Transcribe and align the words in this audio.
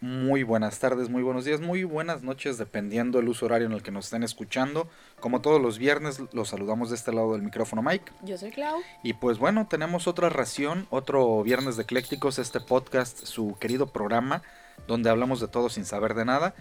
muy 0.00 0.42
buenas 0.42 0.78
tardes, 0.78 1.08
muy 1.08 1.22
buenos 1.22 1.44
días, 1.44 1.60
muy 1.60 1.84
buenas 1.84 2.22
noches, 2.22 2.58
dependiendo 2.58 3.18
del 3.18 3.28
uso 3.28 3.46
horario 3.46 3.66
en 3.66 3.72
el 3.72 3.82
que 3.82 3.90
nos 3.90 4.06
estén 4.06 4.22
escuchando. 4.22 4.88
Como 5.20 5.40
todos 5.40 5.60
los 5.60 5.78
viernes, 5.78 6.20
los 6.32 6.48
saludamos 6.48 6.90
de 6.90 6.96
este 6.96 7.12
lado 7.12 7.32
del 7.32 7.42
micrófono, 7.42 7.82
Mike. 7.82 8.12
Yo 8.22 8.36
soy 8.36 8.50
Clau. 8.50 8.80
Y 9.02 9.14
pues 9.14 9.38
bueno, 9.38 9.66
tenemos 9.68 10.06
otra 10.06 10.28
ración, 10.28 10.86
otro 10.90 11.42
viernes 11.42 11.76
de 11.76 11.84
Eclécticos, 11.84 12.38
este 12.38 12.60
podcast, 12.60 13.24
su 13.24 13.56
querido 13.58 13.86
programa, 13.86 14.42
donde 14.86 15.08
hablamos 15.08 15.40
de 15.40 15.48
todo 15.48 15.70
sin 15.70 15.86
saber 15.86 16.14
de 16.14 16.26
nada. 16.26 16.54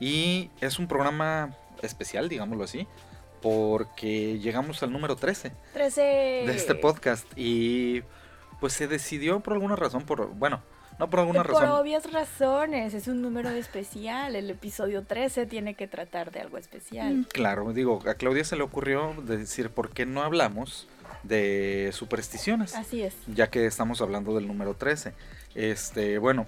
Y 0.00 0.50
es 0.60 0.78
un 0.78 0.88
programa 0.88 1.56
especial, 1.82 2.28
digámoslo 2.28 2.64
así, 2.64 2.88
porque 3.40 4.38
llegamos 4.38 4.82
al 4.82 4.92
número 4.92 5.14
13 5.16 5.52
13 5.74 6.00
de 6.00 6.56
este 6.56 6.74
podcast. 6.74 7.26
Y 7.36 8.02
pues 8.58 8.72
se 8.72 8.88
decidió 8.88 9.40
por 9.40 9.52
alguna 9.52 9.76
razón, 9.76 10.04
por 10.04 10.28
bueno 10.34 10.60
no 11.00 11.10
por 11.10 11.20
alguna 11.20 11.42
por 11.42 11.54
razón. 11.54 11.68
Por 11.68 11.80
obvias 11.80 12.12
razones, 12.12 12.94
es 12.94 13.08
un 13.08 13.22
número 13.22 13.48
especial. 13.50 14.36
El 14.36 14.50
episodio 14.50 15.02
13 15.02 15.46
tiene 15.46 15.74
que 15.74 15.88
tratar 15.88 16.30
de 16.30 16.40
algo 16.40 16.58
especial. 16.58 17.18
Mm, 17.18 17.24
claro, 17.24 17.72
digo, 17.72 18.00
a 18.06 18.14
Claudia 18.14 18.44
se 18.44 18.56
le 18.56 18.62
ocurrió 18.62 19.14
decir 19.24 19.70
por 19.70 19.90
qué 19.90 20.04
no 20.04 20.22
hablamos 20.22 20.86
de 21.22 21.90
supersticiones. 21.92 22.76
Así 22.76 23.02
es. 23.02 23.14
Ya 23.26 23.48
que 23.48 23.66
estamos 23.66 24.00
hablando 24.02 24.34
del 24.34 24.46
número 24.46 24.74
13. 24.74 25.14
Este, 25.54 26.18
bueno, 26.18 26.46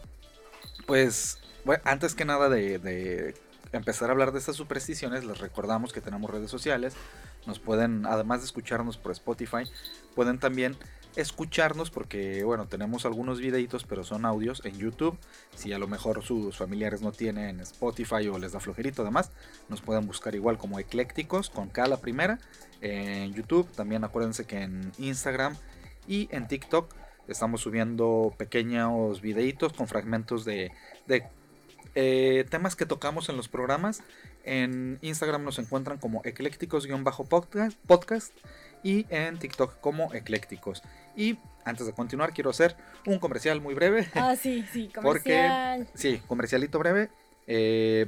pues 0.86 1.38
bueno, 1.64 1.82
antes 1.86 2.14
que 2.14 2.24
nada 2.24 2.48
de, 2.48 2.78
de 2.78 3.34
empezar 3.72 4.10
a 4.10 4.12
hablar 4.12 4.32
de 4.32 4.38
estas 4.38 4.56
supersticiones, 4.56 5.24
les 5.24 5.38
recordamos 5.38 5.92
que 5.92 6.02
tenemos 6.02 6.30
redes 6.30 6.50
sociales. 6.50 6.94
Nos 7.46 7.58
pueden, 7.58 8.06
además 8.06 8.40
de 8.40 8.46
escucharnos 8.46 8.98
por 8.98 9.12
Spotify, 9.12 9.64
pueden 10.14 10.38
también 10.38 10.76
escucharnos 11.16 11.90
porque, 11.90 12.44
bueno, 12.44 12.66
tenemos 12.66 13.04
algunos 13.04 13.40
videitos, 13.40 13.84
pero 13.84 14.04
son 14.04 14.24
audios 14.24 14.62
en 14.64 14.78
YouTube. 14.78 15.18
Si 15.54 15.72
a 15.72 15.78
lo 15.78 15.88
mejor 15.88 16.22
sus 16.22 16.56
familiares 16.56 17.02
no 17.02 17.12
tienen 17.12 17.60
Spotify 17.60 18.28
o 18.28 18.38
les 18.38 18.52
da 18.52 18.60
flojerito, 18.60 19.02
además, 19.02 19.30
nos 19.68 19.80
pueden 19.80 20.06
buscar 20.06 20.34
igual 20.34 20.58
como 20.58 20.78
eclécticos 20.78 21.50
con 21.50 21.68
K 21.68 21.86
la 21.86 21.98
primera 21.98 22.38
en 22.80 23.32
YouTube. 23.34 23.68
También 23.72 24.04
acuérdense 24.04 24.44
que 24.44 24.62
en 24.62 24.92
Instagram 24.98 25.56
y 26.06 26.28
en 26.32 26.48
TikTok 26.48 26.92
estamos 27.28 27.60
subiendo 27.60 28.34
pequeños 28.36 29.20
videitos 29.20 29.72
con 29.72 29.88
fragmentos 29.88 30.44
de, 30.44 30.72
eh, 31.94 32.46
temas 32.50 32.74
que 32.74 32.86
tocamos 32.86 33.28
en 33.28 33.36
los 33.36 33.48
programas. 33.48 34.02
En 34.44 34.98
Instagram 35.02 35.44
nos 35.44 35.58
encuentran 35.58 35.98
como 35.98 36.22
eclécticos-podcast 36.24 38.32
y 38.82 39.06
en 39.10 39.38
TikTok 39.38 39.80
como 39.80 40.12
eclécticos. 40.14 40.82
Y 41.16 41.38
antes 41.64 41.86
de 41.86 41.92
continuar, 41.92 42.32
quiero 42.32 42.50
hacer 42.50 42.76
un 43.06 43.18
comercial 43.18 43.60
muy 43.60 43.74
breve. 43.74 44.08
Ah, 44.14 44.34
sí, 44.40 44.64
sí, 44.72 44.88
comercial. 44.88 45.86
Porque, 45.86 45.98
sí, 45.98 46.22
comercialito 46.26 46.78
breve. 46.78 47.10
Eh, 47.46 48.06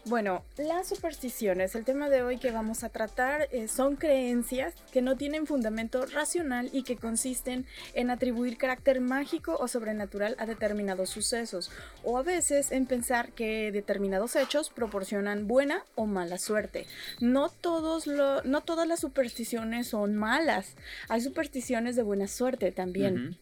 Bueno, 0.08 0.44
las 0.56 0.86
supersticiones, 0.86 1.74
el 1.74 1.84
tema 1.84 2.08
de 2.08 2.22
hoy 2.22 2.38
que 2.38 2.52
vamos 2.52 2.84
a 2.84 2.90
tratar 2.90 3.48
eh, 3.50 3.66
son 3.66 3.96
creencias 3.96 4.72
que 4.92 5.02
no 5.02 5.16
tienen 5.16 5.48
fundamento 5.48 6.06
racional 6.06 6.70
y 6.72 6.84
que 6.84 6.94
consisten 6.94 7.66
en 7.92 8.10
atribuir 8.10 8.56
carácter 8.56 9.00
mágico 9.00 9.56
o 9.58 9.66
sobrenatural 9.66 10.36
a 10.38 10.46
determinados 10.46 11.10
sucesos 11.10 11.72
o 12.04 12.18
a 12.18 12.22
veces 12.22 12.70
en 12.70 12.86
pensar 12.86 13.32
que 13.32 13.72
determinados 13.72 14.36
hechos 14.36 14.70
proporcionan 14.70 15.48
buena 15.48 15.82
o 15.96 16.06
mala 16.06 16.38
suerte. 16.38 16.86
No, 17.18 17.48
todos 17.48 18.06
lo, 18.06 18.44
no 18.44 18.60
todas 18.60 18.86
las 18.86 19.00
supersticiones 19.00 19.88
son 19.88 20.14
malas, 20.14 20.76
hay 21.08 21.20
supersticiones 21.20 21.96
de 21.96 22.04
buena 22.04 22.28
suerte 22.28 22.70
también. 22.70 23.36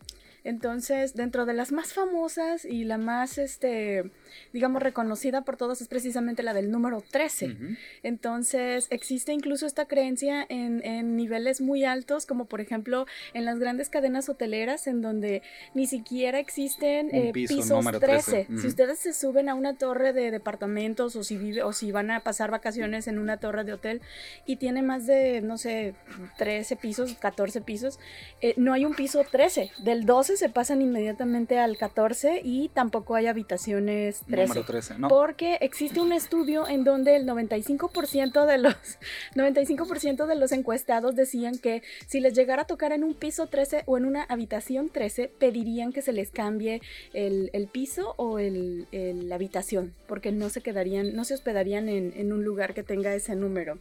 Entonces, 0.44 1.15
dentro 1.15 1.47
de 1.47 1.55
las 1.55 1.72
más 1.72 1.94
famosas 1.94 2.66
y 2.66 2.84
la 2.84 2.99
más, 2.99 3.38
este, 3.38 4.10
digamos, 4.53 4.82
reconocida 4.82 5.41
por 5.41 5.56
todos 5.56 5.81
es 5.81 5.88
precisamente 5.88 6.43
la 6.43 6.53
del 6.53 6.71
número 6.71 7.03
13. 7.10 7.56
Entonces, 8.03 8.87
existe 8.91 9.32
incluso 9.32 9.66
esta 9.66 9.87
creencia 9.87 10.44
en, 10.50 10.84
en, 10.84 11.16
niveles 11.16 11.62
muy 11.62 11.84
altos, 11.84 12.27
como 12.27 12.44
por 12.44 12.60
ejemplo 12.60 13.06
en 13.32 13.47
las 13.47 13.59
grandes 13.59 13.88
cadenas 13.88 14.28
hoteleras, 14.28 14.87
en 14.87 15.00
donde 15.00 15.43
ni 15.72 15.87
siquiera 15.87 16.38
existen 16.38 17.09
eh, 17.15 17.31
pisos 17.32 17.82
13. 17.99 18.49
Si 18.61 18.66
ustedes 18.66 18.99
se 18.99 19.15
suben 19.15 19.49
a 19.49 19.55
una 19.55 19.78
torre 19.78 20.12
de 20.12 20.31
departamentos 20.31 21.16
o 21.16 21.25
si, 21.25 21.38
vive, 21.38 21.62
o 21.62 21.72
si 21.72 21.91
van 21.91 22.11
a 22.11 22.21
pasar 22.21 22.50
vacaciones 22.50 23.09
en 23.09 23.19
una 23.19 23.38
torre 23.38 23.65
de 23.65 23.72
hotel 23.72 24.03
y 24.44 24.56
tiene 24.56 24.82
más 24.82 25.06
de, 25.06 25.41
no 25.41 25.56
sé, 25.56 25.94
13 26.37 26.76
pisos, 26.76 27.15
14 27.15 27.62
pisos, 27.62 27.99
eh, 28.43 28.53
no 28.59 28.75
hay 28.75 28.84
un 28.84 28.94
piso 28.94 29.25
13. 29.31 29.71
Del 29.78 30.05
12 30.05 30.34
se 30.37 30.49
pasan 30.49 30.83
inmediatamente 30.83 31.59
al 31.59 31.77
14 31.77 32.41
y 32.45 32.69
tampoco 32.69 33.15
hay 33.15 33.27
habitaciones 33.27 34.22
13. 34.28 34.62
13 34.62 34.99
¿no? 34.99 35.09
Porque 35.09 35.59
existe 35.61 36.00
un 36.00 36.12
estudio 36.12 36.69
en 36.69 36.84
donde 36.84 37.17
el 37.17 37.27
95% 37.27 38.47
de 38.47 38.59
los 38.59 38.75
95% 39.34 40.27
de 40.27 40.34
los 40.34 40.53
encuestados 40.53 41.15
decían 41.15 41.59
que 41.59 41.83
si 42.06 42.21
les 42.21 42.34
llegara 42.34 42.62
a 42.62 42.67
tocar 42.67 42.93
en 42.93 43.05
un 43.05 43.15
piso 43.15 43.47
13 43.47 43.84
o 43.87 43.99
en 43.99 44.05
una 44.05 44.23
habitación 44.25 44.91
13, 44.91 45.31
pedirían 45.39 45.93
que 45.93 46.03
se 46.03 46.12
les 46.12 46.31
cambie 46.31 46.81
el, 47.12 47.50
el 47.53 47.69
piso 47.69 48.15
o 48.17 48.39
el, 48.39 48.87
la 48.93 49.34
habitación, 49.34 49.94
porque 50.06 50.33
no 50.33 50.50
se 50.50 50.61
quedarían, 50.61 51.15
no 51.15 51.25
se 51.25 51.34
hospedarían 51.34 51.89
en, 51.89 52.12
en 52.17 52.33
un 52.33 52.44
lugar 52.44 52.75
que 52.75 52.83
tenga 52.83 53.15
ese 53.15 53.34
número. 53.34 53.78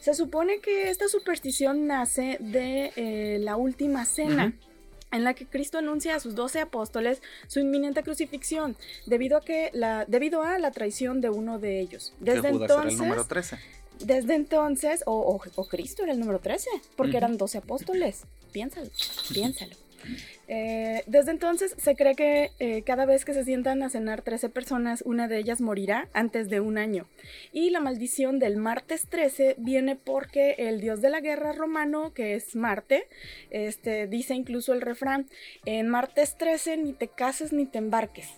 Se 0.00 0.14
supone 0.14 0.60
que 0.60 0.90
esta 0.90 1.08
superstición 1.08 1.86
nace 1.86 2.36
de 2.40 2.92
eh, 2.96 3.38
la 3.40 3.56
última 3.56 4.04
cena 4.04 4.54
en 5.16 5.24
la 5.24 5.34
que 5.34 5.46
Cristo 5.46 5.78
anuncia 5.78 6.14
a 6.14 6.20
sus 6.20 6.34
doce 6.34 6.60
apóstoles 6.60 7.22
su 7.48 7.60
inminente 7.60 8.02
crucifixión, 8.02 8.76
debido 9.06 9.38
a, 9.38 9.40
que 9.40 9.70
la, 9.72 10.04
debido 10.06 10.42
a 10.42 10.58
la 10.58 10.70
traición 10.70 11.20
de 11.20 11.30
uno 11.30 11.58
de 11.58 11.80
ellos. 11.80 12.12
Desde 12.20 12.48
entonces, 12.48 12.92
el 12.92 12.98
número 12.98 13.24
13. 13.24 13.58
Desde 14.00 14.34
entonces, 14.34 15.02
o, 15.06 15.38
Cristo 15.70 16.02
era 16.02 16.12
el 16.12 16.20
número 16.20 16.38
13, 16.38 16.68
porque 16.96 17.16
eran 17.16 17.38
doce 17.38 17.58
apóstoles. 17.58 18.24
Piénsalo, 18.52 18.90
piénsalo. 19.32 19.85
Eh, 20.48 21.02
desde 21.06 21.32
entonces 21.32 21.74
se 21.76 21.96
cree 21.96 22.14
que 22.14 22.50
eh, 22.58 22.82
cada 22.82 23.06
vez 23.06 23.24
que 23.24 23.34
se 23.34 23.44
sientan 23.44 23.82
a 23.82 23.90
cenar 23.90 24.22
13 24.22 24.48
personas, 24.48 25.02
una 25.04 25.28
de 25.28 25.38
ellas 25.38 25.60
morirá 25.60 26.08
antes 26.12 26.48
de 26.48 26.60
un 26.60 26.78
año. 26.78 27.06
Y 27.52 27.70
la 27.70 27.80
maldición 27.80 28.38
del 28.38 28.56
martes 28.56 29.06
13 29.08 29.56
viene 29.58 29.96
porque 29.96 30.54
el 30.58 30.80
dios 30.80 31.00
de 31.00 31.10
la 31.10 31.20
guerra 31.20 31.52
romano, 31.52 32.12
que 32.12 32.34
es 32.34 32.54
Marte, 32.54 33.08
este, 33.50 34.06
dice 34.06 34.34
incluso 34.34 34.72
el 34.72 34.80
refrán, 34.80 35.26
en 35.64 35.88
martes 35.88 36.36
13 36.36 36.76
ni 36.76 36.92
te 36.92 37.08
cases 37.08 37.52
ni 37.52 37.66
te 37.66 37.78
embarques. 37.78 38.28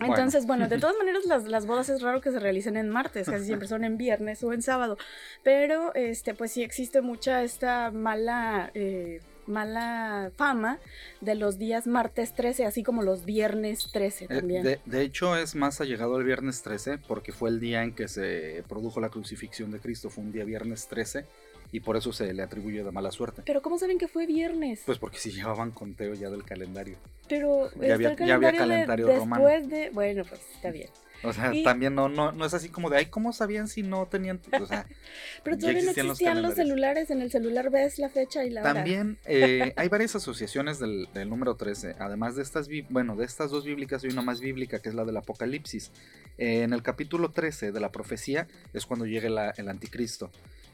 Entonces, 0.00 0.46
bueno. 0.46 0.68
de 0.68 0.78
todas 0.80 0.96
maneras 0.96 1.24
las, 1.26 1.66
bodas 1.66 1.88
es 1.88 2.02
raro 2.02 2.20
que 2.20 2.30
se 2.30 2.38
realicen 2.38 2.76
en 2.76 2.88
martes, 2.88 3.28
casi 3.28 3.44
siempre 3.44 3.68
son 3.68 3.84
en 3.84 3.96
viernes 3.96 4.42
o 4.42 4.52
en 4.52 4.62
sábado, 4.62 4.96
pero 5.42 5.94
este, 5.94 6.34
pues 6.34 6.52
sí 6.52 6.62
existe 6.62 7.00
mucha 7.00 7.42
esta 7.42 7.90
mala... 7.90 8.70
Eh, 8.74 9.20
mala 9.48 10.30
fama 10.36 10.78
de 11.20 11.34
los 11.34 11.58
días 11.58 11.86
martes 11.86 12.34
13, 12.34 12.66
así 12.66 12.82
como 12.82 13.02
los 13.02 13.24
viernes 13.24 13.88
13 13.92 14.24
eh, 14.24 14.28
también. 14.28 14.62
de, 14.84 15.02
hecho, 15.02 15.36
es 15.36 15.54
más 15.54 15.80
allegado 15.80 16.16
al 16.16 16.24
viernes 16.24 16.62
13 16.62 16.98
porque 16.98 17.32
fue 17.32 17.50
el 17.50 17.58
día 17.60 17.82
en 17.82 17.92
que 17.94 18.08
se 18.08 18.62
produjo 18.68 19.00
la 19.00 19.08
crucifixión 19.08 19.70
de 19.70 19.80
Cristo, 19.80 20.10
fue 20.10 20.24
un 20.24 20.32
día 20.32 20.44
viernes 20.44 20.86
13 20.88 21.24
y 21.72 21.80
por 21.80 21.96
eso 21.96 22.12
se 22.12 22.32
le 22.32 22.42
atribuye 22.42 22.82
de 22.82 22.90
mala 22.90 23.10
suerte. 23.12 23.42
Pero 23.44 23.60
¿cómo 23.60 23.78
saben 23.78 23.98
que 23.98 24.08
fue 24.08 24.26
viernes? 24.26 24.82
Pues 24.86 24.98
porque 24.98 25.18
si 25.18 25.30
llevaban 25.32 25.70
conteo 25.70 26.14
ya 26.14 26.30
del 26.30 26.44
calendario. 26.44 26.96
Pero 27.28 27.70
Ya 27.80 27.94
había- 27.94 28.10
ya 28.10 28.16
calendario 28.16 28.58
calendario 28.58 29.06
de- 29.06 29.16
romano. 29.16 29.44
después 29.44 29.70
de... 29.70 29.90
Bueno, 29.90 30.24
pues 30.26 30.40
está 30.54 30.70
bien. 30.70 30.88
O 31.24 31.32
sea, 31.32 31.52
Y- 31.52 31.64
también 31.64 31.94
no, 31.94 32.08
no, 32.08 32.30
no 32.32 32.44
es 32.44 32.54
así 32.54 32.68
como 32.68 32.90
de, 32.90 32.98
ay, 32.98 33.06
¿cómo 33.06 33.32
sabían 33.32 33.66
si 33.68 33.82
no 33.82 34.06
tenían? 34.06 34.40
O 34.60 34.66
sea, 34.66 34.86
Pero 35.42 35.56
todavía 35.58 35.82
no 35.82 35.90
existían 35.90 36.06
los 36.06 36.14
existían 36.20 36.42
los, 36.42 36.54
celulares. 36.54 37.10
En 37.10 37.22
el 37.22 37.30
celular 37.30 37.70
ves 37.70 37.98
la 37.98 38.08
fecha 38.08 38.44
y 38.44 38.50
la 38.50 38.60
hora. 38.62 38.74
También 38.74 39.18
eh, 39.24 39.72
hay 39.76 39.88
varias 39.88 40.14
asociaciones 40.14 40.78
del, 40.78 41.08
del 41.14 41.28
número 41.28 41.56
13, 41.56 41.96
además 41.98 42.36
de 42.36 42.42
estas, 42.42 42.68
bueno, 42.90 43.16
de 43.16 43.24
estas 43.24 43.50
dos 43.50 43.64
bíblicas 43.64 44.04
hay 44.04 44.10
una 44.10 44.22
más 44.22 44.40
bíblica 44.40 44.78
que 44.78 44.88
es 44.90 44.94
la 44.94 45.04
del 45.04 45.16
Apocalipsis. 45.16 45.90
Eh, 46.38 46.62
en 46.62 46.72
el 46.72 46.82
capítulo 46.82 47.30
13 47.32 47.72
de 47.72 47.80
la 47.80 47.90
profecía 47.90 48.46
es 48.72 48.86
cuando 48.86 49.04
llega 49.06 49.28
la- 49.28 49.50
el 49.56 49.68
anticristo. 49.68 50.30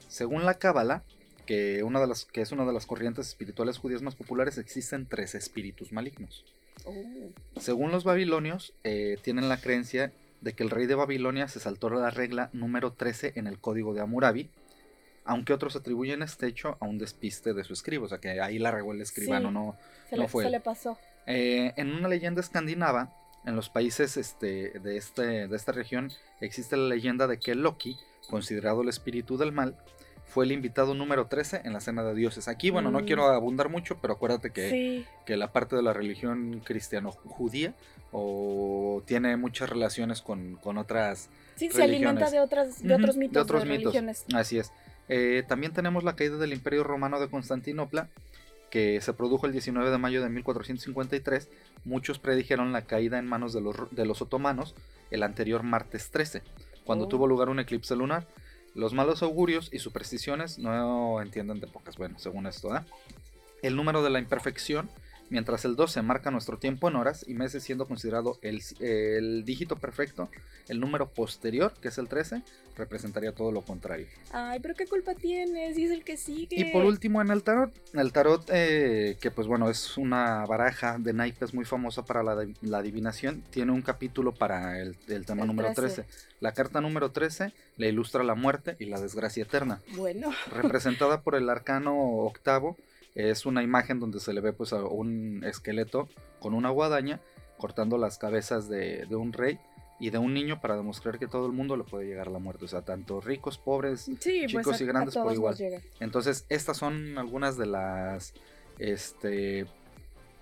Según 0.09 0.45
la 0.45 0.55
Cábala, 0.55 1.03
que, 1.47 1.83
una 1.83 2.01
de 2.01 2.07
las, 2.07 2.25
que 2.27 2.41
es 2.43 2.53
una 2.53 2.65
de 2.67 2.73
las 2.73 2.87
corrientes 2.87 3.29
espirituales 3.29 3.79
judías 3.79 4.03
más 4.03 4.15
populares, 4.15 4.59
existen 4.59 5.07
tres 5.07 5.35
espíritus 5.35 5.93
malignos. 5.93 6.45
Oh. 6.85 6.93
Según 7.61 7.91
los 7.93 8.05
babilonios, 8.05 8.75
eh, 8.85 9.17
tienen 9.23 9.49
la 9.49 9.59
creencia 9.59 10.13
de 10.41 10.55
que 10.55 10.63
el 10.63 10.71
rey 10.71 10.87
de 10.87 10.95
Babilonia 10.95 11.49
se 11.49 11.61
saltó 11.61 11.89
la 11.91 12.11
regla 12.11 12.51
número 12.53 12.93
13 12.93 13.33
en 13.37 13.47
el 13.47 13.59
código 13.59 13.95
de 13.95 14.01
Hammurabi, 14.01 14.51
aunque 15.25 15.53
otros 15.55 15.75
atribuyen 15.77 16.23
este 16.23 16.47
hecho 16.47 16.77
a 16.81 16.85
un 16.85 16.99
despiste 16.99 17.55
de 17.55 17.65
su 17.65 17.73
escribo, 17.73 18.05
o 18.07 18.09
sea 18.09 18.19
que 18.19 18.41
ahí 18.41 18.59
la 18.59 18.71
regó 18.71 18.93
el 18.93 19.01
escribano, 19.01 19.49
Sí. 19.49 19.55
no. 19.55 19.77
Se, 20.11 20.17
No 20.17 20.23
le, 20.23 20.29
fue 20.29 20.43
se 20.45 20.47
él. 20.49 20.53
le 20.53 20.61
pasó. 20.61 20.99
Eh, 21.27 21.73
en 21.77 21.95
una 21.95 22.09
leyenda 22.09 22.41
escandinava, 22.43 23.15
en 23.47 23.57
los 23.57 23.71
países 23.71 24.17
este, 24.19 24.79
de, 24.81 24.97
este, 24.99 25.49
de 25.49 25.57
esta 25.57 25.73
región, 25.73 26.11
existe 26.41 26.77
la 26.77 26.89
leyenda 26.89 27.27
de 27.27 27.39
que 27.39 27.55
Loki, 27.55 27.97
considerado 28.29 28.83
el 28.83 28.89
espíritu 28.91 29.37
del 29.39 29.53
mal, 29.53 29.77
fue 30.35 30.45
el 30.47 30.51
invitado 30.53 30.95
número 30.95 31.29
13 31.29 31.61
en 31.65 31.73
la 31.73 31.81
cena 31.81 32.03
de 32.03 32.13
dioses. 32.13 32.49
Aquí, 32.49 32.71
bueno, 32.71 32.91
no 32.91 33.01
Mm. 33.01 33.05
quiero 33.07 33.27
abundar 33.27 33.69
mucho, 33.69 33.99
pero 34.01 34.15
acuérdate 34.15 34.51
que 34.51 34.69
Sí. 34.69 35.07
que 35.25 35.37
la 35.37 35.53
parte 35.53 35.77
de 35.77 35.83
la 35.83 35.93
religión 35.93 36.61
cristiano-judía 36.65 37.73
o 38.11 39.03
tiene 39.07 39.37
muchas 39.37 39.71
relaciones 39.71 40.23
con, 40.23 40.57
con 40.57 40.77
otras. 40.79 41.29
Sí, 41.55 41.71
se 41.71 41.85
alimenta 41.85 42.31
de, 42.31 42.41
otras, 42.41 42.83
de 42.83 42.95
otros 42.95 43.17
mitos, 43.17 43.35
de, 43.35 43.41
otros 43.41 43.65
mitos. 43.65 43.83
religiones. 43.85 44.25
Así 44.35 44.59
es. 44.59 44.73
Eh, 45.09 45.45
también 45.47 45.73
tenemos 45.73 46.03
la 46.03 46.17
caída 46.17 46.37
del 46.37 46.53
Imperio 46.53 46.83
Romano 46.83 47.21
de 47.21 47.29
Constantinopla, 47.29 48.09
que 48.71 49.01
se 49.01 49.13
produjo 49.13 49.47
el 49.47 49.53
19 49.53 49.89
de 49.91 49.99
mayo 49.99 50.21
de 50.21 50.31
1453. 50.31 51.49
Muchos 51.85 52.19
predijeron 52.19 52.73
la 52.73 52.83
caída 52.83 53.19
en 53.21 53.27
manos 53.27 53.53
de 53.53 53.61
los, 53.61 53.77
de 53.93 54.05
los 54.05 54.21
otomanos 54.21 54.75
el 55.13 55.23
anterior 55.23 55.63
martes 55.63 56.11
13, 56.11 56.43
cuando 56.85 57.05
Oh. 57.05 57.09
tuvo 57.09 57.29
lugar 57.29 57.49
un 57.51 57.61
eclipse 57.61 57.95
lunar. 57.95 58.27
Los 58.75 58.93
malos 58.93 59.23
augurios 59.23 59.69
y 59.73 59.79
supersticiones 59.79 60.59
no 60.59 61.23
entienden 61.23 61.61
de 61.61 61.69
pocas, 61.69 61.97
bueno, 61.97 62.19
según 62.19 62.47
esto, 62.47 62.75
¿eh? 62.77 62.81
El 63.63 63.77
número 63.77 64.03
de 64.03 64.11
la 64.11 64.19
imperfección, 64.19 64.91
mientras 65.31 65.65
el 65.65 65.77
12 65.77 66.03
marca 66.03 66.31
nuestro 66.31 66.59
tiempo 66.59 66.89
en 66.89 66.97
horas 66.97 67.25
y 67.27 67.35
meses 67.35 67.63
siendo 67.63 67.87
considerado 67.87 68.39
el, 68.43 68.63
el 68.81 69.45
dígito 69.45 69.77
perfecto, 69.77 70.29
el 70.69 70.81
número 70.81 71.09
posterior, 71.09 71.73
que 71.81 71.89
es 71.89 71.99
el 71.99 72.09
13, 72.09 72.43
representaría 72.77 73.33
todo 73.33 73.53
lo 73.53 73.63
contrario. 73.63 74.07
Ay, 74.33 74.61
pero 74.61 74.75
¿qué 74.75 74.87
culpa 74.87 75.15
tienes? 75.15 75.79
Y 75.79 75.85
es 75.85 75.91
el 75.91 76.05
que 76.05 76.17
sigue. 76.17 76.57
Y 76.59 76.73
por 76.73 76.85
último 76.85 77.21
en 77.21 77.31
el 77.31 77.43
tarot, 77.43 77.73
el 77.95 78.13
tarot 78.13 78.49
eh, 78.53 79.17
que 79.21 79.31
pues 79.31 79.47
bueno 79.47 79.71
es 79.71 79.97
una 79.97 80.45
baraja 80.47 80.97
de 80.99 81.13
naipes 81.13 81.55
muy 81.55 81.65
famosa 81.65 82.05
para 82.05 82.23
la, 82.23 82.47
la 82.63 82.79
adivinación, 82.79 83.43
tiene 83.51 83.73
un 83.73 83.83
capítulo 83.83 84.33
para 84.33 84.81
el, 84.81 84.97
el 85.09 85.27
tema 85.27 85.43
El 85.43 85.49
número 85.49 85.73
13. 85.73 86.03
13. 86.03 86.25
La 86.41 86.53
carta 86.53 86.81
número 86.81 87.11
13 87.11 87.53
le 87.77 87.89
ilustra 87.89 88.23
la 88.25 88.35
muerte 88.35 88.77
y 88.79 88.87
la 88.87 89.01
desgracia 89.01 89.43
eterna. 89.43 89.81
Bueno, 89.97 90.31
representada 90.53 91.23
por 91.23 91.35
el 91.35 91.49
arcano 91.49 91.97
octavo. 91.97 92.77
Es 93.15 93.47
una 93.47 93.63
imagen 93.63 94.01
donde 94.01 94.19
se 94.19 94.33
le 94.33 94.41
ve 94.41 94.53
pues 94.53 94.73
a 94.73 94.83
un 94.83 95.45
esqueleto 95.45 96.09
con 96.41 96.53
una 96.53 96.71
guadaña 96.71 97.21
cortando 97.59 97.97
las 97.97 98.19
cabezas 98.19 98.69
de, 98.69 99.07
de 99.07 99.15
un 99.15 99.33
rey 99.33 99.61
y 100.05 100.11
de 100.11 100.19
un 100.19 100.35
niño 100.35 100.61
para 100.61 100.77
demostrar 100.77 101.19
que 101.19 101.27
todo 101.27 101.47
el 101.47 101.53
mundo 101.53 101.79
le 101.79 101.85
puede 101.85 102.05
llegar 102.05 102.29
a 102.29 102.31
la 102.31 102.39
muerte. 102.39 102.67
O 102.67 102.69
sea, 102.69 102.83
tanto 102.83 103.23
ricos, 103.23 103.57
pobres. 103.57 104.03
sí, 104.03 104.45
Chicos 104.47 104.65
pues 104.65 104.79
a, 104.79 104.85
y 104.85 104.87
grandes 104.87 105.15
por 105.15 105.33
igual. 105.33 105.57
Entonces, 105.99 106.45
estas 106.51 106.77
son 106.77 107.17
algunas 107.17 107.57
de 107.57 107.65
las 107.65 108.35
este 108.79 109.67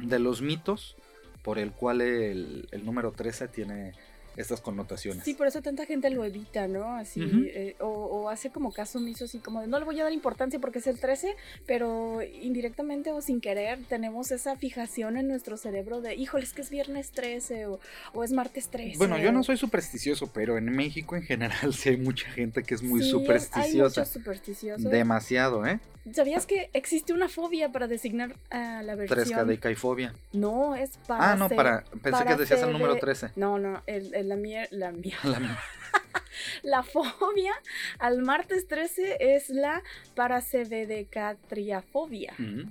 de 0.01 0.19
los 0.19 0.43
mitos 0.43 0.97
por 1.45 1.61
el 1.61 1.71
cual 1.71 2.01
el, 2.01 2.67
el 2.73 2.85
número 2.85 3.13
13 3.13 3.47
tiene 3.47 3.93
estas 4.37 4.61
connotaciones. 4.61 5.25
Sí, 5.25 5.35
por 5.35 5.47
eso 5.47 5.63
tanta 5.63 5.85
gente 5.87 6.09
lo 6.11 6.25
evita, 6.25 6.69
¿no? 6.69 6.97
Así, 6.97 7.21
eh, 7.55 7.77
o, 7.81 7.87
o 7.87 8.29
hace 8.31 8.51
como 8.51 8.73
caso 8.73 8.99
omiso, 8.99 9.25
así 9.27 9.39
como 9.39 9.61
de 9.61 9.67
no 9.67 9.79
le 9.79 9.85
voy 9.85 9.99
a 10.01 10.05
dar 10.05 10.13
importancia 10.13 10.59
porque 10.61 10.79
es 10.79 10.87
el 10.87 10.99
13, 10.99 11.35
pero 11.67 12.21
indirectamente 12.23 13.11
o 13.13 13.21
sin 13.21 13.41
querer 13.41 13.79
tenemos 13.89 14.31
esa 14.31 14.57
fijación 14.57 15.17
en 15.17 15.29
nuestro 15.29 15.57
cerebro 15.57 16.01
de, 16.01 16.15
híjole, 16.15 16.45
es 16.45 16.53
que 16.53 16.63
es 16.63 16.71
viernes 16.71 17.11
13 17.11 17.67
o, 17.67 17.81
o 18.15 18.25
es 18.25 18.33
martes 18.33 18.69
13. 18.69 18.99
Bueno, 18.99 19.19
yo 19.19 19.33
no 19.33 19.43
soy 19.43 19.57
supersticioso, 19.57 20.29
pero 20.33 20.57
en 20.59 20.67
México 20.67 21.17
en 21.17 21.23
general 21.23 21.73
sí 21.75 21.91
hay 21.91 21.97
mucha 21.97 22.29
gente 22.31 22.63
que 22.63 22.75
es 22.75 22.83
muy 22.83 23.01
Sí, 23.01 23.07
Hay 23.07 23.11
supersticiosa. 23.13 24.01
muchos 24.03 24.13
supersticiosos. 24.13 24.91
Demasiado, 24.91 25.67
¿eh? 25.67 25.81
¿Sabías 26.13 26.47
que 26.47 26.69
existe 26.73 27.13
una 27.13 27.29
fobia 27.29 27.71
para 27.71 27.87
designar 27.87 28.35
a 28.51 28.83
la 28.83 28.97
versión? 28.97 29.21
3 29.21 29.31
cadecaifobia. 29.31 30.13
No, 30.33 30.75
es 30.75 30.91
para. 31.07 31.31
Ah, 31.33 31.37
no, 31.37 31.49
para. 31.49 31.85
Pensé 31.85 32.11
para 32.11 32.27
que 32.27 32.37
decías 32.41 32.61
el 32.63 32.73
número 32.73 32.95
cede- 32.95 33.01
13. 33.01 33.31
No, 33.37 33.57
no, 33.61 33.81
el, 33.87 34.13
el- 34.13 34.22
la 34.25 34.37
mía, 34.37 34.67
la 34.71 34.93
mía. 34.93 35.17
La 36.63 36.83
fobia 36.83 37.53
al 37.99 38.23
martes 38.23 38.67
13 38.67 39.19
es 39.21 39.51
la 39.51 39.83
paracebedecatriafobia. 40.15 42.33
Ujú. 42.39 42.69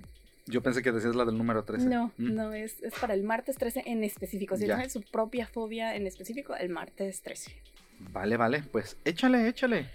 Yo 0.47 0.61
pensé 0.63 0.81
que 0.81 0.91
decías 0.91 1.15
la 1.15 1.25
del 1.25 1.37
número 1.37 1.63
13. 1.63 1.85
No, 1.87 2.11
Mm. 2.17 2.33
no, 2.35 2.53
es, 2.53 2.81
es 2.81 2.93
para 2.99 3.13
el 3.13 3.21
martes 3.23 3.57
13 3.57 3.83
en 3.85 4.03
específico. 4.03 4.57
Si 4.57 4.65
no 4.65 4.77
es 4.79 4.91
su 4.93 5.01
propia 5.01 5.45
fobia 5.47 5.95
en 5.95 6.07
específico, 6.07 6.55
el 6.55 6.69
martes 6.69 7.21
13. 7.21 7.51
Vale, 7.99 8.35
vale. 8.37 8.63
Pues 8.71 8.97
échale, 9.05 9.47
échale. 9.47 9.89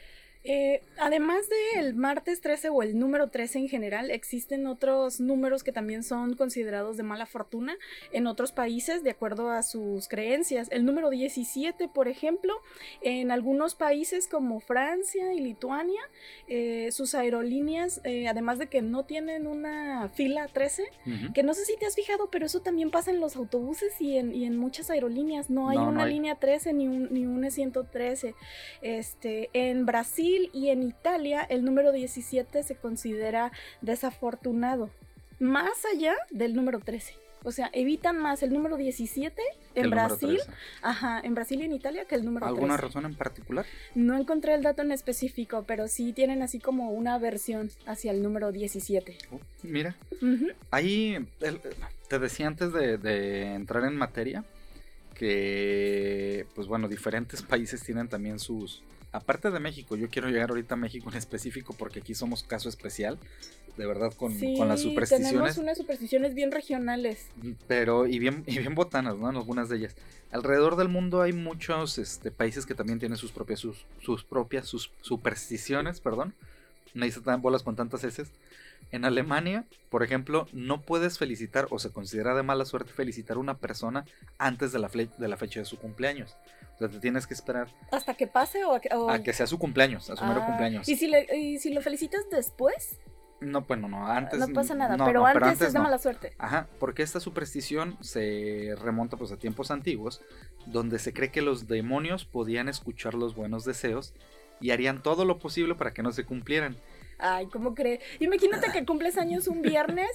Eh, 0.49 0.83
además 0.99 1.45
del 1.75 1.95
martes 1.95 2.41
13 2.41 2.69
o 2.71 2.83
el 2.83 2.99
número 2.99 3.29
13 3.29 3.59
en 3.59 3.69
general, 3.69 4.11
existen 4.11 4.67
otros 4.67 5.21
números 5.21 5.65
que 5.65 5.73
también 5.73 6.03
son 6.05 6.35
considerados 6.35 6.97
de 6.97 7.03
mala 7.03 7.27
fortuna 7.27 7.77
en 8.13 8.27
otros 8.27 8.53
países 8.53 9.03
de 9.03 9.11
acuerdo 9.11 9.51
a 9.51 9.63
sus 9.63 10.09
creencias. 10.09 10.69
El 10.71 10.85
número 10.85 11.11
17, 11.11 11.89
por 11.89 12.07
ejemplo, 12.09 12.55
en 13.03 13.31
algunos 13.31 13.75
países 13.75 14.29
como 14.29 14.61
Francia 14.61 15.35
y 15.35 15.41
Lituania, 15.41 16.01
eh, 16.49 16.91
sus 16.93 17.15
aerolíneas, 17.15 18.01
eh, 18.05 18.29
además 18.29 18.59
de 18.59 18.69
que 18.69 18.83
no 18.83 19.05
tienen 19.05 19.47
una 19.47 20.09
fila 20.15 20.47
13, 20.47 20.85
Ujú. 21.07 21.33
que 21.33 21.43
no 21.43 21.55
sé 21.55 21.65
si 21.65 21.77
te 21.77 21.87
has 21.87 21.95
fijado, 21.97 22.31
pero 22.31 22.47
eso 22.47 22.61
también 22.61 22.91
pasa 22.91 23.11
en 23.11 23.21
los 23.21 23.35
autobuses 23.37 24.01
y 24.01 24.17
en, 24.17 24.33
y 24.35 24.45
en 24.45 24.57
muchas 24.57 24.91
aerolíneas. 24.91 25.51
No 25.51 25.69
hay 25.69 25.77
No, 25.79 25.85
no 25.87 25.91
una 25.91 26.05
hay. 26.05 26.13
línea 26.13 26.37
13 26.37 26.73
ni 26.73 26.87
un, 26.87 27.09
ni 27.13 27.27
un 27.27 27.51
113. 27.51 28.35
Este, 28.83 29.51
en 29.53 29.87
Brasil 29.87 30.36
y 30.53 30.71
en 30.71 30.83
Italia 30.83 31.43
el 31.49 31.65
número 31.65 31.93
17 31.93 32.63
se 32.63 32.75
considera 32.77 33.53
desafortunado, 33.83 34.91
más 35.39 35.85
allá 35.93 36.15
del 36.31 36.55
número 36.55 36.81
13. 36.81 37.15
O 37.45 37.53
sea, 37.53 37.71
evitan 37.73 38.19
más 38.19 38.43
el 38.43 38.53
número 38.53 38.77
17 38.77 39.41
Que 39.73 39.79
en 39.81 39.85
el 39.85 39.91
Brasil, 39.93 40.37
13. 40.37 40.51
ajá, 40.83 41.21
en 41.23 41.35
Brasil 41.35 41.61
y 41.61 41.65
en 41.65 41.73
Italia 41.75 42.05
que 42.05 42.17
el 42.17 42.25
número 42.25 42.45
¿Alguna 42.47 42.75
13. 42.77 42.87
razón 42.89 43.05
en 43.05 43.15
particular? 43.15 43.65
No 43.95 44.19
encontré 44.19 44.55
el 44.55 44.63
dato 44.63 44.83
en 44.83 44.91
específico, 44.91 45.63
pero 45.65 45.87
sí 45.87 46.13
tienen 46.13 46.43
así 46.43 46.59
como 46.59 46.91
una 46.91 47.15
aversión 47.15 47.71
hacia 47.87 48.11
el 48.11 48.21
número 48.23 48.51
17. 48.51 49.17
Oh, 49.31 49.39
mira, 49.63 49.95
ahí 50.73 51.25
el- 51.41 51.61
te 52.09 52.19
decía 52.19 52.49
antes 52.49 52.73
de, 52.73 52.99
de 52.99 53.55
entrar 53.55 53.85
en 53.85 53.95
materia 53.95 54.45
que, 55.15 56.47
pues 56.55 56.67
bueno, 56.67 56.89
diferentes 56.89 57.43
países 57.43 57.83
tienen 57.83 58.09
también 58.09 58.39
sus... 58.39 58.83
Aparte 59.17 59.51
de 59.51 59.61
México, 59.61 59.97
yo 59.97 60.09
quiero 60.09 60.29
llegar 60.29 60.51
ahorita 60.51 60.75
a 60.75 60.77
México 60.77 61.11
en 61.11 61.17
específico 61.17 61.75
porque 61.79 62.01
aquí 62.01 62.15
somos 62.15 62.43
caso 62.43 62.69
especial, 62.69 63.19
de 63.77 63.87
verdad, 63.87 64.13
con, 64.15 64.33
Sí, 64.39 64.55
con 64.57 64.69
las 64.69 64.81
tenemos 64.81 65.09
supersticiones. 65.09 65.59
unas 65.59 65.79
supersticiones 65.79 66.35
bien 66.35 66.53
regionales. 66.53 67.27
pero 67.67 68.07
y 68.07 68.19
bien 68.19 68.45
y 68.47 68.59
bien 68.59 68.75
botanas, 68.75 69.17
¿no? 69.17 69.29
En 69.31 69.37
algunas 69.37 69.69
de 69.69 69.77
ellas. 69.79 69.97
Alrededor 70.33 70.77
del 70.77 70.89
mundo 70.89 71.23
hay 71.23 71.33
muchos 71.33 71.99
este, 71.99 72.31
países 72.31 72.67
que 72.67 72.75
también 72.75 72.99
tienen 72.99 73.17
sus 73.19 73.33
propias 73.33 73.61
sus, 73.61 73.85
sus 74.03 74.25
propias 74.25 74.67
sus 74.67 74.91
supersticiones, 75.01 76.01
perdón. 76.01 76.35
No 76.95 77.05
hice 77.07 77.21
tan 77.21 77.43
bolas 77.43 77.63
con 77.63 77.77
tantas 77.77 78.05
heces. 78.05 78.29
En 78.93 79.05
Alemania, 79.05 79.65
por 79.91 80.03
ejemplo, 80.03 80.47
no 80.53 80.81
puedes 80.83 81.19
felicitar 81.19 81.67
o 81.71 81.79
se 81.79 81.91
considera 81.91 82.35
de 82.35 82.43
mala 82.43 82.65
suerte 82.65 82.93
felicitar 82.93 83.37
a 83.37 83.41
una 83.41 83.59
persona 83.59 84.05
antes 84.39 84.73
de 84.73 84.79
la, 84.79 84.89
fle- 84.89 85.15
de 85.17 85.29
la 85.29 85.37
fecha 85.37 85.61
de 85.61 85.67
su 85.67 85.77
cumpleaños. 85.79 86.37
O 86.77 86.79
sea, 86.79 86.89
te 86.89 87.01
tienes 87.01 87.27
que 87.27 87.35
esperar 87.35 87.69
¿Hasta 87.91 88.15
que 88.15 88.27
pase 88.27 88.65
o 88.65 88.75
a 88.75 88.81
que, 88.81 88.89
o- 88.95 89.11
a 89.11 89.19
que 89.23 89.33
sea 89.33 89.47
su 89.47 89.59
cumpleaños, 89.59 90.09
a 90.11 90.17
su 90.17 90.25
mero. 90.25 90.41
Ah, 90.43 90.47
cumpleaños. 90.47 90.89
¿Y 90.89 90.97
si, 90.97 91.09
le- 91.09 91.27
y 91.37 91.59
si 91.59 91.73
lo 91.73 91.81
felicitas 91.81 92.23
después? 92.31 92.99
No, 93.41 93.63
bueno, 93.63 93.87
no, 93.89 94.07
antes 94.07 94.39
no 94.39 94.49
pasa 94.49 94.75
nada, 94.75 94.97
no, 94.97 95.05
pero, 95.05 95.21
no, 95.21 95.27
antes 95.27 95.61
es 95.61 95.73
de 95.75 95.79
no. 95.79 95.85
mala 95.85 95.99
suerte. 95.99 96.33
Ajá, 96.39 96.69
porque 96.81 97.03
esta 97.03 97.21
superstición 97.21 97.99
se 98.01 98.75
remonta 98.81 99.19
pues 99.19 99.31
a 99.31 99.37
tiempos 99.37 99.71
antiguos, 99.71 100.23
donde 100.65 100.99
se 100.99 101.13
cree 101.13 101.31
que 101.31 101.43
los 101.43 101.67
demonios 101.69 102.25
podían 102.25 102.69
escuchar 102.69 103.13
los 103.15 103.35
buenos 103.35 103.65
deseos 103.67 104.15
y 104.59 104.71
harían 104.71 105.03
todo 105.03 105.27
lo 105.27 105.39
posible 105.39 105.75
para 105.75 105.93
que 105.93 106.03
no 106.03 106.13
se 106.13 106.25
cumplieran. 106.25 106.77
Ay, 107.19 107.47
¿cómo 107.47 107.75
cree? 107.75 108.01
Imagínate 108.21 108.71
que 108.73 108.85
cumples 108.85 109.17
años 109.17 109.49
un 109.49 109.63
viernes 109.63 110.09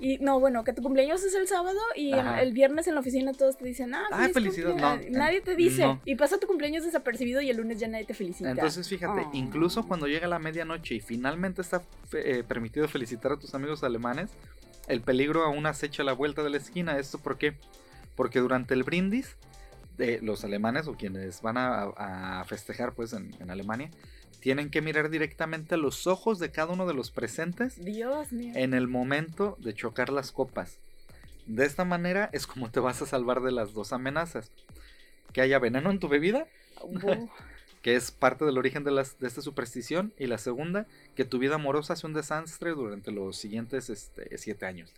y 0.00 0.18
no, 0.18 0.40
bueno, 0.40 0.64
que 0.64 0.72
tu 0.72 0.82
cumpleaños 0.82 1.22
es 1.22 1.34
el 1.34 1.46
sábado 1.46 1.78
y 1.94 2.12
el, 2.12 2.18
Ajá. 2.18 2.42
el 2.42 2.52
viernes 2.52 2.88
en 2.88 2.94
la 2.94 3.00
oficina 3.00 3.32
todos 3.32 3.56
te 3.58 3.64
dicen, 3.64 3.94
ah, 3.94 4.04
Ay, 4.10 4.32
feliz 4.32 4.54
felicidades. 4.54 4.72
cumpleaños". 4.72 5.10
No, 5.12 5.18
Nadie 5.18 5.40
te 5.40 5.54
dice. 5.54 5.82
no. 5.84 6.00
Y 6.04 6.16
pasa 6.16 6.38
tu 6.38 6.46
cumpleaños 6.48 6.84
desapercibido 6.84 7.40
y 7.40 7.50
el 7.50 7.56
lunes 7.58 7.78
ya 7.78 7.86
nadie 7.86 8.04
te 8.06 8.14
felicita. 8.14 8.50
Entonces, 8.50 8.88
fíjate, 8.88 9.20
Oh. 9.26 9.30
incluso 9.34 9.86
cuando 9.86 10.06
llega 10.08 10.26
la 10.26 10.38
medianoche 10.40 10.96
y 10.96 11.00
finalmente 11.00 11.62
está 11.62 11.82
eh, 12.12 12.42
permitido 12.46 12.88
felicitar 12.88 13.32
a 13.32 13.36
tus 13.38 13.54
amigos 13.54 13.84
alemanes, 13.84 14.30
el 14.88 15.00
peligro 15.00 15.44
aún 15.44 15.66
acecha 15.66 16.02
a 16.02 16.06
la 16.06 16.12
vuelta 16.12 16.42
de 16.42 16.50
la 16.50 16.56
esquina. 16.56 16.98
¿Esto 16.98 17.18
por 17.18 17.38
qué? 17.38 17.54
Porque 18.16 18.40
durante 18.40 18.74
el 18.74 18.82
brindis, 18.82 19.36
de 19.96 20.20
los 20.22 20.44
alemanes 20.44 20.86
o 20.86 20.94
quienes 20.94 21.42
van 21.42 21.56
a, 21.56 21.82
a 22.40 22.44
festejar 22.44 22.94
pues 22.94 23.12
en, 23.12 23.34
en 23.40 23.50
Alemania, 23.50 23.90
tienen 24.40 24.70
que 24.70 24.82
mirar 24.82 25.10
directamente 25.10 25.74
a 25.74 25.78
los 25.78 26.06
ojos 26.06 26.38
de 26.38 26.50
cada 26.50 26.72
uno 26.72 26.86
de 26.86 26.94
los 26.94 27.10
presentes 27.10 27.82
Dios 27.84 28.32
mío. 28.32 28.52
en 28.56 28.74
el 28.74 28.88
momento 28.88 29.56
de 29.60 29.74
chocar 29.74 30.10
las 30.10 30.32
copas. 30.32 30.78
De 31.46 31.64
esta 31.64 31.84
manera 31.84 32.28
es 32.32 32.46
como 32.46 32.70
te 32.70 32.80
vas 32.80 33.00
a 33.02 33.06
salvar 33.06 33.40
de 33.40 33.52
las 33.52 33.72
dos 33.72 33.92
amenazas. 33.92 34.50
Que 35.32 35.40
haya 35.40 35.58
veneno 35.58 35.90
en 35.90 35.98
tu 35.98 36.08
bebida 36.08 36.46
que 37.82 37.94
es 37.96 38.10
parte 38.10 38.44
del 38.44 38.58
origen 38.58 38.84
de, 38.84 38.90
las, 38.90 39.18
de 39.18 39.28
esta 39.28 39.40
superstición, 39.40 40.12
y 40.18 40.26
la 40.26 40.38
segunda, 40.38 40.86
que 41.14 41.24
tu 41.24 41.38
vida 41.38 41.54
amorosa 41.54 41.96
sea 41.96 42.08
un 42.08 42.14
desastre 42.14 42.70
durante 42.72 43.12
los 43.12 43.36
siguientes 43.36 43.88
este, 43.88 44.36
siete 44.36 44.66
años. 44.66 44.92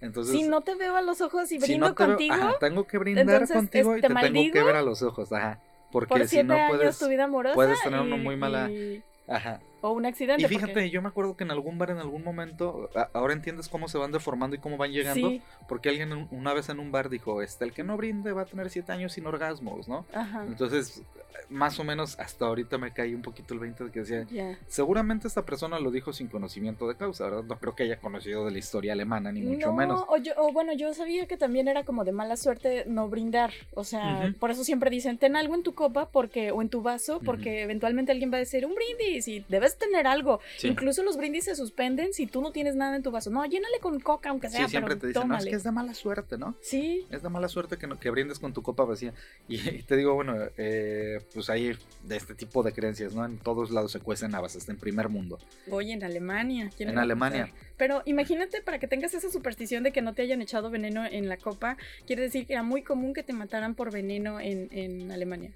Entonces, 0.00 0.34
si 0.34 0.48
no 0.48 0.62
te 0.62 0.74
veo 0.76 0.96
a 0.96 1.02
los 1.02 1.20
ojos 1.20 1.44
y 1.52 1.58
si 1.60 1.66
brindo 1.66 1.88
no 1.88 1.94
te 1.94 2.04
veo- 2.04 2.16
contigo, 2.16 2.34
ajá, 2.34 2.56
tengo 2.58 2.86
que 2.86 2.98
brindar 2.98 3.46
contigo 3.48 3.92
y 3.96 4.00
este, 4.00 4.08
te 4.08 4.20
tengo 4.20 4.52
que 4.52 4.62
ver 4.62 4.76
a 4.76 4.82
los 4.82 5.02
ojos, 5.02 5.32
ajá. 5.32 5.60
Porque 5.90 6.08
por 6.08 6.20
si 6.22 6.28
siete 6.28 6.44
no 6.44 6.54
años 6.54 6.68
puedes, 6.70 6.98
tu 6.98 7.08
vida 7.08 7.24
amorosa. 7.24 7.54
puedes 7.54 7.82
tener 7.82 8.00
una 8.00 8.16
y- 8.16 8.20
muy 8.20 8.36
mala- 8.36 8.70
y- 8.70 9.02
ajá. 9.28 9.60
O 9.80 9.90
un 9.92 10.06
accidente. 10.06 10.42
Y 10.42 10.46
fíjate, 10.46 10.72
porque- 10.72 10.90
yo 10.90 11.02
me 11.02 11.08
acuerdo 11.08 11.36
que 11.36 11.44
en 11.44 11.50
algún 11.50 11.78
bar 11.78 11.90
en 11.90 11.98
algún 11.98 12.22
momento, 12.24 12.90
a- 12.94 13.08
ahora 13.12 13.32
entiendes 13.32 13.68
cómo 13.68 13.88
se 13.88 13.98
van 13.98 14.12
deformando 14.12 14.56
y 14.56 14.58
cómo 14.58 14.76
van 14.76 14.92
llegando, 14.92 15.28
Sí, 15.28 15.42
porque 15.68 15.88
alguien 15.88 16.12
un- 16.12 16.28
una 16.30 16.54
vez 16.54 16.68
en 16.68 16.78
un 16.80 16.92
bar 16.92 17.08
dijo, 17.08 17.42
este, 17.42 17.64
el 17.64 17.72
que 17.72 17.82
no 17.84 17.96
brinde 17.96 18.32
va 18.32 18.42
a 18.42 18.46
tener 18.46 18.70
siete 18.70 18.92
años 18.92 19.12
sin 19.12 19.26
orgasmos, 19.26 19.88
¿no? 19.88 20.04
ajá. 20.12 20.44
Entonces, 20.46 21.02
más 21.48 21.78
o 21.80 21.84
menos 21.84 22.18
hasta 22.20 22.46
ahorita 22.46 22.78
me 22.78 22.92
caí 22.92 23.12
un 23.14 23.22
poquito 23.22 23.54
el 23.54 23.60
20 23.60 23.84
de 23.84 23.90
que 23.90 24.00
decía. 24.00 24.26
Seguramente 24.68 25.26
esta 25.26 25.44
persona 25.44 25.78
lo 25.80 25.90
dijo 25.90 26.12
sin 26.12 26.28
conocimiento 26.28 26.86
de 26.88 26.94
causa, 26.96 27.24
¿verdad? 27.24 27.42
No 27.44 27.58
creo 27.58 27.74
que 27.74 27.82
haya 27.84 27.98
conocido 27.98 28.44
de 28.44 28.52
la 28.52 28.58
historia 28.58 28.92
alemana, 28.92 29.32
ni 29.32 29.40
mucho 29.42 29.68
no, 29.68 29.72
menos. 29.74 30.04
O, 30.08 30.16
yo- 30.16 30.32
o 30.36 30.52
bueno, 30.52 30.72
yo 30.72 30.92
sabía 30.94 31.26
que 31.26 31.36
también 31.36 31.66
era 31.68 31.84
como 31.84 32.04
de 32.04 32.12
mala 32.12 32.36
suerte 32.36 32.84
no 32.86 33.08
brindar. 33.08 33.52
O 33.74 33.84
sea, 33.84 34.32
por 34.38 34.50
eso 34.50 34.64
siempre 34.64 34.90
dicen, 34.90 35.18
ten 35.18 35.34
algo 35.36 35.54
en 35.54 35.62
tu 35.62 35.74
copa 35.74 36.08
porque, 36.10 36.52
o 36.52 36.62
en 36.62 36.68
tu 36.68 36.82
vaso, 36.82 37.20
porque 37.24 37.62
eventualmente 37.62 38.12
alguien 38.12 38.30
va 38.32 38.36
a 38.36 38.40
decir 38.40 38.64
un 38.66 38.74
brindis 38.74 39.26
y 39.28 39.44
debes 39.48 39.69
tener 39.78 40.06
algo. 40.06 40.40
Sí. 40.58 40.68
Incluso 40.68 41.02
los 41.02 41.16
brindis 41.16 41.44
se 41.44 41.56
suspenden 41.56 42.12
si 42.12 42.26
tú 42.26 42.40
no 42.42 42.52
tienes 42.52 42.74
nada 42.76 42.96
en 42.96 43.02
tu 43.02 43.10
vaso. 43.10 43.30
No, 43.30 43.44
llénale 43.44 43.78
con 43.80 43.98
coca, 44.00 44.30
aunque 44.30 44.48
sea, 44.50 44.64
Sí, 44.64 44.70
siempre 44.70 44.96
pero 44.96 45.00
te 45.00 45.06
dicen, 45.08 45.28
no, 45.28 45.34
es 45.34 45.38
tómale". 45.40 45.50
que 45.50 45.56
es 45.56 45.64
de 45.64 45.70
mala 45.72 45.94
suerte, 45.94 46.38
¿no? 46.38 46.54
Sí, 46.60 47.06
Es 47.10 47.22
de 47.22 47.28
mala 47.28 47.48
suerte 47.48 47.76
que, 47.76 47.86
no- 47.86 47.98
que 47.98 48.10
brindes 48.10 48.38
con 48.38 48.52
tu 48.52 48.62
copa 48.62 48.84
vacía. 48.84 49.12
Y, 49.48 49.56
y 49.68 49.82
te 49.82 49.96
digo, 49.96 50.14
bueno, 50.14 50.34
eh, 50.56 51.20
pues 51.34 51.50
hay 51.50 51.76
de 52.04 52.16
este 52.16 52.34
tipo 52.34 52.62
de 52.62 52.72
creencias, 52.72 53.14
¿no? 53.14 53.24
En 53.24 53.38
todos 53.38 53.70
lados 53.70 53.92
se 53.92 54.00
cuecen 54.00 54.34
habas, 54.34 54.56
hasta 54.56 54.72
en 54.72 54.78
primer 54.78 55.08
mundo. 55.08 55.38
voy 55.66 55.92
en 55.92 56.02
Alemania. 56.04 56.70
¿quién 56.76 56.88
En 56.90 56.98
Alemania. 56.98 57.52
Pero 57.76 58.02
imagínate 58.04 58.60
para 58.60 58.78
que 58.78 58.86
tengas 58.88 59.14
esa 59.14 59.30
superstición 59.30 59.82
de 59.82 59.92
que 59.92 60.02
no 60.02 60.12
te 60.14 60.22
hayan 60.22 60.42
echado 60.42 60.70
veneno 60.70 61.04
en 61.06 61.28
la 61.28 61.36
copa, 61.38 61.76
quiere 62.06 62.22
decir 62.22 62.46
que 62.46 62.52
era 62.52 62.62
muy 62.62 62.82
común 62.82 63.14
que 63.14 63.22
te 63.22 63.32
mataran 63.32 63.74
por 63.74 63.90
veneno 63.90 64.38
en, 64.40 64.68
en 64.72 65.10
Alemania. 65.10 65.50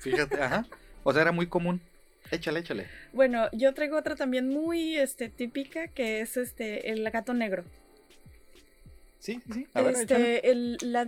Fíjate, 0.00 0.40
ajá. 0.42 0.66
O 1.02 1.12
sea, 1.12 1.22
era 1.22 1.32
muy 1.32 1.46
común. 1.46 1.80
Échale, 2.30 2.60
échale. 2.60 2.86
Bueno, 3.12 3.48
yo 3.52 3.74
traigo 3.74 3.96
otra 3.96 4.16
también 4.16 4.48
muy 4.48 4.96
este, 4.96 5.28
típica 5.28 5.88
que 5.88 6.20
es 6.20 6.36
este 6.36 6.90
el 6.90 7.08
gato 7.10 7.34
negro. 7.34 7.64
Sí, 9.20 9.40
sí. 9.54 9.66
A 9.72 9.80
ver, 9.80 9.94
este, 9.94 10.50
el, 10.50 10.76
la 10.82 11.06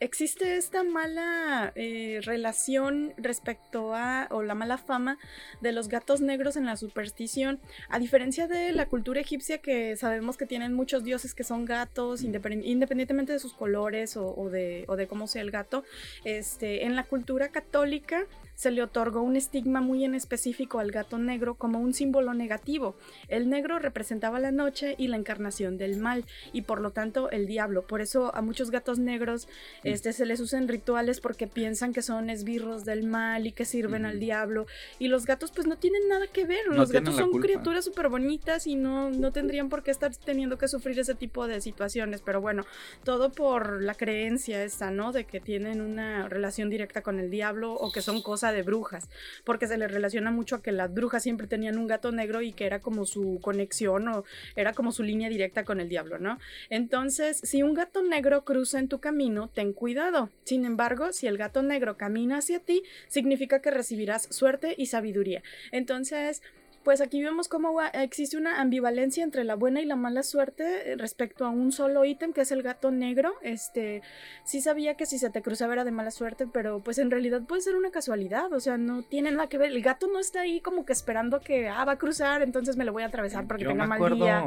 existe 0.00 0.56
esta 0.56 0.82
mala 0.82 1.72
eh, 1.76 2.18
relación 2.24 3.14
respecto 3.16 3.94
a, 3.94 4.26
o 4.32 4.42
la 4.42 4.56
mala 4.56 4.76
fama 4.76 5.18
de 5.60 5.70
los 5.70 5.86
gatos 5.86 6.20
negros 6.20 6.56
en 6.56 6.66
la 6.66 6.76
superstición, 6.76 7.60
a 7.90 8.00
diferencia 8.00 8.48
de 8.48 8.72
la 8.72 8.86
cultura 8.86 9.20
egipcia 9.20 9.58
que 9.58 9.96
sabemos 9.96 10.36
que 10.36 10.46
tienen 10.46 10.72
muchos 10.72 11.04
dioses 11.04 11.32
que 11.32 11.44
son 11.44 11.64
gatos, 11.64 12.24
independ- 12.24 12.64
independientemente 12.64 13.32
de 13.32 13.38
sus 13.38 13.54
colores 13.54 14.16
o, 14.16 14.34
o 14.36 14.50
de, 14.50 14.84
o 14.88 14.96
de 14.96 15.06
cómo 15.06 15.28
sea 15.28 15.42
el 15.42 15.52
gato, 15.52 15.84
este, 16.24 16.86
en 16.86 16.96
la 16.96 17.04
cultura 17.04 17.50
católica 17.50 18.26
se 18.62 18.70
le 18.70 18.80
otorgó 18.80 19.22
un 19.22 19.34
estigma 19.34 19.80
muy 19.80 20.04
en 20.04 20.14
específico 20.14 20.78
al 20.78 20.92
gato 20.92 21.18
negro 21.18 21.56
como 21.56 21.80
un 21.80 21.94
símbolo 21.94 22.32
negativo. 22.32 22.94
El 23.26 23.50
negro 23.50 23.80
representaba 23.80 24.38
la 24.38 24.52
noche 24.52 24.94
y 24.98 25.08
la 25.08 25.16
encarnación 25.16 25.78
del 25.78 25.96
mal 25.96 26.24
y 26.52 26.62
por 26.62 26.80
lo 26.80 26.92
tanto 26.92 27.28
el 27.32 27.48
diablo. 27.48 27.82
Por 27.82 28.00
eso 28.00 28.32
a 28.36 28.40
muchos 28.40 28.70
gatos 28.70 29.00
negros 29.00 29.48
este, 29.82 30.12
se 30.12 30.26
les 30.26 30.38
usan 30.38 30.68
rituales 30.68 31.18
porque 31.18 31.48
piensan 31.48 31.92
que 31.92 32.02
son 32.02 32.30
esbirros 32.30 32.84
del 32.84 33.02
mal 33.02 33.48
y 33.48 33.52
que 33.52 33.64
sirven 33.64 34.06
al 34.06 34.20
diablo. 34.20 34.68
Y 35.00 35.08
los 35.08 35.26
gatos 35.26 35.50
pues 35.50 35.66
no 35.66 35.76
tienen 35.76 36.06
nada 36.06 36.28
que 36.28 36.44
ver. 36.44 36.68
No 36.68 36.76
los 36.76 36.92
gatos 36.92 37.16
son 37.16 37.32
culpa. 37.32 37.48
criaturas 37.48 37.84
súper 37.84 38.10
bonitas 38.10 38.68
y 38.68 38.76
no, 38.76 39.10
no 39.10 39.32
tendrían 39.32 39.70
por 39.70 39.82
qué 39.82 39.90
estar 39.90 40.14
teniendo 40.14 40.56
que 40.56 40.68
sufrir 40.68 41.00
ese 41.00 41.16
tipo 41.16 41.48
de 41.48 41.60
situaciones. 41.60 42.20
Pero 42.20 42.40
bueno, 42.40 42.64
todo 43.02 43.32
por 43.32 43.82
la 43.82 43.96
creencia 43.96 44.62
esta, 44.62 44.92
¿no? 44.92 45.10
De 45.10 45.24
que 45.24 45.40
tienen 45.40 45.80
una 45.80 46.28
relación 46.28 46.70
directa 46.70 47.02
con 47.02 47.18
el 47.18 47.28
diablo 47.28 47.74
o 47.74 47.90
que 47.90 48.02
son 48.02 48.22
de 48.52 48.62
brujas, 48.62 49.08
porque 49.44 49.66
se 49.66 49.78
les 49.78 49.90
relaciona 49.90 50.30
mucho 50.30 50.56
a 50.56 50.62
que 50.62 50.72
las 50.72 50.92
brujas 50.92 51.22
siempre 51.22 51.46
tenían 51.46 51.78
un 51.78 51.86
gato 51.86 52.12
negro 52.12 52.42
y 52.42 52.52
que 52.52 52.66
era 52.66 52.80
como 52.80 53.06
su 53.06 53.38
conexión 53.42 54.08
o 54.08 54.24
era 54.56 54.72
como 54.72 54.92
su 54.92 55.02
línea 55.02 55.28
directa 55.28 55.64
con 55.64 55.80
el 55.80 55.88
diablo, 55.88 56.18
¿no? 56.18 56.38
Entonces, 56.70 57.40
si 57.42 57.62
un 57.62 57.74
gato 57.74 58.02
negro 58.02 58.44
cruza 58.44 58.78
en 58.78 58.88
tu 58.88 59.00
camino, 59.00 59.48
ten 59.48 59.72
cuidado. 59.72 60.30
Sin 60.44 60.64
embargo, 60.64 61.12
si 61.12 61.26
el 61.26 61.38
gato 61.38 61.62
negro 61.62 61.96
camina 61.96 62.38
hacia 62.38 62.60
ti, 62.60 62.82
significa 63.08 63.60
que 63.60 63.70
recibirás 63.70 64.28
suerte 64.30 64.74
y 64.76 64.86
sabiduría. 64.86 65.42
Entonces, 65.70 66.42
pues 66.84 67.00
aquí 67.00 67.22
vemos 67.22 67.48
cómo 67.48 67.80
existe 67.92 68.36
una 68.36 68.60
ambivalencia 68.60 69.22
entre 69.24 69.44
la 69.44 69.54
buena 69.54 69.80
y 69.80 69.84
la 69.84 69.96
mala 69.96 70.22
suerte 70.22 70.92
eh, 70.92 70.96
respecto 70.96 71.44
a 71.44 71.50
un 71.50 71.72
solo 71.72 72.04
ítem 72.04 72.32
que 72.32 72.40
es 72.42 72.52
el 72.52 72.62
gato 72.62 72.90
negro. 72.90 73.34
Este, 73.42 74.02
sí 74.44 74.60
sabía 74.60 74.96
que 74.96 75.06
si 75.06 75.18
se 75.18 75.30
te 75.30 75.42
cruzaba 75.42 75.72
era 75.74 75.84
de 75.84 75.90
mala 75.92 76.10
suerte, 76.10 76.46
pero 76.52 76.80
pues 76.80 76.98
en 76.98 77.10
realidad 77.10 77.42
puede 77.42 77.62
ser 77.62 77.76
una 77.76 77.90
casualidad, 77.90 78.52
o 78.52 78.60
sea, 78.60 78.78
no 78.78 79.02
tiene 79.02 79.30
nada 79.30 79.48
que 79.48 79.58
ver. 79.58 79.70
El 79.72 79.82
gato 79.82 80.06
no 80.08 80.18
está 80.18 80.40
ahí 80.40 80.60
como 80.60 80.84
que 80.84 80.92
esperando 80.92 81.40
que, 81.40 81.68
ah, 81.68 81.84
va 81.84 81.92
a 81.92 81.98
cruzar, 81.98 82.42
entonces 82.42 82.76
me 82.76 82.84
lo 82.84 82.92
voy 82.92 83.02
a 83.02 83.06
atravesar 83.06 83.46
porque 83.46 83.64
Yo 83.64 83.70
tenga 83.70 83.84
me 83.84 83.88
mal 83.88 83.96
acuerdo 83.96 84.24
día. 84.24 84.44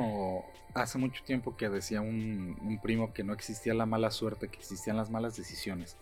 hace 0.74 0.98
mucho 0.98 1.24
tiempo 1.24 1.56
que 1.56 1.70
decía 1.70 2.02
un, 2.02 2.58
un 2.62 2.82
primo 2.82 3.14
que 3.14 3.24
no 3.24 3.34
existía 3.34 3.74
la 3.74 3.86
mala 3.86 4.12
suerte, 4.12 4.48
que 4.50 4.58
existían 4.60 4.98
las 4.98 5.10
malas 5.10 5.38
decisiones. 5.38 5.96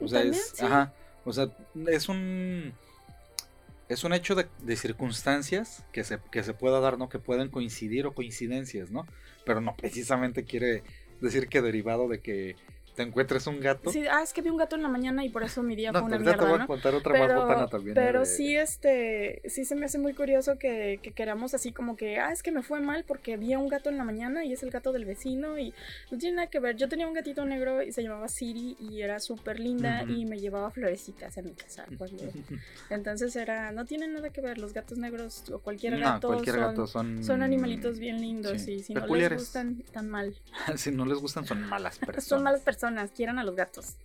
O 0.00 0.08
sea, 0.08 0.20
También, 0.20 0.40
es, 0.40 0.52
sí. 0.54 0.64
ajá, 0.64 0.92
o 1.24 1.32
sea, 1.32 1.48
es 1.88 2.08
un 2.08 2.72
es 3.88 4.04
un 4.04 4.12
hecho 4.12 4.34
de, 4.34 4.76
circunstancias 4.76 5.84
que 5.92 6.04
se, 6.04 6.18
que 6.30 6.42
se 6.42 6.54
pueda 6.54 6.80
dar, 6.80 6.98
¿no? 6.98 7.08
Que 7.08 7.18
pueden 7.18 7.48
coincidir 7.48 8.06
o 8.06 8.14
coincidencias, 8.14 8.90
¿no? 8.90 9.06
Pero 9.44 9.60
no 9.60 9.76
precisamente 9.76 10.44
quiere 10.44 10.82
decir 11.20 11.48
que 11.48 11.62
derivado 11.62 12.08
de 12.08 12.20
que 12.20 12.56
te 12.94 13.02
encuentres 13.02 13.46
un 13.46 13.60
gato. 13.60 13.90
Sí, 13.90 14.04
ah, 14.10 14.22
es 14.22 14.32
que 14.32 14.40
vi 14.42 14.50
un 14.50 14.56
gato 14.56 14.76
en 14.76 14.82
la 14.82 14.88
mañana 14.88 15.24
y 15.24 15.28
por 15.28 15.42
eso 15.42 15.62
mi 15.62 15.74
día 15.74 15.90
no, 15.92 16.00
fue 16.00 16.08
una 16.08 16.16
te 16.18 16.22
mierda, 16.24 16.48
voy 16.48 16.58
¿no? 16.58 16.64
a 16.64 16.66
contar 16.66 16.94
otra 16.94 17.12
más 17.18 17.34
botana 17.34 17.66
también. 17.66 17.94
pero 17.94 18.20
de- 18.20 18.26
sí, 18.26 18.56
este, 18.56 19.42
sí 19.46 19.64
se 19.64 19.74
me 19.74 19.86
hace 19.86 19.98
muy 19.98 20.14
curioso 20.14 20.58
que, 20.58 21.00
que 21.02 21.12
queramos 21.12 21.54
así 21.54 21.72
como 21.72 21.96
que, 21.96 22.18
ah, 22.18 22.30
es 22.32 22.42
que 22.42 22.52
me 22.52 22.62
fue 22.62 22.80
mal 22.80 23.04
porque 23.06 23.36
vi 23.36 23.52
a 23.52 23.58
un 23.58 23.68
gato 23.68 23.90
en 23.90 23.98
la 23.98 24.04
mañana 24.04 24.44
y 24.44 24.52
es 24.52 24.62
el 24.62 24.70
gato 24.70 24.92
del 24.92 25.04
vecino 25.04 25.58
y 25.58 25.74
no 26.10 26.18
tiene 26.18 26.36
nada 26.36 26.48
que 26.48 26.60
ver. 26.60 26.76
Yo 26.76 26.88
tenía 26.88 27.06
un 27.08 27.14
gatito 27.14 27.44
negro 27.44 27.82
y 27.82 27.90
se 27.92 28.02
llamaba 28.02 28.28
Siri 28.28 28.76
y 28.78 29.00
era 29.02 29.18
súper 29.20 29.58
linda 29.60 30.02
Ujú. 30.04 30.12
y 30.12 30.24
me 30.24 30.38
llevaba 30.38 30.70
florecitas 30.70 31.36
a 31.38 31.42
mi 31.42 31.52
casa. 31.52 31.86
cuando- 31.98 32.22
Entonces 32.90 33.34
era, 33.36 33.72
no 33.72 33.84
tiene 33.86 34.06
nada 34.08 34.30
que 34.30 34.40
ver, 34.40 34.58
los 34.58 34.72
gatos 34.72 34.98
negros 34.98 35.44
o 35.52 35.58
cualquier 35.58 35.94
no, 35.98 36.00
gato, 36.00 36.28
cualquier 36.28 36.56
son, 36.56 36.64
gato 36.64 36.86
son... 36.86 37.24
son 37.24 37.42
animalitos 37.42 37.98
bien 37.98 38.20
lindos 38.20 38.62
sí, 38.62 38.72
y 38.74 38.82
si 38.82 38.94
no 38.94 39.00
les 39.00 39.04
peculiares. 39.04 39.38
gustan, 39.40 39.82
tan 39.92 40.08
mal. 40.08 40.34
si 40.76 40.90
no 40.90 41.04
les 41.06 41.18
gustan, 41.18 41.44
son 41.46 41.62
malas 41.68 41.98
personas. 41.98 42.24
Son 42.34 42.42
malas 42.42 42.60
personas, 42.60 42.83
quieran 43.12 43.38
a 43.38 43.44
los 43.44 43.56
gatos. 43.56 43.96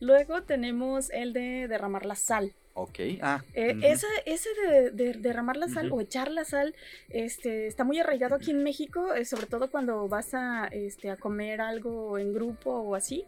Luego 0.00 0.42
tenemos 0.42 1.10
el 1.10 1.32
de 1.32 1.68
derramar 1.68 2.06
la 2.06 2.16
sal. 2.16 2.54
Ok, 2.76 2.98
ah. 3.22 3.40
Eh, 3.54 3.72
ujú. 3.76 3.86
ese, 3.86 4.06
ese 4.26 4.48
de, 4.68 4.90
de 4.90 5.12
derramar 5.14 5.56
la 5.56 5.68
sal 5.68 5.86
Ujú. 5.86 5.98
o 5.98 6.00
echar 6.00 6.28
la 6.32 6.44
sal 6.44 6.74
este, 7.08 7.68
está 7.68 7.84
muy 7.84 8.00
arraigado 8.00 8.34
aquí 8.34 8.50
en 8.50 8.64
México, 8.64 9.14
eh, 9.14 9.24
sobre 9.24 9.46
todo 9.46 9.70
cuando 9.70 10.08
vas 10.08 10.34
a, 10.34 10.66
este, 10.72 11.08
a 11.10 11.16
comer 11.16 11.60
algo 11.60 12.18
en 12.18 12.32
grupo 12.34 12.70
o 12.72 12.96
así. 12.96 13.22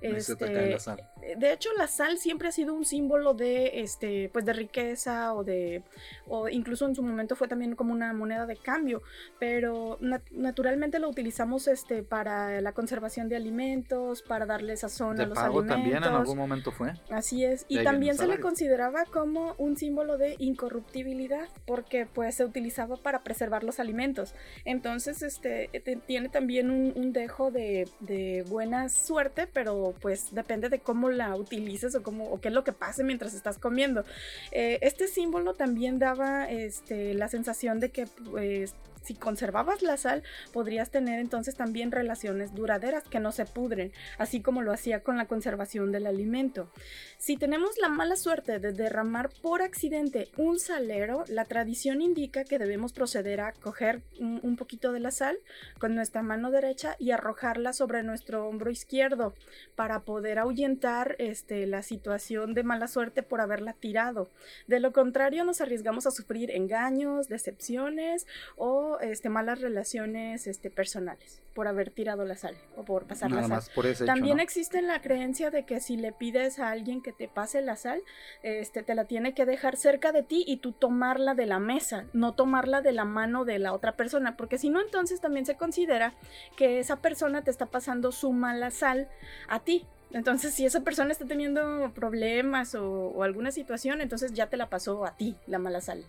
Se 0.00 0.36
te 0.36 0.44
este, 0.44 0.70
la 0.70 0.78
sal. 0.78 1.00
Eh, 1.20 1.34
De 1.36 1.52
hecho, 1.52 1.70
la 1.76 1.88
sal 1.88 2.16
siempre 2.18 2.46
ha 2.46 2.52
sido 2.52 2.74
un 2.74 2.84
símbolo 2.84 3.34
de, 3.34 3.80
este, 3.80 4.30
pues 4.32 4.44
de 4.44 4.52
riqueza 4.52 5.34
o 5.34 5.42
de, 5.42 5.82
o 6.28 6.48
incluso 6.48 6.86
en 6.86 6.94
su 6.94 7.02
momento 7.02 7.34
fue 7.34 7.48
también 7.48 7.74
como 7.74 7.92
una 7.92 8.12
moneda 8.12 8.46
de 8.46 8.56
cambio, 8.56 9.02
pero 9.40 9.98
nat- 10.00 10.30
naturalmente 10.30 11.00
lo 11.00 11.08
utilizamos, 11.08 11.66
este, 11.66 12.04
para 12.04 12.60
la 12.60 12.72
conservación 12.72 13.28
de 13.28 13.34
alimentos, 13.34 14.22
para 14.22 14.46
darle 14.46 14.76
sazón 14.76 15.16
De 15.16 15.24
a 15.24 15.26
los 15.26 15.34
pago 15.36 15.58
alimentos. 15.58 15.76
también 15.76 15.96
en 16.04 16.04
algún 16.04 16.38
momento 16.38 16.70
fue. 16.70 16.92
Así 17.10 17.44
es. 17.44 17.64
Y 17.68 17.82
también 17.82 18.16
se 18.16 18.28
le 18.28 18.38
consideraba 18.38 18.91
como 19.10 19.54
un 19.58 19.76
símbolo 19.76 20.18
de 20.18 20.36
incorruptibilidad 20.38 21.48
porque 21.66 22.06
pues 22.06 22.36
se 22.36 22.44
utilizaba 22.44 22.96
para 22.96 23.22
preservar 23.22 23.64
los 23.64 23.80
alimentos. 23.80 24.34
Entonces 24.64 25.22
este 25.22 25.70
tiene 26.06 26.28
también 26.28 26.70
un, 26.70 27.12
dejo 27.12 27.50
de, 27.50 27.88
buena 28.48 28.88
suerte, 28.88 29.46
pero 29.46 29.94
pues 30.00 30.34
depende 30.34 30.68
de 30.68 30.78
cómo 30.78 31.10
la 31.10 31.34
utilices 31.36 31.94
o, 31.94 32.02
cómo, 32.02 32.30
o 32.30 32.40
qué 32.40 32.48
es 32.48 32.54
lo 32.54 32.64
que 32.64 32.72
pase 32.72 33.04
mientras 33.04 33.34
estás 33.34 33.58
comiendo. 33.58 34.04
Eh, 34.50 34.78
este 34.82 35.08
símbolo 35.08 35.54
también 35.54 35.98
daba 35.98 36.50
este, 36.50 37.14
la 37.14 37.28
sensación 37.28 37.80
de 37.80 37.90
que 37.90 38.06
pues 38.06 38.74
si 39.02 39.14
conservabas 39.14 39.82
la 39.82 39.96
sal, 39.96 40.22
podrías 40.52 40.90
tener 40.90 41.20
entonces 41.20 41.54
también 41.54 41.92
relaciones 41.92 42.54
duraderas 42.54 43.04
que 43.04 43.20
no 43.20 43.32
se 43.32 43.44
pudren, 43.44 43.92
así 44.18 44.40
como 44.40 44.62
lo 44.62 44.72
hacía 44.72 45.02
con 45.02 45.16
la 45.16 45.26
conservación 45.26 45.92
del 45.92 46.06
alimento. 46.06 46.70
Si 47.18 47.36
tenemos 47.36 47.78
la 47.78 47.88
mala 47.88 48.16
suerte 48.16 48.58
de 48.58 48.72
derramar 48.72 49.30
por 49.42 49.62
accidente 49.62 50.28
un 50.36 50.58
salero, 50.58 51.24
la 51.28 51.44
tradición 51.44 52.02
indica 52.02 52.44
que 52.44 52.58
debemos 52.58 52.92
proceder 52.92 53.40
a 53.40 53.52
coger 53.52 54.02
un, 54.18 54.56
poquito 54.56 54.92
de 54.92 55.00
la 55.00 55.10
sal 55.10 55.38
con 55.78 55.94
nuestra 55.94 56.22
mano 56.22 56.50
derecha 56.50 56.96
y 56.98 57.10
arrojarla 57.10 57.72
sobre 57.72 58.02
nuestro 58.02 58.46
hombro 58.46 58.70
izquierdo 58.70 59.34
para 59.74 60.00
poder 60.00 60.38
ahuyentar 60.38 61.16
este, 61.18 61.66
la 61.66 61.82
situación 61.82 62.54
de 62.54 62.62
mala 62.62 62.88
suerte 62.88 63.22
por 63.22 63.40
haberla 63.40 63.72
tirado. 63.72 64.30
De 64.66 64.80
lo 64.80 64.92
contrario, 64.92 65.44
nos 65.44 65.60
arriesgamos 65.60 66.06
a 66.06 66.10
sufrir 66.10 66.50
engaños, 66.50 67.28
decepciones 67.28 68.26
o 68.56 68.91
este, 69.00 69.28
malas 69.28 69.60
relaciones 69.60 70.46
este, 70.46 70.70
personales 70.70 71.42
por 71.54 71.68
haber 71.68 71.90
tirado 71.90 72.24
la 72.24 72.36
sal 72.36 72.56
o 72.76 72.84
por 72.84 73.06
pasar 73.06 73.30
la 73.30 73.46
sal. 73.46 73.62
También 74.06 74.40
existe 74.40 74.80
la 74.82 75.00
creencia 75.00 75.50
de 75.50 75.64
que 75.64 75.80
si 75.80 75.96
le 75.96 76.12
pides 76.12 76.58
a 76.58 76.70
alguien 76.70 77.02
que 77.02 77.12
te 77.12 77.28
pase 77.28 77.60
la 77.60 77.76
sal, 77.76 78.02
este, 78.42 78.82
te 78.82 78.94
la 78.94 79.04
tiene 79.04 79.34
que 79.34 79.44
dejar 79.44 79.76
cerca 79.76 80.12
de 80.12 80.22
ti 80.22 80.44
y 80.46 80.58
tú 80.58 80.72
tomarla 80.72 81.34
de 81.34 81.46
la 81.46 81.58
mesa, 81.58 82.06
no 82.12 82.34
tomarla 82.34 82.80
de 82.80 82.92
la 82.92 83.04
mano 83.04 83.44
de 83.44 83.58
la 83.58 83.72
otra 83.72 83.96
persona, 83.96 84.36
porque 84.36 84.58
si 84.58 84.70
no, 84.70 84.80
entonces 84.80 85.20
también 85.20 85.46
se 85.46 85.56
considera 85.56 86.14
que 86.56 86.78
esa 86.78 86.96
persona 86.96 87.42
te 87.42 87.50
está 87.50 87.66
pasando 87.66 88.12
su 88.12 88.32
mala 88.32 88.70
sal 88.70 89.08
a 89.48 89.60
ti. 89.60 89.86
Entonces, 90.12 90.54
si 90.54 90.66
esa 90.66 90.82
persona 90.82 91.12
está 91.12 91.24
teniendo 91.26 91.92
problemas 91.94 92.74
o, 92.74 93.22
alguna 93.22 93.50
situación, 93.50 94.00
entonces 94.00 94.32
ya 94.32 94.48
te 94.48 94.56
la 94.56 94.68
pasó 94.68 95.04
a 95.06 95.16
ti 95.16 95.36
la 95.46 95.58
mala 95.58 95.80
sal, 95.80 96.04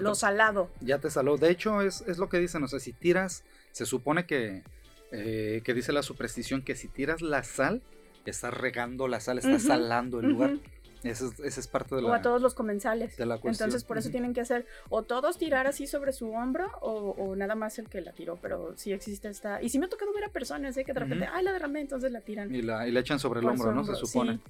lo, 0.00 0.14
salado. 0.14 0.70
Ya 0.80 0.98
te 0.98 1.10
saló. 1.10 1.36
De 1.38 1.50
hecho, 1.50 1.80
es, 1.80 2.02
lo 2.18 2.28
que 2.28 2.38
dicen, 2.38 2.62
o 2.62 2.68
sea, 2.68 2.80
si 2.80 2.92
tiras, 2.92 3.44
se 3.72 3.86
supone 3.86 4.26
que, 4.26 4.62
eh, 5.10 5.62
que 5.64 5.74
dice 5.74 5.92
la 5.92 6.02
superstición 6.02 6.62
que 6.62 6.76
si 6.76 6.88
tiras 6.88 7.22
la 7.22 7.42
sal, 7.44 7.82
estás 8.30 8.52
regando 8.52 9.08
la 9.08 9.20
sal, 9.20 9.38
estás 9.38 9.62
salando 9.62 10.20
el 10.20 10.28
lugar. 10.28 10.58
Esa 11.06 11.60
es, 11.60 11.66
parte 11.66 11.94
de 11.94 12.02
la. 12.02 12.08
O 12.08 12.12
a 12.12 12.22
todos 12.22 12.42
los 12.42 12.54
comensales. 12.54 13.18
Entonces, 13.18 13.84
por 13.84 13.98
eso 13.98 14.10
tienen 14.10 14.34
que 14.34 14.40
hacer 14.40 14.66
o 14.88 15.02
todos 15.02 15.38
tirar 15.38 15.66
así 15.66 15.86
sobre 15.86 16.12
su 16.12 16.30
hombro 16.30 16.70
o, 16.80 17.34
nada 17.36 17.54
más 17.54 17.78
el 17.78 17.88
que 17.88 18.00
la 18.00 18.12
tiró. 18.12 18.36
Pero 18.40 18.74
sí 18.76 18.92
existe 18.92 19.28
esta. 19.28 19.62
Y 19.62 19.68
sí 19.68 19.78
me 19.78 19.86
ha 19.86 19.88
tocado 19.88 20.12
ver 20.12 20.24
a 20.24 20.28
personas 20.28 20.76
¿eh? 20.76 20.84
que 20.84 20.92
de 20.92 21.00
repente, 21.00 21.28
ay, 21.32 21.44
la 21.44 21.52
derramé, 21.52 21.80
entonces 21.80 22.12
la 22.12 22.20
tiran. 22.20 22.54
Y 22.54 22.62
la, 22.62 22.88
y 22.88 22.96
echan 22.96 23.18
sobre 23.18 23.40
el 23.40 23.46
hombro, 23.46 23.72
¿no? 23.72 23.84
Se 23.84 23.94
supone. 23.94 24.40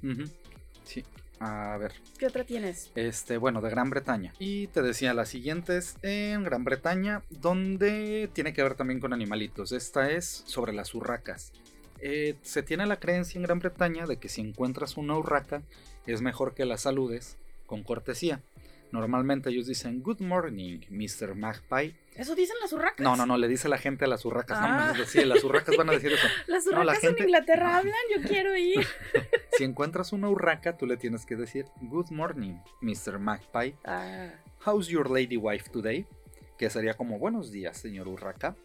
Sí. 0.85 1.05
A 1.39 1.77
ver. 1.77 1.93
¿Qué 2.19 2.27
otra 2.27 2.45
tienes? 2.45 2.91
Este, 2.95 3.37
bueno, 3.37 3.61
de 3.61 3.69
Gran 3.69 3.91
Bretaña. 3.91 4.33
Y 4.39 4.69
te 4.69 4.81
decía, 4.81 5.13
la 5.13 5.27
siguiente 5.27 5.77
es 5.77 5.97
en 6.03 6.45
Gran 6.45 6.65
Bretaña, 6.65 7.23
donde 7.29 8.31
tiene 8.33 8.55
que 8.55 8.63
ver 8.63 8.75
también 8.75 9.01
con 9.01 9.13
animalitos. 9.13 9.73
Esta 9.73 10.11
es 10.11 10.45
sobre 10.47 10.73
las 10.73 10.95
urracas. 10.95 11.53
Eh, 12.01 12.37
se 12.43 12.63
tiene 12.63 12.87
la 12.87 12.99
creencia 12.99 13.39
en 13.39 13.45
Gran 13.45 13.59
Bretaña 13.59 14.07
de 14.07 14.19
que 14.19 14.29
si 14.29 14.41
encuentras 14.41 14.97
una 14.97 15.17
urraca, 15.17 15.63
es 16.07 16.21
mejor 16.23 16.55
que 16.55 16.65
la 16.65 16.79
saludes 16.79 17.37
con 17.67 17.83
cortesía. 17.83 18.43
Normalmente 18.93 19.51
ellos 19.51 19.67
dicen 19.67 20.03
Good 20.03 20.21
morning, 20.21 20.81
Mr. 20.91 21.35
Magpie. 21.35 21.95
¿Eso 22.15 22.35
dicen 22.35 22.57
las 22.63 22.73
urracas? 22.73 23.01
No, 23.01 23.17
no, 23.17 23.27
no, 23.27 23.37
le 23.37 23.49
dice 23.49 23.69
la 23.69 23.79
gente 23.79 24.05
a 24.05 24.09
las 24.09 24.25
urracas. 24.25 24.59
Ah. 24.61 24.95
No, 24.97 25.25
las 25.25 25.45
urracas 25.45 25.77
van 25.77 25.91
a 25.91 25.93
decir 25.93 26.13
eso. 26.13 26.27
¿Las 26.47 26.67
urracas 26.67 27.05
en 27.05 27.19
Inglaterra 27.19 27.79
hablan? 27.79 27.95
Yo 28.15 28.23
quiero 28.27 28.57
ir. 28.57 28.87
si 29.59 29.65
encuentras 29.65 30.13
una 30.13 30.29
urraca, 30.29 30.77
tú 30.77 30.87
le 30.87 30.97
tienes 30.97 31.27
que 31.27 31.37
decir 31.37 31.67
Good 31.81 32.11
morning, 32.11 32.55
Mr. 32.81 33.19
Magpie. 33.19 33.75
Ah. 33.85 34.31
How's 34.65 34.89
your 34.89 35.11
lady 35.11 35.37
wife 35.37 35.69
today? 35.71 36.07
Que 36.57 36.71
sería 36.71 36.95
como 36.95 37.19
buenos 37.19 37.51
días, 37.51 37.77
señor 37.77 38.09
urraca. 38.09 38.57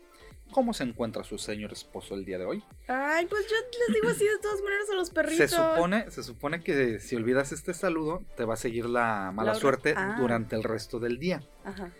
¿Cómo 0.51 0.73
se 0.73 0.83
encuentra 0.83 1.23
su 1.23 1.37
señor 1.37 1.71
esposo 1.71 2.13
el 2.13 2.25
día 2.25 2.37
de 2.37 2.45
hoy? 2.45 2.63
Ay, 2.87 3.25
pues 3.25 3.45
yo 3.49 3.55
les 3.87 3.95
digo 3.95 4.09
así 4.09 4.25
de 4.25 4.37
todas 4.41 4.61
maneras 4.61 4.89
a 4.89 4.95
los 4.95 5.09
perritos. 5.09 5.49
Se 5.49 5.55
supone, 5.55 6.11
se 6.11 6.23
supone 6.23 6.61
que 6.61 6.99
si 6.99 7.15
olvidas 7.15 7.51
este 7.51 7.73
saludo, 7.73 8.23
te 8.35 8.43
va 8.43 8.55
a 8.55 8.57
seguir 8.57 8.85
la 8.85 9.31
mala 9.33 9.55
suerte 9.55 9.93
ah. 9.95 10.17
durante 10.19 10.55
el 10.55 10.63
resto 10.63 10.99
del 10.99 11.19
día. 11.19 11.43
Ajá. 11.63 11.91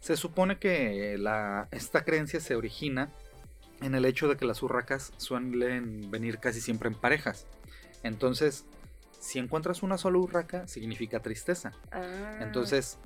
Se 0.00 0.16
supone 0.18 0.58
que 0.58 1.16
la, 1.18 1.68
esta 1.70 2.04
creencia 2.04 2.40
se 2.40 2.54
origina 2.54 3.10
en 3.80 3.94
el 3.94 4.04
hecho 4.04 4.28
de 4.28 4.36
que 4.36 4.44
las 4.44 4.62
urracas 4.62 5.12
suelen 5.16 6.10
venir 6.10 6.38
casi 6.38 6.60
siempre 6.60 6.88
en 6.88 6.94
parejas. 6.94 7.46
Entonces, 8.02 8.66
si 9.18 9.38
encuentras 9.38 9.82
una 9.82 9.96
sola 9.96 10.18
urraca, 10.18 10.68
significa 10.68 11.20
tristeza. 11.20 11.72
Ah. 11.90 12.38
Entonces, 12.40 12.98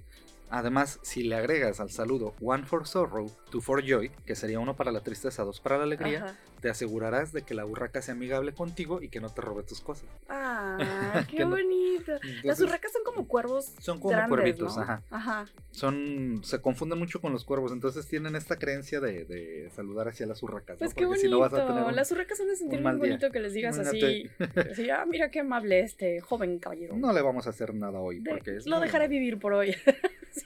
Además, 0.51 0.99
si 1.03 1.23
le 1.23 1.37
agregas 1.37 1.81
al 1.81 1.91
saludo 1.91 2.35
One 2.41 2.65
for 2.65 2.87
Sorrow, 2.87 3.31
Two 3.51 3.61
for 3.61 3.85
Joy, 3.85 4.11
que 4.25 4.35
sería 4.35 4.61
uno 4.61 4.77
para 4.77 4.93
la 4.93 5.01
tristeza, 5.01 5.45
dos 5.45 5.61
para 5.61 5.79
la 5.79 5.85
alegría, 5.85 6.37
te 6.61 6.69
asegurarás 6.69 7.33
de 7.33 7.43
que 7.43 7.55
la 7.55 7.65
urraca 7.67 8.03
sea 8.03 8.15
amigable 8.15 8.53
contigo 8.53 9.01
y 9.03 9.09
que 9.09 9.21
no 9.21 9.29
te 9.31 9.41
robe 9.41 9.63
tus 9.63 9.81
cosas. 9.81 10.09
¡Ah, 10.29 11.25
qué 11.31 11.45
bonito! 11.45 12.13
Las 12.43 12.61
urracas 12.61 12.93
son 12.93 13.03
como 13.05 13.29
cuervos. 13.29 13.75
Son 13.79 14.01
como 14.01 14.17
cuervitos, 14.29 14.77
ajá. 14.79 15.03
Ajá. 15.11 15.47
Son, 15.71 16.41
se 16.43 16.61
confunden 16.61 16.99
mucho 16.99 17.21
con 17.21 17.33
los 17.33 17.45
cuervos, 17.45 17.73
entonces 17.73 18.07
tienen 18.07 18.35
esta 18.37 18.57
creencia 18.59 19.01
de, 19.01 19.71
saludar 19.75 20.09
hacia 20.09 20.27
las 20.27 20.43
urracas. 20.43 20.79
Pues 20.79 20.95
qué 20.95 21.05
bonito. 21.05 21.91
las 21.93 22.11
urracas 22.13 22.39
son 22.39 22.49
de 22.49 22.57
sentir 22.57 22.81
muy 22.81 22.97
bonito 22.97 23.31
que 23.31 23.41
les 23.41 23.53
digas 23.53 23.79
así, 23.79 24.29
Ah, 24.93 25.05
mira 25.07 25.31
qué 25.31 25.41
amable 25.41 25.81
este 25.81 26.21
joven 26.21 26.59
caballero. 26.59 26.97
No 26.97 27.13
le 27.13 27.23
vamos 27.23 27.47
a 27.47 27.51
hacer 27.51 27.75
nada 27.75 28.01
hoy. 28.01 28.21
porque 28.21 28.59
lo 28.65 28.81
dejaré 28.81 29.09
vivir 29.09 29.39
por 29.39 29.53
hoy. 29.53 29.75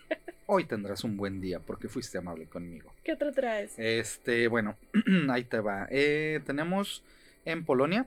Hoy 0.46 0.64
tendrás 0.64 1.04
un 1.04 1.16
buen 1.16 1.40
día 1.40 1.60
porque 1.60 1.88
fuiste 1.88 2.18
amable 2.18 2.46
conmigo. 2.46 2.92
¿Qué 3.04 3.12
otro 3.12 3.32
traes? 3.32 3.72
Este, 3.78 4.48
bueno, 4.48 4.76
ahí 5.30 5.44
te 5.44 5.60
va. 5.60 5.86
Eh, 5.90 6.40
tenemos 6.44 7.02
en 7.44 7.64
Polonia, 7.64 8.06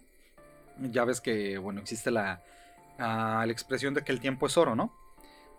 ya 0.80 1.06
ves 1.06 1.22
que, 1.22 1.58
bueno, 1.58 1.82
existe 1.82 2.12
la, 2.12 2.42
ah, 3.00 3.44
la 3.46 3.52
expresión 3.52 3.94
de 3.94 4.04
que 4.04 4.12
el 4.12 4.20
tiempo 4.20 4.48
es 4.48 4.58
oro, 4.58 4.76
¿no? 4.76 4.94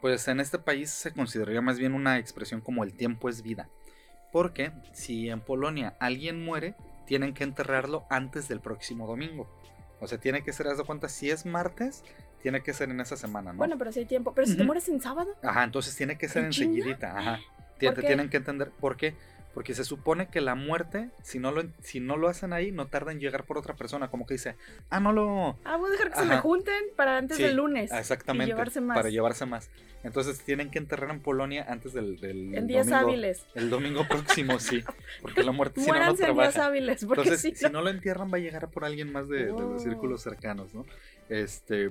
Pues 0.00 0.28
en 0.28 0.40
este 0.40 0.58
país 0.58 0.90
se 0.90 1.12
consideraría 1.12 1.60
más 1.60 1.78
bien 1.78 1.94
una 1.94 2.18
expresión 2.18 2.60
como 2.60 2.84
el 2.84 2.92
tiempo 2.92 3.28
es 3.28 3.42
vida. 3.42 3.68
Porque 4.32 4.72
si 4.92 5.30
en 5.30 5.40
Polonia 5.40 5.96
alguien 5.98 6.44
muere, 6.44 6.74
tienen 7.06 7.32
que 7.32 7.44
enterrarlo 7.44 8.04
antes 8.10 8.48
del 8.48 8.60
próximo 8.60 9.06
domingo. 9.06 9.48
O 10.00 10.06
sea, 10.06 10.18
tiene 10.18 10.44
que 10.44 10.52
ser, 10.52 10.68
haz 10.68 10.78
de 10.78 10.84
cuenta, 10.84 11.08
si 11.08 11.30
es 11.30 11.46
martes, 11.46 12.04
tiene 12.46 12.62
que 12.62 12.72
ser 12.72 12.90
en 12.90 13.00
esa 13.00 13.16
semana, 13.16 13.50
¿no? 13.50 13.58
Bueno, 13.58 13.76
pero 13.76 13.90
si 13.90 13.98
hay 13.98 14.04
tiempo. 14.04 14.32
Pero 14.32 14.46
si 14.46 14.56
te 14.56 14.62
mueres 14.62 14.88
en 14.88 15.00
sábado. 15.00 15.34
Ajá, 15.42 15.64
entonces 15.64 15.96
tiene 15.96 16.16
que 16.16 16.28
ser 16.28 16.44
enseguidita. 16.44 17.18
Ajá. 17.18 17.40
Te, 17.80 17.90
tienen 17.90 18.30
que 18.30 18.36
entender 18.36 18.70
por 18.70 18.96
qué. 18.96 19.14
Porque 19.52 19.74
se 19.74 19.82
supone 19.82 20.28
que 20.28 20.40
la 20.40 20.54
muerte, 20.54 21.10
si 21.24 21.40
no 21.40 21.50
lo, 21.50 21.64
si 21.82 21.98
no 21.98 22.16
lo 22.16 22.28
hacen 22.28 22.52
ahí, 22.52 22.70
no 22.70 22.86
tarda 22.86 23.10
en 23.10 23.18
llegar 23.18 23.42
por 23.42 23.58
otra 23.58 23.74
persona. 23.74 24.12
Como 24.12 24.26
que 24.26 24.34
dice, 24.34 24.54
ah, 24.90 25.00
no 25.00 25.10
lo. 25.10 25.58
Ah, 25.64 25.76
voy 25.76 25.88
a 25.88 25.92
dejar 25.92 26.12
que 26.12 26.18
se 26.20 26.24
me 26.24 26.36
junten 26.36 26.84
para 26.94 27.18
antes 27.18 27.36
del 27.36 27.56
lunes. 27.56 27.90
Exactamente. 27.90 28.52
llevarse 28.52 28.80
más. 28.80 28.96
Para 28.96 29.10
llevarse 29.10 29.44
más. 29.44 29.68
Entonces 30.04 30.38
tienen 30.38 30.70
que 30.70 30.78
enterrar 30.78 31.10
en 31.10 31.18
Polonia 31.18 31.66
antes 31.68 31.92
del. 31.94 32.20
del 32.20 32.54
en 32.54 32.68
días 32.68 32.92
hábiles. 32.92 33.44
El 33.56 33.70
domingo 33.70 34.06
próximo, 34.06 34.60
sí. 34.60 34.84
Porque 35.20 35.42
la 35.42 35.50
muerte 35.50 35.80
si 35.80 35.90
no, 35.90 35.94
no 35.94 36.14
trabaja. 36.14 36.28
en 36.28 36.36
días 36.36 36.58
hábiles. 36.58 37.02
Entonces, 37.02 37.40
si, 37.40 37.68
no... 37.70 37.82
lo 37.82 37.90
entierran, 37.90 38.32
va 38.32 38.36
a 38.36 38.40
llegar 38.40 38.70
por 38.70 38.84
alguien 38.84 39.10
más 39.10 39.28
de, 39.28 39.46
de 39.46 39.52
los 39.52 39.82
círculos 39.82 40.22
cercanos, 40.22 40.72
¿no? 40.72 40.86
Este. 41.28 41.90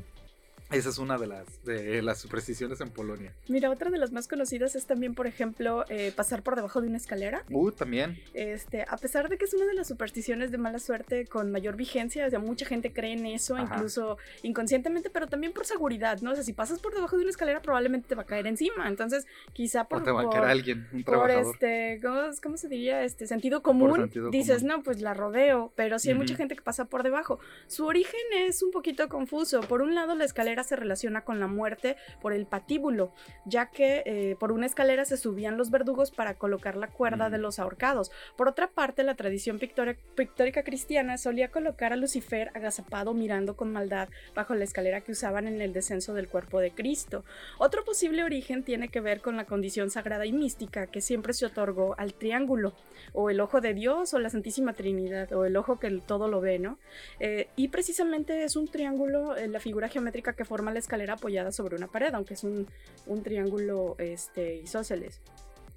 Esa 0.72 0.90
es 0.90 0.98
una 0.98 1.18
de 1.18 1.28
las, 1.28 1.64
de 1.64 2.02
las 2.02 2.20
supersticiones 2.20 2.82
en 2.82 2.90
Polonia. 2.90 3.34
Mira, 3.48 3.70
otra 3.70 3.92
de 3.92 4.00
las 4.00 4.12
más 4.12 4.28
conocidas 4.28 4.76
es 4.76 4.86
también, 4.86 5.14
por 5.14 5.28
ejemplo, 5.28 5.86
eh, 5.90 6.12
pasar 6.16 6.42
por 6.42 6.56
debajo 6.56 6.82
de 6.82 6.88
una 6.88 6.98
escalera. 6.98 7.44
Uh, 7.52 7.72
también. 7.72 8.20
Este, 8.34 8.84
a 8.88 8.98
pesar 8.98 9.30
de 9.30 9.38
que 9.38 9.46
es 9.46 9.54
una 9.54 9.66
de 9.66 9.76
las 9.76 9.88
supersticiones 9.88 10.52
de 10.52 10.58
mala 10.58 10.80
suerte 10.80 11.28
con 11.28 11.52
mayor 11.52 11.76
vigencia, 11.76 12.26
o 12.26 12.30
sea, 12.30 12.40
mucha 12.40 12.66
gente 12.66 12.92
cree 12.92 13.14
en 13.14 13.28
eso, 13.28 13.58
incluso 13.60 14.18
inconscientemente, 14.42 15.10
pero 15.12 15.28
también 15.28 15.54
por 15.54 15.66
seguridad, 15.66 16.22
¿no? 16.22 16.32
O 16.32 16.36
sea, 16.36 16.44
si 16.44 16.54
pasas 16.54 16.80
por 16.80 16.96
debajo 16.96 17.16
de 17.16 17.24
una 17.24 17.32
escalera, 17.32 17.62
probablemente 17.62 18.08
te 18.10 18.16
va 18.16 18.24
a 18.24 18.26
caer 18.26 18.48
encima. 18.48 18.88
Entonces, 18.88 19.28
quizá 19.54 19.84
por. 19.88 20.02
O 20.02 20.04
te 20.04 20.12
va 20.12 20.24
a 20.24 20.30
caer 20.30 20.46
alguien, 20.46 20.88
un 20.92 21.04
Por 21.04 21.30
este, 21.30 22.02
¿cómo, 22.42 22.58
se 22.58 22.68
diría? 22.68 23.04
Este 23.04 23.28
sentido 23.28 23.62
común. 23.62 24.10
dices, 24.32 24.64
no, 24.64 24.82
pues 24.82 25.00
la 25.02 25.14
rodeo, 25.14 25.72
pero 25.76 26.00
sí 26.00 26.10
hay 26.10 26.16
mucha 26.16 26.36
gente 26.36 26.56
que 26.56 26.62
pasa 26.64 26.86
por 26.86 27.04
debajo. 27.04 27.40
Su 27.68 27.86
origen 27.86 28.20
es 28.36 28.64
un 28.64 28.72
poquito 28.72 29.08
confuso. 29.10 29.62
Por 29.62 29.82
un 29.82 29.94
lado, 29.94 30.16
la 30.16 30.26
escalera 30.26 30.55
escalera 30.56 30.64
se 30.64 30.76
relaciona 30.76 31.22
con 31.24 31.40
la 31.40 31.48
muerte 31.48 31.98
por 32.22 32.34
el 32.34 32.46
patíbulo, 32.46 33.12
ya 33.46 33.68
que 33.68 34.04
eh, 34.06 34.36
por 34.40 34.52
una 34.52 34.66
escalera 34.66 35.06
se 35.06 35.18
subían 35.18 35.58
los 35.58 35.70
verdugos 35.70 36.12
para 36.12 36.36
colocar 36.36 36.76
la 36.78 36.88
cuerda 36.88 37.30
de 37.30 37.38
los 37.38 37.60
ahorcados. 37.60 38.12
Por 38.38 38.48
otra 38.48 38.68
parte, 38.68 39.04
la 39.04 39.16
tradición 39.16 39.60
pictórica 39.60 40.64
cristiana 40.64 41.18
solía 41.18 41.52
colocar 41.52 41.92
a 41.92 41.96
Lucifer 41.98 42.52
agazapado 42.54 43.14
mirando 43.14 43.56
con 43.56 43.72
maldad 43.72 44.10
bajo 44.34 44.56
la 44.56 44.64
escalera 44.64 45.02
que 45.02 45.12
usaban 45.12 45.48
en 45.48 45.62
el 45.62 45.74
descenso 45.74 46.14
del 46.14 46.30
cuerpo 46.30 46.60
de 46.60 46.72
Cristo. 46.72 47.26
Otro 47.58 47.84
posible 47.84 48.24
origen 48.24 48.64
tiene 48.64 48.88
que 48.88 49.02
ver 49.02 49.22
con 49.22 49.36
la 49.36 49.46
condición 49.46 49.90
sagrada 49.90 50.26
y 50.26 50.32
mística 50.32 50.88
que 50.88 51.02
siempre 51.02 51.34
se 51.34 51.46
otorgó 51.46 51.96
al 51.98 52.14
triángulo, 52.14 52.74
o 53.14 53.30
el 53.30 53.40
ojo 53.42 53.62
de 53.62 53.74
Dios, 53.74 54.14
o 54.14 54.20
la 54.20 54.30
Santísima 54.30 54.74
Trinidad, 54.74 55.32
o 55.34 55.46
el 55.46 55.58
ojo 55.58 55.80
que 55.80 55.90
todo 56.06 56.28
lo 56.28 56.40
ve, 56.40 56.60
¿no? 56.60 56.78
Eh, 57.20 57.48
y 57.56 57.68
precisamente 57.68 58.44
es 58.44 58.56
un 58.56 58.68
triángulo, 58.68 59.36
eh, 59.36 59.48
la 59.48 59.60
figura 59.60 59.90
geométrica 59.90 60.34
que 60.34 60.45
forma 60.46 60.72
la 60.72 60.80
escalera 60.80 61.14
apoyada 61.14 61.52
sobre 61.52 61.76
una 61.76 61.88
pared, 61.88 62.14
aunque 62.14 62.36
es 62.36 62.44
un, 62.44 62.68
un 63.06 63.24
triángulo 63.24 63.96
este, 64.00 64.56
isósceles. 64.56 65.22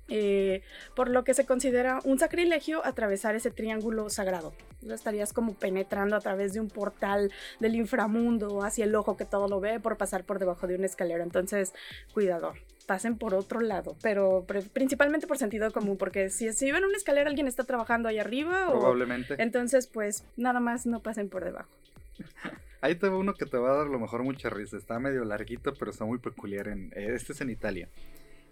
Eh, 0.09 0.63
por 0.97 1.11
lo 1.11 1.23
que 1.23 1.35
se 1.35 1.45
considera 1.45 2.01
un 2.05 2.19
sacrilegio 2.19 2.85
atravesar 2.85 3.35
ese 3.35 3.51
triángulo 3.51 4.09
sagrado. 4.09 4.55
estarías 4.91 5.35
como 5.35 5.55
penetrando 5.55 6.17
a 6.17 6.21
través 6.21 6.55
de 6.55 6.61
un 6.61 6.69
portal 6.69 7.31
del 7.61 7.75
inframundo 7.75 8.63
hacia 8.63 8.85
el 8.85 8.95
ojo 8.95 9.19
que 9.19 9.27
todo 9.27 9.49
lo 9.49 9.61
ve 9.61 9.81
por 9.81 9.99
pasar 9.99 10.25
por 10.25 10.39
debajo 10.39 10.67
de 10.67 10.77
una 10.77 10.87
escalera. 10.87 11.23
Entonces, 11.23 11.75
cuidado, 12.15 12.55
pasen 12.87 13.19
por 13.19 13.35
otro 13.35 13.61
lado, 13.61 13.97
pero 14.01 14.47
principalmente 14.73 15.27
por 15.27 15.37
sentido 15.37 15.71
común, 15.73 15.99
porque 15.99 16.31
si, 16.31 16.55
si 16.55 16.73
ven 16.73 16.85
una 16.85 16.97
escalera 16.97 17.29
alguien 17.29 17.47
está 17.47 17.65
trabajando 17.65 18.09
ahí 18.09 18.19
arriba. 18.19 18.69
Probablemente. 18.71 19.35
entonces, 19.39 19.89
pues 19.89 20.25
nada 20.39 20.59
más 20.59 20.87
no 20.87 21.01
pasen 21.01 21.29
por 21.29 21.45
debajo. 21.45 21.71
Ahí 22.81 22.95
te 22.95 23.09
uno 23.09 23.35
que 23.35 23.47
te 23.47 23.59
va 23.59 23.73
a 23.73 23.77
dar 23.79 23.87
lo 23.89 23.99
mejor 23.99 24.23
mucha 24.23 24.51
risa. 24.51 24.77
Está 24.77 24.99
medio 24.99 25.25
larguito, 25.25 25.75
pero 25.75 25.91
está 25.91 26.05
muy 26.05 26.19
peculiar. 26.19 26.69
En, 26.69 26.93
eh, 26.95 27.13
este 27.15 27.33
es 27.33 27.41
en 27.41 27.51
Italia. 27.51 27.89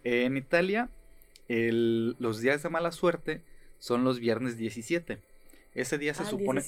en 0.04 0.36
Italia 0.36 0.88
los 1.48 2.40
días 2.40 2.62
de 2.62 2.68
mala 2.68 2.92
suerte 2.92 3.42
son 3.78 4.04
los 4.04 4.18
viernes 4.18 4.56
17. 4.56 5.20
Ese 5.74 5.98
día 5.98 6.14
se 6.14 6.22
ah, 6.22 6.26
supone, 6.26 6.62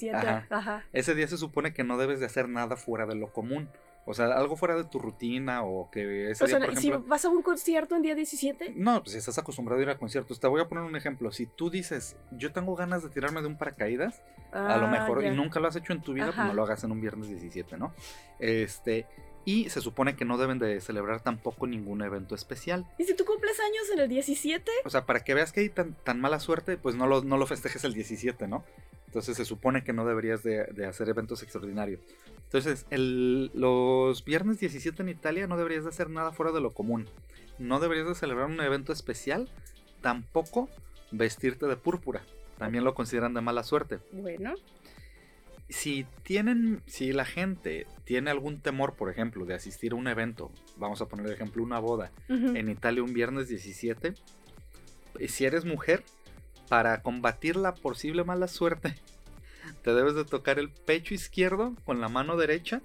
ese 0.93 1.15
día 1.15 1.27
se 1.27 1.37
supone 1.37 1.73
que 1.73 1.83
no 1.83 1.97
debes 1.97 2.19
de 2.19 2.27
hacer 2.27 2.47
nada 2.47 2.75
fuera 2.75 3.07
de 3.07 3.15
lo 3.15 3.33
común. 3.33 3.67
O 4.09 4.13
sea, 4.15 4.25
algo 4.25 4.55
fuera 4.55 4.75
de 4.75 4.85
tu 4.85 4.97
rutina 4.97 5.61
o 5.61 5.91
que 5.91 6.31
ese 6.31 6.47
día, 6.47 6.75
si 6.75 6.89
vas 6.89 7.25
a 7.25 7.29
un 7.29 7.43
concierto 7.43 7.95
en 7.95 8.01
día 8.01 8.15
17. 8.15 8.73
No, 8.75 9.03
pues 9.03 9.11
si 9.11 9.19
estás 9.19 9.37
acostumbrado 9.37 9.79
a 9.79 9.83
ir 9.83 9.89
a 9.91 9.99
conciertos. 9.99 10.39
Te 10.39 10.47
voy 10.47 10.61
a 10.61 10.67
poner 10.67 10.83
un 10.83 10.95
ejemplo. 10.95 11.31
Si 11.31 11.45
tú 11.45 11.69
dices, 11.69 12.17
yo 12.31 12.51
tengo 12.51 12.75
ganas 12.75 13.03
de 13.03 13.09
tirarme 13.09 13.41
de 13.41 13.47
un 13.47 13.55
paracaídas, 13.55 14.23
a 14.51 14.77
lo 14.77 14.87
ah, 14.87 14.89
mejor, 14.89 15.23
y 15.23 15.29
nunca 15.29 15.59
lo 15.59 15.67
has 15.67 15.75
hecho 15.75 15.93
en 15.93 16.01
tu 16.01 16.13
vida, 16.13 16.31
pues 16.33 16.37
no 16.37 16.55
lo 16.55 16.63
hagas 16.63 16.83
en 16.83 16.91
un 16.91 16.99
viernes 16.99 17.29
17, 17.29 17.77
¿no? 17.77 17.93
Este, 18.39 19.05
y 19.49 19.67
se 19.71 19.81
supone 19.81 20.15
que 20.15 20.25
no 20.25 20.37
deben 20.37 20.59
de 20.59 20.79
celebrar 20.79 21.21
tampoco 21.21 21.65
ningún 21.65 22.03
evento 22.03 22.35
especial. 22.35 22.85
¿Y 22.99 23.05
si 23.05 23.15
tú 23.15 23.25
cumples 23.25 23.59
años 23.59 23.89
en 23.91 23.99
el 24.01 24.07
17? 24.07 24.71
O 24.85 24.91
sea, 24.91 25.07
para 25.07 25.21
que 25.21 25.33
veas 25.33 25.51
que 25.51 25.61
hay 25.61 25.69
tan, 25.69 25.95
tan 25.95 26.21
mala 26.21 26.39
suerte, 26.39 26.77
pues 26.77 26.93
no 26.93 27.07
lo, 27.07 27.23
no 27.23 27.35
lo 27.35 27.47
festejes 27.47 27.83
el 27.83 27.95
17, 27.95 28.47
¿no? 28.47 28.63
Entonces 29.07 29.37
se 29.37 29.45
supone 29.45 29.83
que 29.83 29.91
no 29.91 30.05
deberías 30.05 30.43
de, 30.43 30.85
hacer 30.85 31.09
eventos 31.09 31.41
extraordinarios. 31.41 31.99
Entonces, 32.43 32.85
el, 32.91 33.49
los 33.55 34.23
viernes 34.23 34.59
17 34.59 35.01
en 35.01 35.09
Italia 35.09 35.47
no 35.47 35.57
deberías 35.57 35.83
de 35.83 35.89
hacer 35.89 36.11
nada 36.11 36.31
fuera 36.31 36.51
de 36.51 36.61
lo 36.61 36.75
común. 36.75 37.09
No 37.57 37.79
deberías 37.79 38.07
de 38.07 38.13
celebrar 38.13 38.45
un 38.45 38.61
evento 38.61 38.93
especial, 38.93 39.49
tampoco 40.01 40.69
vestirte 41.09 41.65
de 41.65 41.75
púrpura. 41.75 42.21
También 42.59 42.83
lo 42.83 42.93
consideran 42.93 43.33
de 43.33 43.41
mala 43.41 43.63
suerte. 43.63 43.97
Bueno 44.11 44.53
si 45.69 46.05
tienen, 46.23 46.81
si 46.87 47.13
la 47.13 47.25
gente 47.25 47.85
tiene 48.03 48.31
algún 48.31 48.59
temor, 48.59 48.95
por 48.95 49.09
ejemplo, 49.09 49.45
de 49.45 49.53
asistir 49.53 49.91
a 49.91 49.95
un 49.95 50.07
evento, 50.07 50.51
vamos 50.77 51.01
a 51.01 51.07
poner 51.07 51.31
ejemplo 51.31 51.63
una 51.63 51.79
boda 51.79 52.11
en 52.27 52.69
Italia 52.69 53.03
un 53.03 53.13
viernes 53.13 53.47
17, 53.47 54.15
si 55.27 55.45
eres 55.45 55.65
mujer, 55.65 56.03
para 56.69 57.01
combatir 57.01 57.55
la 57.55 57.73
posible 57.73 58.23
mala 58.23 58.47
suerte, 58.47 58.95
te 59.83 59.93
debes 59.93 60.15
de 60.15 60.25
tocar 60.25 60.59
el 60.59 60.71
pecho 60.71 61.13
izquierdo 61.13 61.75
con 61.83 62.01
la 62.01 62.09
mano 62.09 62.35
derecha 62.35 62.81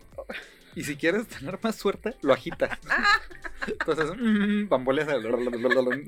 y 0.74 0.84
si 0.84 0.96
quieres 0.96 1.26
tener 1.26 1.58
más 1.62 1.76
suerte, 1.76 2.14
lo 2.22 2.32
agitas. 2.32 2.78
Entonces, 3.66 4.12
mmm, 4.18 4.68
bamboleas 4.68 5.08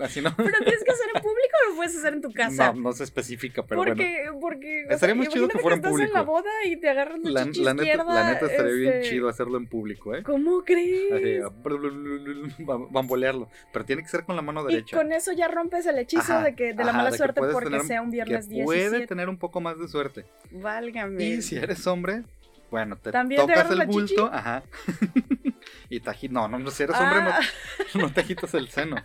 así 0.00 0.20
no. 0.20 0.35
Pero 0.37 0.59
tienes 0.59 0.85
que 0.85 0.90
hacer 0.90 1.07
en 1.14 1.22
público 1.22 1.57
o 1.64 1.70
lo 1.70 1.76
puedes 1.76 1.96
hacer 1.96 2.12
en 2.12 2.20
tu 2.20 2.33
casa. 2.33 2.72
No, 2.72 2.81
no 2.81 2.92
se 2.92 3.05
especifica, 3.05 3.64
pero 3.64 3.83
porque, 3.83 4.24
bueno. 4.26 4.40
Porque, 4.40 4.87
estaría 4.88 5.14
muy 5.14 5.26
chido 5.29 5.48
que 5.48 5.59
fuera 5.59 5.76
en 5.76 5.83
público. 5.83 6.09
en 6.09 6.12
la 6.12 6.22
boda 6.22 6.50
y 6.64 6.76
te 6.76 6.88
agarras 6.88 7.18
la, 7.22 7.31
la, 7.31 7.50
la 7.55 7.74
neta, 7.74 8.05
la 8.05 8.33
neta 8.33 8.46
estaría 8.46 8.72
bien 8.72 8.92
este, 8.94 9.11
chido 9.11 9.29
hacerlo 9.29 9.57
en 9.57 9.66
público, 9.66 10.14
¿eh? 10.14 10.22
¿Cómo 10.22 10.62
crees? 10.64 11.12
Así, 11.12 12.64
bambolearlo. 12.90 13.48
Pero 13.72 13.85
tiene 13.85 14.02
que 14.02 14.09
ser 14.09 14.24
con 14.24 14.37
la 14.37 14.42
mano 14.42 14.64
derecha. 14.64 14.94
Y 14.94 14.98
con 14.98 15.12
eso 15.12 15.33
ya 15.33 15.48
rompes 15.48 15.87
el 15.87 15.98
hechizo 15.98 16.40
de 16.40 16.55
que 16.55 16.74
de 16.74 16.85
la 16.85 16.92
mala 16.92 17.12
suerte 17.12 17.40
porque 17.40 17.81
sea 17.81 18.02
un 18.02 18.11
viernes 18.11 18.48
17. 18.48 18.64
Puede 18.64 19.07
tener 19.07 19.29
un 19.29 19.38
poco 19.38 19.61
más 19.61 19.79
de 19.79 19.88
suerte. 19.88 20.26
Válgame. 20.50 21.24
Y 21.24 21.42
si 21.42 21.57
eres 21.57 21.87
hombre, 21.87 22.22
bueno, 22.70 22.96
te 22.96 23.12
tocas 23.12 23.70
el 23.70 23.87
bulto, 23.87 24.31
ajá. 24.33 24.62
y 25.88 26.00
te 26.00 26.11
agitas. 26.11 26.33
No, 26.33 26.48
no, 26.48 26.70
si 26.70 26.83
eres 26.83 26.96
hombre, 26.96 27.22
no, 27.22 27.31
ah. 27.31 27.40
no, 27.94 28.12
te 28.12 28.20
agitas 28.20 28.55
el 28.55 28.68
seno. 28.68 28.96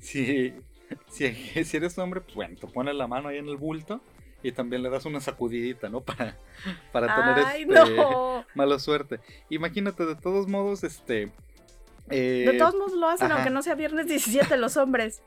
Si, 0.00 0.54
si, 1.10 1.34
si, 1.64 1.76
eres 1.76 1.98
hombre, 1.98 2.20
pues 2.20 2.34
bueno, 2.34 2.56
te 2.58 2.66
pones 2.66 2.94
la 2.94 3.06
mano 3.06 3.28
ahí 3.28 3.38
en 3.38 3.48
el 3.48 3.56
bulto 3.56 4.00
y 4.42 4.52
también 4.52 4.82
le 4.82 4.90
das 4.90 5.04
una 5.04 5.20
sacudidita, 5.20 5.88
¿no? 5.88 6.00
Para, 6.00 6.36
para 6.92 7.14
tener 7.14 7.60
este, 7.60 8.04
mala 8.54 8.78
suerte. 8.78 9.20
Imagínate, 9.50 10.06
de 10.06 10.16
todos 10.16 10.48
modos, 10.48 10.82
este. 10.84 11.30
Eh, 12.08 12.44
de 12.50 12.58
todos 12.58 12.74
modos 12.74 12.92
lo 12.94 13.08
hacen, 13.08 13.30
aunque 13.30 13.50
no 13.50 13.62
sea 13.62 13.74
viernes 13.74 14.06
17, 14.06 14.56
los 14.56 14.76
hombres. 14.76 15.22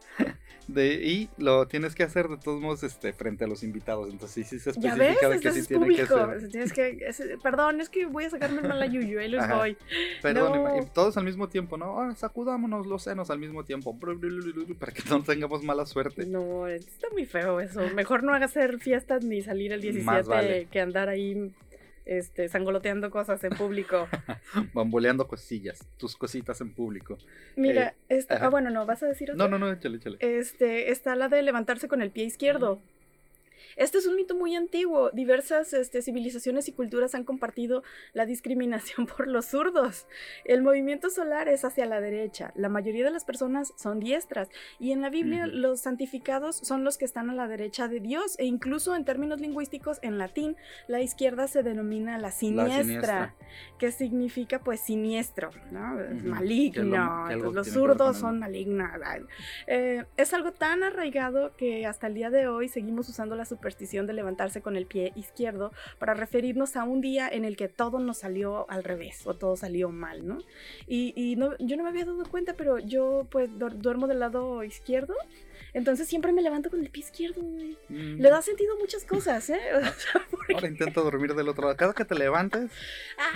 De, 0.67 0.93
y 0.93 1.29
lo 1.37 1.67
tienes 1.67 1.93
que 1.93 2.03
hacer 2.03 2.27
de 2.27 2.37
todos 2.37 2.61
modos 2.61 2.83
este, 2.83 3.13
frente 3.13 3.43
a 3.43 3.47
los 3.47 3.63
invitados. 3.63 4.09
Entonces 4.09 4.47
sí, 4.47 4.57
sí 4.57 4.63
se 4.63 4.71
especifica 4.71 4.97
¿Ya 5.21 5.27
ves? 5.27 5.41
de 5.41 5.49
que 5.49 5.51
sí 5.51 5.67
tiene 5.67 5.95
que 5.95 6.01
hacer. 6.03 6.49
Tienes 6.49 6.73
que, 6.73 7.37
perdón, 7.41 7.81
es 7.81 7.89
que 7.89 8.05
voy 8.05 8.25
a 8.25 8.29
sacarme 8.29 8.61
el 8.61 8.67
mala 8.67 8.85
yuyu, 8.85 9.19
ahí 9.19 9.29
les 9.29 9.47
voy. 9.49 9.77
Perdón, 10.21 10.83
y, 10.83 10.85
todos 10.87 11.17
al 11.17 11.25
mismo 11.25 11.49
tiempo, 11.49 11.77
¿no? 11.77 11.99
Ah, 11.99 12.15
sacudámonos 12.15 12.87
los 12.87 13.03
senos 13.03 13.29
al 13.29 13.39
mismo 13.39 13.63
tiempo 13.65 13.97
para 13.99 14.93
que 14.93 15.03
no 15.09 15.23
tengamos 15.23 15.63
mala 15.63 15.85
suerte. 15.85 16.25
No, 16.25 16.67
está 16.67 17.07
muy 17.11 17.25
feo 17.25 17.59
eso. 17.59 17.81
Mejor 17.95 18.23
no 18.23 18.33
hagas 18.33 18.51
hacer 18.51 18.79
fiestas 18.79 19.23
ni 19.23 19.41
salir 19.41 19.73
el 19.73 19.81
17 19.81 20.67
que 20.69 20.79
andar 20.79 21.09
ahí 21.09 21.51
este, 22.05 22.49
sangoloteando 22.49 23.09
cosas 23.09 23.43
en 23.43 23.51
público. 23.51 24.07
Bamboleando 24.73 25.27
cosillas, 25.27 25.87
tus 25.97 26.15
cositas 26.15 26.59
en 26.61 26.73
público. 26.73 27.17
Mira, 27.55 27.95
eh, 28.09 28.25
ah, 28.29 28.49
bueno, 28.49 28.69
no, 28.69 28.85
¿vas 28.85 29.03
a 29.03 29.07
decir 29.07 29.31
otra? 29.31 29.47
No, 29.47 29.49
no, 29.49 29.65
no, 29.65 29.71
échale, 29.71 29.97
échale. 29.97 30.17
Este, 30.19 30.91
está 30.91 31.15
la 31.15 31.29
de 31.29 31.41
levantarse 31.41 31.87
con 31.87 32.01
el 32.01 32.11
pie 32.11 32.25
izquierdo. 32.25 32.81
Este 33.75 33.97
es 33.97 34.07
un 34.07 34.15
mito 34.15 34.35
muy 34.35 34.55
antiguo. 34.55 35.11
Diversas 35.11 35.73
este, 35.73 36.01
civilizaciones 36.01 36.67
y 36.67 36.73
culturas 36.73 37.15
han 37.15 37.23
compartido 37.23 37.83
la 38.13 38.25
discriminación 38.25 39.07
por 39.17 39.27
los 39.27 39.45
zurdos. 39.45 40.07
El 40.45 40.61
movimiento 40.61 41.09
solar 41.09 41.47
es 41.47 41.65
hacia 41.65 41.85
la 41.85 42.01
derecha. 42.01 42.51
La 42.55 42.69
mayoría 42.69 43.05
de 43.05 43.11
las 43.11 43.25
personas 43.25 43.73
son 43.77 43.99
diestras. 43.99 44.49
Y 44.79 44.91
en 44.91 45.01
la 45.01 45.09
Biblia 45.09 45.47
los 45.47 45.81
santificados 45.81 46.57
son 46.57 46.83
los 46.83 46.97
que 46.97 47.05
están 47.05 47.29
a 47.29 47.33
la 47.33 47.47
derecha 47.47 47.87
de 47.87 47.99
Dios. 47.99 48.37
E 48.39 48.45
incluso 48.45 48.95
en 48.95 49.05
términos 49.05 49.39
lingüísticos, 49.39 49.99
en 50.01 50.17
latín, 50.17 50.55
la 50.87 51.01
izquierda 51.01 51.47
se 51.47 51.63
denomina 51.63 52.17
la 52.17 52.31
siniestra, 52.31 53.35
que 53.77 53.91
significa 53.91 54.59
pues 54.59 54.81
siniestro, 54.81 55.51
¿no? 55.71 55.97
Maligno. 56.23 57.29
los 57.51 57.67
zurdos 57.67 58.17
son 58.17 58.39
malignos. 58.39 58.73
Eh, 59.67 60.05
es 60.17 60.33
algo 60.33 60.51
tan 60.51 60.83
arraigado 60.83 61.55
que 61.55 61.85
hasta 61.85 62.07
el 62.07 62.13
día 62.13 62.29
de 62.29 62.47
hoy 62.47 62.67
seguimos 62.67 63.09
usando 63.09 63.35
la 63.35 63.45
superstición 63.63 64.07
de 64.07 64.13
levantarse 64.13 64.61
con 64.61 64.75
el 64.75 64.85
pie 64.85 65.13
izquierdo 65.15 65.71
para 65.97 66.13
referirnos 66.13 66.75
a 66.75 66.83
un 66.83 66.99
día 66.99 67.29
en 67.29 67.45
el 67.45 67.55
que 67.55 67.69
todo 67.69 67.97
nos 67.99 68.17
salió 68.17 68.69
al 68.69 68.83
revés 68.83 69.25
o 69.25 69.35
todo 69.35 69.55
salió 69.55 69.89
mal, 69.89 70.27
¿no? 70.27 70.39
Y, 70.85 71.35
no, 71.37 71.57
yo 71.59 71.77
no 71.77 71.83
me 71.83 71.89
había 71.89 72.03
dado 72.03 72.25
cuenta, 72.25 72.55
pero 72.55 72.79
yo 72.79 73.25
pues 73.31 73.49
duermo 73.57 74.07
del 74.07 74.19
lado 74.19 74.65
izquierdo 74.65 75.15
entonces 75.73 76.07
siempre 76.07 76.31
me 76.31 76.41
levanto 76.41 76.69
con 76.69 76.79
el 76.81 76.89
pie 76.89 77.03
izquierdo, 77.03 77.41
güey. 77.41 77.77
Mm. 77.89 78.21
Le 78.21 78.29
da 78.29 78.41
sentido 78.41 78.77
muchas 78.79 79.05
cosas, 79.05 79.49
¿eh? 79.49 79.59
Ahora 80.53 80.67
intento 80.67 81.03
dormir 81.03 81.33
del 81.33 81.49
otro 81.49 81.63
lado. 81.63 81.77
Cada 81.77 81.93
que 81.93 82.05
te 82.05 82.15
levantes, 82.15 82.69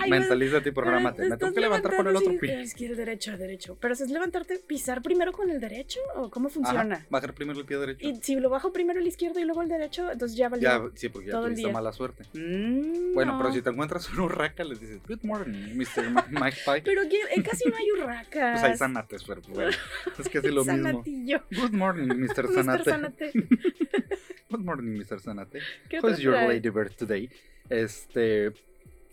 mentalízate 0.08 0.70
y 0.70 0.72
prográmate. 0.72 1.28
Me 1.28 1.38
tengo 1.38 1.54
que 1.54 1.62
levantar 1.62 1.96
con 1.96 2.08
el 2.08 2.16
otro 2.16 2.38
pie. 2.40 2.62
Izquierdo, 2.62 2.96
derecho, 2.96 3.38
derecho. 3.38 3.78
Pero 3.80 3.96
si 3.96 4.04
es 4.04 4.10
levantarte, 4.10 4.60
pisar 4.60 5.02
primero 5.02 5.32
con 5.32 5.50
el 5.50 5.60
derecho 5.60 6.00
o 6.16 6.30
cómo 6.30 6.50
funciona? 6.50 7.06
bajar 7.10 7.34
primero 7.34 7.60
el 7.60 7.66
pie 7.66 7.78
derecho. 7.78 8.08
Y 8.08 8.16
si 8.22 8.36
lo 8.36 8.50
bajo 8.50 8.72
primero 8.72 9.00
el 9.00 9.08
izquierdo 9.08 9.40
y 9.40 9.46
luego 9.46 9.62
el 9.62 9.70
derecho, 9.70 10.12
entonces 10.12 10.38
ya 10.38 10.50
valió. 10.50 10.70
Ya, 10.70 10.92
sí, 10.96 11.10
porque 11.10 11.30
ya 11.30 11.42
tuviste 11.42 11.72
mala 11.72 11.92
suerte. 11.92 12.24
Mm, 12.34 13.14
bueno, 13.14 13.38
pero 13.38 13.54
si 13.54 13.62
te 13.62 13.70
encuentras 13.70 14.10
un 14.10 14.20
urraca, 14.20 14.64
les 14.64 14.80
dices, 14.80 15.00
Good 15.08 15.24
morning, 15.24 15.76
Mr. 15.76 16.12
Mike 16.30 16.58
Pike. 16.66 16.82
Pero 16.84 17.02
eh, 17.04 17.44
casi 17.44 17.70
no 17.70 17.76
hay 17.76 17.92
urracas. 17.92 18.60
Pues 18.60 18.64
hay 18.64 18.78
sanates, 18.78 19.24
pero 19.24 19.42
bueno, 19.50 19.72
es 20.18 20.30
casi 20.30 20.50
lo 20.50 20.64
mismo. 20.66 21.04
Good 21.52 21.72
morning, 21.72 22.27
Mr. 22.28 22.84
Sanate. 22.84 23.32
Good 24.50 24.64
morning, 24.64 24.98
Mr. 24.98 25.20
Sanate. 25.20 25.62
Is 25.90 26.20
your 26.20 26.34
ladybird 26.34 26.96
today? 26.98 27.30
Este. 27.70 28.54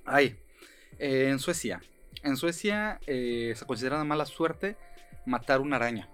Ay. 0.05 0.37
en 0.99 1.39
Suecia 1.39 1.81
En 2.23 2.37
Suecia 2.37 3.01
eh, 3.07 3.53
se 3.57 3.67
considera 3.67 3.99
de 3.99 4.05
mala 4.05 4.27
suerte 4.27 4.77
matar 5.27 5.61
una 5.61 5.77
araña. 5.77 6.09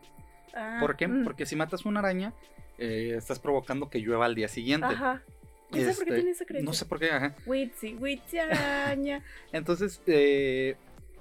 Ah, 0.55 0.79
¿Por 0.81 0.97
qué? 0.97 1.09
Mm. 1.09 1.25
Porque 1.25 1.47
si 1.47 1.57
matas 1.57 1.85
una 1.85 2.01
araña, 2.01 2.33
eh, 2.79 3.15
estás 3.17 3.39
provocando 3.39 3.91
que 3.91 3.99
llueva 3.99 4.27
al 4.27 4.35
día 4.35 4.49
siguiente. 4.49 4.87
Ajá. 4.87 5.23
por 5.71 5.79
qué 5.79 5.91
este, 5.91 6.05
tiene 6.05 6.31
esa 6.31 6.45
creencia. 6.45 6.71
No 6.71 6.73
sé 6.73 6.87
por 6.87 6.99
qué, 6.99 7.11
ajá. 7.11 7.35
Witsi, 7.47 7.95
witsi 7.95 8.39
araña. 8.39 9.23
Entonces, 9.53 10.01
eh, 10.07 10.77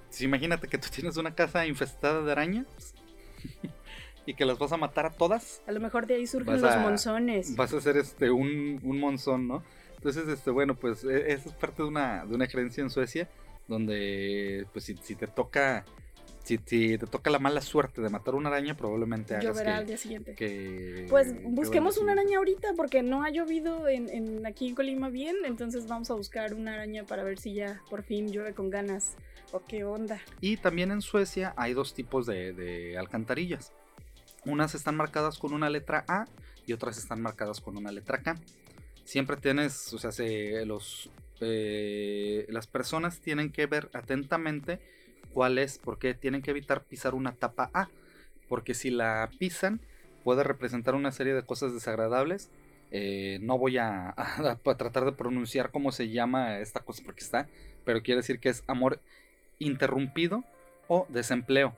si 0.08 0.24
imagínate 0.24 0.68
que 0.68 0.78
tú 0.78 0.88
tienes 0.88 1.16
una 1.16 1.34
casa 1.34 1.66
infestada 1.66 2.22
de 2.22 2.32
arañas 2.32 2.94
y 4.26 4.34
que 4.34 4.44
las 4.44 4.58
vas 4.58 4.72
a 4.72 4.76
matar 4.76 5.06
a 5.06 5.10
todas. 5.10 5.62
A 5.66 5.72
lo 5.72 5.80
mejor 5.80 6.06
de 6.06 6.14
ahí 6.14 6.26
surgen 6.26 6.60
los 6.60 6.76
monzones. 6.76 7.56
Vas 7.56 7.72
a 7.72 7.78
hacer 7.78 7.96
este 7.96 8.30
un, 8.30 8.80
un 8.82 8.98
monzón, 9.00 9.48
¿no? 9.48 9.62
Entonces, 9.96 10.28
este, 10.28 10.50
bueno, 10.50 10.74
pues 10.74 11.04
e, 11.04 11.32
esa 11.32 11.48
es 11.48 11.54
parte 11.54 11.82
de 11.82 11.88
una, 11.88 12.24
de 12.24 12.34
una 12.34 12.46
creencia 12.46 12.82
en 12.82 12.90
Suecia 12.90 13.28
donde 13.70 14.66
pues 14.72 14.84
si, 14.84 14.94
te 14.94 15.26
toca 15.26 15.84
si, 16.42 16.58
te 16.58 16.98
toca 16.98 17.30
la 17.30 17.38
mala 17.38 17.60
suerte 17.60 18.02
de 18.02 18.10
matar 18.10 18.34
una 18.34 18.48
araña, 18.48 18.76
probablemente 18.76 19.34
hagas 19.34 19.44
Lloverá 19.44 19.76
al 19.76 19.86
día 19.86 19.96
siguiente. 19.96 21.06
pues 21.08 21.34
busquemos 21.44 21.96
una 21.96 22.12
araña 22.12 22.38
ahorita 22.38 22.72
porque 22.76 23.02
no 23.02 23.22
ha 23.22 23.30
llovido 23.30 23.88
en, 23.88 24.44
aquí 24.44 24.68
en 24.68 24.74
Colima 24.74 25.08
bien, 25.08 25.36
entonces 25.44 25.86
vamos 25.86 26.10
a 26.10 26.14
buscar 26.14 26.54
una 26.54 26.74
araña 26.74 27.04
para 27.04 27.22
ver 27.22 27.38
si 27.38 27.54
ya 27.54 27.80
por 27.88 28.02
fin 28.02 28.32
llueve 28.32 28.52
con 28.52 28.68
ganas 28.68 29.16
o 29.52 29.62
qué 29.64 29.84
onda. 29.84 30.20
Y 30.40 30.56
también 30.56 30.90
en 30.90 31.00
Suecia 31.00 31.54
hay 31.56 31.72
dos 31.72 31.94
tipos 31.94 32.26
de, 32.26 32.96
alcantarillas. 32.98 33.72
Unas 34.44 34.74
están 34.74 34.96
marcadas 34.96 35.38
con 35.38 35.52
una 35.52 35.70
letra 35.70 36.04
A 36.08 36.26
y 36.66 36.72
otras 36.72 36.98
están 36.98 37.20
marcadas 37.20 37.60
con 37.60 37.76
una 37.76 37.92
letra 37.92 38.22
K. 38.22 38.36
Siempre 39.04 39.36
tienes, 39.36 39.92
o 39.92 39.98
sea, 39.98 40.10
los, 40.64 41.10
eh, 41.40 42.46
las 42.48 42.66
personas 42.66 43.20
tienen 43.20 43.50
que 43.50 43.66
ver 43.66 43.90
atentamente 43.92 44.78
cuál 45.32 45.58
es, 45.58 45.78
porque 45.78 46.14
tienen 46.14 46.42
que 46.42 46.50
evitar 46.50 46.84
pisar 46.84 47.14
una 47.14 47.32
tapa 47.32 47.70
A, 47.74 47.88
porque 48.48 48.74
si 48.74 48.90
la 48.90 49.30
pisan 49.38 49.80
puede 50.22 50.44
representar 50.44 50.94
una 50.94 51.12
serie 51.12 51.34
de 51.34 51.42
cosas 51.42 51.72
desagradables. 51.72 52.50
Eh, 52.92 53.38
no 53.42 53.56
voy 53.56 53.78
a, 53.78 54.14
tratar 54.76 55.04
de 55.04 55.12
pronunciar 55.12 55.70
cómo 55.70 55.92
se 55.92 56.10
llama 56.10 56.58
esta 56.58 56.80
cosa 56.80 57.02
porque 57.04 57.22
está, 57.22 57.48
pero 57.84 58.02
quiere 58.02 58.20
decir 58.20 58.40
que 58.40 58.48
es 58.48 58.64
amor 58.66 59.00
interrumpido 59.58 60.44
o 60.88 61.06
desempleo. 61.08 61.76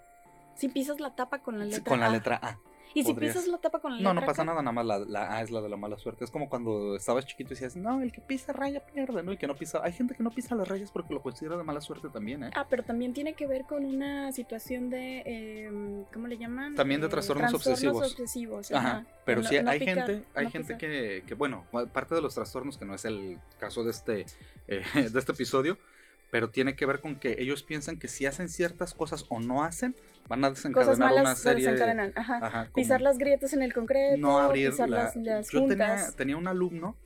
Si 0.62 0.68
pisas 0.68 1.01
la 1.01 1.12
tapa 1.16 1.40
con 1.40 1.59
la 1.59 1.64
letra 1.64 1.83
Con 1.83 1.98
la 1.98 2.09
letra 2.09 2.38
A. 2.40 2.57
¿Y 2.94 3.03
si 3.03 3.14
pisas 3.14 3.48
la 3.48 3.59
tapa 3.59 3.81
con 3.81 3.96
la 3.96 4.01
No, 4.01 4.14
no 4.14 4.25
pasa 4.25 4.44
nada, 4.44 4.62
nada 4.62 4.70
más 4.70 5.09
la, 5.09 5.35
A 5.35 5.42
es 5.42 5.51
la 5.51 5.61
de 5.61 5.68
la 5.68 5.77
mala 5.77 5.98
suerte. 5.98 6.25
Es 6.25 6.31
como 6.31 6.48
cuando 6.48 6.94
estabas 6.94 7.27
chiquito 7.27 7.48
y 7.48 7.55
decías, 7.55 7.75
no, 7.75 8.01
el 8.01 8.12
que 8.12 8.20
pisa 8.20 8.53
raya 8.53 8.79
pierde, 8.79 9.25
¿no? 9.25 9.33
El 9.33 9.38
que 9.38 9.48
no 9.48 9.57
pisa. 9.57 9.81
Hay 9.83 9.92
gente 9.92 10.14
que 10.14 10.22
no 10.22 10.31
pisa 10.31 10.55
las 10.55 10.68
rayas 10.68 10.92
porque 10.92 11.12
lo 11.12 11.20
considera 11.20 11.57
de 11.57 11.64
mala 11.64 11.81
suerte 11.81 12.11
también, 12.11 12.44
¿eh? 12.44 12.51
Ah, 12.55 12.64
pero 12.70 12.85
también 12.85 13.12
tiene 13.12 13.35
que 13.35 13.48
ver 13.48 13.64
con 13.64 13.85
una 13.85 14.31
situación 14.31 14.88
de. 14.88 15.22
Em, 15.27 16.05
¿Cómo 16.12 16.29
le 16.29 16.38
llaman? 16.38 16.77
También 16.77 17.01
de 17.01 17.09
eh, 17.09 17.11
trastornos, 17.11 17.51
trastornos 17.51 18.12
obsesivos. 18.12 18.70
ajá. 18.70 19.05
Pero 19.25 19.42
sí, 19.42 19.57
hay 19.57 19.81
gente, 19.81 20.22
hay 20.33 20.48
gente 20.48 20.79
que, 20.79 21.25
que, 21.27 21.35
bueno, 21.35 21.64
parte 21.92 22.14
de 22.14 22.22
los 22.22 22.37
trastornos, 22.37 22.79
que 22.79 22.85
no 22.85 22.94
es 22.94 23.05
el 23.05 23.40
caso 23.59 23.83
de 23.83 23.90
este, 23.90 24.27
eh, 24.68 24.85
de 25.12 25.18
este 25.18 25.33
episodio, 25.33 25.77
pero 26.31 26.51
tiene 26.51 26.77
que 26.77 26.87
ver 26.87 27.01
con 27.01 27.16
que 27.16 27.35
ellos 27.40 27.64
piensan 27.64 27.98
que 27.98 28.07
si 28.07 28.27
hacen 28.27 28.48
ciertas 28.48 28.94
cosas 28.94 29.27
o 29.29 29.40
no 29.40 29.64
hacen, 29.64 29.96
van 30.29 30.45
a 30.45 30.51
desencadenar 30.51 30.97
Cosas 30.97 31.21
una 31.21 31.35
serie 31.35 31.67
desencadenan. 31.67 32.13
Ajá. 32.17 32.39
Ajá, 32.43 32.69
pisar 32.75 33.01
las 33.01 33.19
grietas 33.19 33.53
en 33.53 33.63
el 33.63 33.73
concreto, 33.73 34.17
no 34.19 34.39
abrir 34.39 34.71
pisar 34.71 34.89
las, 34.89 35.17
las 35.17 35.51
Yo 35.51 35.67
tenía, 35.67 36.11
tenía, 36.17 36.37
un 36.37 36.49
alumno 36.49 36.97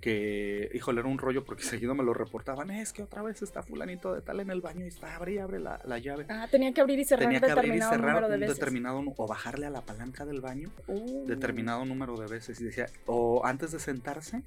que, 0.00 0.70
híjole, 0.74 1.00
era 1.00 1.08
un 1.08 1.16
rollo 1.16 1.44
porque 1.44 1.62
seguido 1.64 1.94
me 1.94 2.02
lo 2.02 2.12
reportaban, 2.12 2.70
es 2.70 2.92
que 2.92 3.02
otra 3.02 3.22
vez 3.22 3.40
está 3.40 3.62
fulanito 3.62 4.12
de 4.12 4.20
tal 4.20 4.40
en 4.40 4.50
el 4.50 4.60
baño 4.60 4.84
y 4.84 4.88
está, 4.88 5.16
abre 5.16 5.34
y 5.34 5.38
abre 5.38 5.60
la, 5.60 5.80
la 5.84 5.98
llave. 5.98 6.26
Ah, 6.28 6.46
tenía 6.50 6.74
que 6.74 6.82
abrir 6.82 6.98
y 6.98 7.04
cerrar 7.04 7.24
tenía 7.24 7.40
que 7.40 7.50
abrir 7.50 7.74
y 7.74 7.80
cerrar 7.80 8.28
de 8.28 8.34
un 8.34 8.40
determinado 8.40 9.02
o 9.16 9.26
bajarle 9.26 9.64
a 9.64 9.70
la 9.70 9.80
palanca 9.80 10.26
del 10.26 10.42
baño 10.42 10.70
uh. 10.88 11.26
determinado 11.26 11.86
número 11.86 12.18
de 12.18 12.26
veces 12.26 12.60
y 12.60 12.64
decía, 12.64 12.86
o 13.06 13.46
antes 13.46 13.72
de 13.72 13.78
sentarse, 13.78 14.42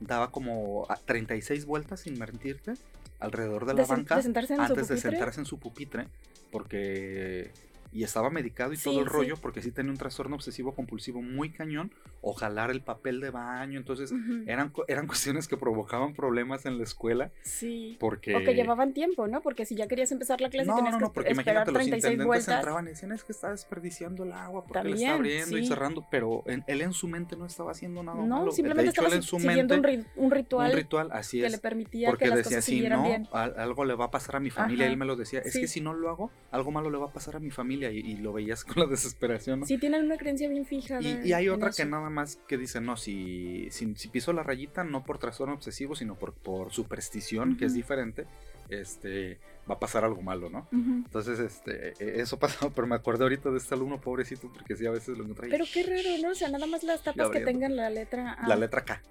daba 0.00 0.30
como 0.30 0.86
36 1.04 1.66
vueltas 1.66 2.00
sin 2.00 2.18
mentirte 2.18 2.72
alrededor 3.20 3.66
de 3.66 3.74
la 3.74 3.84
banca 3.84 4.16
antes 4.16 4.88
de 4.88 4.96
sentarse 4.96 5.40
en 5.40 5.46
su 5.46 5.58
pupitre, 5.58 6.08
porque 6.50 7.50
y 7.92 8.04
estaba 8.04 8.30
medicado 8.30 8.72
y 8.72 8.78
todo 8.78 9.00
el 9.00 9.06
rollo 9.06 9.36
porque 9.36 9.62
sí 9.62 9.70
tenía 9.70 9.92
un 9.92 9.98
trastorno 9.98 10.36
obsesivo 10.36 10.74
compulsivo 10.74 11.20
muy 11.22 11.50
cañón 11.50 11.92
o 12.20 12.32
jalar 12.32 12.70
el 12.70 12.80
papel 12.80 13.20
de 13.20 13.30
baño, 13.30 13.78
entonces 13.78 14.12
eran, 14.46 14.72
eran 14.88 15.06
cuestiones 15.08 15.48
que 15.48 15.56
provocaban 15.56 16.14
problemas 16.14 16.66
en 16.66 16.78
la 16.78 16.84
escuela. 16.84 17.30
Sí. 17.42 17.96
Porque... 18.00 18.34
O 18.34 18.40
que 18.40 18.54
llevaban 18.54 18.92
tiempo, 18.92 19.26
¿no? 19.28 19.42
Porque 19.42 19.66
si 19.66 19.74
ya 19.74 19.88
querías 19.88 20.10
empezar 20.12 20.40
la 20.40 20.48
clase 20.48 20.70
tenías 20.74 20.96
que 20.96 21.04
porque 21.12 21.30
esperar 21.30 21.68
imagínate, 21.68 21.72
36 21.72 22.18
los 22.18 22.26
vueltas. 22.26 22.56
entraban 22.56 22.86
y 22.86 22.90
decían, 22.90 23.12
es 23.12 23.24
que 23.24 23.32
está 23.32 23.50
desperdiciando 23.50 24.24
el 24.24 24.32
agua 24.32 24.64
porque 24.64 24.88
le 24.88 24.94
está 24.94 25.14
abriendo 25.14 25.58
y 25.58 25.66
cerrando, 25.66 26.06
pero 26.10 26.44
él 26.46 26.80
en 26.80 26.92
su 26.92 27.08
mente 27.08 27.36
no 27.36 27.46
estaba 27.46 27.72
haciendo 27.72 28.02
nada 28.02 28.22
no, 28.24 28.50
simplemente 28.50 28.90
estaba 28.90 29.14
en 29.14 29.22
su 29.22 29.38
siguiendo 29.38 29.74
mente, 29.74 30.06
un, 30.16 30.30
ritual. 30.30 30.70
Un 30.70 30.76
ritual, 30.76 31.08
así 31.12 31.40
es. 31.40 31.44
Que 31.44 31.50
le 31.50 31.58
permitía 31.58 32.08
porque 32.08 32.24
que 32.24 32.30
las 32.30 32.38
decía, 32.38 32.58
cosas 32.58 32.64
si 32.64 32.88
no, 32.88 33.02
bien. 33.02 33.28
algo 33.32 33.84
le 33.84 33.94
va 33.94 34.06
a 34.06 34.10
pasar 34.10 34.36
a 34.36 34.40
mi 34.40 34.50
familia. 34.50 34.86
Él 34.86 34.96
me 34.96 35.04
lo 35.04 35.16
decía, 35.16 35.40
es 35.40 35.54
que 35.54 35.66
si 35.66 35.80
no 35.80 35.92
lo 35.92 36.08
hago, 36.08 36.30
algo 36.50 36.70
malo 36.70 36.90
le 36.90 36.98
va 36.98 37.06
a 37.06 37.12
pasar 37.12 37.36
a 37.36 37.40
mi 37.40 37.50
familia 37.50 37.81
y 37.90 38.16
lo 38.16 38.32
veías 38.32 38.64
con 38.64 38.82
la 38.82 38.86
desesperación. 38.86 39.60
¿no? 39.60 39.66
Sí, 39.66 39.78
tienen 39.78 40.04
una 40.04 40.16
creencia 40.16 40.48
bien 40.48 40.64
fija. 40.64 41.00
y, 41.00 41.32
hay 41.32 41.48
otra 41.48 41.70
que 41.70 41.84
nada 41.84 42.10
más 42.10 42.36
que 42.46 42.58
dice, 42.58 42.80
no, 42.80 42.96
si, 42.96 43.68
si, 43.70 43.86
piso 44.08 44.32
la 44.32 44.42
rayita, 44.42 44.84
no 44.84 45.04
por 45.04 45.18
trastorno 45.18 45.54
obsesivo, 45.54 45.94
sino 45.94 46.14
por, 46.16 46.32
por 46.32 46.72
superstición, 46.72 47.56
que 47.56 47.64
es 47.64 47.74
diferente, 47.74 48.26
este, 48.68 49.38
va 49.70 49.74
a 49.74 49.78
pasar 49.78 50.04
algo 50.04 50.22
malo, 50.22 50.50
¿no? 50.50 50.68
Entonces, 50.72 51.38
este, 51.38 51.94
e, 51.98 52.20
eso 52.20 52.38
pasó, 52.38 52.70
pero 52.70 52.86
me 52.86 52.94
acuerdo 52.94 53.24
ahorita 53.24 53.50
de 53.50 53.58
este 53.58 53.74
alumno 53.74 54.00
pobrecito, 54.00 54.50
porque 54.52 54.76
sí, 54.76 54.86
a 54.86 54.90
veces 54.90 55.16
lo 55.16 55.24
encontré. 55.24 55.48
Pero 55.48 55.64
qué 55.72 55.82
raro, 55.82 56.22
¿no? 56.22 56.30
O 56.30 56.34
sea, 56.34 56.48
nada 56.48 56.66
más 56.66 56.82
las 56.82 57.02
tapas 57.02 57.30
que 57.30 57.40
tengan 57.40 57.76
la 57.76 57.90
letra 57.90 58.32
A. 58.32 58.48
La 58.48 58.56
letra 58.56 58.84
K. 58.84 59.02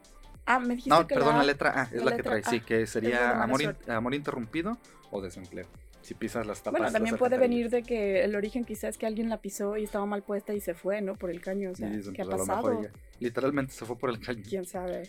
Ah, 0.45 0.59
me 0.59 0.75
dijiste 0.75 0.89
No, 0.89 1.05
perdón, 1.05 1.37
la, 1.37 1.43
letra 1.43 1.81
A 1.81 1.83
es 1.83 2.03
la, 2.03 2.15
que 2.15 2.23
trae, 2.23 2.43
sí, 2.43 2.61
que 2.61 2.87
sería 2.87 3.41
amor, 3.43 3.75
amor 3.87 4.15
interrumpido 4.15 4.77
o 5.11 5.21
desempleo 5.21 5.67
si 6.01 6.13
pisas 6.13 6.45
las 6.45 6.63
tapas. 6.63 6.79
Bueno, 6.79 6.93
también 6.93 7.17
puede 7.17 7.37
venir 7.37 7.69
de 7.69 7.83
que 7.83 8.23
el 8.23 8.35
origen 8.35 8.65
quizás 8.65 8.91
es 8.91 8.97
que 8.97 9.05
alguien 9.05 9.29
la 9.29 9.37
pisó 9.37 9.77
y 9.77 9.83
estaba 9.83 10.05
mal 10.05 10.23
puesta 10.23 10.53
y 10.53 10.59
se 10.59 10.73
fue, 10.73 11.01
¿no? 11.01 11.15
Por 11.15 11.29
el 11.29 11.41
caño, 11.41 11.71
o 11.71 11.75
sea, 11.75 11.91
¿qué 12.13 12.21
ha 12.21 12.25
pasado? 12.25 12.87
Literalmente 13.19 13.73
se 13.73 13.85
fue 13.85 13.97
por 13.97 14.09
el 14.09 14.19
caño. 14.19 14.43
¿Quién 14.47 14.65
sabe? 14.65 15.03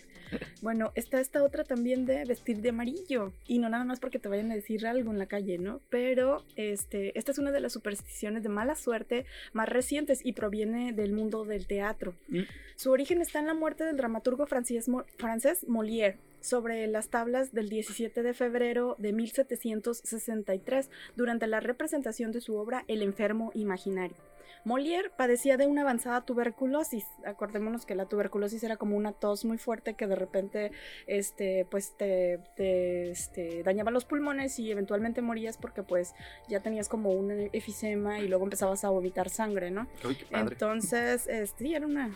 bueno, 0.61 0.91
está 0.93 1.19
esta 1.19 1.43
otra 1.43 1.63
también 1.63 2.05
de 2.05 2.25
vestir 2.25 2.61
de 2.61 2.69
amarillo 2.69 3.33
y 3.47 3.57
no 3.57 3.69
nada 3.69 3.85
más 3.85 3.99
porque 3.99 4.19
te 4.19 4.29
vayan 4.29 4.51
a 4.51 4.55
decir 4.55 4.85
algo 4.85 5.11
en 5.11 5.17
la 5.17 5.25
calle, 5.25 5.57
¿no? 5.57 5.81
Pero 5.89 6.43
este, 6.55 7.17
esta 7.17 7.31
es 7.31 7.39
una 7.39 7.51
de 7.51 7.59
las 7.59 7.73
supersticiones 7.73 8.43
de 8.43 8.49
mala 8.49 8.75
suerte 8.75 9.25
más 9.51 9.67
recientes 9.67 10.23
y 10.23 10.33
proviene 10.33 10.93
del 10.93 11.11
mundo 11.11 11.43
del 11.43 11.65
teatro. 11.65 12.13
Mm. 12.27 12.41
Su 12.75 12.91
origen 12.91 13.21
está 13.21 13.39
en 13.39 13.47
la 13.47 13.55
muerte 13.55 13.83
del 13.83 13.97
dramaturgo 13.97 14.45
francés, 14.45 14.89
francés 15.17 15.65
Molière 15.67 16.17
sobre 16.43 16.85
las 16.87 17.09
tablas 17.09 17.53
del 17.53 17.69
17 17.69 18.21
de 18.21 18.33
febrero 18.33 18.95
de 18.99 19.13
1763 19.13 20.89
durante 21.15 21.47
la 21.47 21.61
representación 21.61 22.31
de 22.31 22.41
su 22.41 22.55
obra 22.55 22.83
El 22.87 23.01
enfermo 23.01 23.51
imaginario. 23.53 24.17
Molière 24.63 25.09
padecía 25.09 25.57
de 25.57 25.67
una 25.67 25.81
avanzada 25.81 26.21
tuberculosis. 26.21 27.05
Acordémonos 27.25 27.85
que 27.85 27.95
la 27.95 28.05
tuberculosis 28.05 28.63
era 28.63 28.77
como 28.77 28.95
una 28.95 29.11
tos 29.11 29.45
muy 29.45 29.57
fuerte 29.57 29.93
que 29.95 30.07
de 30.07 30.15
repente 30.15 30.71
este, 31.07 31.65
pues 31.69 31.95
te, 31.97 32.39
este, 33.11 33.63
dañaba 33.63 33.91
los 33.91 34.05
pulmones 34.05 34.59
y 34.59 34.71
eventualmente 34.71 35.21
morías 35.21 35.57
porque 35.57 35.83
pues 35.83 36.13
ya 36.47 36.61
tenías 36.61 36.89
como 36.89 37.11
un 37.11 37.49
efisema 37.53 38.19
y 38.19 38.27
luego 38.27 38.45
empezabas 38.45 38.83
a 38.83 38.89
vomitar 38.89 39.29
sangre, 39.29 39.71
¿no? 39.71 39.87
Entonces, 40.31 41.27
este, 41.27 41.75
era 41.75 41.85
una, 41.85 42.15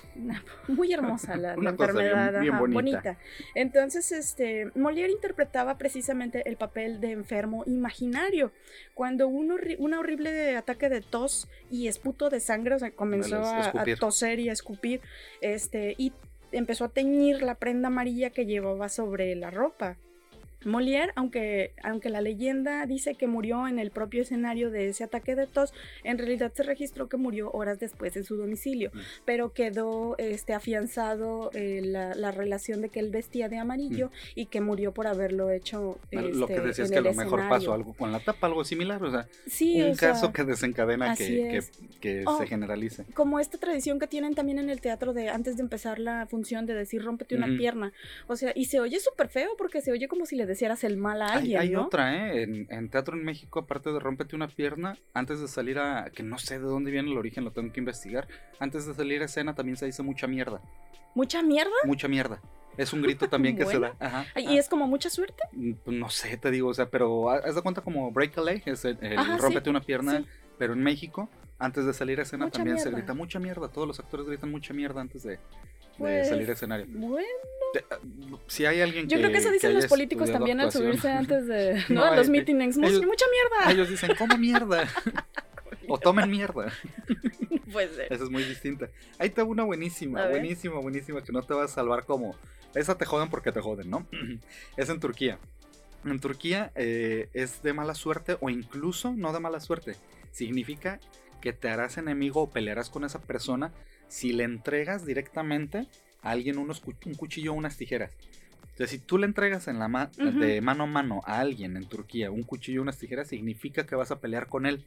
muy 0.68 0.92
hermosa 0.94 1.36
la, 1.38 1.54
enfermedad, 1.58 2.42
bonita. 2.70 3.18
Entonces, 3.56 4.12
este, 4.12 4.72
Molière 4.76 5.12
interpretaba 5.12 5.78
precisamente 5.78 6.48
el 6.48 6.58
papel 6.58 7.00
de 7.00 7.12
enfermo 7.12 7.64
imaginario. 7.66 8.52
Cuando 8.94 9.28
un, 9.28 9.54
un 9.78 9.94
horrible 9.94 10.56
ataque 10.58 10.90
de 10.90 11.02
tos 11.02 11.48
y 11.70 11.88
esputo 11.88 12.17
de 12.26 12.40
sangre, 12.40 12.76
o 12.76 12.80
sea, 12.80 12.92
comenzó 12.92 13.42
a, 13.44 13.72
toser 14.00 14.40
y 14.40 14.50
a 14.50 14.54
escupir, 14.54 15.02
este, 15.42 15.96
y 15.98 16.14
empezó 16.52 16.86
a 16.86 16.90
teñir 16.90 17.42
la 17.42 17.56
prenda 17.56 17.88
amarilla 17.88 18.32
que 18.32 18.46
llevaba 18.46 18.90
sobre 18.90 19.36
la 19.36 19.52
ropa. 19.52 19.98
Molière, 20.68 21.12
aunque, 21.16 21.72
aunque 21.82 22.10
la 22.10 22.22
leyenda 22.22 22.86
dice 22.86 23.16
que 23.16 23.28
murió 23.28 23.68
en 23.68 23.80
el 23.80 23.92
propio 23.92 24.22
escenario 24.22 24.70
de 24.70 24.90
ese 24.90 25.04
ataque 25.04 25.36
de 25.36 25.48
tos, 25.48 25.74
en 26.04 26.18
realidad 26.18 26.52
se 26.54 26.64
registró 26.64 27.08
que 27.08 27.18
murió 27.18 27.50
horas 27.52 27.80
después 27.80 28.16
en 28.18 28.24
su 28.24 28.36
domicilio, 28.36 28.92
mm. 28.94 29.00
pero 29.26 29.54
quedó 29.54 30.16
este, 30.18 30.54
afianzado 30.54 31.52
eh, 31.54 31.82
la, 31.84 32.32
relación 32.32 32.82
de 32.82 32.90
que 32.90 33.00
él 33.00 33.10
vestía 33.10 33.48
de 33.48 33.58
amarillo 33.58 34.08
mm. 34.08 34.12
y 34.36 34.46
que 34.48 34.62
murió 34.62 34.94
por 34.94 35.08
haberlo 35.08 35.50
hecho. 35.50 35.98
lo 36.12 36.48
que 36.48 36.56
este, 36.56 36.68
decías 36.68 36.92
que 36.92 36.98
a 36.98 37.02
lo 37.02 37.14
mejor 37.14 37.48
pasó 37.48 37.74
algo 37.74 37.94
con 37.94 38.12
la 38.12 38.20
tapa, 38.20 38.48
algo 38.48 38.64
similar, 38.64 39.02
o 39.02 39.10
sea, 39.10 39.28
un 39.88 39.96
caso 39.96 40.34
que 40.34 40.44
desencadena 40.44 41.16
que, 41.16 41.62
que, 42.02 42.26
se 42.38 42.48
generalice. 42.48 43.06
Como 43.14 43.40
esta 43.40 43.58
tradición 43.58 44.00
que 44.00 44.08
tienen 44.08 44.36
también 44.36 44.60
en 44.60 44.70
el 44.70 44.82
teatro 44.82 45.14
de 45.14 45.30
antes 45.30 45.56
de 45.56 45.64
empezar 45.64 46.00
la 46.00 46.26
función 46.28 46.66
de 46.66 46.74
decir 46.74 47.04
rómpete 47.04 47.36
una 47.36 47.48
pierna, 47.48 47.94
o 48.28 48.36
sea, 48.36 48.52
y 48.56 48.66
se 48.66 48.80
oye 48.80 49.00
súper 49.00 49.30
feo 49.30 49.52
porque 49.58 49.82
se 49.82 49.92
oye 49.92 50.08
como 50.08 50.26
si 50.26 50.36
le 50.36 50.46
desearas 50.58 50.84
el 50.84 50.98
mal 50.98 51.22
a 51.22 51.34
alguien. 51.34 51.60
Hay, 51.60 51.76
otra, 51.76 52.34
¿eh? 52.34 52.66
En, 52.70 52.90
Teatro 52.90 53.16
en 53.16 53.24
México, 53.24 53.60
aparte 53.60 53.92
de 53.92 54.00
rompete 54.00 54.36
una 54.36 54.48
pierna, 54.48 54.98
antes 55.14 55.40
de 55.40 55.48
salir 55.48 55.78
a. 55.78 56.10
que 56.10 56.24
no 56.24 56.40
sé 56.40 56.58
de 56.58 56.66
dónde 56.66 56.90
viene 56.90 57.12
el 57.12 57.18
origen, 57.18 57.44
lo 57.44 57.52
tengo 57.52 57.72
que 57.72 57.80
investigar. 57.80 58.28
Antes 58.60 58.88
de 58.88 58.96
salir 58.96 59.22
a 59.22 59.26
escena 59.26 59.54
también 59.54 59.78
se 59.78 59.86
dice 59.86 60.02
mucha 60.02 60.26
mierda. 60.26 60.60
¿Mucha 61.14 61.44
mierda? 61.44 61.72
Mucha 61.86 62.08
mierda. 62.08 62.42
Es 62.76 62.94
un 62.94 63.02
grito 63.02 63.28
también 63.28 63.56
que 63.56 63.66
se 63.66 63.80
da. 63.80 63.96
Ajá, 64.00 64.26
¿Y 64.36 64.58
es 64.58 64.68
como 64.68 64.88
mucha 64.88 65.10
suerte? 65.10 65.44
Mm, 65.52 65.74
pues 65.84 65.98
no 65.98 66.10
sé, 66.10 66.38
te 66.38 66.52
digo, 66.52 66.70
o 66.70 66.74
sea, 66.74 66.90
pero 66.90 67.30
haz 67.30 67.56
de 67.56 67.62
cuenta 67.62 67.82
como 67.82 68.12
break 68.12 68.38
a 68.38 68.42
leg, 68.42 68.64
es 68.66 68.86
el, 68.86 68.98
rompete 69.40 69.70
una 69.70 69.82
pierna, 69.82 70.24
pero 70.58 70.74
en 70.74 70.84
México, 70.84 71.30
antes 71.60 71.86
de 71.86 71.94
salir 71.94 72.20
a 72.20 72.24
escena 72.24 72.50
también 72.50 72.80
se 72.80 72.90
grita 72.92 73.14
mucha 73.14 73.40
mierda. 73.40 73.70
Todos 73.70 73.88
los 73.88 74.00
actores 74.00 74.28
gritan 74.28 74.52
mucha 74.52 74.74
mierda 74.74 75.02
antes 75.02 75.24
de, 75.24 75.40
pues, 75.98 76.30
salir 76.30 76.50
a 76.50 76.54
escenario. 76.54 76.86
Bueno. 76.90 77.28
Ah, 77.92 78.00
si 78.48 78.66
hay 78.66 78.82
alguien 78.82 79.08
Yo 79.08 79.18
creo 79.18 79.32
que 79.32 79.38
eso 79.38 79.52
dicen 79.52 79.74
los 79.74 79.88
políticos 79.88 80.32
también 80.32 80.60
al 80.60 80.72
subirse 80.72 81.10
antes 81.10 81.48
de 81.48 81.84
no, 81.90 82.16
los 82.16 82.30
meetings. 82.30 82.78
mucha 82.78 82.98
mierda. 83.06 83.72
Ellos 83.72 83.90
dicen, 83.90 84.16
como 84.18 84.38
mierda. 84.40 84.88
o 85.88 85.98
tomen 85.98 86.30
mierda. 86.30 86.72
Pues 87.72 87.92
Esa 88.10 88.24
es 88.24 88.30
muy 88.30 88.44
distinta. 88.44 88.90
Ahí 89.20 89.30
te 89.30 89.44
una 89.44 89.66
buenísima, 89.66 90.26
buenísima, 90.30 90.80
buenísima, 90.80 91.22
que 91.22 91.34
no 91.34 91.44
te 91.44 91.54
va 91.54 91.66
a 91.66 91.68
salvar 91.68 92.06
como... 92.06 92.34
Esa 92.74 92.98
te 92.98 93.04
joden 93.04 93.30
porque 93.30 93.52
te 93.52 93.60
joden, 93.60 93.90
¿no? 93.90 94.08
es 94.78 94.88
en 94.90 95.02
Turquía. 95.02 95.38
En 96.06 96.22
Turquía 96.22 96.72
eh, 96.76 97.28
es 97.34 97.62
de 97.64 97.74
mala 97.74 97.94
suerte 97.94 98.38
o 98.40 98.50
incluso 98.50 99.14
no 99.18 99.34
de 99.34 99.42
mala 99.42 99.60
suerte. 99.60 99.98
Significa 100.32 101.02
que 101.42 101.52
te 101.52 101.70
harás 101.70 101.98
enemigo 101.98 102.44
o 102.44 102.50
pelearás 102.50 102.90
con 102.90 103.04
esa 103.04 103.20
persona 103.22 103.74
si 104.08 104.34
le 104.34 104.44
entregas 104.44 105.06
directamente 105.06 105.88
a 106.22 106.32
alguien 106.32 106.58
unos, 106.58 106.82
un 107.06 107.16
cuchillo 107.16 107.54
o 107.54 107.56
unas 107.56 107.78
tijeras. 107.78 108.12
Entonces, 108.78 108.92
si 108.92 109.00
tú 109.00 109.18
le 109.18 109.26
entregas 109.26 109.68
en 109.68 109.80
la 109.80 110.12
de 110.18 110.62
mano 110.62 110.84
a 110.84 110.88
mano 110.88 111.22
a 111.26 111.40
alguien 111.40 111.78
en 111.78 111.88
Turquía 111.88 112.30
un 112.30 112.44
cuchillo 112.44 112.82
o 112.82 112.84
unas 112.84 113.00
tijeras, 113.00 113.28
significa 113.28 113.88
que 113.88 113.96
vas 113.96 114.12
a 114.12 114.20
pelear 114.20 114.48
con 114.48 114.68
él. 114.68 114.84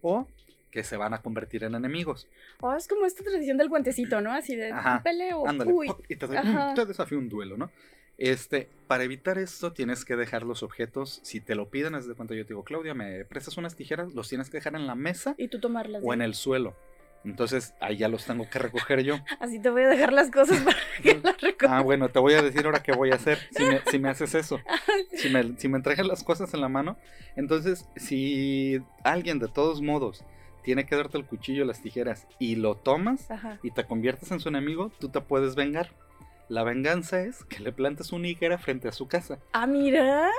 O 0.00 0.26
que 0.70 0.84
se 0.84 0.96
van 0.96 1.14
a 1.14 1.20
convertir 1.20 1.64
en 1.64 1.74
enemigos. 1.74 2.26
O 2.60 2.72
es 2.74 2.88
como 2.88 3.06
esta 3.06 3.22
tradición 3.24 3.56
del 3.56 3.68
guantecito, 3.68 4.20
¿no? 4.20 4.32
Así 4.32 4.56
de 4.56 4.72
peleo. 5.02 5.44
y 6.08 6.16
te, 6.16 6.86
desafío 6.86 7.18
un 7.18 7.28
duelo, 7.28 7.56
¿no? 7.56 7.70
Este, 8.16 8.68
para 8.86 9.04
evitar 9.04 9.38
esto 9.38 9.72
tienes 9.72 10.04
que 10.04 10.16
dejar 10.16 10.42
los 10.42 10.62
objetos, 10.62 11.20
si 11.22 11.40
te 11.40 11.54
lo 11.54 11.68
piden, 11.68 11.92
desde 11.92 12.14
cuando 12.14 12.34
yo 12.34 12.44
te 12.44 12.48
digo, 12.48 12.64
Claudia, 12.64 12.92
me 12.92 13.24
prestas 13.24 13.56
unas 13.58 13.76
tijeras, 13.76 14.14
los 14.14 14.28
tienes 14.28 14.50
que 14.50 14.56
dejar 14.56 14.74
en 14.74 14.86
la 14.86 14.96
mesa. 14.96 15.34
Y 15.38 15.48
tú 15.48 15.60
tomarlas. 15.60 16.02
O 16.04 16.12
en 16.12 16.22
el 16.22 16.34
suelo. 16.34 16.74
Entonces 17.24 17.74
ahí 17.80 17.96
ya 17.96 18.08
los 18.08 18.24
tengo 18.24 18.48
que 18.48 18.58
recoger 18.58 19.02
yo. 19.02 19.16
Así 19.40 19.58
te 19.58 19.70
voy 19.70 19.82
a 19.82 19.88
dejar 19.88 20.12
las 20.12 20.30
cosas 20.30 20.60
para 20.64 20.76
que 21.02 21.20
las 21.22 21.40
recojas. 21.40 21.70
Ah, 21.70 21.82
bueno, 21.82 22.08
te 22.08 22.18
voy 22.18 22.34
a 22.34 22.42
decir 22.42 22.64
ahora 22.64 22.82
qué 22.82 22.92
voy 22.92 23.10
a 23.10 23.16
hacer 23.16 23.38
si 23.50 23.98
me, 23.98 24.08
haces 24.08 24.34
eso. 24.34 24.60
Si 25.14 25.30
me, 25.30 25.56
si 25.58 25.68
me 25.68 25.76
entregas 25.76 26.06
las 26.06 26.22
cosas 26.22 26.54
en 26.54 26.60
la 26.60 26.68
mano. 26.68 26.96
Entonces, 27.36 27.88
si 27.96 28.80
alguien 29.04 29.38
de 29.38 29.48
todos 29.48 29.82
modos 29.82 30.24
tiene 30.62 30.86
que 30.86 30.96
darte 30.96 31.18
el 31.18 31.24
cuchillo, 31.24 31.64
las 31.64 31.80
tijeras 31.80 32.26
y 32.38 32.56
lo 32.56 32.76
tomas 32.76 33.28
y 33.62 33.70
te 33.70 33.84
conviertes 33.84 34.30
en 34.30 34.40
su 34.40 34.48
enemigo, 34.48 34.92
tú 34.98 35.08
te 35.08 35.20
puedes 35.20 35.54
vengar. 35.54 35.90
La 36.48 36.62
venganza 36.62 37.20
es 37.22 37.44
que 37.44 37.60
le 37.60 37.72
plantes 37.72 38.12
una 38.12 38.28
higuera 38.28 38.58
frente 38.58 38.88
a 38.88 38.92
su 38.92 39.06
casa. 39.08 39.38
Ah, 39.52 39.66
mira. 39.66 40.30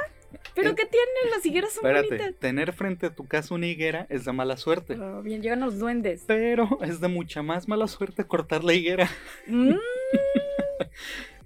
¿Pero 0.56 0.76
qué 0.76 0.86
tiene? 0.86 1.36
Las 1.36 1.46
higueras 1.46 1.74
son 1.74 1.86
Espérate, 1.86 2.34
tener 2.34 2.74
frente 2.74 3.08
a 3.08 3.16
tu 3.16 3.26
casa 3.26 3.54
una 3.56 3.68
higuera 3.68 4.06
es 4.10 4.26
de 4.26 4.32
mala 4.32 4.58
suerte. 4.58 5.00
Oh, 5.00 5.22
bien, 5.22 5.42
llegan 5.42 5.60
los 5.60 5.80
duendes. 5.80 6.24
Pero 6.28 6.80
es 6.82 7.00
de 7.00 7.08
mucha 7.08 7.42
más 7.42 7.68
mala 7.68 7.88
suerte 7.88 8.26
cortar 8.26 8.64
la 8.64 8.74
higuera. 8.74 9.10
Mm. 9.48 9.74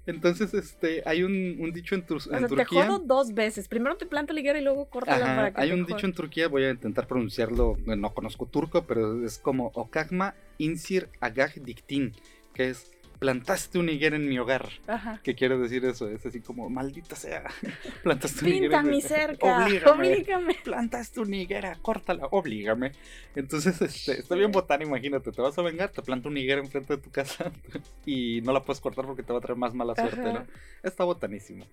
Entonces, 0.05 0.53
este, 0.53 1.01
hay 1.05 1.23
un, 1.23 1.71
dicho 1.71 1.95
en, 1.95 2.05
Turquía. 2.05 2.49
Te 2.57 2.65
jodo 2.65 2.99
dos 2.99 3.33
veces. 3.33 3.69
Primero 3.69 3.95
te 3.95 4.05
planta 4.05 4.33
la 4.33 4.41
higuera 4.41 4.59
y 4.59 4.61
luego 4.61 4.85
corta 4.89 5.17
la 5.17 5.25
para 5.25 5.53
Hay 5.55 5.71
un 5.71 5.85
dicho 5.85 6.05
en 6.05 6.13
Turquía, 6.13 6.49
voy 6.49 6.63
a 6.65 6.71
intentar 6.71 7.07
pronunciarlo, 7.07 7.77
no 7.85 8.13
conozco 8.13 8.45
turco, 8.45 8.85
pero 8.85 9.23
es 9.23 9.37
como 9.37 9.71
Okagma 9.75 10.35
insir 10.57 11.07
agag 11.21 11.53
diktin, 11.61 12.13
que 12.53 12.69
es 12.69 12.91
plantaste 13.23 13.79
una 13.79 13.91
higuera 13.91 14.17
en 14.17 14.27
mi 14.27 14.37
hogar. 14.37 14.67
Ajá. 14.85 15.21
¿Qué 15.23 15.33
quiere 15.33 15.57
decir 15.57 15.85
eso? 15.85 16.09
Es 16.09 16.25
así 16.25 16.41
como, 16.41 16.69
maldita 16.69 17.15
sea, 17.15 17.45
plantaste 18.03 18.43
una 18.43 18.55
higuera. 18.55 18.79
en 18.81 18.89
mi 18.89 19.01
cerca, 19.01 19.65
oblígame. 19.93 20.55
Plantaste 20.61 21.21
una 21.21 21.37
higuera, 21.37 21.77
córtala, 21.81 22.27
oblígame. 22.31 22.91
Entonces, 23.33 23.81
este, 23.81 24.19
está 24.19 24.35
bien 24.35 24.51
botán, 24.51 24.81
imagínate, 24.81 25.31
te 25.31 25.41
vas 25.41 25.57
a 25.57 25.61
vengar, 25.61 25.89
te 25.91 26.01
planta 26.01 26.27
una 26.27 26.37
higuera 26.37 26.59
enfrente 26.59 26.97
de 26.97 27.01
tu 27.01 27.11
casa 27.11 27.49
y 28.05 28.41
no 28.41 28.51
la 28.51 28.61
puedes 28.61 28.81
cortar 28.81 29.05
porque 29.05 29.23
te 29.23 29.31
va 29.31 29.39
a 29.39 29.41
traer 29.41 29.57
más 29.57 29.73
mala 29.73 29.95
suerte, 29.95 30.21
¿no? 30.21 30.45
Está 30.83 31.05
botanísimo. 31.05 31.65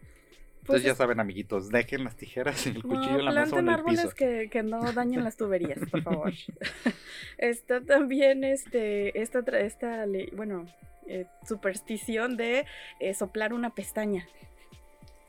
Entonces 0.60 0.84
ya 0.84 0.94
saben, 0.94 1.18
amiguitos, 1.18 1.70
dejen 1.70 2.04
las 2.04 2.14
tijeras 2.14 2.64
y 2.66 2.70
el 2.70 2.82
cuchillo 2.84 3.18
en 3.18 3.24
la 3.24 3.32
mesa 3.32 3.56
o 3.56 3.58
en 3.58 3.68
el 3.68 3.74
árboles 3.74 4.14
Que, 4.14 4.48
que 4.52 4.62
no 4.62 4.92
dañen 4.92 5.24
las 5.24 5.36
tuberías, 5.36 5.80
por 5.90 6.02
favor. 6.02 6.32
está 7.38 7.80
también 7.80 8.44
este, 8.44 9.20
esta, 9.20 9.40
esta, 9.58 10.06
bueno, 10.32 10.66
eh, 11.10 11.26
superstición 11.46 12.36
de 12.36 12.66
eh, 13.00 13.14
soplar 13.14 13.52
una 13.52 13.70
pestaña. 13.70 14.28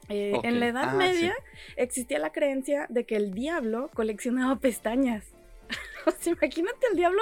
Eh, 0.09 0.33
en 0.43 0.59
la 0.59 0.67
Edad 0.67 0.89
ah, 0.89 0.95
Media 0.95 1.33
existía 1.75 2.19
la 2.19 2.31
creencia 2.31 2.85
de 2.89 3.05
que 3.05 3.15
el 3.15 3.33
diablo 3.33 3.89
coleccionaba 3.93 4.57
pestañas. 4.57 5.25
o 6.05 6.11
sea, 6.11 6.33
imagínate 6.33 6.85
al 6.91 6.97
diablo 6.97 7.21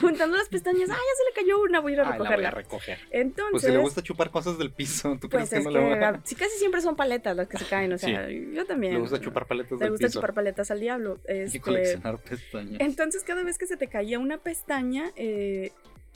juntando 0.00 0.36
las 0.36 0.48
pestañas. 0.48 0.90
¡Ah, 0.90 0.94
ya 0.94 0.98
se 0.98 1.24
le 1.30 1.46
cayó 1.46 1.62
una! 1.62 1.80
Voy 1.80 1.92
a 1.92 1.94
ir 1.94 2.00
a 2.00 2.04
recogerla. 2.04 2.36
voy 2.36 2.44
a 2.44 2.50
recoger. 2.50 2.98
Entonces. 3.10 3.52
Pues 3.52 3.62
si 3.62 3.70
le 3.70 3.78
gusta 3.78 4.02
chupar 4.02 4.30
cosas 4.30 4.58
del 4.58 4.70
piso, 4.70 5.16
¿tú 5.20 5.28
pues 5.28 5.48
crees 5.48 5.64
que 5.64 5.70
no 5.70 5.70
le 5.70 5.96
va 5.96 6.08
a... 6.08 6.20
Sí, 6.24 6.34
casi 6.34 6.58
siempre 6.58 6.80
son 6.80 6.96
paletas 6.96 7.36
las 7.36 7.48
que 7.48 7.56
se 7.56 7.64
caen. 7.64 7.92
O 7.92 7.98
sea, 7.98 8.28
yo 8.28 8.66
también. 8.66 8.94
Le 8.94 9.00
gusta 9.00 9.20
chupar 9.20 9.46
paletas 9.46 9.78
del 9.78 9.78
piso. 9.78 9.84
Le 9.84 9.90
gusta 9.90 10.08
chupar 10.08 10.34
paletas 10.34 10.70
al 10.70 10.80
diablo. 10.80 11.20
Este... 11.24 11.56
Y 11.56 11.60
coleccionar 11.60 12.18
pestañas. 12.18 12.80
Entonces, 12.80 13.22
cada 13.22 13.44
vez 13.44 13.56
que 13.58 13.66
se 13.66 13.76
te 13.76 13.86
caía 13.86 14.18
una 14.18 14.38
pestaña, 14.38 15.12
eh, 15.16 15.72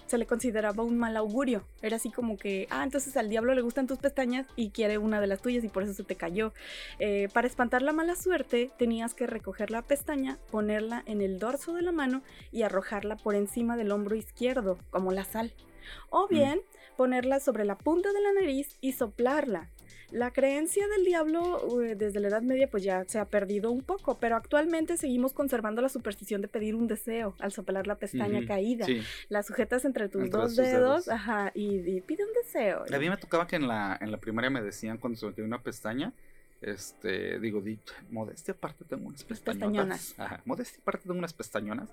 se 0.09 0.19
le 0.19 0.27
consideraba 0.27 0.83
un 0.83 0.99
mal 0.99 1.17
augurio. 1.17 1.65
Era 1.83 1.97
así 1.97 2.11
como 2.11 2.37
que, 2.37 2.67
ah, 2.71 2.83
entonces 2.83 3.17
al 3.17 3.29
diablo 3.29 3.55
le 3.55 3.63
gustan 3.63 3.87
tus 3.87 3.99
pestañas 3.99 4.47
y 4.57 4.71
quiere 4.71 4.99
una 4.99 5.21
de 5.21 5.27
las 5.27 5.41
tuyas 5.41 5.65
y 5.65 5.69
por 5.69 5.83
eso 5.83 5.95
se 5.95 6.05
te 6.05 6.17
cayó. 6.17 6.53
Eh, 6.99 7.29
para 7.33 7.47
espantar 7.47 7.83
la 7.83 7.93
mala 7.93 8.17
suerte, 8.17 8.71
tenías 8.79 9.15
que 9.15 9.27
recoger 9.27 9.71
la 9.71 9.83
pestaña, 9.83 10.39
ponerla 10.51 11.03
en 11.07 11.21
el 11.21 11.39
dorso 11.39 11.75
de 11.75 11.83
la 11.83 11.93
mano 11.93 12.23
y 12.53 12.63
arrojarla 12.63 13.17
por 13.17 13.35
encima 13.35 13.77
del 13.77 13.93
hombro 13.93 14.17
izquierdo, 14.17 14.79
como 14.91 15.13
la 15.13 15.25
sal. 15.25 15.53
O 16.11 16.27
mm. 16.27 16.29
bien, 16.29 16.61
ponerla 16.97 17.41
sobre 17.41 17.65
la 17.65 17.79
punta 17.79 18.13
de 18.13 18.21
la 18.21 18.33
nariz 18.33 18.77
y 18.81 18.93
soplarla. 18.93 19.71
La 20.11 20.31
creencia 20.31 20.89
del 20.89 21.05
diablo 21.05 21.61
desde 21.97 22.21
la 22.21 22.29
Edad 22.29 22.43
Media 22.43 22.69
pues 22.69 22.83
ya 22.83 23.05
se 23.05 23.19
ha 23.19 23.27
perdido 23.27 23.71
un 23.71 23.83
poco, 23.83 24.19
pero 24.19 24.37
actualmente 24.37 24.97
seguimos 24.97 25.33
conservando 25.33 25.83
la 25.83 25.89
superstición 25.89 26.41
de 26.41 26.49
pedir 26.49 26.75
un 26.75 26.87
deseo 26.87 27.35
al 27.39 27.53
soplar 27.53 27.87
la 27.87 27.97
pestaña 27.97 28.47
caída. 28.47 28.87
La 29.29 29.43
sujetas 29.43 29.85
entre 29.85 30.09
tus 30.09 30.31
dos 30.31 30.57
dedos, 30.57 31.09
ajá, 31.09 31.53
y, 31.55 32.01
pide 32.03 32.25
un 32.25 32.33
deseo. 32.33 32.85
A 32.91 32.99
mí 32.99 33.11
me 33.11 33.17
tocaba 33.17 33.47
que 33.47 33.57
en 33.57 33.69
la, 33.69 33.99
en 34.01 34.11
la 34.11 34.19
primaria 34.19 34.51
me 34.51 34.63
decían 34.63 34.99
cuando 34.99 35.19
se 35.19 35.27
metía 35.27 35.45
una 35.45 35.63
pestaña, 35.63 36.13
este, 36.61 37.39
digo, 37.39 37.63
modestia 38.11 38.55
aparte 38.55 38.85
tengo 38.85 39.09
unas 39.09 39.25
pestañonas. 39.25 40.15
Ajá, 40.19 40.41
modestia 40.45 40.81
aparte 40.81 41.03
tengo 41.05 41.19
unas 41.19 41.33
pestañonas. 41.33 41.91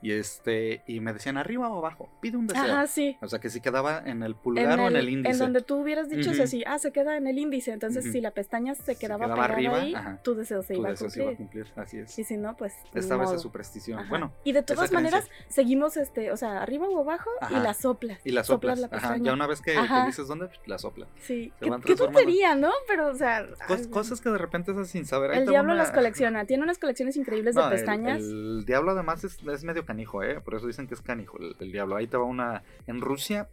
Y 0.00 0.12
este, 0.12 0.82
y 0.86 1.00
me 1.00 1.12
decían 1.12 1.36
arriba 1.36 1.68
o 1.68 1.78
abajo, 1.78 2.08
pide 2.20 2.36
un 2.36 2.46
deseo. 2.46 2.62
Ajá, 2.62 2.86
sí. 2.86 3.16
O 3.20 3.26
sea 3.26 3.40
que 3.40 3.50
si 3.50 3.60
quedaba 3.60 4.02
en 4.04 4.22
el 4.22 4.36
pulgar 4.36 4.78
o 4.78 4.86
en 4.86 4.96
el 4.96 5.08
índice. 5.08 5.32
En 5.32 5.38
donde 5.38 5.60
tú 5.60 5.76
hubieras 5.76 6.08
dicho 6.08 6.30
así, 6.40 6.62
ah, 6.66 6.78
se 6.78 6.92
queda 6.92 7.16
en 7.16 7.26
el 7.26 7.38
índice. 7.38 7.72
Entonces, 7.72 8.12
si 8.12 8.20
la 8.20 8.30
pestaña 8.30 8.74
se 8.74 8.96
quedaba, 8.96 9.26
arriba, 9.44 9.80
ahí, 9.80 9.94
tu 10.22 10.34
deseo 10.34 10.62
se, 10.62 10.76
iba, 10.76 10.90
a 10.90 10.94
cumplir. 10.94 11.10
se 11.10 11.22
iba 11.22 11.32
a 11.32 11.36
cumplir. 11.36 11.66
Así 11.76 11.98
es. 11.98 12.18
Y 12.18 12.24
si 12.24 12.36
no, 12.36 12.56
pues. 12.56 12.74
Esta 12.94 13.16
vez 13.16 13.32
es 13.32 13.42
superstición. 13.42 14.08
Bueno. 14.08 14.32
Y 14.44 14.52
de 14.52 14.62
todas 14.62 14.92
maneras, 14.92 15.28
seguimos 15.48 15.96
este, 15.96 16.30
o 16.30 16.36
sea, 16.36 16.62
arriba 16.62 16.88
o 16.88 17.00
abajo 17.00 17.30
y 17.50 17.54
la 17.54 17.74
soplas. 17.74 18.20
Y 18.24 18.30
la 18.30 18.44
soplas. 18.44 18.78
La 18.78 18.88
Ajá. 18.92 19.16
Ya 19.18 19.32
una 19.32 19.46
vez 19.46 19.60
que, 19.60 19.76
dices 20.06 20.28
dónde, 20.28 20.48
la 20.66 20.78
sopla. 20.78 21.06
Sí. 21.20 21.52
¿Qué, 21.60 21.70
qué 21.84 21.96
tontería, 21.96 22.54
¿no? 22.54 22.70
Pero, 22.86 23.08
o 23.08 23.14
sea. 23.14 23.46
cosas 23.90 24.20
que 24.20 24.30
de 24.30 24.38
repente 24.38 24.72
es 24.80 24.88
sin 24.88 25.06
saber. 25.06 25.32
El 25.32 25.46
diablo 25.46 25.74
las 25.74 25.90
colecciona. 25.90 26.44
Tiene 26.44 26.62
unas 26.62 26.78
colecciones 26.78 27.16
increíbles 27.16 27.56
de 27.56 27.62
pestañas. 27.68 28.20
El, 28.20 28.64
diablo 28.64 28.92
además 28.92 29.24
es 29.24 29.64
medio 29.64 29.84
canijo, 29.88 30.22
¿eh? 30.22 30.40
Por 30.40 30.54
eso 30.54 30.66
dicen 30.66 30.86
que 30.86 30.94
es 30.94 31.00
canijo 31.00 31.38
el, 31.38 31.72
diablo. 31.72 31.96
Ahí 31.96 32.06
te 32.06 32.18
va 32.18 32.24
una. 32.24 32.62
En 32.86 33.00
Rusia 33.00 33.48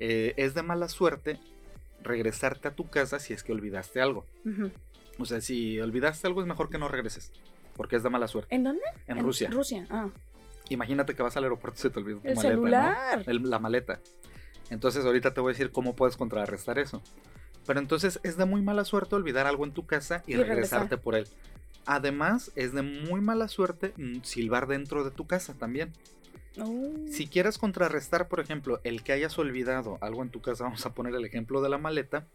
eh, 0.00 0.32
es 0.38 0.54
de 0.54 0.62
mala 0.62 0.88
suerte 0.88 1.38
regresarte 2.02 2.68
a 2.68 2.74
tu 2.74 2.88
casa 2.88 3.18
si 3.18 3.34
es 3.34 3.42
que 3.42 3.52
olvidaste 3.52 4.00
algo. 4.00 4.24
O 5.18 5.26
sea, 5.26 5.42
si 5.42 5.78
olvidaste 5.80 6.26
algo 6.26 6.40
es 6.40 6.46
mejor 6.46 6.70
que 6.70 6.78
no 6.78 6.88
regreses. 6.88 7.32
Porque 7.76 7.96
es 7.96 8.02
de 8.02 8.08
mala 8.08 8.28
suerte. 8.28 8.54
¿En 8.54 8.64
dónde? 8.64 8.82
En, 9.06 9.18
Rusia. 9.18 9.50
Rusia, 9.50 9.86
ah. 9.90 10.08
Imagínate 10.70 11.14
que 11.14 11.22
vas 11.22 11.36
al 11.36 11.44
aeropuerto 11.44 11.78
y 11.78 11.82
se 11.82 11.90
te 11.90 11.98
olvida 11.98 12.20
tu 12.20 12.28
el 12.28 12.34
maleta. 12.34 12.50
Celular. 12.50 13.24
la 13.26 13.58
maleta. 13.58 14.00
Entonces 14.70 15.04
ahorita 15.04 15.34
te 15.34 15.40
voy 15.42 15.50
a 15.50 15.52
decir 15.52 15.70
cómo 15.70 15.94
puedes 15.94 16.16
contrarrestar 16.16 16.78
eso. 16.78 17.02
Pero 17.66 17.78
entonces 17.78 18.20
es 18.22 18.38
de 18.38 18.46
muy 18.46 18.62
mala 18.62 18.84
suerte 18.84 19.14
olvidar 19.14 19.46
algo 19.46 19.64
en 19.64 19.72
tu 19.72 19.86
casa 19.86 20.22
y, 20.26 20.36
regresarte 20.36 20.96
por 20.96 21.14
él. 21.14 21.28
Además, 21.86 22.52
es 22.56 22.72
de 22.72 22.82
muy 22.82 23.20
mala 23.20 23.48
suerte 23.48 23.92
mm, 23.96 24.22
silbar 24.22 24.66
dentro 24.66 25.04
de 25.04 25.10
tu 25.10 25.26
casa 25.26 25.54
también. 25.54 25.92
Oh. 26.58 26.92
Si 27.08 27.26
quieres 27.26 27.58
contrarrestar, 27.58 28.28
por 28.28 28.40
ejemplo, 28.40 28.80
el 28.84 29.02
que 29.02 29.12
hayas 29.12 29.38
olvidado 29.38 29.98
algo 30.00 30.22
en 30.22 30.30
tu 30.30 30.40
casa, 30.40 30.64
vamos 30.64 30.86
a 30.86 30.94
poner 30.94 31.14
el 31.14 31.24
ejemplo 31.24 31.60
de 31.60 31.68
la 31.68 31.78
maleta. 31.78 32.26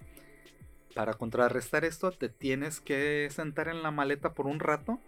para 0.96 1.14
contrarrestar 1.14 1.86
esto, 1.86 2.12
te 2.12 2.30
tienes 2.30 2.82
que 2.82 3.30
sentar 3.32 3.68
en 3.68 3.84
la 3.84 3.92
maleta 3.92 4.34
por 4.34 4.48
un 4.48 4.60
rato 4.60 5.00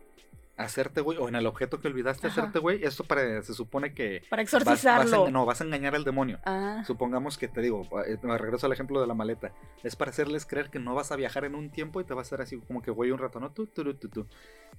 hacerte 0.63 1.01
güey, 1.01 1.17
o 1.17 1.27
en 1.27 1.35
el 1.35 1.45
objeto 1.45 1.79
que 1.79 1.87
olvidaste 1.87 2.27
hacerte 2.27 2.59
güey, 2.59 2.83
esto 2.83 3.03
para, 3.03 3.41
se 3.43 3.53
supone 3.53 3.93
que... 3.93 4.23
Para 4.29 4.41
exorcizarlo. 4.41 5.29
no, 5.29 5.45
vas 5.45 5.61
a 5.61 5.63
engañar 5.63 5.95
al 5.95 6.03
demonio. 6.03 6.39
Ah. 6.45 6.83
Supongamos 6.85 7.37
que 7.37 7.47
te 7.47 7.61
digo, 7.61 7.87
eh, 8.05 8.17
me 8.21 8.37
regreso 8.37 8.65
al 8.65 8.73
ejemplo 8.73 9.01
de 9.01 9.07
la 9.07 9.13
maleta, 9.13 9.53
es 9.83 9.95
para 9.95 10.11
hacerles 10.11 10.45
creer 10.45 10.69
que 10.69 10.79
no 10.79 10.95
vas 10.95 11.11
a 11.11 11.15
viajar 11.15 11.45
en 11.45 11.55
un 11.55 11.69
tiempo 11.69 12.01
y 12.01 12.03
te 12.03 12.13
vas 12.13 12.27
a 12.27 12.35
hacer 12.35 12.41
así 12.41 12.57
como 12.57 12.81
que 12.81 12.91
güey 12.91 13.11
un 13.11 13.19
rato, 13.19 13.39
¿no? 13.39 13.51
Tú, 13.51 13.67
tú, 13.67 13.93
tú, 13.93 14.09
tú. 14.09 14.27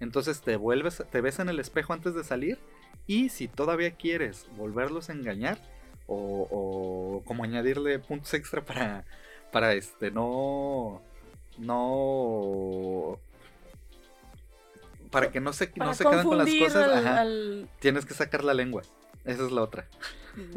Entonces 0.00 0.40
te 0.40 0.56
vuelves, 0.56 1.04
te 1.10 1.20
ves 1.20 1.38
en 1.38 1.48
el 1.48 1.60
espejo 1.60 1.92
antes 1.92 2.14
de 2.14 2.24
salir 2.24 2.58
y 3.06 3.28
si 3.28 3.48
todavía 3.48 3.92
quieres 3.92 4.46
volverlos 4.56 5.10
a 5.10 5.12
engañar 5.12 5.58
o, 6.06 6.48
o 6.50 7.24
como 7.24 7.44
añadirle 7.44 7.98
puntos 7.98 8.32
extra 8.34 8.64
para, 8.64 9.04
para 9.50 9.74
este, 9.74 10.10
no... 10.10 11.02
No 11.58 13.18
para 15.12 15.30
que 15.30 15.40
no 15.40 15.52
se, 15.52 15.70
no 15.76 15.94
se 15.94 16.04
queden 16.04 16.26
con 16.26 16.38
las 16.38 16.48
cosas, 16.48 17.68
tienes 17.78 18.04
que 18.04 18.14
sacar 18.14 18.42
la 18.42 18.54
lengua. 18.54 18.82
Esa 19.24 19.44
es 19.44 19.52
la 19.52 19.62
otra. 19.62 19.86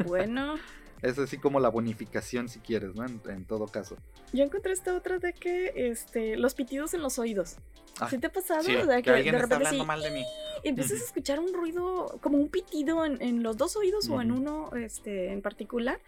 Bueno. 0.04 0.56
es 1.02 1.18
así 1.18 1.36
como 1.38 1.60
la 1.60 1.68
bonificación 1.68 2.48
si 2.48 2.58
quieres, 2.58 2.94
¿no? 2.94 3.04
En, 3.04 3.44
todo 3.44 3.66
caso. 3.66 3.96
Yo 4.32 4.42
encontré 4.42 4.72
esta 4.72 4.96
otra 4.96 5.18
de 5.18 5.34
que 5.34 5.72
este 5.90 6.36
los 6.36 6.54
pitidos 6.54 6.94
en 6.94 7.02
los 7.02 7.18
oídos. 7.18 7.56
Ah, 8.00 8.10
¿Sí 8.10 8.18
te 8.18 8.26
ha 8.26 8.32
pasado? 8.32 8.62
que, 8.64 9.10
alguien 9.10 9.34
de 9.34 9.40
repente 9.40 9.42
está 9.42 9.56
hablando 9.56 9.84
mal 9.84 10.02
de 10.02 10.10
mí. 10.10 10.24
Y 10.64 10.68
empiezas 10.70 11.00
a 11.00 11.04
escuchar 11.04 11.38
un 11.38 11.54
ruido, 11.54 12.18
como 12.20 12.36
un 12.38 12.48
pitido 12.48 13.04
en, 13.06 13.42
los 13.42 13.56
dos 13.56 13.76
oídos 13.76 14.08
o 14.08 14.20
en 14.20 14.32
uno 14.32 14.70
este, 14.74 15.32
en 15.32 15.40
particular. 15.40 16.00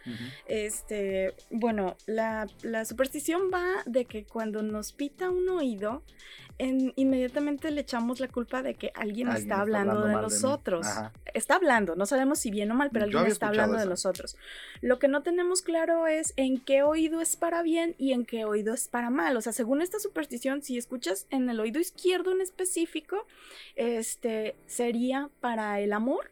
Este, 0.46 1.34
bueno, 1.50 1.96
la, 2.06 2.46
la 2.62 2.84
superstición 2.84 3.50
va 3.52 3.82
de 3.86 4.04
que 4.04 4.24
cuando 4.24 4.62
nos 4.62 4.92
pita 4.92 5.30
un 5.30 5.48
oído, 5.48 6.02
inmediatamente 6.58 7.70
le 7.70 7.82
echamos 7.82 8.18
la 8.20 8.28
culpa 8.28 8.62
de 8.62 8.74
que 8.74 8.90
alguien, 8.94 9.28
está, 9.28 9.60
hablando, 9.60 10.04
de 10.04 10.12
nosotros. 10.12 10.86
está 11.32 11.56
hablando, 11.56 11.94
no 11.94 12.04
sabemos 12.06 12.40
si 12.40 12.50
bien 12.50 12.70
o 12.72 12.74
mal, 12.74 12.90
pero 12.92 13.04
alguien 13.04 13.26
está 13.26 13.48
hablando 13.48 13.76
de 13.76 13.86
nosotros. 13.86 14.36
Lo 14.80 14.98
que 14.98 15.08
no 15.08 15.22
tenemos 15.22 15.62
claro 15.62 16.06
es 16.06 16.32
en 16.36 16.58
qué 16.58 16.82
oído 16.82 17.20
es 17.20 17.36
para 17.36 17.62
bien 17.62 17.94
y 17.98 18.12
en 18.12 18.24
qué 18.24 18.44
oído 18.44 18.74
es 18.74 18.88
para 18.88 19.10
mal. 19.10 19.36
O 19.36 19.40
sea, 19.40 19.52
según 19.52 19.82
esta 19.82 20.00
superstición, 20.00 20.62
si 20.62 20.78
escuchas 20.78 21.26
en 21.30 21.48
el 21.48 21.60
oído 21.60 21.80
izquierdo 21.80 22.32
en 22.32 22.40
específico, 22.40 23.26
este 23.76 24.56
sería 24.66 25.30
para 25.40 25.80
el 25.80 25.92
amor. 25.92 26.30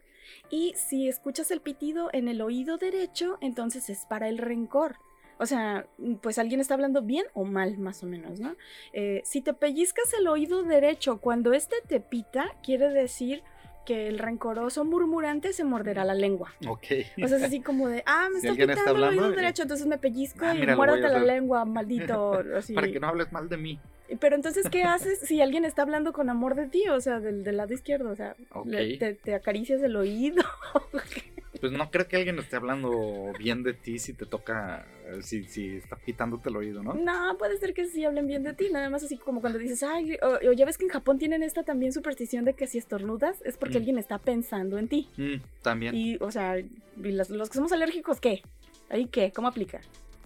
Y 0.49 0.73
si 0.75 1.07
escuchas 1.07 1.51
el 1.51 1.61
pitido 1.61 2.09
en 2.13 2.27
el 2.27 2.41
oído 2.41 2.77
derecho, 2.77 3.37
entonces 3.41 3.89
es 3.89 4.05
para 4.05 4.27
el 4.27 4.37
rencor. 4.37 4.97
O 5.39 5.45
sea, 5.45 5.85
mm, 5.97 6.15
pues 6.15 6.39
alguien 6.39 6.59
está 6.59 6.73
hablando 6.73 7.01
bien 7.01 7.25
o 7.33 7.43
mal, 7.43 7.77
más 7.77 8.03
o 8.03 8.07
menos, 8.07 8.39
¿no? 8.39 8.55
Eh, 8.93 9.21
si 9.23 9.41
te 9.41 9.53
pellizcas 9.53 10.13
el 10.13 10.27
oído 10.27 10.63
derecho 10.63 11.19
cuando 11.19 11.53
este 11.53 11.75
te 11.87 11.99
pita, 11.99 12.51
quiere 12.63 12.89
decir 12.89 13.43
que 13.87 14.09
el 14.09 14.19
rencoroso 14.19 14.83
murmurante 14.83 15.53
se 15.53 15.63
morderá 15.63 16.03
la 16.03 16.13
lengua. 16.13 16.53
Ok. 16.67 16.87
O 17.23 17.27
sea, 17.29 17.37
es 17.37 17.43
así 17.43 17.61
como 17.61 17.87
de, 17.87 18.03
ah, 18.05 18.27
me 18.29 18.39
está 18.39 18.53
pitando 18.53 18.95
el 18.95 19.03
oído 19.03 19.31
derecho, 19.31 19.61
entonces 19.61 19.87
me 19.87 19.97
pellizco 19.97 20.43
ah, 20.45 20.53
y 20.53 20.67
muérdate 20.67 21.07
la 21.07 21.19
lengua, 21.19 21.63
maldito. 21.63 22.43
Para 22.75 22.91
que 22.91 22.99
no 22.99 23.07
hables 23.07 23.31
mal 23.31 23.47
de 23.47 23.55
mí. 23.55 23.79
Pero 24.19 24.35
entonces, 24.35 24.69
¿qué 24.69 24.83
haces 24.83 25.19
si 25.19 25.41
alguien 25.41 25.63
está 25.63 25.83
hablando 25.83 26.11
con 26.11 26.29
amor 26.29 26.55
de 26.55 26.67
ti? 26.67 26.87
O 26.89 26.99
sea, 26.99 27.21
del, 27.21 27.43
lado 27.55 27.73
izquierdo, 27.73 28.09
o 28.09 28.15
sea, 28.15 28.35
te, 28.69 29.13
te, 29.15 29.35
acaricias 29.35 29.81
el 29.81 29.95
oído. 29.95 30.43
Pues 31.59 31.71
no 31.71 31.89
creo 31.89 32.07
que 32.07 32.17
alguien 32.17 32.39
esté 32.39 32.55
hablando 32.55 33.31
bien 33.37 33.63
de 33.63 33.73
ti 33.73 33.99
si 33.99 34.13
te 34.13 34.25
toca, 34.25 34.85
si, 35.21 35.43
si 35.45 35.77
está 35.77 35.95
pitándote 35.95 36.49
el 36.49 36.57
oído, 36.57 36.83
¿no? 36.83 36.93
No, 36.93 37.37
puede 37.37 37.57
ser 37.57 37.73
que 37.73 37.85
sí 37.87 38.05
hablen 38.05 38.27
bien 38.27 38.43
de 38.43 38.53
ti, 38.53 38.69
nada 38.71 38.89
más 38.89 39.03
así 39.03 39.17
como 39.17 39.41
cuando 39.41 39.59
dices, 39.59 39.83
ay, 39.83 40.17
o, 40.21 40.51
ya 40.51 40.65
ves 40.65 40.77
que 40.77 40.85
en 40.85 40.91
Japón 40.91 41.17
tienen 41.17 41.43
esta 41.43 41.63
también 41.63 41.93
superstición 41.93 42.45
de 42.45 42.53
que 42.53 42.67
si 42.67 42.77
estornudas 42.77 43.41
es 43.43 43.57
porque 43.57 43.75
mm. 43.75 43.77
alguien 43.77 43.97
está 43.97 44.17
pensando 44.19 44.77
en 44.77 44.87
ti. 44.87 45.09
Mm, 45.17 45.35
también. 45.61 45.95
Y, 45.95 46.17
o 46.17 46.31
sea, 46.31 46.55
los, 46.97 47.27
que 47.49 47.55
somos 47.55 47.71
alérgicos, 47.71 48.19
¿qué? 48.19 48.41
¿Ahí 48.89 49.05
qué? 49.07 49.31
¿Cómo 49.31 49.47
aplica? 49.47 49.81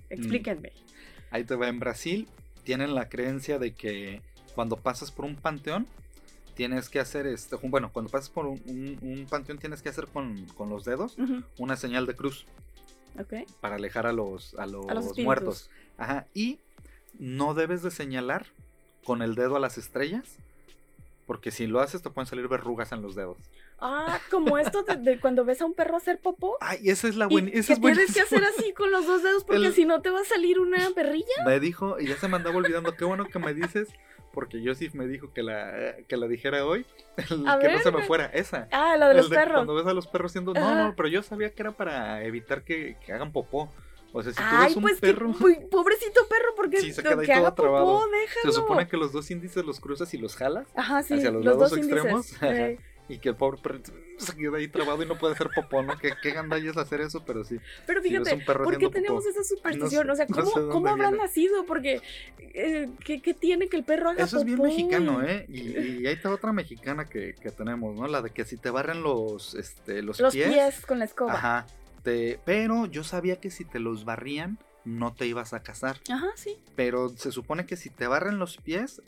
Explíquenme. 0.09 0.69
Mm. 0.69 1.33
Ahí 1.35 1.43
te 1.43 1.55
va, 1.55 1.67
en 1.69 1.79
Brasil 1.79 2.27
tienen 2.63 2.95
la 2.95 3.09
creencia 3.09 3.59
de 3.59 3.73
que 3.73 4.21
cuando 4.55 4.77
pasas 4.77 5.11
por 5.11 5.25
un 5.25 5.35
panteón, 5.35 5.87
tienes 6.55 6.89
que 6.89 6.99
hacer 6.99 7.27
este, 7.27 7.55
bueno, 7.55 7.91
cuando 7.91 8.11
pasas 8.11 8.29
por 8.29 8.45
un, 8.45 9.27
panteón 9.29 9.57
tienes 9.57 9.81
que 9.81 9.89
hacer 9.89 10.07
con, 10.07 10.45
los 10.69 10.85
dedos 10.85 11.17
una 11.57 11.75
señal 11.75 12.05
de 12.05 12.15
cruz. 12.15 12.45
Para 13.59 13.75
alejar 13.75 14.07
a 14.07 14.13
los, 14.13 14.55
a 14.55 14.65
los, 14.65 15.17
muertos. 15.17 15.69
Ajá. 15.97 16.25
Y 16.33 16.59
no 17.19 17.53
debes 17.53 17.83
de 17.83 17.91
señalar 17.91 18.45
con 19.03 19.21
el 19.21 19.35
dedo 19.35 19.55
a 19.55 19.59
las 19.59 19.77
estrellas. 19.77 20.37
Porque 21.27 21.51
si 21.51 21.67
lo 21.67 21.79
haces 21.79 22.01
te 22.01 22.09
pueden 22.09 22.27
salir 22.27 22.47
verrugas 22.47 22.91
en 22.91 23.01
los 23.01 23.15
dedos. 23.15 23.37
Ah, 23.79 24.19
como 24.29 24.57
esto 24.57 24.83
de, 24.83 25.19
cuando 25.19 25.43
ves 25.43 25.61
a 25.61 25.65
un 25.65 25.73
perro 25.73 25.97
hacer 25.97 26.19
popó. 26.19 26.57
Ay, 26.61 26.89
esa 26.89 27.07
es 27.07 27.15
la 27.15 27.27
buena. 27.27 27.49
Que 27.51 27.61
tienes 27.61 28.13
que 28.13 28.21
hacer 28.21 28.43
así 28.57 28.73
con 28.73 28.91
los 28.91 29.07
dos 29.07 29.23
dedos 29.23 29.43
porque 29.43 29.71
si 29.71 29.85
no 29.85 30.01
te 30.01 30.09
va 30.09 30.21
a 30.21 30.25
salir 30.25 30.59
una 30.59 30.89
perrilla. 30.91 31.45
Me 31.45 31.59
dijo, 31.59 31.99
y 31.99 32.07
ya 32.07 32.17
se 32.17 32.27
me 32.27 32.35
andaba 32.35 32.57
olvidando, 32.57 32.95
qué 32.95 33.05
bueno 33.05 33.25
que 33.25 33.39
me 33.39 33.53
dices 33.53 33.89
porque 34.33 34.61
Joseph 34.63 34.93
me 34.93 35.07
dijo 35.07 35.33
que 35.33 35.43
la, 35.43 35.95
que 36.07 36.17
la 36.17 36.27
dijera 36.27 36.65
hoy, 36.65 36.85
que 37.17 37.35
no 37.35 37.79
se 37.79 37.91
me 37.91 38.03
fuera, 38.03 38.25
esa. 38.27 38.67
Ah, 38.71 38.95
la 38.97 39.09
de 39.09 39.15
los 39.15 39.29
perros. 39.29 39.55
Cuando 39.55 39.75
ves 39.75 39.85
a 39.85 39.93
los 39.93 40.07
perros 40.07 40.31
siendo, 40.31 40.53
no, 40.53 40.75
no, 40.75 40.95
pero 40.95 41.07
yo 41.09 41.21
sabía 41.23 41.51
que 41.51 41.61
era 41.61 41.71
para 41.71 42.23
evitar 42.23 42.63
que, 42.63 42.97
que 43.05 43.13
hagan 43.13 43.31
popó. 43.31 43.71
O 44.13 44.21
sea, 44.21 44.33
si 44.33 44.37
tú 44.37 44.61
ves 44.61 44.75
un 44.75 44.81
pues 44.81 44.99
perro. 44.99 45.31
pobrecito 45.69 46.27
perro, 46.27 46.53
porque 46.55 46.81
sí, 46.81 46.91
se 46.91 47.01
queda 47.01 47.21
ahí 47.21 47.27
todo 47.27 47.53
trabado. 47.53 48.01
Se 48.41 48.51
supone 48.51 48.87
que 48.87 48.97
los 48.97 49.11
dos 49.11 49.31
índices 49.31 49.65
los 49.65 49.79
cruzas 49.79 50.13
y 50.13 50.17
los 50.17 50.35
jalas 50.35 50.67
Ajá, 50.75 51.01
sí, 51.01 51.13
hacia 51.13 51.31
los, 51.31 51.45
lados 51.45 51.69
dos 51.71 51.77
extremos. 51.77 52.33
y 53.11 53.19
que 53.19 53.29
el 53.29 53.35
pobre 53.35 53.59
perro 53.61 53.79
se 54.17 54.35
queda 54.35 54.57
ahí 54.57 54.67
trabado 54.69 55.03
y 55.03 55.05
no 55.05 55.17
puede 55.17 55.33
hacer 55.33 55.49
popó, 55.53 55.83
¿no? 55.83 55.97
Qué, 55.97 56.13
qué 56.21 56.29
es 56.29 56.77
hacer 56.77 57.01
eso, 57.01 57.23
pero 57.25 57.43
sí. 57.43 57.57
Pero 57.85 58.01
fíjate, 58.01 58.37
¿por 58.45 58.77
qué 58.77 58.89
tenemos 58.89 59.25
esa 59.25 59.43
superstición? 59.43 60.09
o 60.09 60.15
sea, 60.15 60.27
¿cómo, 60.27 60.69
¿cómo 60.69 60.87
habrá 60.87 61.11
nacido? 61.11 61.65
Porque, 61.65 62.01
eh, 62.39 62.89
¿qué, 63.03 63.21
¿qué, 63.21 63.33
tiene 63.33 63.67
que 63.67 63.77
el 63.77 63.83
perro 63.83 64.09
haga 64.09 64.23
Eso 64.23 64.39
es 64.39 64.45
bien 64.45 64.61
mexicano, 64.61 65.21
¿eh? 65.23 65.45
Y, 65.49 65.59
y, 65.59 66.07
ahí 66.07 66.13
está 66.13 66.31
otra 66.31 66.53
mexicana 66.53 67.05
que, 67.05 67.35
que, 67.35 67.51
tenemos, 67.51 67.95
¿no? 67.95 68.07
La 68.07 68.21
de 68.21 68.29
que 68.29 68.45
si 68.45 68.55
te 68.55 68.69
barren 68.69 69.03
los, 69.03 69.55
este, 69.55 70.01
los, 70.01 70.19
los 70.19 70.33
pies. 70.33 70.49
pies 70.49 70.85
con 70.85 70.99
la 70.99 71.05
escoba. 71.05 71.33
Ajá. 71.33 71.67
Te, 72.03 72.39
pero 72.45 72.85
yo 72.85 73.03
sabía 73.03 73.41
que 73.41 73.51
si 73.51 73.65
te 73.65 73.79
los 73.79 74.05
barrían, 74.05 74.57
no 74.85 75.13
te 75.13 75.27
ibas 75.27 75.53
a 75.53 75.61
casar. 75.61 75.99
Ajá, 76.09 76.29
sí. 76.35 76.57
Pero 76.75 77.09
se 77.09 77.31
supone 77.31 77.65
que 77.65 77.75
si 77.75 77.89
te 77.89 78.07
barren 78.07 78.39
los 78.39 78.57
pies, 78.57 79.01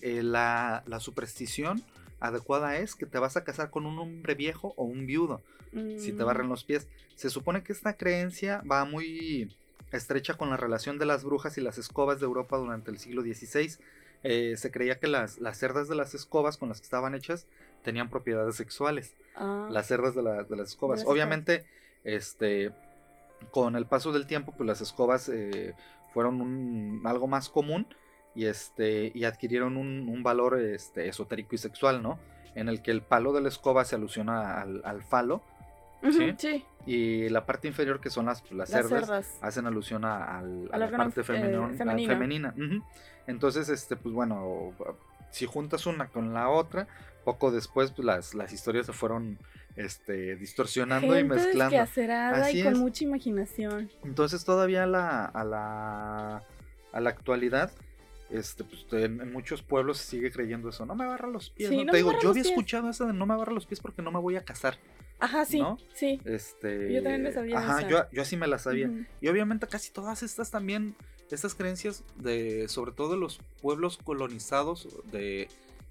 eh, 0.00 0.22
la, 0.22 0.82
la 0.86 1.00
superstición 1.00 1.84
adecuada 2.20 2.76
es 2.76 2.94
que 2.94 3.06
te 3.06 3.18
vas 3.18 3.36
a 3.36 3.44
casar 3.44 3.70
con 3.70 3.86
un 3.86 3.98
hombre 3.98 4.34
viejo 4.34 4.74
o 4.76 4.84
un 4.84 5.06
viudo, 5.06 5.42
si 5.72 6.12
te 6.12 6.22
barren 6.22 6.46
mm. 6.46 6.50
los 6.50 6.64
pies. 6.64 6.86
Se 7.16 7.30
supone 7.30 7.62
que 7.62 7.72
esta 7.72 7.96
creencia 7.96 8.62
va 8.70 8.84
muy 8.84 9.54
estrecha 9.92 10.34
con 10.34 10.50
la 10.50 10.56
relación 10.56 10.98
de 10.98 11.06
las 11.06 11.24
brujas 11.24 11.58
y 11.58 11.60
las 11.60 11.78
escobas 11.78 12.20
de 12.20 12.26
Europa 12.26 12.56
durante 12.56 12.90
el 12.90 12.98
siglo 12.98 13.22
XVI. 13.22 13.76
Eh, 14.22 14.54
se 14.56 14.70
creía 14.70 14.98
que 14.98 15.06
las, 15.06 15.38
las, 15.38 15.58
cerdas 15.58 15.88
de 15.88 15.94
las 15.94 16.14
escobas 16.14 16.58
con 16.58 16.68
las 16.68 16.80
que 16.80 16.84
estaban 16.84 17.14
hechas 17.14 17.46
tenían 17.82 18.10
propiedades 18.10 18.56
sexuales. 18.56 19.14
Ah. 19.34 19.68
Las 19.70 19.86
cerdas 19.86 20.14
de, 20.14 20.22
las 20.22 20.68
escobas. 20.68 21.04
Obviamente, 21.06 21.64
este, 22.04 22.72
con 23.50 23.76
el 23.76 23.86
paso 23.86 24.12
del 24.12 24.26
tiempo, 24.26 24.52
pues 24.56 24.66
las 24.66 24.80
escobas 24.80 25.28
eh, 25.28 25.74
fueron 26.12 27.00
algo 27.04 27.26
más 27.26 27.48
común 27.48 27.86
y 28.34 28.46
este 28.46 29.10
y 29.14 29.24
adquirieron 29.24 29.76
un, 29.76 30.22
valor 30.22 30.60
este, 30.60 31.08
esotérico 31.08 31.54
y 31.54 31.58
sexual, 31.58 32.02
¿no? 32.02 32.18
En 32.54 32.68
el 32.68 32.82
que 32.82 32.90
el 32.90 33.02
palo 33.02 33.32
de 33.32 33.40
la 33.40 33.48
escoba 33.48 33.84
se 33.84 33.94
alusiona 33.94 34.60
al, 34.60 35.02
falo. 35.02 35.42
¿sí? 36.10 36.64
Y 36.86 37.28
la 37.28 37.44
parte 37.46 37.68
inferior, 37.68 38.00
que 38.00 38.10
son 38.10 38.26
las, 38.26 38.50
las, 38.50 38.70
cerdas, 38.70 39.38
hacen 39.40 39.66
alusión 39.66 40.04
a, 40.04 40.42
la 40.42 40.90
parte 40.90 41.20
eh, 41.20 41.24
femenina. 41.24 42.54
Entonces, 43.26 43.68
este, 43.68 43.96
pues 43.96 44.14
bueno, 44.14 44.72
si 45.30 45.46
juntas 45.46 45.86
una 45.86 46.08
con 46.08 46.32
la 46.32 46.48
otra, 46.48 46.88
poco 47.24 47.50
después 47.50 47.92
pues, 47.92 48.04
las, 48.04 48.34
las 48.34 48.52
historias 48.52 48.86
se 48.86 48.92
fueron 48.92 49.38
este, 49.76 50.36
distorsionando 50.36 51.18
y 51.18 51.24
mezclando. 51.24 51.78
Así 51.80 52.60
y 52.60 52.64
con 52.64 52.78
mucha 52.78 53.04
imaginación. 53.04 53.90
Entonces 54.02 54.44
todavía 54.44 54.86
la, 54.86 55.26
a 55.26 55.44
la 55.44 56.42
a 56.92 57.00
la 57.00 57.10
actualidad 57.10 57.70
este, 58.30 58.64
pues, 58.64 58.86
en, 58.92 59.32
muchos 59.32 59.62
pueblos 59.62 59.98
se 59.98 60.10
sigue 60.10 60.30
creyendo 60.30 60.68
eso. 60.68 60.86
No 60.86 60.94
me 60.94 61.04
agarra 61.04 61.28
los 61.28 61.50
pies. 61.50 61.70
¿no? 61.70 61.90
Te 61.90 61.96
digo, 61.98 62.12
yo 62.22 62.30
había 62.30 62.42
escuchado 62.42 62.88
eso 62.88 63.06
de 63.06 63.12
no 63.12 63.26
me 63.26 63.34
agarra 63.34 63.52
los 63.52 63.66
pies 63.66 63.80
porque 63.80 64.02
no 64.02 64.10
me 64.10 64.18
voy 64.18 64.36
a 64.36 64.44
casar. 64.44 64.78
Ajá, 65.18 65.44
sí. 65.44 65.62
Sí. 65.92 66.20
Este, 66.24 66.92
yo 66.92 67.02
también 67.02 67.22
me 67.22 67.32
sabía. 67.32 67.58
Ajá, 67.58 67.86
yo, 67.88 68.04
yo, 68.10 68.22
así 68.22 68.36
me 68.36 68.46
la 68.46 68.58
sabía. 68.58 68.90
Y 69.20 69.28
obviamente 69.28 69.66
casi 69.66 69.90
todas 69.92 70.22
estas 70.22 70.50
también, 70.50 70.96
estas 71.30 71.54
creencias 71.54 72.04
de, 72.16 72.68
sobre 72.68 72.92
todo 72.92 73.12
de 73.12 73.18
los 73.18 73.40
pueblos 73.60 73.98
colonizados 73.98 74.88
de 75.12 75.48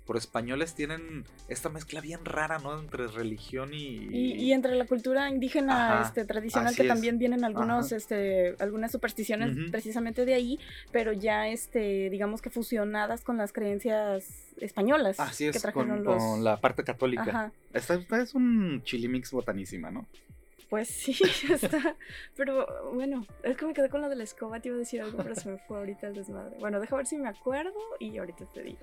por 0.09 0.17
españoles 0.17 0.73
tienen 0.73 1.23
esta 1.49 1.69
mezcla 1.69 2.01
bien 2.01 2.25
rara, 2.25 2.57
¿no? 2.57 2.79
Entre 2.79 3.05
religión 3.09 3.75
y... 3.75 4.07
Y, 4.09 4.53
entre 4.53 4.73
la 4.73 4.85
cultura 4.85 5.29
indígena 5.29 6.01
este, 6.03 6.25
tradicional, 6.25 6.75
que 6.75 6.85
también 6.85 7.19
vienen 7.19 7.43
algunos, 7.43 7.91
este, 7.91 8.55
algunas 8.57 8.91
supersticiones 8.91 9.55
precisamente 9.69 10.25
de 10.25 10.33
ahí, 10.33 10.57
pero 10.91 11.13
ya, 11.13 11.47
este, 11.47 12.09
digamos 12.09 12.41
que 12.41 12.49
fusionadas 12.49 13.21
con 13.21 13.37
las 13.37 13.53
creencias 13.53 14.25
españolas. 14.59 15.19
Así 15.19 15.45
es, 15.45 15.63
que 15.63 15.71
con, 15.71 16.03
con, 16.03 16.43
la 16.43 16.59
parte 16.59 16.83
católica. 16.83 17.51
Esta, 17.71 17.93
esta, 17.93 18.19
es 18.19 18.33
un 18.33 18.81
chilimix 18.83 19.29
botanísima, 19.29 19.91
¿no? 19.91 20.07
Pues 20.69 20.87
sí, 20.87 21.13
ya 21.47 21.55
está. 21.55 21.95
Pero 22.35 22.91
bueno, 22.93 23.25
es 23.43 23.57
que 23.57 23.65
me 23.65 23.73
quedé 23.73 23.89
con 23.89 24.01
lo 24.01 24.09
de 24.09 24.15
la 24.15 24.23
escoba, 24.23 24.59
te 24.59 24.69
iba 24.69 24.75
a 24.75 24.79
decir 24.79 25.01
algo, 25.01 25.17
pero 25.17 25.33
se 25.35 25.49
me 25.49 25.57
fue 25.57 25.79
ahorita 25.79 26.07
el 26.07 26.13
desmadre. 26.13 26.57
Bueno, 26.59 26.79
deja 26.79 26.95
ver 26.95 27.07
si 27.07 27.17
me 27.17 27.27
acuerdo 27.27 27.73
y 27.99 28.17
ahorita 28.17 28.45
te 28.45 28.61
digo. 28.61 28.79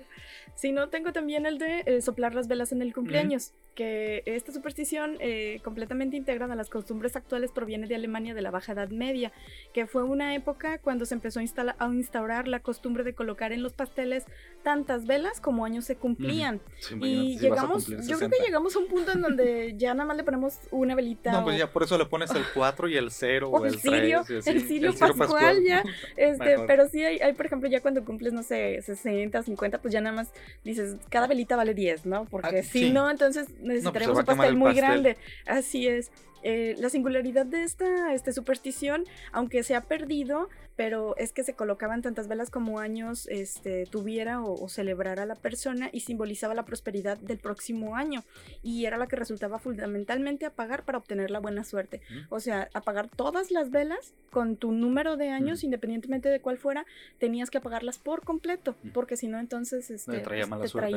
Si 0.55 0.71
no, 0.71 0.89
tengo 0.89 1.13
también 1.13 1.45
el 1.45 1.57
de 1.57 1.83
eh, 1.85 2.01
soplar 2.01 2.35
las 2.35 2.47
velas 2.47 2.73
en 2.73 2.81
el 2.81 2.93
cumpleaños, 2.93 3.53
que 3.77 4.23
esta 4.25 4.51
superstición 4.51 5.17
eh, 5.19 5.61
completamente 5.63 6.17
integrada 6.17 6.53
a 6.53 6.55
las 6.55 6.67
costumbres 6.67 7.15
actuales 7.15 7.51
proviene 7.51 7.85
de 7.85 7.93
Alemania 7.93 8.33
de 8.33 8.41
la 8.41 8.49
Baja 8.49 8.71
Edad 8.71 8.89
Media, 8.89 9.31
que 9.71 9.85
fue 9.85 10.01
una 10.01 10.33
época 10.33 10.79
cuando 10.79 11.05
se 11.05 11.13
empezó 11.13 11.39
a, 11.39 11.75
a 11.77 11.87
instaurar 11.93 12.47
la 12.47 12.59
costumbre 12.59 13.03
de 13.03 13.13
colocar 13.13 13.53
en 13.53 13.61
los 13.61 13.73
pasteles 13.73 14.25
tantas 14.63 15.05
velas 15.05 15.39
como 15.39 15.63
años 15.63 15.85
se 15.85 15.95
cumplían. 15.95 16.59
y 16.99 17.37
llegamos, 17.37 17.85
yo 17.85 18.17
creo 18.17 18.29
que 18.31 18.43
llegamos 18.43 18.75
a 18.75 18.79
un 18.79 18.87
punto 18.87 19.11
en 19.11 19.21
donde 19.21 19.75
ya 19.77 19.93
nada 19.93 20.07
más 20.07 20.17
le 20.17 20.23
ponemos 20.23 20.55
una 20.71 20.95
velita. 20.95 21.31
No, 21.31 21.43
pues 21.43 21.59
ya 21.59 21.71
por 21.71 21.83
eso 21.83 21.99
le 21.99 22.07
pones 22.07 22.31
el 22.31 22.45
4 22.55 22.89
y 22.89 22.97
el 22.97 23.11
0 23.11 23.49
o, 23.51 23.63
el, 23.63 23.79
3. 23.79 24.47
el 24.47 24.67
Sirio 24.67 24.93
Pascual, 24.97 25.63
ya. 25.63 25.83
Este, 26.17 26.57
pero 26.65 26.87
sí 26.87 27.03
hay, 27.03 27.19
hay, 27.19 27.33
por 27.33 27.45
ejemplo, 27.45 27.69
ya 27.69 27.81
cuando 27.81 28.03
cumples, 28.03 28.33
no 28.33 28.41
sé, 28.41 28.81
60, 28.81 29.43
50, 29.43 29.79
pues 29.81 29.93
ya 29.93 30.01
nada 30.01 30.15
más 30.15 30.31
dices, 30.63 30.95
cada 31.09 31.27
velita 31.27 31.55
vale 31.55 31.75
10, 31.75 32.07
¿no? 32.07 32.25
Porque 32.25 32.59
ah, 32.59 32.63
si 32.63 32.89
no, 32.89 33.09
entonces 33.11 33.47
pues 33.67 33.83
necesitaremos 33.83 34.19
un 34.19 34.25
pastel 34.25 34.57
muy 34.57 34.73
grande. 34.73 35.17
Así 35.45 35.87
es. 35.87 36.11
Eh, 36.43 36.75
la 36.77 36.89
singularidad 36.89 37.45
de 37.45 37.63
esta 37.63 38.13
este, 38.13 38.31
superstición, 38.33 39.05
aunque 39.31 39.63
se 39.63 39.75
ha 39.75 39.81
perdido, 39.81 40.49
pero 40.77 41.17
es 41.17 41.33
que 41.33 41.43
se 41.43 41.55
colocaban 41.55 42.03
tantas 42.03 42.27
velas 42.27 42.51
como 42.51 42.79
años 42.79 43.27
este, 43.29 43.85
tuviera 43.87 44.41
o, 44.41 44.69
celebrara 44.69 45.25
la 45.25 45.35
persona 45.35 45.89
y 45.91 46.01
simbolizaba 46.01 46.53
la 46.53 46.65
prosperidad 46.65 47.17
del 47.17 47.39
próximo 47.39 47.95
año 47.95 48.23
y 48.61 48.85
era 48.85 48.97
la 48.97 49.07
que 49.07 49.15
resultaba 49.15 49.57
fundamentalmente 49.57 50.45
apagar 50.45 50.83
para 50.83 50.99
obtener 50.99 51.31
la 51.31 51.39
buena 51.39 51.63
suerte. 51.63 52.01
O 52.29 52.39
sea, 52.39 52.69
apagar 52.75 53.09
todas 53.09 53.49
las 53.49 53.71
velas 53.71 54.13
con 54.29 54.55
tu 54.55 54.71
número 54.71 55.17
de 55.17 55.29
años, 55.29 55.63
independientemente 55.63 56.29
de 56.29 56.39
cuál 56.41 56.59
fuera, 56.59 56.85
tenías 57.17 57.49
que 57.49 57.57
apagarlas 57.57 57.97
por 57.97 58.23
completo, 58.23 58.75
porque 58.93 59.17
si 59.17 59.27
no 59.27 59.39
entonces 59.39 59.89
este, 59.89 60.11
te 60.11 60.19
traía, 60.19 60.45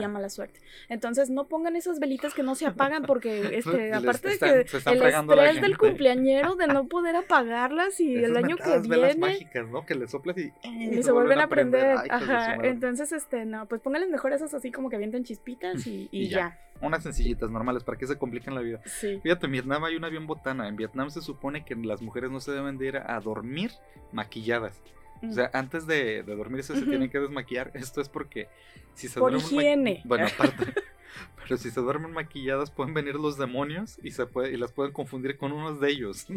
mala, 0.08 0.28
suerte. 0.28 0.60
Entonces 0.90 1.30
no 1.30 1.46
pongan 1.46 1.74
esas 1.74 2.00
velitas 2.00 2.34
que 2.34 2.42
no 2.42 2.54
se 2.54 2.66
apagan 2.66 3.04
porque 3.04 3.56
este, 3.56 3.94
aparte 3.94 4.28
de 4.28 4.38
que 4.38 4.90
el 4.90 5.00
estrés 5.44 5.62
del 5.62 5.78
cumpleañero 5.78 6.56
de 6.56 6.66
no 6.66 6.86
poder 6.86 7.16
apagarlas 7.16 8.00
y 8.00 8.16
el 8.16 8.36
año 8.36 8.56
que 8.56 8.78
viene... 8.80 9.48
¿no? 9.70 9.84
Que 9.84 9.94
le 9.94 10.08
soplas 10.08 10.36
y, 10.38 10.52
y, 10.62 11.02
se, 11.02 11.12
vuelven 11.12 11.40
a 11.40 11.48
prender. 11.48 11.96
Ajá. 12.10 12.56
Entonces, 12.62 13.12
este, 13.12 13.44
no, 13.44 13.66
pues 13.66 13.80
póngales 13.80 14.08
mejor 14.08 14.32
esas 14.32 14.54
así 14.54 14.70
como 14.70 14.90
que 14.90 14.96
avientan 14.96 15.24
chispitas 15.24 15.86
y, 15.86 16.08
y, 16.10 16.28
ya. 16.28 16.58
Unas 16.80 17.02
sencillitas, 17.02 17.50
normales, 17.50 17.84
para 17.84 17.98
que 17.98 18.06
se 18.06 18.16
compliquen 18.16 18.54
la 18.54 18.62
vida. 18.62 18.80
Sí. 18.86 19.20
Fíjate, 19.22 19.46
en 19.46 19.52
Vietnam 19.52 19.84
hay 19.84 19.96
una 19.96 20.08
bien 20.08 20.26
botana. 20.26 20.66
En 20.68 20.76
Vietnam 20.76 21.10
se 21.10 21.20
supone 21.20 21.64
que 21.64 21.74
las 21.74 22.00
mujeres 22.00 22.30
no 22.30 22.40
se 22.40 22.52
deben 22.52 22.78
de 22.78 22.86
ir 22.86 22.96
a 22.96 23.20
dormir 23.20 23.72
maquilladas. 24.12 24.80
O 25.22 25.32
sea, 25.32 25.50
antes 25.52 25.86
de, 25.86 26.22
de 26.22 26.34
dormirse 26.34 26.74
se 26.74 26.86
tienen 26.86 27.10
que 27.10 27.18
desmaquillar. 27.18 27.70
Esto 27.74 28.00
es 28.00 28.08
porque 28.08 28.48
si 28.94 29.08
se 29.08 29.20
Por 29.20 29.34
higiene. 29.34 30.00
Bueno, 30.04 30.26
aparte. 30.26 30.72
Pero 31.42 31.56
si 31.56 31.70
se 31.70 31.80
duermen 31.80 32.12
maquilladas, 32.12 32.70
pueden 32.70 32.94
venir 32.94 33.14
los 33.16 33.36
demonios 33.38 33.98
y 34.02 34.12
se 34.12 34.26
puede, 34.26 34.52
y 34.52 34.56
las 34.56 34.72
pueden 34.72 34.92
confundir 34.92 35.36
con 35.36 35.52
unos 35.52 35.80
de 35.80 35.90
ellos. 35.90 36.26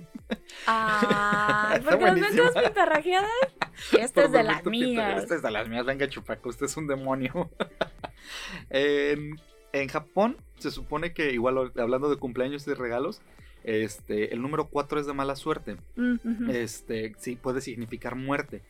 Ah, 0.68 1.80
porque 1.84 2.06
las 2.06 2.20
ven 2.20 2.36
todas 2.36 2.64
pintarrajeadas. 2.64 3.32
Esta 4.00 4.26
es 4.26 4.32
de 4.32 4.44
las 4.44 4.66
mías. 4.66 5.24
Esta 5.24 5.36
es 5.36 5.42
de 5.42 5.52
las 5.52 5.68
mías, 5.68 5.86
venga 5.86 6.08
chupaco, 6.08 6.50
usted 6.50 6.68
es 6.68 6.78
un 6.78 6.88
demonio. 6.88 7.50
en, 8.70 9.40
en 9.74 9.88
Japón, 9.90 10.38
se 10.58 10.72
supone 10.72 11.14
que, 11.14 11.32
igual 11.32 11.72
hablando 11.78 12.10
de 12.10 12.18
cumpleaños 12.18 12.68
y 12.68 12.74
regalos, 12.74 13.22
este, 13.64 14.34
el 14.34 14.42
número 14.42 14.68
4 14.68 15.00
es 15.00 15.08
de 15.08 15.14
mala 15.14 15.36
suerte. 15.36 15.78
Mm, 15.96 16.50
este, 16.50 17.16
sí, 17.18 17.36
puede 17.36 17.62
significar 17.62 18.16
muerte. 18.16 18.62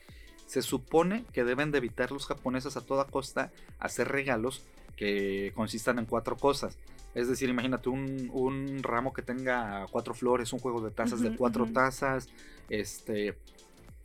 Se 0.46 0.62
supone 0.62 1.26
que 1.34 1.44
deben 1.44 1.72
de 1.72 1.80
evitar 1.80 2.12
los 2.12 2.28
japoneses 2.28 2.78
a 2.78 2.86
toda 2.86 3.06
costa 3.06 3.52
hacer 3.80 4.10
regalos 4.10 4.64
que 4.96 5.52
consistan 5.56 6.00
en 6.00 6.06
cuatro 6.06 6.36
cosas. 6.38 6.78
Es 7.16 7.28
decir, 7.28 7.50
imagínate 7.50 7.90
un, 7.90 8.80
ramo 8.82 9.14
que 9.14 9.22
tenga 9.22 9.86
cuatro 9.92 10.14
flores, 10.14 10.52
un 10.54 10.60
juego 10.60 10.82
de 10.82 10.92
tazas 10.92 11.22
de 11.22 11.36
cuatro 11.36 11.68
tazas. 11.68 12.30
Este, 12.70 13.36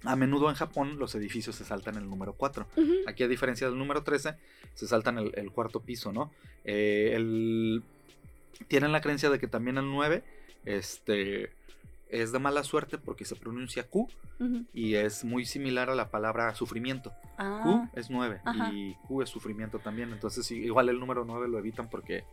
a 0.05 0.14
menudo 0.14 0.49
en 0.49 0.55
Japón 0.55 0.99
los 0.99 1.14
edificios 1.14 1.57
se 1.57 1.64
saltan 1.64 1.97
el 1.97 2.09
número 2.09 2.34
4. 2.34 2.66
Aquí 3.07 3.22
a 3.22 3.28
diferencia 3.28 3.68
del 3.68 3.78
número 3.78 4.03
13, 4.03 4.34
se 4.74 4.86
saltan 4.86 5.18
el, 5.18 5.51
cuarto 5.53 5.80
piso, 5.80 6.12
¿no? 6.12 6.30
Eh, 6.64 7.12
el, 7.14 7.82
tienen 8.68 8.93
la 8.93 9.01
creencia 9.01 9.30
de 9.30 9.39
que 9.39 9.49
también 9.49 9.78
el 9.78 9.91
9 9.91 10.22
este, 10.64 11.51
es 12.11 12.32
de 12.32 12.38
mala 12.38 12.64
suerte 12.64 12.98
porque 12.98 13.24
se 13.24 13.36
pronuncia 13.36 13.84
Q 13.84 14.09
y 14.72 14.94
es 14.94 15.24
muy 15.24 15.44
similar 15.44 15.90
a 15.90 15.94
la 15.94 16.11
palabra 16.11 16.54
sufrimiento. 16.54 17.11
Q 17.11 17.14
ah. 17.38 17.90
es 17.94 18.11
9 18.11 18.40
y 18.72 18.94
Q 19.06 19.22
es 19.22 19.28
sufrimiento 19.28 19.78
también. 19.78 20.12
Entonces, 20.12 20.50
igual 20.50 20.88
el 20.88 20.98
número 20.98 21.24
9 21.24 21.48
lo 21.48 21.59
evitan 21.59 21.88
porque. 21.88 22.24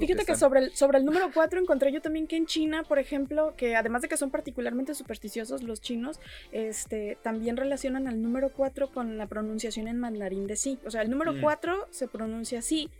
Fíjate 0.00 0.24
que, 0.24 0.34
sobre, 0.34 0.60
el, 0.60 0.74
sobre 0.74 0.98
el 0.98 1.04
número 1.04 1.30
4 1.32 1.60
encontré 1.60 1.92
yo 1.92 2.02
también 2.02 2.26
que 2.26 2.36
en 2.36 2.46
China, 2.46 2.82
por 2.82 2.98
ejemplo, 2.98 3.54
que 3.56 3.76
además 3.76 4.02
de 4.02 4.08
que 4.08 4.16
son 4.16 4.30
particularmente 4.30 4.96
supersticiosos 4.96 5.62
los 5.62 5.80
chinos, 5.80 6.18
este, 6.50 7.16
también 7.22 7.56
relacionan 7.56 8.08
al 8.08 8.20
número 8.20 8.50
4 8.52 8.90
con 8.90 9.16
la 9.16 9.28
pronunciación 9.28 9.86
en 9.86 10.00
mandarín 10.00 10.48
de 10.48 10.56
sí. 10.56 10.80
O 10.84 10.90
sea, 10.90 11.02
el 11.02 11.10
número 11.10 11.34
4 11.40 11.76
mm. 11.76 11.92
se 11.92 12.08
pronuncia 12.08 12.58
así 12.58 12.90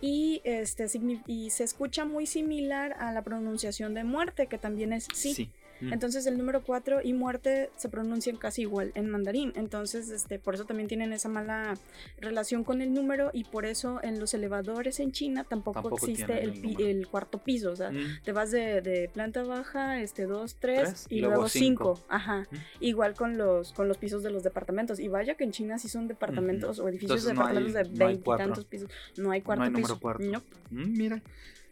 y, 0.00 0.40
este, 0.44 0.86
y 1.26 1.50
se 1.50 1.64
escucha 1.64 2.04
muy 2.04 2.26
similar 2.26 2.94
a 3.00 3.12
la 3.12 3.22
pronunciación 3.22 3.94
de 3.94 4.04
muerte, 4.04 4.46
que 4.46 4.56
también 4.56 4.92
es 4.92 5.08
sí. 5.12 5.34
sí. 5.34 5.50
Mm. 5.80 5.92
Entonces 5.92 6.26
el 6.26 6.36
número 6.36 6.62
4 6.62 7.00
y 7.02 7.12
muerte 7.12 7.70
se 7.76 7.88
pronuncian 7.88 8.36
casi 8.36 8.62
igual 8.62 8.92
en 8.94 9.10
mandarín. 9.10 9.52
Entonces, 9.56 10.10
este, 10.10 10.38
por 10.38 10.54
eso 10.54 10.64
también 10.64 10.88
tienen 10.88 11.12
esa 11.12 11.28
mala 11.28 11.74
relación 12.18 12.64
con 12.64 12.82
el 12.82 12.92
número 12.92 13.30
y 13.32 13.44
por 13.44 13.66
eso 13.66 14.00
en 14.02 14.20
los 14.20 14.34
elevadores 14.34 15.00
en 15.00 15.12
China 15.12 15.44
tampoco, 15.48 15.94
existe 15.94 16.44
el, 16.44 17.06
cuarto 17.08 17.38
piso. 17.38 17.72
O 17.72 17.76
sea, 17.76 17.90
mm. 17.90 18.22
te 18.24 18.32
vas 18.32 18.50
de, 18.50 19.10
planta 19.12 19.42
baja, 19.42 20.00
este, 20.00 20.26
2, 20.26 20.56
3 20.60 21.06
y, 21.08 21.20
luego 21.20 21.48
5. 21.48 22.00
Ajá. 22.08 22.46
Mm. 22.50 22.56
Igual 22.80 23.14
con 23.14 23.38
los, 23.38 23.72
con 23.72 23.88
los 23.88 23.98
pisos 23.98 24.22
de 24.22 24.30
los 24.30 24.42
departamentos. 24.42 25.00
Y 25.00 25.08
vaya 25.08 25.34
que 25.34 25.44
en 25.44 25.52
China 25.52 25.78
sí 25.78 25.88
son 25.88 26.08
departamentos 26.08 26.78
o 26.78 26.88
edificios 26.88 27.24
de 27.24 27.30
departamentos 27.30 27.72
de 27.72 27.82
20 27.82 28.30
y 28.30 28.36
tantos 28.36 28.64
pisos. 28.64 28.90
No 29.16 29.30
hay 29.30 29.40
cuarto 29.40 29.64
no 29.64 29.76
hay 29.76 29.82
piso. 29.82 29.98
Cuarto. 29.98 30.42
mira. 30.70 31.22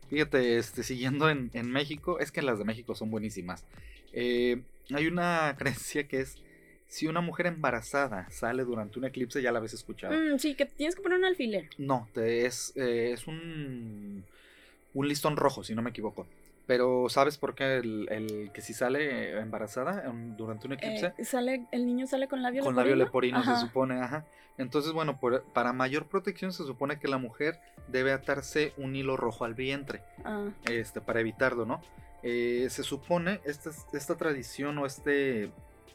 Fíjate, 0.08 0.56
este, 0.56 0.82
siguiendo 0.82 1.28
en, 1.28 1.50
en, 1.52 1.70
México, 1.70 2.18
es 2.18 2.32
que 2.32 2.40
las 2.40 2.58
de 2.58 2.64
México 2.64 2.94
son 2.94 3.10
buenísimas. 3.10 3.64
Eh, 4.12 4.62
hay 4.94 5.06
una 5.06 5.54
creencia 5.58 6.06
que 6.08 6.20
es 6.20 6.36
si 6.86 7.06
una 7.06 7.20
mujer 7.20 7.46
embarazada 7.46 8.28
sale 8.30 8.64
durante 8.64 8.98
un 8.98 9.04
eclipse, 9.04 9.42
ya 9.42 9.52
la 9.52 9.58
habéis 9.58 9.74
escuchado. 9.74 10.14
Mm, 10.14 10.38
sí, 10.38 10.54
que 10.54 10.64
tienes 10.66 10.96
que 10.96 11.02
poner 11.02 11.18
un 11.18 11.26
alfiler. 11.26 11.68
No, 11.76 12.08
te, 12.14 12.46
es, 12.46 12.72
eh, 12.76 13.10
es 13.12 13.26
un, 13.26 14.24
un 14.94 15.08
listón 15.08 15.36
rojo, 15.36 15.62
si 15.62 15.74
no 15.74 15.82
me 15.82 15.90
equivoco. 15.90 16.26
Pero 16.66 17.08
¿sabes 17.08 17.38
por 17.38 17.54
qué 17.54 17.76
el, 17.76 18.50
que 18.52 18.60
si 18.60 18.74
sale 18.74 19.38
embarazada 19.38 20.04
durante 20.36 20.66
un 20.66 20.74
eclipse? 20.74 21.14
Eh, 21.16 21.24
sale, 21.24 21.64
el 21.72 21.86
niño 21.86 22.06
sale 22.06 22.28
con 22.28 22.42
labio 22.42 22.62
con 22.62 22.74
leporino. 22.74 22.76
Con 22.76 22.76
labio 22.76 23.04
leporino 23.04 23.42
se 23.42 23.66
supone, 23.66 24.00
ajá. 24.02 24.26
Entonces, 24.58 24.92
bueno, 24.92 25.18
para 25.54 25.72
mayor 25.72 26.08
protección 26.08 26.52
se 26.52 26.64
supone 26.64 26.98
que 26.98 27.08
la 27.08 27.16
mujer 27.16 27.58
debe 27.86 28.12
atarse 28.12 28.74
un 28.76 28.96
hilo 28.96 29.16
rojo 29.16 29.46
al 29.46 29.54
vientre. 29.54 30.02
Ah. 30.24 30.48
Este, 30.68 31.00
para 31.00 31.20
evitarlo, 31.20 31.64
¿no? 31.64 31.80
Eh, 32.22 32.66
se 32.70 32.82
supone, 32.82 33.40
esta, 33.44 33.70
esta 33.92 34.16
tradición 34.16 34.76
o 34.78 34.86
este 34.86 35.50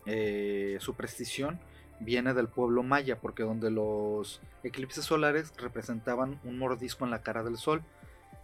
eh, 0.06 0.78
superstición 0.80 1.60
viene 2.00 2.34
del 2.34 2.48
pueblo 2.48 2.84
maya, 2.84 3.20
porque 3.20 3.44
donde 3.44 3.72
los 3.72 4.42
eclipses 4.64 5.06
solares 5.06 5.54
representaban 5.58 6.40
un 6.44 6.58
mordisco 6.58 7.06
en 7.06 7.12
la 7.12 7.22
cara 7.22 7.44
del 7.44 7.58
sol. 7.58 7.82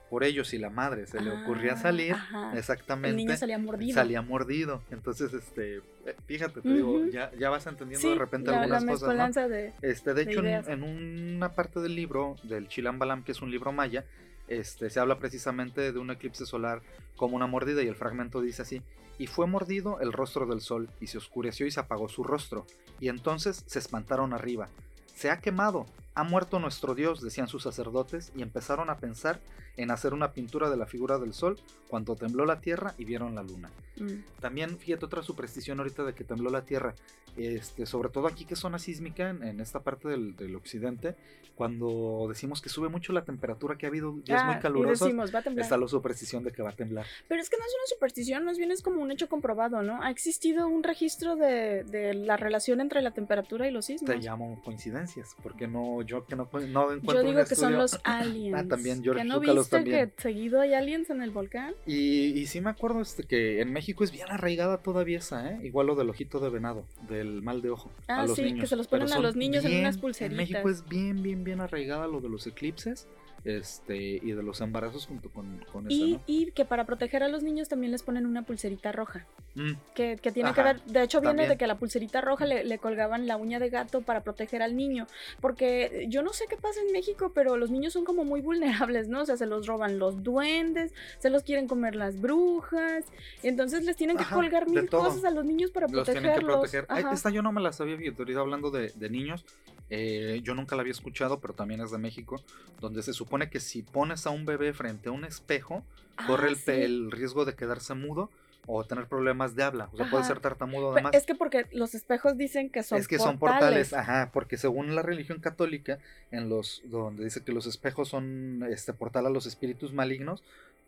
Por 0.10 0.24
ello, 0.24 0.44
si 0.44 0.58
la 0.58 0.72
madre 0.72 1.06
se 1.06 1.22
le 1.22 1.30
ocurría 1.30 1.74
ah, 1.74 1.78
salir, 1.78 2.16
exactamente. 2.56 3.10
El 3.10 3.16
niño 3.16 3.38
salía 3.38 3.60
mordido. 3.60 3.94
Salía 3.94 4.24
mordido. 4.24 4.82
Entonces, 4.90 5.32
este, 5.34 5.78
eh, 5.78 6.16
fíjate, 6.26 6.62
te 6.62 6.74
digo, 6.74 7.06
ya, 7.12 7.32
ya, 7.38 7.52
vas 7.52 7.68
entendiendo 7.68 8.10
de 8.10 8.16
repente 8.16 8.50
algunas 8.50 8.84
cosas. 8.86 9.36
De, 9.36 9.72
este, 9.84 10.16
de, 10.16 10.24
hecho, 10.24 10.44
en, 10.44 10.82
una 10.82 11.52
parte 11.52 11.80
del 11.80 11.94
libro, 11.94 12.38
del 12.42 12.68
Chilambalam, 12.68 13.24
que 13.24 13.34
es 13.34 13.42
un 13.44 13.52
libro 13.52 13.72
maya, 13.72 14.04
este, 14.50 14.90
se 14.90 15.00
habla 15.00 15.20
precisamente 15.20 15.92
de 15.92 16.00
un 16.00 16.12
eclipse 16.12 16.46
solar 16.46 16.82
como 17.16 17.36
una 17.36 17.48
mordida 17.48 17.82
y 17.84 17.88
el 17.88 17.96
fragmento 17.96 18.42
dice 18.42 18.64
así, 18.64 18.82
y 19.18 19.28
fue 19.28 19.48
mordido 19.48 20.00
el 20.00 20.14
rostro 20.14 20.46
del 20.46 20.62
sol 20.62 20.90
y 21.00 21.08
se 21.08 21.18
oscureció 21.18 21.66
y 21.66 21.72
se 21.72 21.80
apagó 21.80 22.10
su 22.10 22.24
rostro, 22.24 22.66
y 23.00 23.10
entonces 23.10 23.64
se 23.66 23.80
espantaron 23.80 24.34
arriba, 24.34 24.70
se 25.14 25.30
ha 25.30 25.40
quemado, 25.40 25.86
ha 26.20 26.24
muerto 26.24 26.60
nuestro 26.60 26.96
Dios, 26.96 27.22
decían 27.22 27.48
sus 27.48 27.64
sacerdotes, 27.64 28.34
y 28.36 28.42
empezaron 28.42 28.90
a 28.90 28.98
pensar 28.98 29.40
en 29.78 29.92
hacer 29.92 30.14
una 30.14 30.34
pintura 30.34 30.70
de 30.70 30.76
la 30.76 30.86
figura 30.86 31.18
del 31.18 31.34
sol 31.34 31.58
cuando 31.88 32.16
tembló 32.18 32.46
la 32.46 32.60
tierra 32.60 32.94
y 32.98 33.06
vieron 33.06 33.36
la 33.36 33.44
luna. 33.44 33.72
Mm. 33.96 34.42
También, 34.42 34.78
fíjate 34.78 35.06
otra 35.06 35.24
superstición 35.24 35.80
ahorita 35.80 36.04
de 36.04 36.14
que 36.14 36.26
tembló 36.26 36.50
la 36.50 36.66
tierra, 36.66 36.94
este, 37.38 37.86
sobre 37.86 38.10
todo 38.10 38.28
aquí 38.28 38.44
que 38.44 38.56
es 38.56 38.60
zona 38.60 38.80
sísmica, 38.80 39.30
en, 39.30 39.62
esta 39.62 39.82
parte 39.82 40.10
del, 40.10 40.56
occidente, 40.56 41.16
cuando 41.56 42.26
decimos 42.28 42.62
que 42.62 42.68
sube 42.68 42.90
mucho 42.90 43.14
la 43.14 43.24
temperatura, 43.24 43.78
que 43.78 43.86
ha 43.86 43.90
habido 43.90 44.12
muy 44.12 44.24
ah, 44.32 44.60
calurosos, 44.62 45.10
está 45.56 45.78
la 45.78 45.88
superstición 45.88 46.44
de 46.44 46.52
que 46.52 46.62
va 46.62 46.70
a 46.72 46.76
temblar. 46.76 47.06
Pero 47.30 47.42
es 47.42 47.50
que 47.50 47.58
no 47.58 47.64
es 47.64 47.74
una 47.74 47.88
superstición, 47.96 48.44
más 48.44 48.58
bien 48.58 48.72
es 48.72 48.82
como 48.82 49.02
un 49.02 49.12
hecho 49.12 49.30
comprobado, 49.30 49.82
¿no? 49.82 50.02
Ha 50.02 50.10
existido 50.10 50.68
un 50.68 50.84
registro 50.84 51.38
de, 51.38 51.86
de 51.86 52.14
la 52.14 52.36
relación 52.36 52.82
entre 52.82 53.02
la 53.02 53.12
temperatura 53.12 53.68
y 53.68 53.72
los 53.72 53.86
sismos. 53.86 54.10
Te 54.10 54.18
llamo 54.18 54.62
coincidencias, 54.64 55.36
porque 55.42 55.68
no 55.68 56.02
yo 56.10 56.26
que 56.26 56.36
no, 56.36 56.50
no 56.52 56.92
encuentro 56.92 57.14
Yo 57.14 57.24
digo 57.24 57.46
que 57.46 57.56
son 57.56 57.74
los 57.74 58.00
aliens. 58.04 58.58
ah, 58.60 58.68
también, 58.68 59.04
George 59.04 59.22
¿Que 59.22 59.28
no 59.28 59.40
viste 59.40 59.84
que 59.84 60.12
seguido 60.18 60.60
hay 60.60 60.74
aliens 60.74 61.10
en 61.10 61.22
el 61.22 61.32
volcán? 61.32 61.76
Y, 61.86 62.40
y 62.40 62.48
sí 62.48 62.62
me 62.62 62.72
acuerdo 62.72 63.02
este 63.02 63.24
que 63.24 63.62
en 63.62 63.72
México 63.72 64.04
es 64.04 64.12
bien 64.12 64.28
arraigada 64.30 64.80
todavía 64.80 65.20
esa, 65.20 65.52
¿eh? 65.52 65.60
Igual 65.64 65.88
lo 65.88 65.96
del 65.96 66.10
ojito 66.10 66.40
de 66.40 66.50
venado, 66.50 66.86
del 67.08 67.42
mal 67.42 67.62
de 67.62 67.70
ojo. 67.70 67.92
Ah, 68.08 68.28
sí, 68.28 68.56
que 68.56 68.66
se 68.66 68.76
los 68.76 68.88
ponen 68.88 69.12
a 69.14 69.20
los 69.20 69.36
niños 69.36 69.64
en 69.66 69.80
unas 69.80 69.98
pulseritas. 69.98 70.32
En 70.32 70.38
México 70.38 70.70
es 70.70 70.88
bien, 70.88 71.22
bien, 71.22 71.44
bien 71.44 71.62
arraigada 71.62 72.08
lo 72.08 72.20
de 72.20 72.30
los 72.30 72.48
eclipses 72.48 73.08
este 73.44 73.98
y 73.98 74.32
de 74.32 74.44
los 74.44 74.62
embarazos 74.62 75.06
junto 75.06 75.30
con, 75.30 75.64
con 75.72 75.90
y, 75.90 76.20
y 76.28 76.52
que 76.52 76.66
para 76.66 76.86
proteger 76.86 77.24
a 77.24 77.28
los 77.28 77.44
niños 77.44 77.70
también 77.70 77.92
les 77.92 78.04
ponen 78.04 78.26
una 78.26 78.44
pulserita 78.44 78.92
roja. 78.92 79.26
Mm. 79.56 79.72
que, 79.96 80.18
que, 80.22 80.32
tiene 80.32 80.54
que 80.54 80.62
ver 80.62 80.82
de 80.84 81.02
hecho 81.04 81.22
viene 81.22 81.48
de 81.48 81.58
que 81.58 81.66
la 81.66 81.78
pulserita 81.78 82.22
roja 82.22 82.46
le, 82.46 82.64
le, 82.64 82.78
colgaban 82.78 83.26
la 83.26 83.36
uña 83.36 83.58
de 83.58 83.70
gato 83.70 84.02
para 84.02 84.22
proteger 84.22 84.62
al 84.62 84.76
niño. 84.76 85.08
Porque 85.42 86.06
yo 86.10 86.22
no 86.22 86.34
sé 86.34 86.46
qué 86.50 86.56
pasa 86.56 86.80
en 86.86 86.92
México 86.92 87.32
pero 87.34 87.58
los 87.58 87.72
niños 87.72 87.94
son 87.94 88.06
como 88.06 88.26
muy 88.26 88.42
vulnerables 88.42 89.08
no 89.08 89.22
o 89.22 89.26
sea 89.26 89.38
se 89.38 89.46
los 89.46 89.66
roban 89.66 90.00
los 90.00 90.24
duendes 90.24 90.94
se 91.18 91.30
los 91.30 91.44
quieren 91.44 91.68
comer 91.68 91.96
las 91.96 92.20
brujas. 92.20 93.06
Entonces 93.44 93.86
les 93.86 93.96
tienen 93.96 94.18
que 94.18 94.26
colgar 94.26 94.70
mil 94.70 94.90
cosas 94.90 95.24
a 95.26 95.32
los 95.32 95.46
niños 95.46 95.72
para 95.72 95.88
los 95.88 96.06
protegerlos 96.06 96.34
tienen 96.34 96.40
que 96.40 96.84
proteger. 96.86 97.14
esta 97.14 97.30
yo 97.30 97.42
no 97.42 97.52
me 97.52 97.62
la 97.62 97.74
sabía 97.74 97.98
hablando 98.40 98.72
de, 98.72 98.92
de 98.96 99.10
niños 99.10 99.46
eh, 99.90 100.42
yo 100.44 100.54
nunca 100.56 100.76
la 100.76 100.82
había 100.82 100.92
escuchado 100.92 101.40
pero 101.40 101.54
también 101.54 101.82
es 101.82 101.92
de 101.92 101.98
México 101.98 102.42
donde 102.80 103.04
se 103.04 103.14
supone 103.14 103.50
que 103.50 103.60
si 103.60 103.82
pones 103.82 104.26
a 104.28 104.30
un 104.30 104.46
bebé 104.46 104.74
frente 104.74 105.10
a 105.10 105.12
un 105.12 105.26
espejo, 105.26 105.84
corre 106.28 106.50
ah, 106.52 106.72
el, 106.72 107.12
riesgo 107.12 107.46
de 107.46 107.56
quedarse 107.56 107.94
mudo 107.94 108.30
o 108.66 108.84
tener 108.84 109.08
problemas 109.08 109.56
de 109.56 109.64
habla. 109.64 109.90
O 109.94 109.98
sea, 109.98 110.10
puede 110.10 110.24
ser 110.24 110.40
tartamudo 110.40 110.92
además. 110.92 111.14
Es 111.16 111.26
que 111.26 111.34
porque 111.34 111.66
los 111.72 111.96
espejos 111.96 112.38
dicen 112.38 112.70
que 112.70 112.84
son 112.84 113.00
Es 113.00 113.08
que 113.08 113.18
son 113.18 113.40
portales, 113.40 113.94
ajá, 113.94 114.30
porque 114.32 114.58
según 114.58 114.94
la 114.96 115.02
religión 115.02 115.40
católica, 115.40 115.98
en 116.32 116.50
los 116.50 116.82
donde 116.86 117.24
dice 117.24 117.44
que 117.44 117.52
los 117.52 117.66
espejos 117.66 118.10
son 118.10 118.66
este 118.70 118.94
portal 118.94 119.26
a 119.26 119.30
los 119.30 119.46
espíritus 119.46 119.94
malignos 119.94 120.44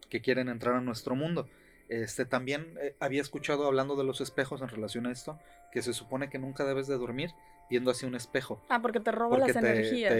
que 0.10 0.22
quieren 0.22 0.50
entrar 0.50 0.76
a 0.76 0.82
nuestro 0.82 1.16
mundo. 1.16 1.48
Este 1.90 2.24
también 2.24 2.78
eh, 2.82 2.96
había 3.00 3.22
escuchado 3.22 3.66
hablando 3.68 3.96
de 3.96 4.04
los 4.04 4.22
espejos 4.22 4.62
en 4.62 4.70
relación 4.70 5.08
a 5.08 5.12
esto, 5.12 5.40
que 5.72 5.82
se 5.82 5.94
supone 5.94 6.30
que 6.30 6.40
nunca 6.40 6.64
debes 6.64 6.88
de 6.88 6.98
dormir 6.98 7.32
viendo 7.72 7.90
hacia 7.90 8.06
un 8.06 8.16
espejo. 8.16 8.62
Ah, 8.68 8.82
porque 8.82 9.00
te 9.00 9.12
roba 9.14 9.38
las 9.38 9.56
energías. 9.56 10.14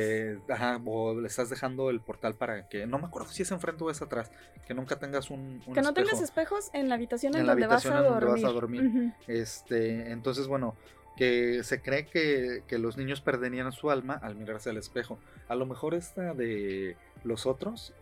ajá, 0.50 0.82
o 0.86 1.20
le 1.20 1.28
estás 1.28 1.50
dejando 1.50 1.90
el 1.90 2.00
portal 2.00 2.34
para 2.34 2.70
que, 2.70 2.88
no 2.88 2.98
me 2.98 3.06
acuerdo 3.06 3.30
si 3.30 3.44
es 3.44 3.52
enfrente 3.52 3.84
o 3.84 3.92
es 3.92 4.02
atrás, 4.02 4.32
que 4.66 4.74
nunca 4.74 4.98
tengas 4.98 5.30
un, 5.30 5.62
Que 5.74 5.82
no 5.82 5.94
tengas 5.94 6.22
espejos 6.22 6.70
en 6.74 6.88
la 6.88 6.96
habitación 6.96 7.36
en, 7.36 7.46
donde, 7.46 7.68
vas 7.68 7.86
a 7.86 8.02
donde, 8.02 8.26
vas 8.26 8.44
a 8.46 8.50
dormir. 8.50 9.14
Este, 9.28 10.12
entonces, 10.12 10.48
bueno, 10.48 10.78
que 11.18 11.62
se 11.64 11.82
cree 11.82 12.06
que, 12.06 12.64
que, 12.68 12.80
los 12.80 12.96
niños 12.96 13.20
perderían 13.20 13.70
su 13.74 13.92
alma 13.92 14.14
al 14.14 14.36
mirarse 14.36 14.70
al 14.70 14.78
espejo. 14.78 15.20
A 15.50 15.56
lo 15.56 15.66
mejor 15.66 15.94
esta 15.94 16.34
de 16.34 16.96
los 17.26 17.46
otros, 17.46 17.94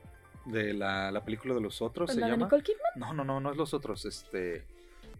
de 0.45 0.73
la, 0.73 1.09
la 1.11 1.25
película 1.25 1.55
de 1.55 1.61
los 1.61 1.81
otros, 1.81 2.11
¿se 2.11 2.19
¿La 2.19 2.27
llama? 2.27 2.37
De 2.37 2.43
Nicole 2.43 2.63
Kidman? 2.63 2.91
No, 2.97 3.13
no, 3.13 3.23
no, 3.23 3.39
no 3.39 3.51
es 3.51 3.57
los 3.57 3.73
otros, 3.73 4.05
este... 4.05 4.63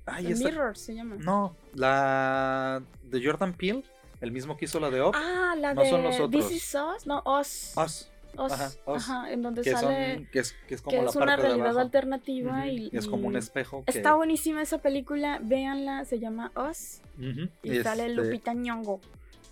Ay, 0.05 0.33
Mirror 0.33 0.77
se 0.77 0.95
llama. 0.95 1.15
No, 1.19 1.55
la 1.73 2.81
de 3.03 3.23
Jordan 3.23 3.53
Peele 3.53 3.83
el 4.21 4.31
mismo 4.31 4.57
que 4.57 4.65
hizo 4.65 4.79
la 4.79 4.89
de 4.89 5.01
Op. 5.01 5.15
Ah, 5.15 5.55
la 5.57 5.73
no 5.73 5.83
de 5.83 5.89
son 5.89 6.03
los 6.03 6.19
otros. 6.19 6.47
This 6.47 6.57
is 6.57 6.75
Us, 6.75 7.05
no, 7.05 7.23
Us. 7.25 7.73
Us. 7.77 8.09
Ajá, 8.37 8.71
Ajá, 8.85 9.31
en 9.31 9.41
donde 9.41 9.63
sale 9.63 10.27
que, 10.31 10.39
es, 10.39 10.55
que 10.67 10.75
es, 10.75 10.81
como 10.81 11.01
la 11.01 11.09
es 11.09 11.15
una 11.15 11.35
realidad 11.35 11.79
alternativa 11.79 12.67
y, 12.67 12.89
es 12.93 13.07
como 13.07 13.27
un 13.27 13.35
espejo 13.35 13.83
está 13.87 14.13
buenísima 14.13 14.61
esa 14.61 14.77
película 14.77 15.39
véanla 15.41 16.05
se 16.05 16.19
llama 16.19 16.51
Us 16.55 17.01
y 17.17 17.79
sale 17.81 18.05
este 18.05 18.09
Lupita 18.09 18.53
Nyong'o. 18.53 19.01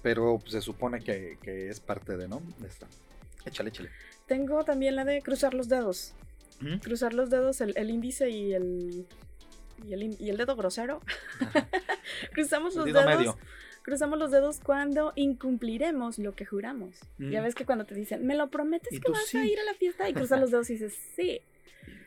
pero 0.03 0.38
pues, 0.39 0.51
se 0.51 0.61
supone 0.61 1.01
que, 1.01 1.38
que, 1.41 1.70
es 1.70 1.80
parte 1.80 2.18
de 2.18 2.28
no 2.28 2.41
de 2.59 2.68
esta. 2.68 2.88
Échale 3.45 3.70
échale. 3.70 3.89
Tengo 4.28 4.63
también 4.63 4.95
la 4.95 5.05
de 5.05 5.22
cruzar 5.22 5.53
los 5.53 5.70
dedos. 5.70 6.13
Cruzar 6.82 7.13
los 7.13 7.30
dedos 7.30 7.61
el, 7.61 7.74
el 7.78 7.89
índice 7.89 8.30
y 8.30 8.53
el 8.53 9.07
y 9.86 9.93
el, 9.93 10.22
y 10.22 10.30
el 10.30 10.38
dedo 10.38 10.55
grosero. 10.55 11.01
Cruzamos 12.34 12.76
los 12.76 12.86
dedos 12.86 13.05
medio 13.05 13.38
cruzamos 13.88 14.19
los 14.19 14.31
dedos 14.31 14.59
cuando 14.59 15.13
incumpliremos 15.15 16.19
lo 16.19 16.35
que 16.35 16.45
juramos. 16.45 16.99
Ya 17.17 17.41
ves 17.41 17.55
que 17.55 17.65
cuando 17.65 17.85
te 17.85 17.95
dicen, 17.95 18.27
¿me 18.27 18.35
lo 18.35 18.49
prometes 18.49 18.99
que 18.99 19.09
vas 19.09 19.33
a 19.33 19.45
ir 19.45 19.57
a 19.61 19.63
la 19.63 19.75
fiesta? 19.75 20.09
Y 20.09 20.13
cruzas 20.13 20.41
los 20.41 20.51
dedos 20.51 20.69
y 20.69 20.73
dices, 20.73 20.93
sí. 21.15 21.39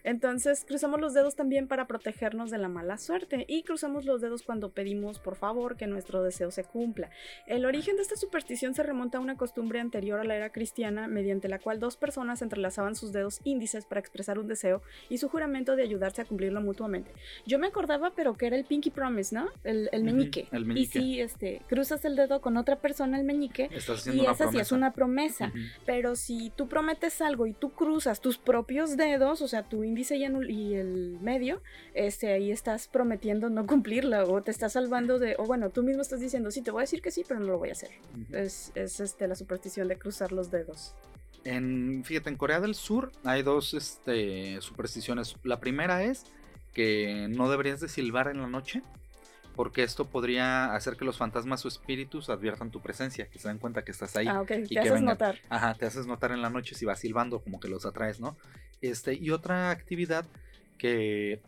Entonces 0.04 0.64
cruzamos 0.66 1.00
los 1.00 1.14
dedos 1.14 1.36
también 1.36 1.68
para 1.68 1.86
protegernos 1.86 2.50
de 2.50 2.58
la 2.58 2.68
mala 2.68 2.98
suerte 2.98 3.44
y 3.48 3.62
cruzamos 3.62 4.04
los 4.04 4.20
dedos 4.20 4.42
cuando 4.42 4.70
pedimos 4.70 5.18
por 5.18 5.36
favor 5.36 5.76
que 5.76 5.86
nuestro 5.86 6.22
deseo 6.22 6.50
se 6.50 6.64
cumpla. 6.64 7.10
El 7.46 7.64
origen 7.64 7.96
de 7.96 8.02
esta 8.02 8.16
superstición 8.16 8.74
se 8.74 8.82
remonta 8.82 9.18
a 9.18 9.20
una 9.20 9.36
costumbre 9.36 9.80
anterior 9.80 10.20
a 10.20 10.24
la 10.24 10.36
era 10.36 10.50
cristiana 10.50 11.08
mediante 11.08 11.48
la 11.48 11.58
cual 11.58 11.80
dos 11.80 11.96
personas 11.96 12.42
entrelazaban 12.42 12.94
sus 12.94 13.12
dedos 13.12 13.40
índices 13.44 13.84
para 13.84 14.00
expresar 14.00 14.38
un 14.38 14.48
deseo 14.48 14.82
y 15.08 15.18
su 15.18 15.28
juramento 15.28 15.76
de 15.76 15.82
ayudarse 15.82 16.22
a 16.22 16.24
cumplirlo 16.24 16.60
mutuamente. 16.60 17.12
Yo 17.46 17.58
me 17.58 17.66
acordaba 17.66 18.12
pero 18.14 18.34
que 18.34 18.46
era 18.46 18.56
el 18.56 18.64
pinky 18.64 18.90
promise, 18.90 19.34
¿no? 19.34 19.48
El, 19.64 19.88
meñique. 20.02 20.48
Y 20.74 20.86
si 20.86 21.20
este, 21.20 21.62
cruzas 21.68 22.04
el 22.04 22.16
dedo 22.16 22.40
con 22.40 22.56
otra 22.56 22.76
persona 22.76 23.18
el 23.18 23.24
meñique 23.24 23.70
y 24.12 24.26
esa 24.26 24.50
sí 24.50 24.58
es 24.58 24.72
una 24.72 24.92
promesa. 24.92 25.52
Pero 25.86 26.16
si 26.16 26.50
tú 26.50 26.68
prometes 26.68 27.20
algo 27.20 27.46
y 27.46 27.52
tú 27.52 27.70
cruzas 27.70 28.20
tus 28.20 28.38
propios 28.38 28.96
dedos, 28.96 29.42
o 29.42 29.48
sea, 29.48 29.62
tu 29.70 29.82
índice 29.84 30.16
y, 30.16 30.24
el 30.24 31.18
medio, 31.22 31.62
este, 31.94 32.32
ahí 32.32 32.50
estás 32.50 32.88
prometiendo 32.88 33.48
no 33.48 33.66
cumplirla 33.66 34.24
o 34.24 34.42
te 34.42 34.50
estás 34.50 34.74
salvando 34.74 35.18
de, 35.18 35.36
o 35.38 35.44
bueno, 35.44 35.70
tú 35.70 35.82
mismo 35.82 36.02
estás 36.02 36.20
diciendo, 36.20 36.50
sí, 36.50 36.60
te 36.60 36.70
voy 36.70 36.80
a 36.80 36.82
decir 36.82 37.00
que 37.00 37.10
sí, 37.10 37.24
pero 37.26 37.40
no 37.40 37.46
lo 37.46 37.58
voy 37.58 37.70
a 37.70 37.72
hacer. 37.72 37.90
Es, 38.32 38.72
es 38.74 39.00
este, 39.00 39.26
la 39.26 39.34
superstición 39.34 39.88
de 39.88 39.96
cruzar 39.96 40.32
los 40.32 40.50
dedos. 40.50 40.94
En, 41.44 42.02
fíjate, 42.04 42.28
en 42.28 42.36
Corea 42.36 42.60
del 42.60 42.74
Sur 42.74 43.12
hay 43.24 43.42
dos 43.42 43.72
este, 43.72 44.60
supersticiones. 44.60 45.36
La 45.42 45.60
primera 45.60 46.02
es 46.02 46.24
que 46.74 47.28
no 47.30 47.50
deberías 47.50 47.80
de 47.80 47.88
silbar 47.88 48.28
en 48.28 48.42
la 48.42 48.48
noche 48.48 48.82
porque 49.56 49.82
esto 49.82 50.06
podría 50.06 50.74
hacer 50.74 50.96
que 50.96 51.04
los 51.04 51.18
fantasmas 51.18 51.64
o 51.64 51.68
espíritus 51.68 52.30
adviertan 52.30 52.70
tu 52.70 52.80
presencia, 52.80 53.26
que 53.28 53.38
se 53.38 53.48
den 53.48 53.58
cuenta 53.58 53.84
que 53.84 53.90
estás 53.90 54.16
ahí. 54.16 54.26
Ah, 54.26 54.40
ok, 54.40 54.52
y 54.70 54.74
te 54.74 54.80
haces 54.80 55.02
notar. 55.02 55.38
Ajá, 55.48 55.74
te 55.74 55.86
haces 55.86 56.06
notar 56.06 56.32
en 56.32 56.40
la 56.40 56.50
noche 56.50 56.74
si 56.74 56.86
vas 56.86 57.00
silbando, 57.00 57.40
como 57.40 57.60
que 57.60 57.68
los 57.68 57.84
atraes, 57.84 58.20
¿no? 58.20 58.36
Este, 58.80 59.14
y 59.14 59.30
otra 59.30 59.70
actividad 59.70 60.24
que 60.78 61.40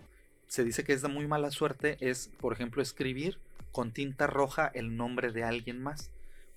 se 0.46 0.64
dice 0.64 0.84
que 0.84 0.92
es 0.92 1.02
de 1.02 1.08
muy 1.08 1.26
mala 1.26 1.50
suerte 1.50 1.96
es, 2.00 2.30
por 2.38 2.52
ejemplo, 2.52 2.82
escribir 2.82 3.38
con 3.70 3.92
tinta 3.92 4.26
roja 4.26 4.70
el 4.74 4.96
nombre 4.96 5.32
de 5.32 5.44
alguien 5.44 5.82
más. 5.82 6.10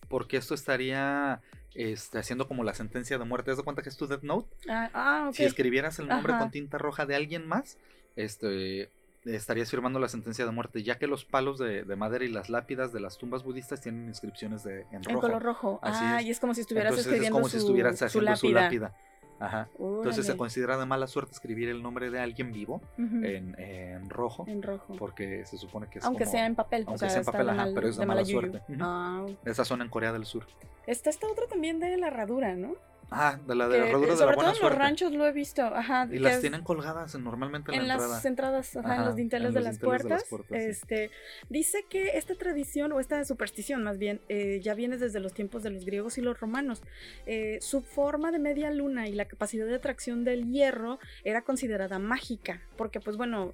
Porque 0.10 0.38
esto 0.38 0.54
estaría 0.54 1.42
este, 1.74 2.20
haciendo 2.20 2.48
como 2.48 2.64
la 2.64 2.74
sentencia 2.74 3.18
de 3.18 3.26
muerte. 3.26 3.52
¿Te 3.52 3.56
das 3.56 3.64
cuenta 3.64 3.82
que 3.82 3.90
es 3.90 3.98
tu 3.98 4.08
Death 4.08 4.24
Note? 4.24 4.54
Ah, 4.70 4.90
ah 4.94 5.30
Si 5.34 5.44
escribieras 5.44 6.00
el 6.00 6.08
nombre 6.08 6.38
con 6.38 6.52
tinta 6.52 6.78
roja 6.78 7.06
de 7.06 7.16
alguien 7.16 7.48
más, 7.48 7.78
este, 8.16 8.90
estarías 9.26 9.70
firmando 9.70 10.00
la 10.00 10.08
sentencia 10.08 10.46
de 10.46 10.52
muerte, 10.52 10.84
ya 10.84 10.98
que 10.98 11.08
los 11.08 11.26
palos 11.26 11.58
de, 11.58 11.84
madera 11.96 12.24
y 12.24 12.30
las 12.30 12.50
lápidas 12.50 12.94
de 12.94 13.00
las 13.00 13.18
tumbas 13.18 13.44
budistas 13.44 13.82
tienen 13.82 14.08
inscripciones 14.08 14.64
de, 14.64 14.82
en 14.92 15.04
rojo. 15.04 15.10
En 15.10 15.20
color 15.20 15.44
rojo. 15.44 15.80
ah, 15.82 16.22
y 16.22 16.30
es 16.30 16.40
como 16.40 16.54
si 16.54 16.62
estuvieras 16.62 16.98
escribiendo 16.98 17.28
es 17.28 17.32
como 17.32 17.50
si 17.50 17.58
estuvieras 17.58 18.02
haciendo 18.02 18.36
su 18.36 18.50
lápida. 18.50 18.94
Ajá. 19.40 19.70
Entonces 19.78 20.26
se 20.26 20.38
considera 20.38 20.78
de 20.78 20.86
mala 20.86 21.08
suerte 21.08 21.34
escribir 21.34 21.70
el 21.70 21.82
nombre 21.82 22.10
de 22.10 22.20
alguien 22.20 22.52
vivo 22.52 22.82
en, 22.98 24.10
rojo. 24.10 24.46
En 24.48 24.62
rojo. 24.62 24.96
Porque 24.98 25.46
se 25.46 25.58
supone 25.58 25.88
que 25.90 26.00
es 26.00 26.06
Aunque 26.06 26.26
sea 26.26 26.46
en 26.46 26.56
papel. 26.56 26.86
Aunque 26.88 27.10
sea 27.10 27.20
en 27.20 27.26
papel, 27.26 27.50
ajá, 27.50 27.68
pero 27.74 27.88
es 27.88 27.98
de, 27.98 28.06
mala, 28.06 28.26
suerte. 28.26 28.62
Ah. 28.80 29.26
Esas 29.44 29.68
son 29.68 29.82
en 29.82 29.90
Corea 29.90 30.14
del 30.14 30.26
Sur. 30.26 30.46
Está 30.88 31.10
esta 31.10 31.28
otra 31.28 31.48
también 31.48 31.80
de 31.80 31.98
la 31.98 32.08
herradura, 32.08 32.56
¿no? 32.56 32.76
Ah, 33.12 33.40
de 33.46 33.56
la 33.56 33.68
de 33.68 33.78
la 33.78 33.88
herradura 33.88 34.14
de 34.14 34.20
la 34.20 34.26
buena 34.26 34.54
todo 34.54 34.56
en 34.56 34.72
los 34.72 34.76
ranchos 34.78 35.12
lo 35.14 35.28
he 35.28 35.32
visto, 35.32 35.62
ajá. 35.64 36.08
Y 36.12 36.20
las 36.20 36.42
tienen 36.42 36.64
colgadas 36.64 37.16
normalmente 37.16 37.74
en, 37.74 37.88
la 37.88 37.98
las 37.98 38.26
entradas, 38.26 38.76
ajá, 38.76 38.96
en 38.96 39.06
los 39.06 39.16
dinteles, 39.16 39.54
de, 39.54 39.62
las 39.62 39.80
puertas. 39.80 40.26
Este, 40.50 41.12
dice 41.50 41.86
que 41.90 42.18
esta 42.18 42.36
tradición 42.36 42.92
o 42.92 43.00
esta 43.00 43.24
superstición, 43.26 43.84
más 43.84 43.98
bien, 43.98 44.22
eh, 44.30 44.60
ya 44.64 44.74
viene 44.74 44.98
desde 44.98 45.20
los 45.20 45.34
tiempos 45.34 45.64
de 45.64 45.70
los 45.70 45.86
griegos 45.86 46.18
y 46.18 46.22
los 46.22 46.40
romanos. 46.40 46.82
Eh, 47.26 47.60
su 47.62 47.82
forma 47.82 48.32
de 48.32 48.40
media 48.40 48.72
luna 48.72 49.08
y 49.08 49.14
la 49.14 49.26
capacidad 49.26 49.66
de 49.66 49.76
atracción 49.76 50.24
del 50.24 50.52
hierro 50.52 51.00
era 51.24 51.44
considerada 51.44 52.00
mágica, 52.00 52.62
porque, 52.76 53.00
pues 53.00 53.18
bueno, 53.18 53.54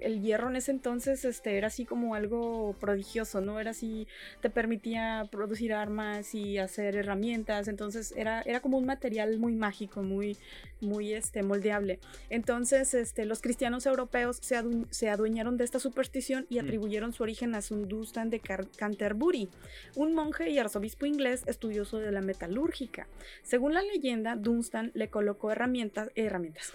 el 0.00 0.20
hierro 0.22 0.48
en 0.48 0.56
ese 0.56 0.70
entonces 0.70 1.24
este, 1.24 1.56
era 1.56 1.68
así 1.68 1.84
como 1.84 2.14
algo 2.14 2.74
prodigioso, 2.78 3.40
¿no? 3.40 3.60
Era 3.60 3.70
así, 3.70 4.06
te 4.40 4.50
permitía 4.50 5.28
producir 5.30 5.72
armas 5.72 6.34
y 6.34 6.58
hacer 6.58 6.96
herramientas, 6.96 7.68
entonces 7.68 8.12
era, 8.16 8.42
era 8.42 8.60
como 8.60 8.78
un 8.78 8.86
material 8.86 9.38
muy 9.38 9.54
mágico, 9.54 10.02
muy, 10.02 10.36
muy 10.80 11.12
este, 11.12 11.42
moldeable. 11.42 11.98
Entonces 12.30 12.94
este, 12.94 13.24
los 13.24 13.40
cristianos 13.40 13.86
europeos 13.86 14.38
se, 14.40 14.60
se 14.90 15.08
adueñaron 15.08 15.56
de 15.56 15.64
esta 15.64 15.78
superstición 15.78 16.46
y 16.48 16.60
mm. 16.60 16.64
atribuyeron 16.64 17.12
su 17.12 17.22
origen 17.22 17.54
a 17.54 17.62
Sundustan 17.62 18.30
de 18.30 18.40
Canterbury, 18.40 19.48
un 19.94 20.14
monje 20.14 20.50
y 20.50 20.58
arzobispo 20.58 21.06
inglés 21.06 21.42
estudioso 21.46 21.98
de 21.98 22.12
la 22.12 22.20
metalúrgica. 22.20 23.06
Según 23.42 23.74
la 23.74 23.82
leyenda, 23.82 24.36
Dunstan 24.36 24.90
le 24.94 25.08
colocó 25.08 25.50
herramientas, 25.50 26.10
herramientas, 26.14 26.72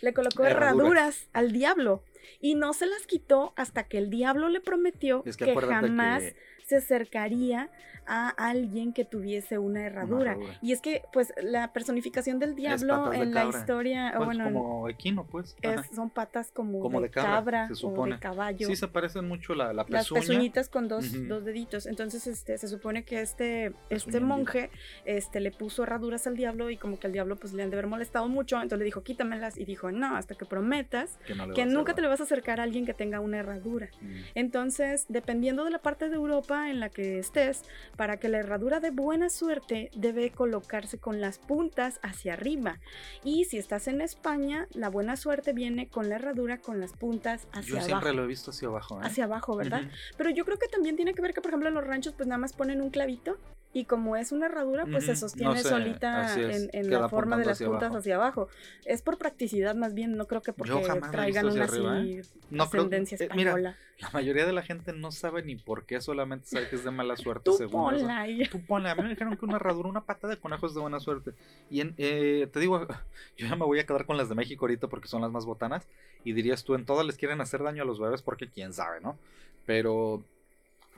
le 0.00 0.12
colocó 0.12 0.44
herraduras 0.44 1.26
al 1.32 1.52
diablo 1.52 2.02
y 2.40 2.54
no 2.54 2.72
se 2.72 2.86
las 2.86 3.06
quitó 3.06 3.52
hasta 3.56 3.84
que 3.84 3.98
el 3.98 4.10
diablo 4.10 4.48
le 4.48 4.60
prometió 4.60 5.22
que, 5.22 5.54
jamás 5.54 6.22
se 6.66 6.76
acercaría 6.76 7.70
a 8.08 8.28
alguien 8.28 8.92
que 8.92 9.04
tuviese 9.04 9.58
una 9.58 9.82
herradura. 9.82 10.36
Y 10.62 10.72
es 10.72 10.80
que, 10.80 11.02
pues, 11.12 11.32
la 11.42 11.72
personificación 11.72 12.38
del 12.38 12.54
diablo 12.54 13.12
en 13.12 13.34
la 13.34 13.46
historia, 13.46 14.12
pues, 14.16 14.26
bueno, 14.26 14.44
como 14.44 14.88
equino, 14.88 15.24
pues. 15.24 15.56
son 15.94 16.10
patas 16.10 16.50
como, 16.52 17.00
de, 17.00 17.10
cabra, 17.10 17.68
o 17.82 18.06
de 18.06 18.18
caballo. 18.18 18.66
Sí, 18.66 18.76
se 18.76 18.88
parecen 18.88 19.26
mucho 19.26 19.54
la, 19.54 19.72
la 19.72 19.86
Las 19.88 20.08
pezuñitas 20.08 20.68
con 20.68 20.88
dos, 20.88 21.06
dos, 21.28 21.44
deditos. 21.44 21.86
Entonces, 21.86 22.26
este, 22.26 22.58
se 22.58 22.68
supone 22.68 23.04
que 23.04 23.20
este, 23.20 23.72
este 23.90 24.20
monje, 24.20 24.70
este, 25.04 25.40
le 25.40 25.50
puso 25.50 25.84
herraduras 25.84 26.26
al 26.26 26.36
diablo 26.36 26.70
y 26.70 26.76
como 26.76 26.98
que 26.98 27.06
al 27.06 27.12
diablo, 27.12 27.36
pues, 27.36 27.52
le 27.52 27.62
han 27.62 27.70
de 27.70 27.76
haber 27.76 27.88
molestado 27.88 28.28
mucho. 28.28 28.56
Entonces 28.56 28.78
le 28.78 28.84
dijo, 28.84 29.02
quítamelas. 29.02 29.56
Y 29.56 29.64
dijo, 29.64 29.90
no, 29.90 30.16
hasta 30.16 30.34
que 30.34 30.44
prometas 30.44 31.18
que, 31.54 31.66
nunca 31.66 31.94
te 31.94 32.02
le 32.02 32.08
vas 32.08 32.20
a 32.20 32.24
acercar 32.24 32.60
a 32.60 32.64
alguien 32.64 32.86
que 32.86 32.94
tenga 32.94 33.20
una 33.20 33.38
herradura. 33.38 33.88
Entonces, 34.34 35.06
dependiendo 35.08 35.64
de 35.64 35.70
la 35.70 35.78
parte 35.80 36.08
de 36.08 36.14
Europa 36.14 36.55
en 36.70 36.80
la 36.80 36.88
que 36.88 37.18
estés, 37.18 37.62
para 37.96 38.18
que 38.18 38.28
la 38.28 38.38
herradura 38.38 38.80
de 38.80 38.90
buena 38.90 39.28
suerte 39.30 39.90
debe 39.94 40.30
colocarse 40.30 40.98
con 40.98 41.20
las 41.20 41.38
puntas 41.38 42.00
hacia 42.02 42.32
arriba. 42.32 42.78
Y 43.24 43.44
si 43.44 43.58
estás 43.58 43.88
en 43.88 44.00
España, 44.00 44.66
la 44.72 44.88
buena 44.88 45.16
suerte 45.16 45.52
viene 45.52 45.88
con 45.88 46.08
la 46.08 46.16
herradura 46.16 46.58
con 46.58 46.80
las 46.80 46.92
puntas 46.92 47.46
hacia 47.52 47.74
abajo. 47.74 47.80
Yo 47.80 47.82
siempre 47.82 48.14
lo 48.14 48.24
he 48.24 48.26
visto 48.26 48.50
hacia 48.50 48.68
abajo. 48.68 49.00
¿eh? 49.00 49.04
Hacia 49.04 49.24
abajo, 49.24 49.56
¿verdad? 49.56 49.82
Pero 50.16 50.30
yo 50.30 50.44
creo 50.44 50.58
que 50.58 50.68
también 50.68 50.96
tiene 50.96 51.14
que 51.14 51.22
ver 51.22 51.34
que, 51.34 51.40
por 51.40 51.50
ejemplo, 51.50 51.68
en 51.68 51.74
los 51.74 51.86
ranchos, 51.86 52.14
pues 52.14 52.26
nada 52.26 52.38
más 52.38 52.52
ponen 52.52 52.80
un 52.80 52.90
clavito 52.90 53.38
y 53.76 53.84
como 53.84 54.16
es 54.16 54.32
una 54.32 54.46
herradura, 54.46 54.86
pues 54.86 55.04
se 55.04 55.14
sostiene 55.14 55.62
solita 55.62 56.34
en, 56.34 56.90
la 56.90 57.10
forma 57.10 57.36
de 57.36 57.44
las 57.44 57.62
puntas 57.62 57.94
hacia 57.94 58.14
abajo. 58.14 58.48
Es 58.86 59.02
por 59.02 59.18
practicidad 59.18 59.74
más 59.74 59.92
bien, 59.92 60.16
no 60.16 60.26
creo 60.26 60.40
que 60.40 60.54
porque 60.54 60.72
traigan 61.12 61.50
una 61.50 61.64
así 61.64 61.82
¿eh? 61.82 62.22
ascendencia 62.58 63.16
eh, 63.16 63.24
española. 63.24 63.76
la 63.98 64.10
mayoría 64.12 64.46
de 64.46 64.54
la 64.54 64.62
gente 64.62 64.94
no 64.94 65.12
sabe 65.12 65.42
ni 65.42 65.56
por 65.56 65.84
qué, 65.84 66.00
solamente 66.00 66.46
sabe 66.46 66.70
que 66.70 66.76
es 66.76 66.84
de 66.84 66.90
mala 66.90 67.18
suerte. 67.18 67.50
Tú 67.50 67.70
ponla. 67.70 68.26
Tú 68.50 68.64
ponla. 68.64 68.92
A 68.92 68.94
mí 68.94 69.02
me 69.02 69.10
dijeron 69.10 69.36
que 69.36 69.44
una 69.44 69.56
herradura, 69.56 69.90
una 69.90 70.06
pata 70.06 70.26
de 70.26 70.38
conejo 70.38 70.66
es 70.66 70.72
de 70.72 70.80
buena 70.80 70.98
suerte. 70.98 71.32
Y 71.68 71.82
en, 71.82 71.94
eh, 71.98 72.48
te 72.50 72.60
digo, 72.60 72.80
yo 73.36 73.46
ya 73.46 73.56
me 73.56 73.66
voy 73.66 73.78
a 73.78 73.84
quedar 73.84 74.06
con 74.06 74.16
las 74.16 74.30
de 74.30 74.36
México 74.36 74.64
ahorita 74.64 74.88
porque 74.88 75.06
son 75.06 75.20
las 75.20 75.30
más 75.30 75.44
botanas. 75.44 75.86
Y 76.24 76.32
dirías 76.32 76.64
tú, 76.64 76.76
en 76.76 76.86
todas 76.86 77.04
les 77.04 77.18
quieren 77.18 77.42
hacer 77.42 77.62
daño 77.62 77.82
a 77.82 77.86
los 77.86 78.00
bebés 78.00 78.22
porque 78.22 78.48
quién 78.48 78.72
sabe, 78.72 79.02
¿no? 79.02 79.18
Pero 79.66 80.24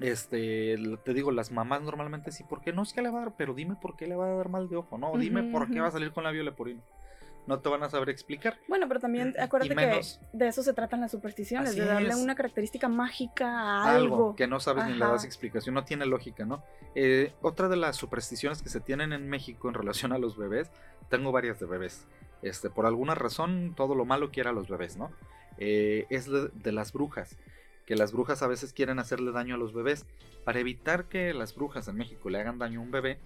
este, 0.00 0.76
te 1.04 1.14
digo, 1.14 1.32
las 1.32 1.50
mamás 1.50 1.82
normalmente 1.82 2.30
sí, 2.30 2.44
¿por 2.44 2.60
qué 2.60 2.72
no 2.72 2.82
es 2.82 2.92
que 2.92 3.02
le 3.02 3.10
va 3.10 3.18
a 3.18 3.24
dar? 3.26 3.36
Pero 3.36 3.54
dime 3.54 3.76
por 3.80 3.96
qué 3.96 4.06
le 4.06 4.14
va 4.14 4.26
a 4.26 4.36
dar 4.36 4.48
mal 4.48 4.68
de 4.68 4.76
ojo, 4.76 4.96
no, 4.98 5.16
dime 5.16 5.44
por 5.44 5.70
qué 5.70 5.80
va 5.80 5.88
a 5.88 5.92
salir 5.92 6.12
con 6.12 6.24
la 6.24 6.32
leporino. 6.32 6.80
No 7.46 7.60
te 7.60 7.70
van 7.70 7.82
a 7.82 7.88
saber 7.88 8.10
explicar. 8.10 8.58
Bueno, 8.68 8.86
pero 8.88 9.00
también 9.00 9.34
acuérdate 9.40 9.74
que 9.74 10.02
de 10.34 10.48
eso 10.48 10.62
se 10.62 10.74
tratan 10.74 11.00
las 11.00 11.10
supersticiones, 11.10 11.74
de 11.74 11.86
darle 11.86 12.14
una 12.14 12.34
característica 12.34 12.88
mágica 12.88 13.48
a 13.48 13.94
algo. 13.96 14.36
que 14.36 14.46
no 14.46 14.60
sabes 14.60 14.84
ni 14.84 14.92
le 14.92 14.98
das 14.98 15.24
explicación, 15.24 15.74
no 15.74 15.84
tiene 15.84 16.04
lógica, 16.04 16.44
¿no? 16.44 16.62
Eh, 16.94 17.32
otra 17.40 17.68
de 17.68 17.76
las 17.76 17.96
supersticiones 17.96 18.60
que 18.60 18.68
se 18.68 18.80
tienen 18.80 19.14
en 19.14 19.30
México 19.30 19.68
en 19.68 19.74
relación 19.74 20.12
a 20.12 20.18
los 20.18 20.36
bebés, 20.36 20.70
tengo 21.08 21.32
varias 21.32 21.58
de 21.58 21.64
bebés. 21.64 22.06
Este, 22.42 22.68
por 22.68 22.84
alguna 22.84 23.14
razón, 23.14 23.72
todo 23.74 23.94
lo 23.94 24.04
malo 24.04 24.30
quiere 24.30 24.50
a 24.50 24.52
los 24.52 24.68
bebés, 24.68 24.98
¿no? 24.98 25.10
Eh, 25.56 26.06
es 26.10 26.28
de 26.30 26.72
las 26.72 26.92
brujas 26.92 27.36
que 27.88 27.96
las 27.96 28.12
brujas 28.12 28.42
a 28.42 28.46
veces 28.46 28.74
quieren 28.74 28.98
hacerle 28.98 29.32
daño 29.32 29.54
a 29.54 29.58
los 29.58 29.72
bebés. 29.72 30.04
Para 30.44 30.60
evitar 30.60 31.06
que 31.06 31.32
las 31.32 31.54
brujas 31.54 31.88
en 31.88 31.96
México 31.96 32.28
le 32.28 32.38
hagan 32.38 32.58
daño 32.58 32.80
a 32.80 32.82
un 32.82 32.90
bebé, 32.90 33.18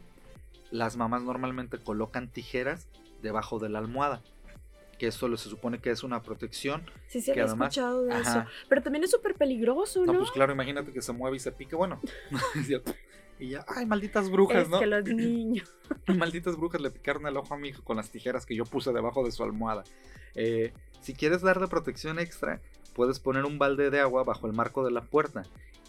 las 0.71 0.97
mamás 0.97 1.25
normalmente 1.25 1.79
colocan 1.79 2.29
tijeras 2.29 2.87
debajo 3.23 3.59
de 3.59 3.69
la 3.69 3.81
almohada. 3.81 4.23
Que 5.01 5.09
eso 5.09 5.37
se 5.37 5.49
supone 5.49 5.81
que 5.81 5.91
es 5.91 6.05
una 6.05 6.23
protección. 6.23 6.89
Sí, 7.09 7.21
sí, 7.21 7.33
he 7.33 7.43
escuchado 7.43 8.05
de 8.05 8.21
eso. 8.21 8.45
Pero 8.69 8.83
también 8.83 9.03
es 9.03 9.11
súper 9.11 9.35
peligroso, 9.35 10.07
¿no? 10.07 10.13
No, 10.13 10.19
pues 10.21 10.31
claro, 10.31 10.53
imagínate 10.53 10.93
que 10.93 11.03
se 11.03 11.13
mueve 11.13 11.39
y 11.39 11.41
se 11.41 11.51
pique. 11.51 11.75
Bueno, 11.75 12.01
y 13.41 13.49
ya, 13.49 13.65
ay, 13.67 13.85
malditas 13.85 14.31
brujas, 14.31 14.63
es 14.63 14.69
¿no? 14.69 14.79
Que 14.79 14.87
los 14.87 15.05
niños. 15.09 15.69
malditas 16.07 16.57
brujas 16.57 16.81
le 16.81 16.93
picaron 16.93 17.27
el 17.27 17.37
ojo 17.37 17.53
a 17.53 17.59
mi 17.59 17.71
hijo 17.71 17.83
con 17.83 17.97
las 17.97 18.11
tijeras 18.11 18.47
que 18.47 18.55
yo 18.55 18.65
puse 18.65 18.93
debajo 18.93 19.25
de 19.25 19.33
su 19.33 19.43
almohada. 19.43 19.83
Eh, 20.37 20.73
si 21.01 21.15
quieres 21.15 21.43
darle 21.43 21.67
protección 21.67 22.21
extra, 22.21 22.61
puedes 22.95 23.21
poner 23.21 23.45
un 23.45 23.59
balde 23.59 23.91
de 23.91 24.01
agua 24.01 24.25
bajo 24.25 24.47
el 24.47 24.53
marco 24.53 24.85
de 24.85 24.91
la 24.91 25.03
puerta. 25.03 25.45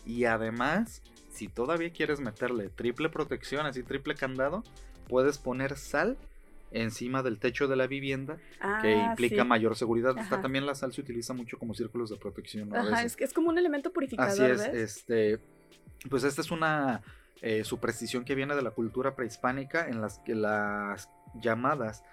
Y 0.05 0.25
además, 0.25 1.01
si 1.31 1.47
todavía 1.47 1.91
quieres 1.91 2.19
meterle 2.19 2.69
triple 2.69 3.09
protección, 3.09 3.65
así 3.65 3.83
triple 3.83 4.15
candado, 4.15 4.63
puedes 5.07 5.37
poner 5.37 5.77
sal 5.77 6.17
encima 6.71 7.21
del 7.21 7.37
techo 7.37 7.67
de 7.67 7.75
la 7.75 7.87
vivienda, 7.87 8.37
que 8.81 8.95
ah, 8.95 9.07
implica 9.09 9.43
mayor 9.43 9.75
seguridad. 9.75 10.15
también 10.41 10.65
la 10.65 10.75
sal 10.75 10.91
se 10.91 11.01
utiliza 11.01 11.33
mucho 11.33 11.57
como 11.59 11.73
círculos 11.75 12.09
de 12.09 12.17
protección. 12.17 12.75
Ajá, 12.75 13.03
es, 13.03 13.15
es 13.19 13.31
como 13.31 13.49
un 13.49 13.57
elemento 13.57 13.93
purificador. 13.93 14.31
Así 14.31 14.43
es, 14.43 14.61
este, 14.73 15.39
pues 16.09 16.23
esta 16.23 16.41
es 16.41 16.51
una 16.51 17.01
eh, 17.41 17.63
superstición 17.63 18.25
que 18.25 18.35
viene 18.35 18.55
de 18.55 18.61
la 18.61 18.71
cultura 18.71 19.15
prehispánica 19.15 19.87
en 19.87 20.01
las 20.01 20.19
que 20.19 20.33
las 20.35 21.09
llamadas 21.41 22.03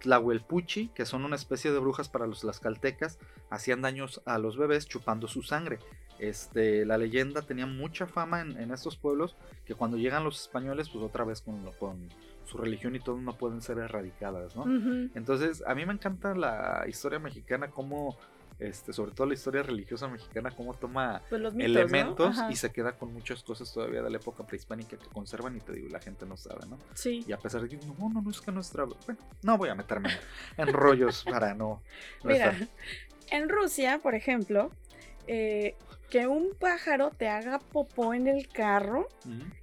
Tlahuelpuchi, 0.00 0.88
que 0.88 1.06
son 1.06 1.24
una 1.24 1.36
especie 1.36 1.72
de 1.72 1.78
brujas 1.78 2.08
para 2.08 2.26
los 2.26 2.60
caltecas, 2.60 3.18
hacían 3.50 3.82
daños 3.82 4.22
a 4.24 4.38
los 4.38 4.56
bebés 4.56 4.86
chupando 4.86 5.28
su 5.28 5.42
sangre. 5.42 5.78
Este, 6.18 6.84
la 6.84 6.98
leyenda 6.98 7.42
tenía 7.42 7.66
mucha 7.66 8.06
fama 8.06 8.40
en, 8.40 8.72
estos 8.72 8.96
pueblos 8.96 9.36
que 9.64 9.74
cuando 9.74 9.96
llegan 9.96 10.24
los 10.24 10.40
españoles, 10.40 10.88
pues 10.88 11.04
otra 11.04 11.24
vez 11.24 11.40
con, 11.40 11.70
con 11.78 12.08
su 12.44 12.58
religión 12.58 12.96
y 12.96 13.00
todo 13.00 13.20
no 13.20 13.36
pueden 13.36 13.62
ser 13.62 13.78
erradicadas, 13.78 14.56
¿no? 14.56 14.64
Entonces, 15.14 15.62
a 15.66 15.74
mí 15.74 15.86
me 15.86 15.92
encanta 15.92 16.34
la 16.34 16.84
historia 16.88 17.18
mexicana, 17.18 17.70
como 17.70 18.16
este, 18.58 18.92
sobre 18.92 19.12
todo 19.12 19.26
la 19.26 19.34
historia 19.34 19.62
religiosa 19.62 20.08
mexicana, 20.08 20.50
cómo 20.50 20.74
toma 20.74 21.22
pues 21.28 21.42
elementos 21.58 22.36
y 22.50 22.56
se 22.56 22.72
queda 22.72 22.92
con 22.92 23.12
muchas 23.12 23.42
cosas 23.42 23.72
todavía 23.72 24.02
de 24.02 24.10
la 24.10 24.16
época 24.16 24.44
prehispánica 24.44 24.96
que 24.96 25.08
conservan 25.08 25.56
y 25.56 25.60
te 25.60 25.72
digo, 25.72 25.88
la 25.90 26.00
gente 26.00 26.26
no 26.26 26.36
sabe, 26.36 26.66
¿no? 26.66 26.78
Sí. 26.94 27.24
Y 27.26 27.32
a 27.32 27.38
pesar 27.38 27.62
de 27.62 27.68
que 27.68 27.76
no, 27.86 28.08
no, 28.08 28.20
no 28.20 28.30
es 28.30 28.40
que 28.40 28.50
nuestra... 28.50 28.84
Bueno, 28.84 29.20
no 29.42 29.58
voy 29.58 29.68
a 29.68 29.74
meterme 29.74 30.10
en 30.56 30.72
rollos 30.72 31.24
para 31.24 31.54
no... 31.54 31.82
Mira, 32.24 32.56
en 33.30 33.48
Rusia, 33.48 34.00
por 34.02 34.14
ejemplo, 34.14 34.70
eh, 35.26 35.76
que 36.08 36.26
un 36.26 36.50
pájaro 36.58 37.10
te 37.10 37.28
haga 37.28 37.58
popó 37.58 38.14
en 38.14 38.26
el 38.28 38.48
carro 38.48 39.08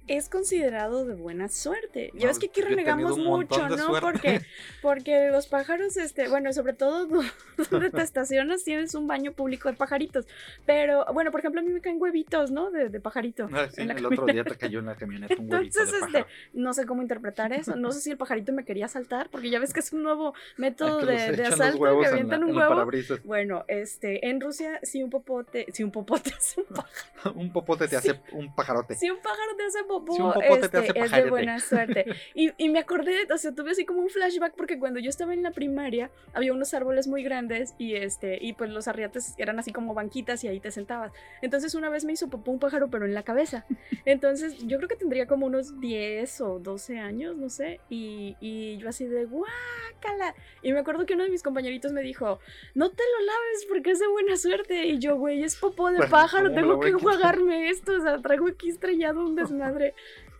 es 0.06 0.28
considerado 0.28 1.04
de 1.04 1.14
buena 1.14 1.48
suerte. 1.48 2.12
Ya 2.14 2.28
ves 2.28 2.38
que 2.38 2.46
aquí 2.46 2.60
renegamos 2.60 3.18
mucho, 3.18 3.68
¿no? 3.68 3.98
Porque, 4.00 4.40
porque 4.82 5.28
los 5.30 5.48
pájaros, 5.48 5.96
este, 5.96 6.28
bueno, 6.28 6.52
sobre 6.52 6.74
todo 6.74 7.08
donde 7.70 7.90
te 7.90 8.02
estacionas 8.02 8.62
tienes 8.62 8.94
un 8.94 9.08
baño 9.08 9.32
público 9.32 9.68
de 9.68 9.76
pajaritos. 9.76 10.26
Pero, 10.64 11.04
bueno, 11.12 11.32
por 11.32 11.40
ejemplo, 11.40 11.60
a 11.60 11.64
mí 11.64 11.72
me 11.72 11.80
caen 11.80 12.00
huevitos, 12.00 12.52
¿no? 12.52 12.70
De, 12.70 12.88
de 12.88 13.00
pajarito. 13.00 13.48
Ah, 13.52 13.66
sí, 13.68 13.82
el 13.82 14.06
otro 14.06 14.26
día 14.26 14.44
te 14.44 14.56
cayó 14.56 14.78
en 14.78 14.86
la 14.86 14.94
camioneta 14.94 15.34
un 15.34 15.52
huevito 15.52 15.80
Entonces, 15.80 16.02
este, 16.06 16.26
no 16.52 16.72
sé 16.72 16.86
cómo 16.86 17.02
interpretar 17.02 17.52
eso. 17.52 17.74
No 17.74 17.90
sé 17.90 18.00
si 18.00 18.12
el 18.12 18.16
pajarito 18.16 18.52
me 18.52 18.64
quería 18.64 18.86
saltar, 18.86 19.28
porque 19.30 19.50
ya 19.50 19.58
ves 19.58 19.72
que 19.72 19.80
es 19.80 19.92
un 19.92 20.04
nuevo 20.04 20.34
método 20.56 21.04
de, 21.04 21.32
de 21.32 21.46
asalto 21.46 22.00
que 22.00 22.06
avientan 22.06 22.44
un 22.44 22.56
huevo. 22.56 22.88
Bueno, 23.24 23.64
este, 23.66 24.28
en 24.28 24.40
Rusia, 24.40 24.78
si 24.84 25.02
un 25.02 25.10
popote, 25.10 25.66
si 25.72 25.82
un 25.82 25.90
popote 25.90 26.35
hace 26.36 26.60
un 26.60 26.66
pájaro. 26.74 27.34
un 27.34 27.52
popote 27.52 27.88
te 27.88 27.96
hace 27.96 28.20
un 28.32 28.54
pajarote. 28.54 28.94
Si 28.94 29.10
un 29.10 29.18
pájaro 29.18 29.56
te 29.56 29.64
hace 29.64 29.84
popó 29.84 30.34
este, 30.42 31.00
es 31.00 31.10
de 31.10 31.30
buena 31.30 31.60
suerte. 31.60 32.06
Y, 32.34 32.52
y, 32.58 32.68
me 32.68 32.80
acordé, 32.80 33.26
o 33.32 33.38
sea, 33.38 33.52
tuve 33.52 33.70
así 33.70 33.84
como 33.84 34.00
un 34.00 34.10
flashback 34.10 34.54
porque 34.54 34.78
cuando 34.78 35.00
yo 35.00 35.08
estaba 35.08 35.32
en 35.32 35.42
la 35.42 35.52
primaria 35.52 36.10
había 36.34 36.52
unos 36.52 36.74
árboles 36.74 37.06
muy 37.06 37.22
grandes 37.22 37.74
y 37.78 37.94
este 37.94 38.38
y 38.40 38.52
pues 38.52 38.70
los 38.70 38.88
arriates 38.88 39.34
eran 39.38 39.58
así 39.58 39.72
como 39.72 39.94
banquitas 39.94 40.44
y 40.44 40.48
ahí 40.48 40.60
te 40.60 40.70
sentabas. 40.70 41.12
Entonces 41.40 41.74
una 41.74 41.88
vez 41.88 42.04
me 42.04 42.12
hizo 42.12 42.28
popó 42.28 42.50
un 42.50 42.58
pájaro 42.58 42.88
pero 42.88 43.04
en 43.06 43.14
la 43.14 43.22
cabeza. 43.22 43.64
Entonces 44.04 44.58
yo 44.66 44.76
creo 44.76 44.88
que 44.88 44.96
tendría 44.96 45.26
como 45.26 45.46
unos 45.46 45.80
10 45.80 46.40
o 46.42 46.58
12 46.58 46.98
años, 46.98 47.36
no 47.36 47.48
sé, 47.48 47.80
y, 47.88 48.36
y 48.40 48.76
yo 48.78 48.88
así 48.88 49.06
de 49.06 49.24
guácala. 49.24 50.34
Y 50.62 50.72
me 50.72 50.80
acuerdo 50.80 51.06
que 51.06 51.14
uno 51.14 51.24
de 51.24 51.30
mis 51.30 51.42
compañeritos 51.42 51.92
me 51.92 52.02
dijo, 52.02 52.38
"No 52.74 52.90
te 52.90 53.02
lo 53.02 53.26
laves 53.26 53.66
porque 53.68 53.92
es 53.92 53.98
de 53.98 54.08
buena 54.08 54.36
suerte." 54.36 54.86
Y 54.86 54.98
yo, 54.98 55.16
"Güey, 55.16 55.42
es 55.42 55.56
popó 55.56 55.90
de 55.90 55.98
pájaro, 56.06 56.25
tengo 56.54 56.80
que 56.80 56.92
jugarme 56.92 57.70
esto, 57.70 57.92
o 57.96 58.00
sea, 58.00 58.20
traigo 58.20 58.48
aquí 58.48 58.70
estrellado 58.70 59.24
un 59.24 59.34
desmadre." 59.36 59.94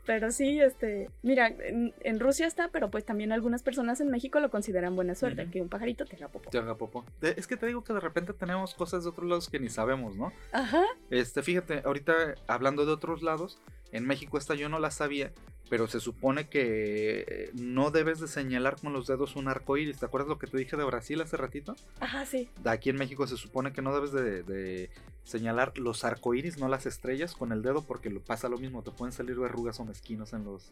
Pero 0.07 0.31
sí, 0.31 0.61
este, 0.61 1.11
mira, 1.23 1.49
en, 1.49 2.21
Rusia 2.21 2.47
está, 2.47 2.69
pero 2.69 2.91
pues 2.93 3.05
también 3.05 3.33
algunas 3.33 3.65
personas 3.65 4.01
en 4.01 4.09
México 4.09 4.39
lo 4.39 4.51
consideran 4.51 4.95
buena 4.95 5.17
suerte, 5.17 5.51
que 5.51 5.61
un 5.61 5.69
pajarito 5.69 6.05
te 6.05 6.15
haga 6.15 6.29
popó. 6.29 6.49
Te 6.49 6.59
haga 6.59 6.77
popó. 6.77 7.05
Es 7.21 7.49
que 7.49 7.57
te 7.57 7.67
digo 7.67 7.83
que 7.83 7.93
de 7.93 7.99
repente 7.99 8.33
tenemos 8.33 8.75
cosas 8.75 9.03
de 9.03 9.11
otros 9.11 9.29
lados 9.29 9.51
que 9.51 9.59
ni 9.59 9.69
sabemos, 9.69 10.15
¿no? 10.15 10.33
Ajá. 10.53 10.85
Este, 11.11 11.43
fíjate, 11.43 11.83
ahorita 11.85 12.37
hablando 12.47 12.87
de 12.87 12.93
otros 12.93 13.23
lados, 13.23 13.61
en 13.91 14.07
México 14.07 14.39
esta 14.39 14.55
yo 14.55 14.69
no 14.69 14.79
la 14.79 14.93
sabía, 14.93 15.33
pero 15.69 15.87
se 15.89 16.01
supone 16.01 16.49
que 16.49 17.51
no 17.55 17.91
debes 17.91 18.21
de 18.21 18.29
señalar 18.29 18.77
con 18.81 18.93
los 18.93 19.07
dedos 19.07 19.37
un 19.37 19.49
arco 19.49 19.77
iris. 19.77 19.99
¿Te 19.99 20.07
acuerdas 20.07 20.29
lo 20.29 20.39
que 20.39 20.47
te 20.47 20.57
dije 20.57 20.77
de 20.77 20.85
Brasil 20.85 21.21
hace 21.21 21.37
ratito? 21.37 21.75
Ajá, 22.01 22.25
sí. 22.25 22.49
Aquí 22.65 22.91
en 22.91 22.97
México 22.97 23.27
se 23.27 23.37
supone 23.37 23.73
que 23.73 23.83
no 23.83 23.95
debes 23.95 24.13
de, 24.13 24.91
señalar 25.25 25.77
los 25.77 26.05
arcoíris, 26.05 26.59
no 26.59 26.69
las 26.69 26.87
estrellas, 26.87 27.35
con 27.35 27.53
el 27.53 27.63
dedo, 27.63 27.83
porque 27.83 28.11
lo, 28.11 28.21
pasa 28.21 28.49
lo 28.49 28.59
mismo. 28.59 28.83
Te 28.83 28.93
pueden 28.93 29.13
salir 29.13 29.37
verrugas 29.37 29.81
o 29.81 29.85
mezquinos 29.85 30.33
en 30.33 30.45
los, 30.45 30.71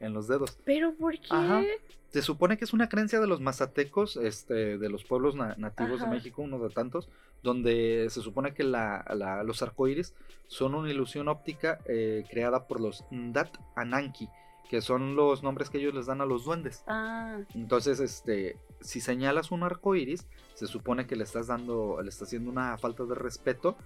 en 0.00 0.12
los 0.12 0.28
dedos. 0.28 0.58
¿Pero 0.64 0.94
por 0.94 1.18
qué? 1.18 1.78
Se 2.08 2.22
supone 2.22 2.56
que 2.56 2.64
es 2.64 2.72
una 2.72 2.88
creencia 2.88 3.20
de 3.20 3.26
los 3.26 3.40
mazatecos, 3.40 4.16
este, 4.16 4.78
de 4.78 4.88
los 4.88 5.04
pueblos 5.04 5.34
nativos 5.34 6.00
de 6.00 6.06
México, 6.06 6.42
uno 6.42 6.58
de 6.58 6.70
tantos, 6.70 7.08
donde 7.42 8.06
se 8.10 8.22
supone 8.22 8.54
que 8.54 8.64
la, 8.64 9.04
los 9.44 9.62
arcoíris 9.62 10.14
son 10.46 10.74
una 10.74 10.90
ilusión 10.90 11.28
óptica 11.28 11.80
eh, 11.86 12.24
creada 12.30 12.66
por 12.66 12.80
los 12.80 13.04
Ndat 13.10 13.58
Ananki, 13.76 14.28
que 14.70 14.80
son 14.80 15.16
los 15.16 15.42
nombres 15.42 15.68
que 15.68 15.78
ellos 15.78 15.94
les 15.94 16.06
dan 16.06 16.22
a 16.22 16.26
los 16.26 16.44
duendes. 16.44 16.82
Ah. 16.86 17.40
Entonces, 17.54 18.00
este, 18.00 18.56
si 18.80 19.00
señalas 19.00 19.50
un 19.50 19.62
arcoíris, 19.62 20.26
se 20.54 20.66
supone 20.66 21.06
que 21.06 21.16
le 21.16 21.24
estás 21.24 21.46
dando, 21.48 22.00
le 22.02 22.08
estás 22.08 22.28
haciendo 22.28 22.50
una 22.50 22.76
falta 22.78 23.04
de 23.04 23.14
respeto 23.14 23.76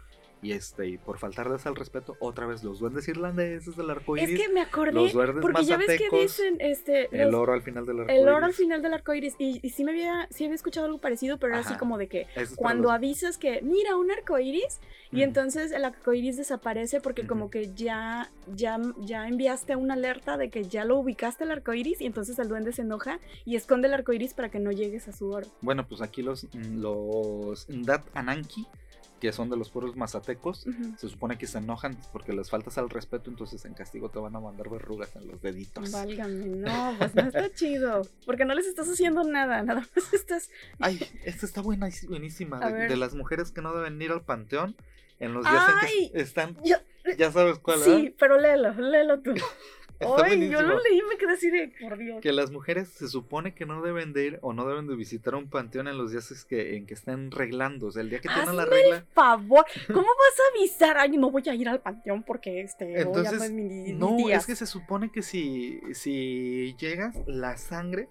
y 0.42 0.52
este, 0.52 0.88
y 0.88 0.98
por 0.98 1.18
faltarles 1.18 1.64
al 1.66 1.76
respeto, 1.76 2.16
otra 2.18 2.46
vez 2.46 2.64
los 2.64 2.80
duendes 2.80 3.06
irlandeses 3.06 3.76
del 3.76 3.88
arco 3.90 4.16
iris. 4.16 4.30
Es 4.30 4.46
que 4.46 4.52
me 4.52 4.60
acordé, 4.60 4.92
los 4.92 5.12
porque 5.40 5.64
ya 5.64 5.76
ves 5.76 6.00
que 6.00 6.10
dicen 6.10 6.56
este, 6.58 7.08
el 7.22 7.32
oro 7.32 7.52
al 7.52 7.62
final 7.62 7.86
del 7.86 8.00
arco 8.00 8.12
El 8.12 8.28
oro 8.28 8.46
al 8.46 8.52
final 8.52 8.82
del 8.82 8.92
arco 8.92 9.14
iris. 9.14 9.36
Y, 9.38 9.60
y, 9.62 9.70
sí 9.70 9.84
me 9.84 9.92
había, 9.92 10.26
sí 10.30 10.44
había 10.44 10.56
escuchado 10.56 10.86
algo 10.86 10.98
parecido, 10.98 11.38
pero 11.38 11.52
era 11.52 11.60
así 11.60 11.76
como 11.76 11.96
de 11.96 12.08
que 12.08 12.26
cuando 12.56 12.90
avisas 12.90 13.38
que, 13.38 13.62
mira, 13.62 13.94
un 13.94 14.10
arco 14.10 14.36
iris, 14.36 14.80
y 15.12 15.22
entonces 15.22 15.70
el 15.70 15.84
arco 15.84 16.12
iris 16.12 16.36
desaparece 16.36 17.00
porque 17.00 17.24
como 17.24 17.48
que 17.48 17.72
ya, 17.74 18.30
ya, 18.52 18.80
ya 18.98 19.28
enviaste 19.28 19.76
una 19.76 19.94
alerta 19.94 20.36
de 20.36 20.50
que 20.50 20.64
ya 20.64 20.84
lo 20.84 20.98
ubicaste 20.98 21.44
el 21.44 21.52
arco 21.52 21.72
iris, 21.72 22.00
y 22.00 22.06
entonces 22.06 22.38
el 22.40 22.48
duende 22.48 22.72
se 22.72 22.82
enoja 22.82 23.20
y 23.44 23.54
esconde 23.54 23.86
el 23.86 23.94
arco 23.94 24.12
iris 24.12 24.34
para 24.34 24.48
que 24.48 24.58
no 24.58 24.72
llegues 24.72 25.06
a 25.06 25.12
su 25.12 25.30
oro. 25.30 25.46
Bueno, 25.60 25.86
pues 25.86 26.02
aquí 26.02 26.22
los, 26.22 26.48
los 26.52 27.68
Ndat 27.68 28.04
Ananki 28.14 28.66
que 29.22 29.32
son 29.32 29.48
de 29.48 29.56
los 29.56 29.70
pueblos 29.70 29.94
mazatecos, 29.94 30.66
se 30.98 31.08
supone 31.08 31.38
que 31.38 31.46
se 31.46 31.58
enojan 31.58 31.96
porque 32.10 32.32
les 32.32 32.50
faltas 32.50 32.76
al 32.76 32.90
respeto, 32.90 33.30
entonces 33.30 33.64
en 33.66 33.72
castigo 33.72 34.08
te 34.08 34.18
van 34.18 34.34
a 34.34 34.40
mandar 34.40 34.68
verrugas 34.68 35.14
en 35.14 35.28
los 35.28 35.40
deditos. 35.40 35.92
Válgame, 35.92 36.46
no, 36.46 36.92
pues 36.98 37.14
no 37.14 37.22
está 37.22 37.48
chido, 37.54 38.02
porque 38.26 38.44
no 38.44 38.52
les 38.52 38.66
estás 38.66 38.88
haciendo 38.88 39.22
nada, 39.22 39.62
nada 39.62 39.86
más 39.94 40.12
estás... 40.12 40.50
Ay, 40.80 40.98
esta 41.24 41.46
está 41.46 41.60
buena, 41.60 41.88
buenísima, 42.08 42.58
de, 42.68 42.96
las 42.96 43.14
mujeres 43.14 43.52
que 43.52 43.62
no 43.62 43.72
deben 43.72 44.02
ir 44.02 44.10
al 44.10 44.22
panteón 44.22 44.74
en 45.20 45.34
los 45.34 45.44
días 45.44 45.68
en 45.70 46.10
que 46.10 46.20
están... 46.20 46.56
ya 47.16 47.30
sabes 47.30 47.60
cuál, 47.60 47.78
Sí, 47.78 48.12
pero 48.18 48.40
léelo, 48.40 48.72
léelo 48.72 49.20
tú. 49.20 49.34
Ay, 50.22 50.48
yo 50.48 50.62
lo 50.62 50.78
leí 50.80 50.98
y 50.98 51.02
me 51.08 51.16
quedé 51.16 51.32
así 51.32 51.50
de, 51.50 51.72
por 51.80 51.98
Dios. 51.98 52.20
Que 52.20 52.32
las 52.32 52.50
mujeres 52.50 52.88
se 52.88 53.08
supone 53.08 53.54
que 53.54 53.66
no 53.66 53.82
deben 53.82 54.12
de 54.12 54.26
ir 54.26 54.38
o 54.42 54.52
no 54.52 54.66
deben 54.66 54.86
de 54.86 54.96
visitar 54.96 55.34
un 55.34 55.48
panteón 55.48 55.88
en 55.88 55.98
los 55.98 56.12
días 56.12 56.44
que, 56.44 56.76
en 56.76 56.86
que 56.86 56.94
estén 56.94 57.30
reglando. 57.30 57.86
O 57.86 57.92
sea, 57.92 58.02
el 58.02 58.10
día 58.10 58.20
que 58.20 58.28
tienen 58.28 58.56
la 58.56 58.64
regla. 58.64 58.96
El 58.96 59.02
favor, 59.14 59.64
¿cómo 59.86 60.02
vas 60.02 60.40
a 60.40 60.58
avisar? 60.58 60.98
Ay, 60.98 61.16
no 61.16 61.30
voy 61.30 61.42
a 61.48 61.54
ir 61.54 61.68
al 61.68 61.80
panteón 61.80 62.22
porque 62.22 62.60
este. 62.60 63.00
Entonces, 63.00 63.50
mi, 63.50 63.92
no, 63.92 64.16
es 64.28 64.46
que 64.46 64.56
se 64.56 64.66
supone 64.66 65.10
que 65.10 65.22
si, 65.22 65.80
si 65.94 66.74
llegas, 66.78 67.16
la 67.26 67.56
sangre 67.56 68.08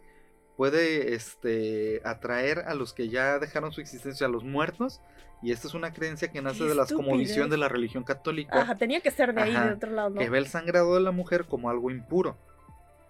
puede 0.56 1.16
este, 1.16 2.02
atraer 2.04 2.60
a 2.60 2.76
los 2.76 2.94
que 2.94 3.10
ya 3.10 3.40
dejaron 3.40 3.72
su 3.72 3.82
existencia, 3.82 4.28
a 4.28 4.30
los 4.30 4.44
muertos, 4.44 5.02
y 5.42 5.52
esta 5.52 5.68
es 5.68 5.74
una 5.74 5.94
creencia 5.94 6.32
que 6.32 6.42
nace 6.42 6.64
de 6.64 6.76
la 6.76 6.86
cosmovisión 6.86 7.50
de 7.50 7.58
la 7.58 7.68
religión 7.68 8.04
católica. 8.04 8.62
Ajá, 8.62 8.76
tenía 8.76 9.02
que 9.02 9.12
ser 9.12 9.34
de 9.34 9.42
ahí, 9.42 9.54
de 9.54 9.74
otro 9.74 9.92
lado, 9.92 10.12
¿no? 10.12 10.20
Que 10.20 10.30
ve 10.30 10.38
el 10.38 10.48
sangrado 10.48 10.96
de 10.96 11.02
la 11.02 11.12
mujer 11.12 11.46
como 11.46 11.70
algo 11.70 11.90
impuro 11.92 12.38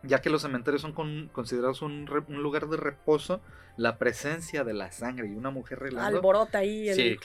ya 0.03 0.21
que 0.21 0.29
los 0.29 0.41
cementerios 0.41 0.81
son 0.81 1.29
considerados 1.31 1.81
un, 1.81 2.05
lugar 2.29 2.67
de 2.67 2.77
reposo, 2.77 3.41
la 3.77 3.97
presencia 3.97 4.63
de 4.63 4.73
la 4.73 4.91
sangre 4.91 5.27
y 5.27 5.31
una 5.31 5.49
mujer 5.49 5.79
relando. 5.79 6.17
Alborota 6.17 6.59
ahí 6.59 6.89
el 6.89 6.95
sí, 6.95 7.17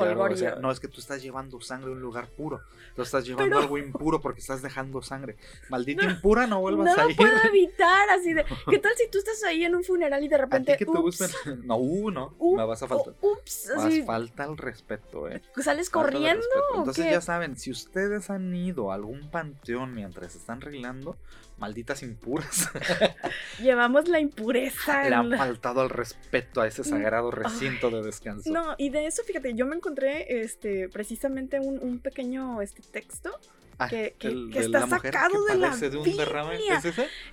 No, 0.61 0.71
es 0.71 0.81
que 0.81 0.89
tú 0.89 1.01
estás 1.01 1.23
llevando 1.23 1.61
sangre 1.61 1.91
a 1.91 1.93
un 1.93 2.01
lugar 2.01 2.29
puro. 2.29 2.61
Tú 2.95 3.03
estás 3.03 3.27
llevando 3.27 3.59
algo 3.59 3.79
impuro 3.79 4.21
porque 4.21 4.41
estás 4.41 4.63
dejando 4.63 5.03
sangre. 5.03 5.37
Maldita 5.69 6.05
impura, 6.05 6.47
no 6.47 6.61
vuelvas 6.61 6.97
a 6.97 7.05
ir. 7.05 7.11
No 7.11 7.17
puedo 7.17 7.37
evitar, 7.49 8.09
así 8.11 8.33
de. 8.33 8.45
¿Qué 8.71 8.79
tal 8.79 8.93
si 8.97 9.09
tú 9.11 9.19
estás 9.19 9.43
ahí 9.45 9.65
en 9.65 9.75
un 9.75 9.83
funeral 9.83 10.23
y 10.23 10.29
de 10.29 10.39
repente. 10.39 10.73
¿A 10.73 10.77
que 10.77 10.87
No, 11.65 11.77
uh, 11.77 12.11
no. 12.11 12.35
me 12.41 12.65
vas 12.65 12.83
a 12.83 12.89
faltar. 12.89 13.15
Ups, 13.21 13.71
así. 13.71 14.03
falta 14.03 14.45
el 14.45 14.57
respeto, 14.57 15.29
¿eh? 15.29 15.43
¿Sales 15.57 15.91
corriendo? 15.91 16.47
Entonces 16.77 17.11
ya 17.11 17.21
saben, 17.21 17.57
si 17.57 17.71
ustedes 17.71 18.31
han 18.31 18.55
ido 18.55 18.93
a 18.93 18.95
algún 18.95 19.31
panteón 19.31 19.95
mientras 19.95 20.35
están 20.37 20.59
arreglando, 20.59 21.17
malditas 21.59 22.03
impuras. 22.03 22.66
Llevamos 23.61 24.09
la 24.09 24.21
impureza. 24.21 25.09
Le 25.09 25.15
han 25.15 25.37
faltado 25.37 25.81
al 25.81 25.91
respeto 25.91 26.61
a 26.61 26.67
ese 26.67 26.85
sagrado 26.85 27.31
recinto 27.31 27.91
de 27.91 28.03
descanso. 28.03 28.51
No, 28.51 28.75
y 28.79 28.91
de 28.91 29.07
eso, 29.07 29.23
fíjate, 29.25 29.55
yo 29.55 29.67
me 29.67 29.77
encontré 29.77 30.43
este, 30.43 30.89
precisamente 30.89 31.61
un, 31.61 31.79
un 31.81 31.99
pequeño 31.99 32.63
este, 32.63 32.83
texto 32.83 33.39
Ah, 33.79 33.89
que, 33.89 34.15
está 34.55 34.87
sacado 34.87 35.45
de 35.45 35.57
la 35.57 35.77
de 35.77 35.97
un 35.99 36.17
derrame. 36.17 36.59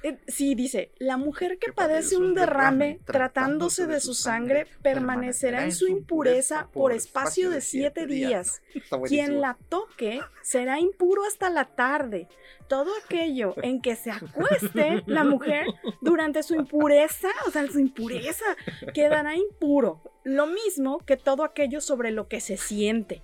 Eh, 0.04 0.18
sí, 0.28 0.56
dice, 0.56 0.92
la 1.00 1.16
mujer 1.16 1.58
que, 1.58 1.72
padece 1.72 2.18
un 2.18 2.34
derrame, 2.34 3.00
tratándose 3.06 3.88
de 3.88 4.02
su 4.02 4.14
sangre 4.14 4.68
permanecerá 4.82 5.64
en 5.64 5.72
su 5.72 5.88
impureza 5.88 6.68
por 6.74 6.92
espacio 6.92 7.50
de 7.50 7.62
siete 7.62 8.08
días. 8.08 8.62
Quien 9.08 9.40
la 9.40 9.58
toque 9.70 10.20
será 10.42 10.80
impuro 10.80 11.24
hasta 11.26 11.50
la 11.50 11.66
tarde. 11.66 12.28
Todo 12.68 12.92
aquello 13.06 13.56
en 13.62 13.82
que 13.82 13.96
se 13.96 14.12
acueste 14.12 15.04
la 15.06 15.24
mujer 15.24 15.68
durante 16.02 16.44
su 16.44 16.56
impureza, 16.56 17.30
o 17.48 17.52
sea, 17.52 17.66
su 17.68 17.80
impureza, 17.80 18.46
quedará 18.94 19.36
impuro. 19.36 20.02
Lo 20.24 20.48
mismo 20.48 21.00
que 21.00 21.18
todo 21.18 21.44
aquello 21.44 21.82
sobre 21.82 22.12
lo 22.12 22.28
que 22.28 22.42
se 22.42 22.58
siente. 22.58 23.22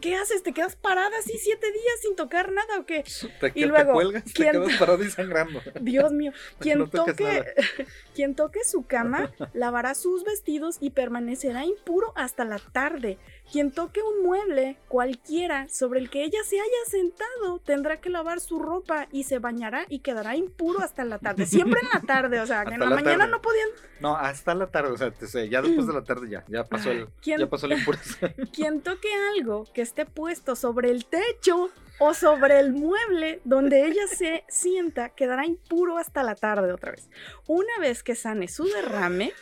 ¿Qué 0.00 0.14
haces? 0.16 0.42
¿Te 0.42 0.52
quedas 0.52 0.74
parada 0.74 1.18
así 1.18 1.36
siete 1.36 1.70
días 1.70 2.00
sin 2.00 2.16
tocar 2.16 2.50
nada 2.50 2.78
o 2.78 2.86
qué? 2.86 3.04
Te, 3.40 3.52
y 3.54 3.66
luego, 3.66 3.90
te 3.90 3.92
cuelgas, 3.92 4.24
te 4.24 4.32
quedas 4.32 4.76
parada 4.78 5.04
y 5.04 5.10
sangrando. 5.10 5.60
Dios 5.80 6.12
mío, 6.12 6.32
quien, 6.58 6.88
toque, 6.88 7.44
quien 8.14 8.34
toque 8.34 8.64
su 8.64 8.86
cama 8.86 9.30
lavará 9.52 9.94
sus 9.94 10.24
vestidos 10.24 10.78
y 10.80 10.90
permanecerá 10.90 11.66
impuro 11.66 12.12
hasta 12.16 12.44
la 12.44 12.58
tarde. 12.58 13.18
Quien 13.52 13.72
toque 13.72 14.00
un 14.00 14.22
mueble, 14.22 14.78
cualquiera, 14.88 15.68
sobre 15.68 15.98
el 15.98 16.08
que 16.08 16.22
ella 16.22 16.38
se 16.44 16.60
haya 16.60 16.84
sentado, 16.86 17.58
tendrá 17.58 18.00
que 18.00 18.08
lavar 18.08 18.40
su 18.40 18.60
ropa 18.60 19.08
y 19.10 19.24
se 19.24 19.40
bañará 19.40 19.86
y 19.88 19.98
quedará 19.98 20.36
impuro 20.36 20.80
hasta 20.80 21.04
la 21.04 21.18
tarde. 21.18 21.46
Siempre 21.46 21.80
en 21.80 21.88
la 21.92 22.00
tarde, 22.00 22.40
o 22.40 22.46
sea, 22.46 22.64
que 22.64 22.74
en 22.74 22.80
la, 22.80 22.86
mañana 22.86 23.26
no 23.26 23.42
podían. 23.42 23.68
No, 24.00 24.16
hasta 24.16 24.54
la 24.54 24.68
tarde, 24.68 24.92
o 24.92 24.96
sea, 24.96 25.12
ya 25.44 25.62
después 25.62 25.86
de 25.86 25.92
la 25.92 26.04
tarde 26.04 26.30
ya, 26.30 26.44
ya 26.46 26.64
pasó 26.64 26.92
el, 26.92 27.08
ya 27.22 27.44
pasó 27.48 27.66
la 27.66 27.74
impureza. 27.74 28.32
Quien 28.52 28.82
toque 28.82 29.08
algo 29.36 29.49
que 29.74 29.82
esté 29.82 30.06
puesto 30.06 30.56
sobre 30.56 30.90
el 30.90 31.04
techo 31.04 31.70
o 31.98 32.14
sobre 32.14 32.58
el 32.60 32.72
mueble 32.72 33.40
donde 33.44 33.86
ella 33.86 34.06
se 34.06 34.44
sienta, 34.48 35.10
quedará 35.10 35.44
impuro 35.44 35.98
hasta 35.98 36.22
la 36.22 36.34
tarde 36.34 36.72
otra 36.72 36.92
vez. 36.92 37.10
Una 37.46 37.78
vez 37.78 38.02
que 38.02 38.14
sane 38.14 38.48
su 38.48 38.64
derrame, 38.64 39.32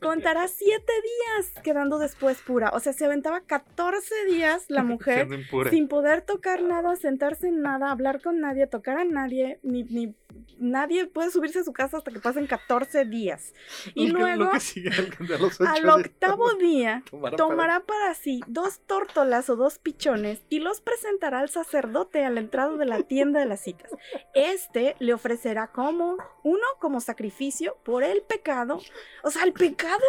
Contará 0.00 0.48
siete 0.48 0.92
días 1.02 1.62
quedando 1.62 1.98
después 1.98 2.40
pura. 2.42 2.70
O 2.74 2.80
sea, 2.80 2.92
se 2.92 3.04
aventaba 3.04 3.40
14 3.40 4.14
días 4.26 4.66
la 4.68 4.82
mujer 4.84 5.28
sin 5.70 5.88
poder 5.88 6.22
tocar 6.22 6.62
nada, 6.62 6.96
sentarse 6.96 7.48
en 7.48 7.62
nada, 7.62 7.90
hablar 7.90 8.20
con 8.22 8.40
nadie, 8.40 8.66
tocar 8.66 8.98
a 8.98 9.04
nadie, 9.04 9.58
ni, 9.62 9.84
ni 9.84 10.14
nadie 10.58 11.06
puede 11.06 11.30
subirse 11.30 11.60
a 11.60 11.64
su 11.64 11.72
casa 11.72 11.98
hasta 11.98 12.10
que 12.10 12.20
pasen 12.20 12.46
14 12.46 13.04
días. 13.04 13.54
Y 13.94 14.08
luego, 14.08 14.50
al 15.66 15.88
octavo 15.88 16.54
día, 16.54 17.02
tomará, 17.36 17.80
para... 17.80 18.14
sí 18.14 18.40
dos 18.46 18.80
tórtolas 18.86 19.48
o 19.50 19.56
dos 19.56 19.78
pichones 19.78 20.42
y 20.48 20.60
los 20.60 20.80
presentará 20.80 21.40
al 21.40 21.48
sacerdote 21.48 22.24
a 22.24 22.30
la 22.30 22.40
entrada 22.40 22.76
de 22.76 22.86
la 22.86 23.02
tienda 23.02 23.40
de 23.40 23.46
las 23.46 23.60
citas. 23.60 23.90
Este 24.34 24.96
le 24.98 25.14
ofrecerá 25.14 25.68
como, 25.68 26.16
uno, 26.42 26.66
como 26.78 27.00
sacrificio 27.00 27.76
por 27.84 28.02
el 28.02 28.22
pecado. 28.22 28.80
O 29.22 29.30
sea, 29.30 29.39
el 29.44 29.52
pecado, 29.52 30.06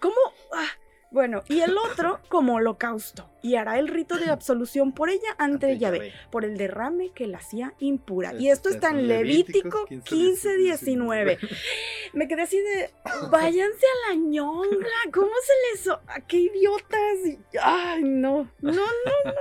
¿cómo? 0.00 0.16
Ah, 0.52 0.68
bueno, 1.14 1.44
y 1.48 1.60
el 1.60 1.78
otro 1.78 2.18
como 2.28 2.54
holocausto, 2.54 3.30
y 3.40 3.54
hará 3.54 3.78
el 3.78 3.86
rito 3.86 4.16
de 4.16 4.30
absolución 4.30 4.92
por 4.92 5.10
ella 5.10 5.36
ante 5.38 5.78
Yahvé, 5.78 6.12
por 6.32 6.44
el 6.44 6.56
derrame 6.56 7.12
que 7.14 7.28
la 7.28 7.38
hacía 7.38 7.72
impura. 7.78 8.34
y 8.34 8.50
esto 8.50 8.68
está 8.68 8.90
en 8.90 9.06
Levítico 9.06 9.86
15, 9.86 10.56
19. 10.56 11.38
Me 12.14 12.26
quedé 12.26 12.42
así 12.42 12.58
de, 12.58 12.90
váyanse 13.30 13.86
a 13.86 14.08
la 14.08 14.14
ñonga, 14.16 14.98
¿cómo 15.12 15.30
se 15.44 15.88
les... 15.88 15.96
¡Qué 16.26 16.38
idiotas! 16.38 17.38
Ay, 17.62 18.02
no, 18.02 18.50
no, 18.60 18.72
no, 18.72 18.72
no, 18.72 19.24
no. 19.24 19.32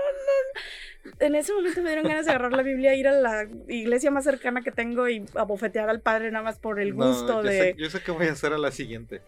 En 1.20 1.36
ese 1.36 1.54
momento 1.54 1.82
me 1.82 1.90
dieron 1.90 2.08
ganas 2.08 2.26
de 2.26 2.32
agarrar 2.32 2.54
la 2.54 2.64
Biblia, 2.64 2.96
ir 2.96 3.08
a 3.08 3.12
la 3.12 3.48
iglesia 3.68 4.12
más 4.12 4.24
cercana 4.24 4.62
que 4.62 4.72
tengo 4.72 5.10
y 5.10 5.26
abofetear 5.36 5.90
al 5.90 6.02
padre 6.02 6.32
nada 6.32 6.44
más 6.44 6.60
por 6.60 6.80
el 6.80 6.94
gusto 6.94 7.42
de. 7.42 7.76
yo 7.78 7.90
sé 7.90 8.02
qué 8.02 8.12
voy 8.12 8.28
a 8.28 8.32
hacer 8.32 8.54
a 8.54 8.58
la 8.58 8.72
siguiente. 8.72 9.22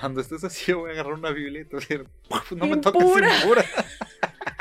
Cuando 0.00 0.20
estés 0.20 0.44
así, 0.44 0.72
voy 0.72 0.90
a 0.90 0.92
agarrar 0.94 1.14
una 1.14 1.30
Biblia 1.30 1.62
y 1.62 1.64
te 1.64 1.76
voy 1.76 1.84
a 1.84 1.88
decir, 1.88 2.06
no 2.56 2.66
me 2.66 2.76
toques 2.78 3.02
impura. 3.02 3.64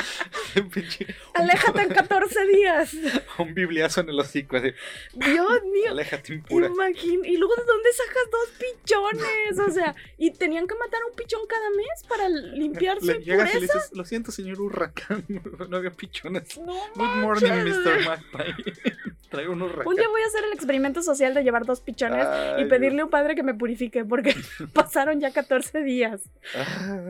Aléjate 1.34 1.82
en 1.82 1.90
14 1.90 2.48
días. 2.48 2.94
Un 3.40 3.54
bibliazo 3.54 4.02
en 4.02 4.10
el 4.10 4.20
hocico, 4.20 4.58
así. 4.58 4.72
Dios 5.14 5.64
mío. 5.64 5.92
Aléjate 5.92 6.34
impura. 6.34 6.68
Y 6.68 7.38
luego, 7.38 7.56
¿de 7.56 7.64
dónde 7.66 7.90
sacas 7.94 8.24
dos 8.32 8.50
pichones? 8.60 9.60
O 9.60 9.72
sea, 9.72 9.96
y 10.18 10.32
tenían 10.32 10.68
que 10.68 10.76
matar 10.76 11.02
un 11.10 11.16
pichón 11.16 11.42
cada 11.48 11.70
mes 11.72 12.04
para 12.08 12.30
limpiar 12.30 13.00
su 13.00 13.14
llegas 13.14 13.52
y 13.52 13.56
le 13.56 13.62
dices, 13.62 13.92
lo 13.94 14.06
siento, 14.06 14.32
señor 14.32 14.62
Hurracán, 14.62 15.26
no 15.70 15.78
había 15.78 15.92
pichones. 15.92 16.58
No 16.58 16.74
Good 16.96 17.16
morning, 17.22 17.52
Mr. 17.52 18.06
Magpie. 18.06 18.56
Traigo 19.30 19.54
un 19.54 19.62
huracán. 19.64 19.88
Un 19.88 19.96
día 19.96 20.08
voy 20.08 20.22
a 20.22 20.28
hacer 20.28 20.44
el 20.46 20.54
experimento 20.54 21.02
social 21.02 21.34
de 21.34 21.44
llevar 21.44 21.66
dos 21.66 21.82
pichones 21.82 22.26
y 22.60 22.66
pedirle 22.66 23.02
a 23.02 23.06
un 23.06 23.12
padre 23.12 23.36
que 23.36 23.44
me 23.44 23.54
purifique, 23.54 24.06
porque 24.06 24.36
pasaron 24.74 25.20
ya 25.20 25.32
14 25.32 25.84
días. 25.84 26.22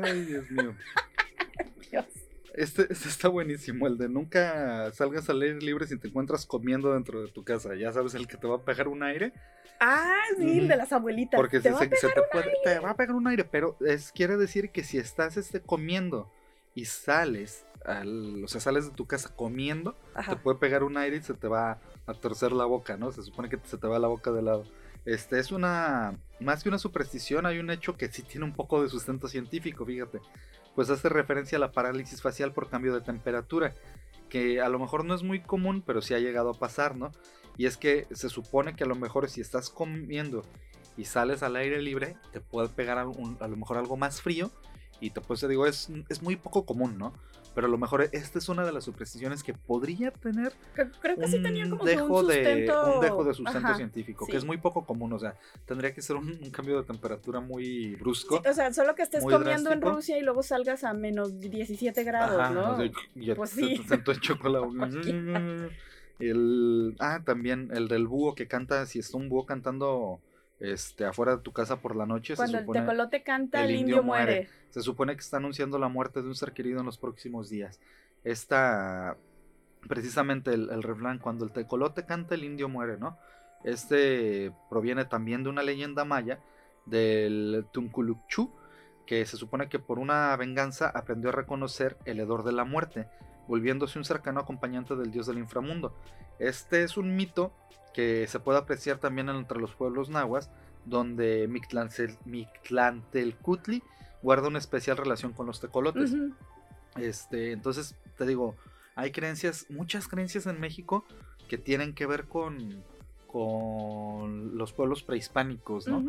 Ay, 0.02 0.22
Dios 0.22 0.50
mío. 0.50 0.76
Dios. 1.92 2.06
Este, 2.58 2.84
este, 2.90 3.10
está 3.10 3.28
buenísimo, 3.28 3.86
el 3.86 3.98
de 3.98 4.08
nunca 4.08 4.90
salgas 4.94 5.30
a 5.30 5.34
leer 5.34 5.62
libre 5.62 5.88
si 5.88 5.98
te 5.98 6.08
encuentras 6.08 6.46
comiendo 6.46 6.94
dentro 6.94 7.22
de 7.22 7.28
tu 7.30 7.44
casa. 7.44 7.76
Ya 7.76 7.92
sabes, 7.92 8.14
el 8.14 8.28
que 8.28 8.38
te 8.38 8.48
va 8.48 8.56
a 8.56 8.64
pegar 8.64 8.88
un 8.88 9.04
aire. 9.04 9.34
Ah, 9.82 10.24
sí, 10.38 10.60
el 10.60 10.68
de 10.70 10.78
las 10.78 10.94
abuelitas. 10.94 11.38
Porque 11.38 11.60
se, 11.60 11.74
te, 11.74 11.90
te, 12.64 12.80
va 12.80 12.92
a 12.92 12.96
pegar 12.96 13.14
un 13.14 13.28
aire, 13.28 13.44
pero 13.44 13.76
es, 13.82 14.14
quiere 14.14 14.38
decir 14.38 14.70
que 14.70 14.86
si 14.86 14.98
estás 14.98 15.36
este, 15.36 15.60
comiendo 15.60 16.32
y 16.74 16.86
sales, 16.86 17.66
al, 17.84 18.42
o 18.46 18.48
sea, 18.48 18.62
sales 18.62 18.86
de 18.86 18.96
tu 18.96 19.06
casa 19.06 19.36
comiendo, 19.36 19.98
te 20.30 20.38
puede 20.38 20.58
pegar 20.58 20.84
un 20.84 20.96
aire 20.96 21.18
y 21.18 21.22
se 21.22 21.34
te 21.34 21.50
va 21.50 21.82
a 22.06 22.14
torcer 22.14 22.54
la 22.54 22.64
boca, 22.64 22.96
¿no? 22.96 23.12
Se 23.12 23.22
supone 23.22 23.50
que 23.50 23.60
se 23.66 23.78
te 23.78 23.88
va 23.88 24.00
la 24.00 24.08
boca 24.08 24.32
de 24.32 24.42
lado. 24.42 24.64
Este 25.04 25.40
es 25.40 25.52
una, 25.52 26.18
más 26.40 26.64
que 26.64 26.70
una 26.70 26.80
superstición, 26.80 27.46
hay 27.46 27.60
un 27.60 27.70
hecho 27.70 27.98
que 27.98 28.08
sí 28.08 28.24
tiene 28.24 28.46
un 28.46 28.54
poco 28.54 28.82
de 28.82 28.88
sustento 28.88 29.28
científico, 29.28 29.86
fíjate 29.86 30.22
pues 30.76 30.90
hace 30.90 31.10
referencia 31.10 31.58
a 31.58 31.62
la 31.62 31.72
parálisis 31.72 32.22
facial 32.22 32.52
por 32.54 32.70
cambio 32.70 32.94
de 32.94 33.02
temperatura, 33.02 33.74
que 34.30 34.62
a 34.62 34.70
lo 34.70 34.80
mejor 34.80 35.06
no 35.06 35.16
es 35.16 35.24
muy 35.24 35.42
común, 35.42 35.82
pero 35.86 36.02
sí 36.02 36.14
ha 36.14 36.20
llegado 36.20 36.50
a 36.50 36.60
pasar, 36.60 36.96
¿no? 36.96 37.12
Y 37.58 37.66
es 37.66 37.78
que 37.78 38.08
se 38.12 38.30
supone 38.30 38.76
que 38.76 38.84
a 38.84 38.88
lo 38.88 38.96
mejor 38.96 39.30
si 39.30 39.40
estás 39.40 39.70
comiendo 39.70 40.44
y 40.98 41.06
sales 41.06 41.44
al 41.44 41.56
aire 41.56 41.82
libre, 41.82 42.18
te 42.32 42.42
puede 42.42 42.70
pegar 42.70 42.98
a, 42.98 43.06
lo 43.06 43.58
mejor 43.58 43.78
algo 43.78 43.96
más 43.96 44.22
frío 44.22 44.52
y 45.00 45.12
te, 45.12 45.22
pues 45.22 45.40
te 45.40 45.48
digo, 45.48 45.66
es, 45.66 45.90
es 46.10 46.22
muy 46.22 46.36
poco 46.36 46.66
común, 46.66 46.98
¿no? 46.98 47.14
Pero 47.56 47.68
a 47.68 47.70
lo 47.70 47.78
mejor 47.78 48.08
esta 48.12 48.38
es 48.38 48.50
una 48.50 48.66
de 48.66 48.74
las 48.74 48.84
supersticiones 48.84 49.42
que 49.42 49.54
podría 49.54 50.12
tener 50.12 50.54
creo 50.74 51.16
que 51.16 51.28
sí 51.28 51.42
tenía 51.42 51.70
como 51.70 51.86
dejo 51.86 52.06
un 52.06 52.26
sustento... 52.26 52.86
de 52.86 52.92
un 52.92 53.02
dejo 53.02 53.24
de 53.24 53.34
sustento 53.34 53.76
científico, 53.76 54.28
que 54.28 54.38
es 54.38 54.46
muy 54.46 54.58
poco 54.58 54.86
común, 54.86 55.14
o 55.14 55.20
sea, 55.20 55.36
tendría 55.66 55.94
que 55.94 56.02
ser 56.02 56.18
un, 56.18 56.38
cambio 56.52 56.78
de 56.78 56.84
temperatura 56.84 57.40
muy 57.40 57.96
brusco. 57.96 58.42
o 58.46 58.54
sea, 58.54 58.72
solo 58.74 58.94
que 58.94 59.04
estés 59.04 59.24
comiendo 59.24 59.72
en 59.72 59.82
Rusia 59.82 60.18
y 60.18 60.22
luego 60.22 60.44
salgas 60.44 60.84
a 60.84 60.94
menos 60.94 61.40
17 61.40 62.04
grados, 62.04 62.52
¿no? 62.52 62.78
pues 63.36 63.50
sí. 63.52 63.82
Te, 63.88 63.98
te, 63.98 64.12
el, 66.20 66.96
ah, 67.00 67.22
también 67.26 67.70
el 67.74 67.88
del 67.88 68.08
búho 68.08 68.36
que 68.36 68.48
canta, 68.48 68.86
si 68.86 69.00
está 69.00 69.18
un 69.18 69.30
búho 69.30 69.46
cantando 69.46 70.20
este, 70.60 71.06
afuera 71.06 71.36
de 71.36 71.42
tu 71.42 71.52
casa 71.52 71.82
por 71.82 71.96
la 71.96 72.06
noche. 72.06 72.36
Cuando 72.36 72.60
el 72.60 72.66
tecolote 72.66 73.24
canta, 73.24 73.64
el, 73.64 73.76
indio, 73.76 74.04
muere. 74.04 74.50
Se 74.70 74.82
supone 74.82 75.14
que 75.14 75.22
está 75.22 75.38
anunciando 75.38 75.78
la 75.80 75.88
muerte 75.88 76.22
de 76.22 76.28
un 76.28 76.36
ser 76.36 76.54
querido 76.54 76.80
en 76.80 76.86
los 76.86 76.98
próximos 76.98 77.50
días. 77.50 77.80
Esta, 78.24 79.18
precisamente 79.88 80.54
el, 80.54 80.70
el 80.70 80.84
refrán, 80.84 81.20
cuando 81.20 81.46
el 81.46 81.52
tecolote 81.52 82.06
canta, 82.06 82.36
el 82.36 82.44
indio 82.44 82.70
muere, 82.70 82.98
¿no? 82.98 83.18
Este 83.64 84.52
proviene 84.70 85.06
también 85.06 85.44
de 85.44 85.50
una 85.50 85.64
leyenda 85.64 86.06
maya 86.06 86.40
del 86.86 87.66
Tunculukchu, 87.72 88.52
que 89.06 89.26
se 89.26 89.38
supone 89.38 89.70
que 89.70 89.80
por 89.80 90.00
una 90.00 90.36
venganza 90.36 90.90
aprendió 90.90 91.30
a 91.30 91.34
reconocer 91.34 91.98
el 92.06 92.20
hedor 92.20 92.44
de 92.44 92.52
la 92.52 92.64
muerte, 92.64 93.08
volviéndose 93.48 93.98
un 93.98 94.06
cercano 94.06 94.40
acompañante 94.40 94.96
del 94.96 95.12
dios 95.12 95.28
del 95.28 95.40
inframundo. 95.40 95.96
Este 96.40 96.84
es 96.84 96.98
un 96.98 97.16
mito 97.16 97.54
que 97.96 98.28
se 98.28 98.42
puede 98.42 98.60
apreciar 98.60 98.98
también 98.98 99.30
entre 99.30 99.58
los 99.58 99.74
pueblos 99.74 100.10
nahuas, 100.10 100.52
donde 100.84 101.48
Mictlantelcutli 102.26 103.82
guarda 104.22 104.50
una 104.50 104.60
especial 104.60 104.98
relación 104.98 105.32
con 105.32 105.46
los 105.46 105.62
tecolotes. 105.62 106.14
Este, 106.98 107.54
entonces, 107.54 107.96
te 108.18 108.26
digo, 108.26 108.58
hay 108.96 109.14
creencias, 109.14 109.68
muchas 109.70 110.10
creencias 110.10 110.46
en 110.46 110.60
México 110.60 111.06
que 111.48 111.58
tienen 111.58 111.94
que 111.94 112.06
ver 112.06 112.26
con, 112.26 112.84
con 113.28 114.58
los 114.58 114.74
pueblos 114.74 115.02
prehispánicos, 115.02 115.88
¿no? 115.88 116.04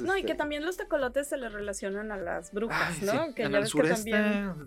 No, 0.00 0.16
y 0.16 0.20
que 0.20 0.32
este 0.32 0.34
también 0.34 0.64
los 0.64 0.76
tecolotes 0.76 1.28
se 1.28 1.36
le 1.36 1.48
relacionan 1.48 2.12
a 2.12 2.16
las 2.16 2.52
brujas, 2.52 3.02
¿no? 3.02 3.34
Que 3.34 3.44
en 3.44 3.54
el 3.54 3.66
sureste 3.66 4.14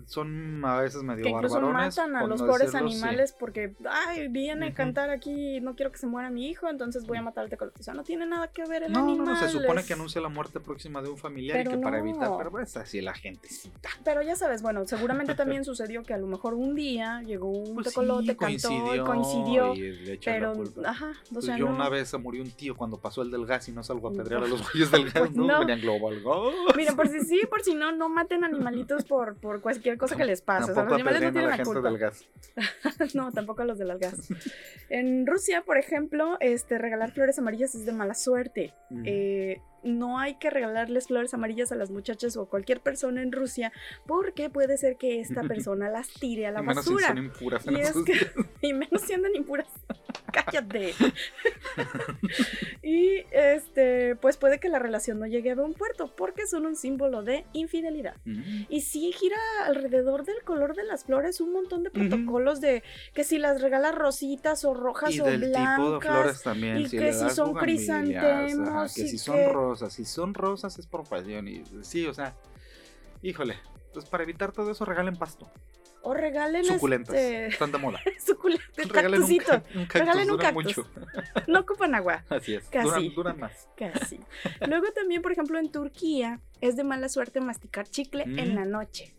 son 0.06 0.64
a 0.64 0.80
veces 0.80 1.02
medio 1.02 1.24
que 1.24 1.30
incluso 1.30 1.60
matan 1.60 2.16
a 2.16 2.26
los 2.26 2.42
pobres 2.42 2.74
animales 2.74 3.34
porque, 3.38 3.74
ay, 3.88 4.28
viene 4.28 4.68
a 4.68 4.74
cantar 4.74 5.10
aquí, 5.10 5.60
no 5.60 5.74
quiero 5.74 5.92
que 5.92 5.98
se 5.98 6.06
muera 6.06 6.30
mi 6.30 6.48
hijo, 6.48 6.68
entonces 6.68 7.06
voy 7.06 7.18
a 7.18 7.22
matar 7.22 7.44
al 7.44 7.50
tecolote. 7.50 7.80
O 7.80 7.82
sea, 7.82 7.94
no 7.94 8.04
tiene 8.04 8.26
nada 8.26 8.48
que 8.48 8.64
ver 8.66 8.82
el 8.84 8.96
animal. 8.96 9.18
No, 9.18 9.24
no, 9.24 9.36
se 9.36 9.48
supone 9.48 9.84
que 9.84 9.94
anuncia 9.94 10.20
la 10.20 10.28
muerte 10.28 10.60
próxima 10.60 11.02
de 11.02 11.08
un 11.08 11.18
familiar 11.18 11.60
y 11.60 11.68
que 11.68 11.78
para 11.78 11.98
evitar, 11.98 12.30
pero 12.36 12.58
es 12.60 12.76
así 12.76 13.00
la 13.00 13.14
gentecita. 13.14 13.88
Pero 14.04 14.22
ya 14.22 14.36
sabes, 14.36 14.62
bueno, 14.62 14.86
seguramente 14.86 15.34
también 15.36 15.64
sucedió 15.64 16.02
que 16.02 16.14
a 16.14 16.18
lo 16.18 16.26
mejor 16.26 16.54
un 16.54 16.74
día 16.74 17.22
llegó 17.22 17.50
un 17.50 17.74
pues 17.74 17.88
tecolote, 17.88 18.36
cantó 18.36 18.94
y 18.94 19.00
coincidió. 19.00 19.74
pero, 20.24 20.54
ajá, 20.84 21.12
o 21.30 21.34
pues 21.34 21.46
sea, 21.46 21.56
yo 21.56 21.66
una 21.66 21.88
vez 21.88 22.08
se 22.08 22.18
murió 22.18 22.42
un 22.42 22.50
tío 22.50 22.76
cuando 22.76 22.98
pasó 22.98 23.22
el 23.22 23.30
del 23.30 23.46
gas 23.46 23.68
y 23.68 23.72
no 23.72 23.82
salgo 23.82 24.08
a 24.08 24.12
pedrear 24.12 24.44
a 24.44 24.46
los 24.46 24.62
güeyes 24.62 24.89
del 24.90 25.10
gas, 25.10 25.30
¿no? 25.32 25.64
no. 25.64 25.76
Global 25.76 26.22
Miren, 26.76 26.96
por 26.96 27.08
si 27.08 27.20
sí, 27.20 27.40
por 27.48 27.62
si 27.62 27.74
no, 27.74 27.92
no 27.92 28.08
maten 28.08 28.44
animalitos 28.44 29.04
por, 29.04 29.36
por 29.36 29.60
cualquier 29.60 29.96
cosa 29.98 30.16
que 30.16 30.24
les 30.24 30.42
pase. 30.42 30.72
O 30.72 30.74
sea, 30.74 30.84
los 30.84 30.92
animales 30.92 31.22
no 31.22 31.32
tienen 31.32 31.50
la, 31.50 31.62
culpa. 31.62 31.88
Del 31.88 31.98
gas. 31.98 32.26
no, 33.14 33.32
tampoco 33.32 33.64
los 33.64 33.78
de 33.78 33.84
las 33.84 33.98
gas. 33.98 34.28
En 34.88 35.26
Rusia, 35.26 35.62
por 35.62 35.78
ejemplo, 35.78 36.36
este 36.40 36.78
regalar 36.78 37.12
flores 37.12 37.38
amarillas 37.38 37.74
es 37.74 37.86
de 37.86 37.92
mala 37.92 38.14
suerte. 38.14 38.74
Eh, 39.04 39.60
no 39.82 40.18
hay 40.18 40.34
que 40.34 40.50
regalarles 40.50 41.08
flores 41.08 41.34
amarillas 41.34 41.72
a 41.72 41.74
las 41.74 41.90
muchachas 41.90 42.36
o 42.36 42.42
a 42.42 42.48
cualquier 42.48 42.80
persona 42.80 43.22
en 43.22 43.32
Rusia 43.32 43.72
porque 44.06 44.50
puede 44.50 44.76
ser 44.76 44.96
que 44.96 45.20
esta 45.20 45.42
persona 45.48 45.88
las 45.88 46.08
tire 46.08 46.46
a 46.46 46.50
la 46.50 46.62
basura. 46.62 47.14
Menos 47.14 47.32
si 47.34 47.40
son 47.40 47.64
impuras 47.64 47.66
y, 48.62 48.66
y 48.68 48.72
menos 48.72 49.02
si 49.02 49.12
andan 49.12 49.34
impuras. 49.34 49.68
Cállate. 50.32 50.94
y 52.82 53.24
este, 53.32 54.16
pues 54.16 54.36
puede 54.36 54.60
que 54.60 54.68
la 54.68 54.78
relación 54.78 55.18
no 55.18 55.26
llegue 55.26 55.50
a 55.52 55.54
un 55.56 55.74
puerto 55.74 56.14
porque 56.14 56.46
son 56.46 56.66
un 56.66 56.76
símbolo 56.76 57.22
de 57.22 57.44
infidelidad. 57.52 58.16
Y 58.68 58.82
si 58.82 59.12
gira 59.12 59.38
alrededor 59.64 60.24
del 60.24 60.42
color 60.44 60.74
de 60.74 60.84
las 60.84 61.04
flores 61.04 61.40
un 61.40 61.52
montón 61.52 61.82
de 61.82 61.90
protocolos 61.90 62.60
de 62.60 62.82
que 63.14 63.24
si 63.24 63.38
las 63.38 63.60
regalas 63.60 63.94
rositas 63.94 64.64
o 64.64 64.74
rojas 64.74 65.18
o 65.20 65.24
blancas. 65.24 65.76
Tipo 65.76 65.92
de 65.92 66.00
flores 66.00 66.42
también. 66.42 66.78
Y 66.78 66.88
que 66.88 67.12
si 67.12 67.30
son 67.30 67.54
crisantemos. 67.54 68.94
que 68.94 69.08
si 69.08 69.18
son 69.18 69.36
rosas. 69.70 69.92
Si 69.92 70.04
son 70.04 70.34
rosas 70.34 70.78
es 70.78 70.86
por 70.86 71.08
pasión. 71.08 71.48
Y 71.48 71.64
sí, 71.82 72.06
o 72.06 72.14
sea, 72.14 72.34
híjole. 73.22 73.56
Pues 73.92 74.04
para 74.04 74.22
evitar 74.22 74.52
todo 74.52 74.70
eso, 74.70 74.84
regalen 74.84 75.16
pasto. 75.16 75.50
O 76.02 76.14
regalen 76.14 76.64
Suculentas. 76.64 77.14
Este... 77.14 77.46
Están 77.48 77.72
de 77.72 77.78
moda. 77.78 78.00
Suculentas. 78.24 78.88
Regalen 78.88 79.22
un, 79.22 79.88
regalen 79.88 80.30
un 80.30 80.38
cactus. 80.38 80.86
no 81.46 81.60
ocupan 81.60 81.94
agua. 81.94 82.24
Así 82.30 82.54
es. 82.54 82.64
Casi. 82.68 83.10
Duran, 83.10 83.38
más. 83.38 83.68
Casi. 83.76 84.20
Luego 84.66 84.86
también, 84.92 85.22
por 85.22 85.32
ejemplo, 85.32 85.58
en 85.58 85.70
Turquía 85.70 86.40
es 86.60 86.76
de 86.76 86.84
mala 86.84 87.08
suerte 87.08 87.40
masticar 87.40 87.86
chicle 87.88 88.22
en 88.22 88.52
mm. 88.52 88.54
la 88.54 88.64
noche. 88.64 89.14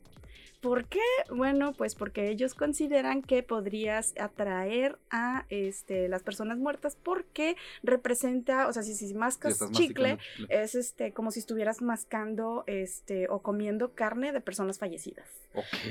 ¿Por 0.62 0.86
qué? 0.86 1.00
Bueno, 1.30 1.74
pues 1.74 1.96
porque 1.96 2.30
ellos 2.30 2.54
consideran 2.54 3.24
que 3.24 3.42
podrías 3.42 4.14
atraer 4.20 5.00
a 5.10 5.46
este, 5.50 6.08
las 6.08 6.22
personas 6.22 6.60
muertas 6.60 6.96
porque 7.02 7.56
representa, 7.82 8.68
o 8.68 8.74
sea, 8.74 8.84
si, 8.84 8.94
si 8.94 9.12
mascas 9.16 9.60
chicle, 9.72 10.20
es 10.50 10.76
este, 10.76 11.14
como 11.14 11.32
si 11.32 11.40
estuvieras 11.40 11.82
mascando 11.82 12.64
este, 12.68 13.28
o 13.30 13.40
comiendo 13.40 13.94
carne 13.94 14.32
de 14.32 14.40
personas 14.40 14.78
fallecidas. 14.78 15.28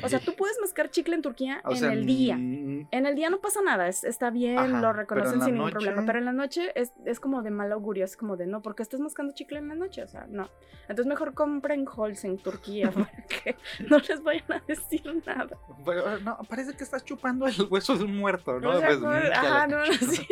O 0.03 0.09
sea, 0.09 0.21
tú 0.21 0.35
puedes 0.37 0.59
mascar 0.61 0.91
chicle 0.91 1.15
en 1.15 1.23
Turquía 1.23 1.63
en 1.69 1.85
el 1.85 2.07
día. 2.07 2.37
En 2.37 3.07
el 3.07 3.15
día 3.15 3.29
no 3.29 3.41
pasa 3.41 3.61
nada, 3.63 3.89
está 3.89 4.31
bien, 4.31 4.81
lo 4.81 4.93
reconocen 4.93 5.43
sin 5.43 5.55
ningún 5.55 5.71
problema, 5.71 6.05
pero 6.07 6.19
en 6.19 6.25
la 6.25 6.33
noche 6.33 6.73
es, 6.75 6.93
es, 7.05 7.21
como 7.21 7.43
de 7.43 7.51
mal 7.51 7.73
augurio, 7.73 8.05
es 8.05 8.17
como 8.17 8.37
de 8.37 8.47
no, 8.47 8.63
porque 8.63 8.83
estás 8.83 9.01
mascando 9.01 9.35
chicle 9.35 9.59
en 9.59 9.69
la 9.69 9.75
noche, 9.75 10.03
o 10.03 10.09
sea, 10.09 10.27
no. 10.29 10.49
Entonces 10.83 11.07
mejor 11.07 11.35
compren 11.35 11.87
Halls 11.87 12.25
en 12.25 12.39
Turquía 12.39 12.91
para 12.93 13.25
que 13.27 13.57
no 13.89 13.99
les 13.99 14.23
vayan 14.23 14.53
a 14.53 14.60
decir 14.69 15.03
nada. 15.27 15.57
no, 16.23 16.39
parece 16.49 16.75
que 16.77 16.85
estás 16.85 17.05
chupando 17.05 17.47
el 17.47 17.63
hueso 17.71 17.97
de 17.97 18.05
un 18.05 18.17
muerto, 18.17 18.61
¿no? 18.61 18.73
Pues, 18.73 19.03
ajá, 19.33 19.67
no, 19.67 19.85
sí. 19.87 20.27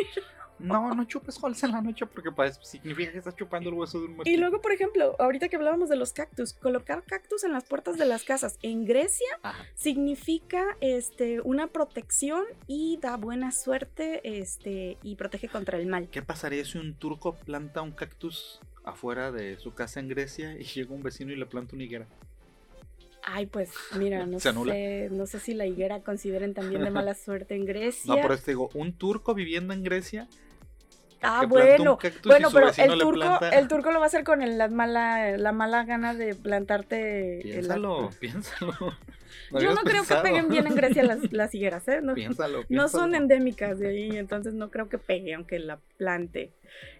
No, 0.59 0.93
no 0.93 1.05
chupes 1.05 1.41
holes 1.41 1.63
en 1.63 1.71
la 1.71 1.81
noche 1.81 2.05
porque 2.05 2.31
pues, 2.31 2.59
significa 2.61 3.11
que 3.11 3.17
estás 3.17 3.35
chupando 3.35 3.69
el 3.69 3.75
hueso 3.75 3.99
de 3.99 4.05
un 4.05 4.15
muerto. 4.15 4.29
Y 4.29 4.37
luego, 4.37 4.61
por 4.61 4.73
ejemplo, 4.73 5.15
ahorita 5.17 5.47
que 5.47 5.55
hablábamos 5.55 5.89
de 5.89 5.95
los 5.95 6.11
cactus, 6.11 6.53
colocar 6.53 7.03
cactus 7.03 7.43
en 7.45 7.53
las 7.53 7.63
puertas 7.63 7.97
de 7.97 8.05
las 8.05 8.23
casas 8.23 8.59
en 8.61 8.85
Grecia 8.85 9.39
significa 9.75 10.77
este, 10.81 11.39
una 11.41 11.67
protección 11.67 12.43
y 12.67 12.99
da 13.01 13.15
buena 13.15 13.51
suerte 13.51 14.21
este, 14.23 14.97
y 15.01 15.15
protege 15.15 15.47
contra 15.47 15.77
el 15.77 15.87
mal. 15.87 16.09
¿Qué 16.09 16.21
pasaría 16.21 16.65
si 16.65 16.77
un 16.77 16.93
turco 16.93 17.35
planta 17.35 17.81
un 17.81 17.91
cactus 17.91 18.59
afuera 18.83 19.31
de 19.31 19.57
su 19.57 19.73
casa 19.73 19.99
en 19.99 20.09
Grecia 20.09 20.57
y 20.59 20.63
llega 20.63 20.93
un 20.93 21.03
vecino 21.03 21.31
y 21.31 21.37
le 21.37 21.45
planta 21.45 21.75
una 21.75 21.85
higuera? 21.85 22.07
Ay, 23.23 23.45
pues 23.45 23.71
mira, 23.97 24.25
no 24.25 24.39
sé, 24.39 25.09
no 25.11 25.25
sé 25.25 25.39
si 25.39 25.53
la 25.53 25.65
higuera 25.65 26.01
consideren 26.01 26.53
también 26.53 26.83
de 26.83 26.91
mala 26.91 27.13
suerte 27.15 27.55
en 27.55 27.65
Grecia. 27.65 28.15
No, 28.15 28.21
pero 28.21 28.37
te 28.37 28.51
digo, 28.51 28.69
un 28.73 28.93
turco 28.93 29.33
viviendo 29.33 29.73
en 29.73 29.83
Grecia 29.83 30.27
Ah, 31.21 31.45
bueno. 31.47 31.97
Bueno, 32.23 32.49
pero 32.51 32.69
el 32.69 32.99
turco, 32.99 33.39
el 33.51 33.67
turco 33.67 33.91
lo 33.91 33.99
va 33.99 34.05
a 34.05 34.07
hacer 34.07 34.23
con 34.23 34.39
la 34.57 34.67
mala, 34.69 35.37
la 35.37 35.51
mala 35.51 35.83
gana 35.83 36.13
de 36.13 36.35
plantarte. 36.35 37.39
Piénsalo, 37.43 38.09
piénsalo. 38.19 38.73
Yo 39.59 39.73
no 39.73 39.81
creo 39.81 40.03
que 40.03 40.15
peguen 40.15 40.47
bien 40.47 40.67
en 40.67 40.75
Grecia 40.75 41.03
las, 41.03 41.31
las 41.31 41.53
higueras, 41.55 41.87
¿eh? 41.87 42.01
No, 42.01 42.13
piénsalo, 42.13 42.63
no 42.69 42.87
son 42.87 43.15
endémicas 43.15 43.79
de 43.79 43.89
ahí, 43.89 44.17
entonces 44.17 44.53
no 44.53 44.69
creo 44.69 44.89
que 44.89 44.97
pegue 44.97 45.33
aunque 45.33 45.59
la 45.59 45.79
plante. 45.97 46.51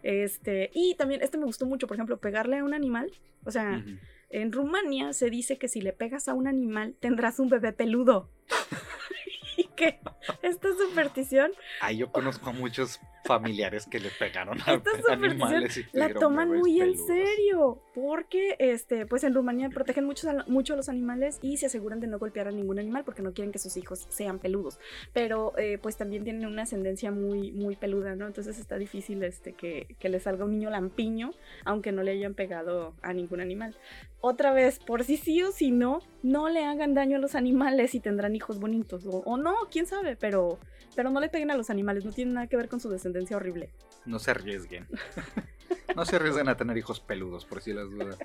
Este, 0.01 0.71
y 0.73 0.95
también, 0.95 1.21
este 1.21 1.37
me 1.37 1.45
gustó 1.45 1.65
mucho, 1.65 1.87
por 1.87 1.95
ejemplo, 1.95 2.17
pegarle 2.17 2.57
a 2.57 2.63
un 2.63 2.73
animal. 2.73 3.11
O 3.45 3.51
sea, 3.51 3.83
en 4.29 4.51
Rumania 4.51 5.13
se 5.13 5.29
dice 5.29 5.57
que 5.57 5.67
si 5.67 5.81
le 5.81 5.93
pegas 5.93 6.27
a 6.27 6.33
un 6.33 6.47
animal 6.47 6.95
tendrás 6.99 7.39
un 7.39 7.49
bebé 7.49 7.73
peludo. 7.73 8.29
y 9.57 9.65
que 9.65 9.99
esta 10.41 10.69
superstición. 10.77 11.51
Ay, 11.81 11.97
yo 11.97 12.11
conozco 12.11 12.49
a 12.49 12.53
muchos 12.53 12.99
familiares 13.25 13.85
que 13.85 13.99
le 13.99 14.09
pegaron 14.09 14.57
a 14.61 14.81
animales 15.11 15.77
y 15.77 15.85
la 15.93 16.13
toman 16.13 16.57
muy 16.57 16.81
en 16.81 16.97
serio 16.97 17.81
porque 17.93 18.55
este 18.59 19.05
pues 19.05 19.23
en 19.23 19.33
Rumanía 19.33 19.69
protegen 19.69 20.05
mucho, 20.05 20.27
mucho 20.47 20.73
a 20.73 20.77
los 20.77 20.89
animales 20.89 21.39
y 21.41 21.57
se 21.57 21.65
aseguran 21.65 21.99
de 21.99 22.07
no 22.07 22.17
golpear 22.17 22.47
a 22.47 22.51
ningún 22.51 22.79
animal 22.79 23.03
porque 23.03 23.21
no 23.21 23.33
quieren 23.33 23.51
que 23.51 23.59
sus 23.59 23.77
hijos 23.77 24.07
sean 24.09 24.39
peludos. 24.39 24.79
Pero 25.13 25.53
eh, 25.57 25.77
pues 25.81 25.97
también 25.97 26.23
tienen 26.23 26.45
una 26.45 26.63
ascendencia 26.63 27.11
muy 27.11 27.51
muy 27.51 27.75
peluda 27.75 28.15
no 28.15 28.27
entonces 28.27 28.57
está 28.57 28.77
difícil 28.77 29.23
este 29.23 29.53
que, 29.53 29.95
que 29.99 30.09
le 30.09 30.19
salga 30.19 30.45
un 30.45 30.51
niño 30.51 30.69
lampiño 30.69 31.31
aunque 31.65 31.91
no 31.91 32.03
le 32.03 32.11
hayan 32.11 32.33
pegado 32.33 32.93
a 33.01 33.13
ningún 33.13 33.41
animal. 33.41 33.75
Otra 34.21 34.53
vez 34.53 34.79
por 34.79 35.03
si 35.03 35.17
sí 35.17 35.41
o 35.43 35.51
si 35.51 35.71
no 35.71 36.01
no 36.23 36.49
le 36.49 36.65
hagan 36.65 36.93
daño 36.93 37.17
a 37.17 37.19
los 37.19 37.35
animales 37.35 37.95
y 37.95 37.99
tendrán 37.99 38.35
hijos 38.35 38.59
bonitos 38.59 39.05
o, 39.05 39.23
o 39.25 39.37
no 39.37 39.55
quién 39.71 39.85
sabe 39.85 40.15
pero 40.15 40.59
pero 40.95 41.11
no 41.11 41.19
le 41.19 41.29
peguen 41.29 41.51
a 41.51 41.55
los 41.55 41.69
animales, 41.69 42.03
no 42.03 42.11
tiene 42.11 42.33
nada 42.33 42.47
que 42.47 42.57
ver 42.57 42.67
con 42.67 42.79
su 42.79 42.89
descendencia 42.89 43.08
horrible. 43.35 43.71
No 44.05 44.19
se 44.19 44.31
arriesguen. 44.31 44.87
no 45.95 46.05
se 46.05 46.15
arriesguen 46.15 46.49
a 46.49 46.57
tener 46.57 46.77
hijos 46.77 46.99
peludos, 46.99 47.45
por 47.45 47.61
si 47.61 47.73
las 47.73 47.89
dudas. 47.89 48.17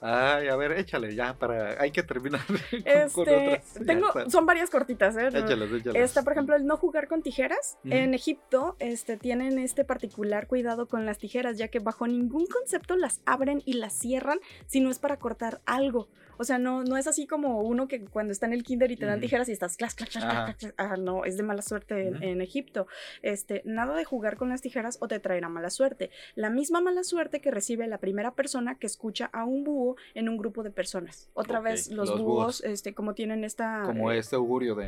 Ay, 0.00 0.46
a 0.46 0.54
ver, 0.54 0.72
échale 0.72 1.14
ya 1.14 1.34
para. 1.34 1.80
Hay 1.80 1.90
que 1.90 2.02
terminar 2.02 2.40
con, 3.12 3.28
este, 3.28 3.84
Tengo, 3.84 4.08
son 4.30 4.46
varias 4.46 4.70
cortitas, 4.70 5.16
¿eh? 5.16 5.26
Échalas, 5.26 5.72
échalas. 5.72 5.96
Esta, 5.96 6.22
por 6.22 6.34
ejemplo, 6.34 6.54
el 6.54 6.66
no 6.66 6.76
jugar 6.76 7.08
con 7.08 7.22
tijeras. 7.22 7.78
En 7.84 8.14
Egipto, 8.14 8.76
este, 8.78 9.16
tienen 9.16 9.58
este 9.58 9.84
particular 9.84 10.46
cuidado 10.46 10.86
con 10.86 11.04
las 11.04 11.18
tijeras, 11.18 11.58
ya 11.58 11.68
que 11.68 11.80
bajo 11.80 12.06
ningún 12.06 12.46
concepto 12.46 12.96
las 12.96 13.20
abren 13.26 13.62
y 13.64 13.74
las 13.74 13.92
cierran 13.92 14.38
si 14.66 14.80
no 14.80 14.90
es 14.90 14.98
para 15.00 15.18
cortar 15.18 15.60
algo. 15.66 16.08
O 16.38 16.44
sea, 16.44 16.58
no, 16.58 16.84
no 16.84 16.96
es 16.96 17.06
así 17.06 17.26
como 17.26 17.62
uno 17.62 17.88
que 17.88 18.04
cuando 18.04 18.32
está 18.32 18.46
en 18.46 18.52
el 18.52 18.62
kinder 18.62 18.90
y 18.90 18.96
te 18.96 19.06
dan 19.06 19.20
tijeras 19.20 19.48
y 19.48 19.52
estás 19.52 19.76
clas, 19.76 19.94
clas, 19.94 20.10
clas, 20.10 20.54
clas, 20.56 20.74
ah, 20.76 20.96
no, 20.96 21.24
es 21.24 21.36
de 21.36 21.42
mala 21.42 21.62
suerte 21.62 22.08
en, 22.20 22.40
Egipto. 22.40 22.86
Este, 23.22 23.62
nada 23.64 23.94
de 23.96 24.04
jugar 24.04 24.36
con 24.36 24.48
las 24.48 24.62
tijeras 24.62 24.98
o 25.00 25.08
te 25.08 25.18
traerá 25.18 25.48
mala 25.48 25.70
suerte. 25.70 26.10
La 26.34 26.50
misma 26.50 26.80
mala 26.80 27.02
suerte 27.02 27.40
que 27.40 27.50
recibe 27.50 27.86
la 27.88 27.98
primera 27.98 28.32
persona 28.32 28.76
que 28.76 28.86
escucha 28.86 29.28
a 29.32 29.44
un 29.44 29.64
búho 29.64 29.96
en 30.14 30.28
un 30.28 30.36
grupo 30.36 30.62
de 30.62 30.70
personas. 30.70 31.28
Otra 31.34 31.60
vez, 31.60 31.90
los, 31.90 32.16
búhos, 32.18 32.62
este, 32.64 32.94
como 32.94 33.14
tienen 33.14 33.44
esta... 33.44 33.82
Como 33.84 34.12
eh, 34.12 34.18
este 34.18 34.36
augurio 34.36 34.74
de, 34.74 34.86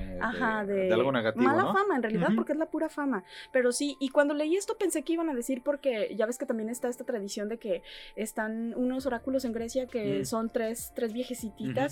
de, 0.67 0.93
algo 0.93 1.13
negativo, 1.13 1.45
Mala 1.45 1.73
fama, 1.73 1.97
en 1.97 2.03
realidad, 2.03 2.29
porque 2.37 2.53
es 2.53 2.59
la 2.59 2.67
pura 2.67 2.89
fama. 2.89 3.25
Pero 3.53 3.73
sí, 3.73 3.97
y 4.01 4.11
cuando 4.11 4.35
leí 4.35 4.57
esto 4.57 4.77
pensé 4.79 5.03
que 5.03 5.15
iban 5.15 5.29
a 5.29 5.35
decir 5.35 5.63
porque 5.63 6.15
ya 6.17 6.27
ves 6.27 6.39
que 6.39 6.47
también 6.47 6.69
está 6.69 6.89
esta 6.89 7.05
tradición 7.05 7.49
de 7.49 7.59
que 7.59 7.83
están 8.17 8.75
unos 8.77 9.07
oráculos 9.07 9.45
en 9.45 9.53
Grecia 9.53 9.87
que 9.87 10.21
mm. 10.21 10.25
son 10.25 10.51
tres, 10.51 10.93
tres 10.95 11.13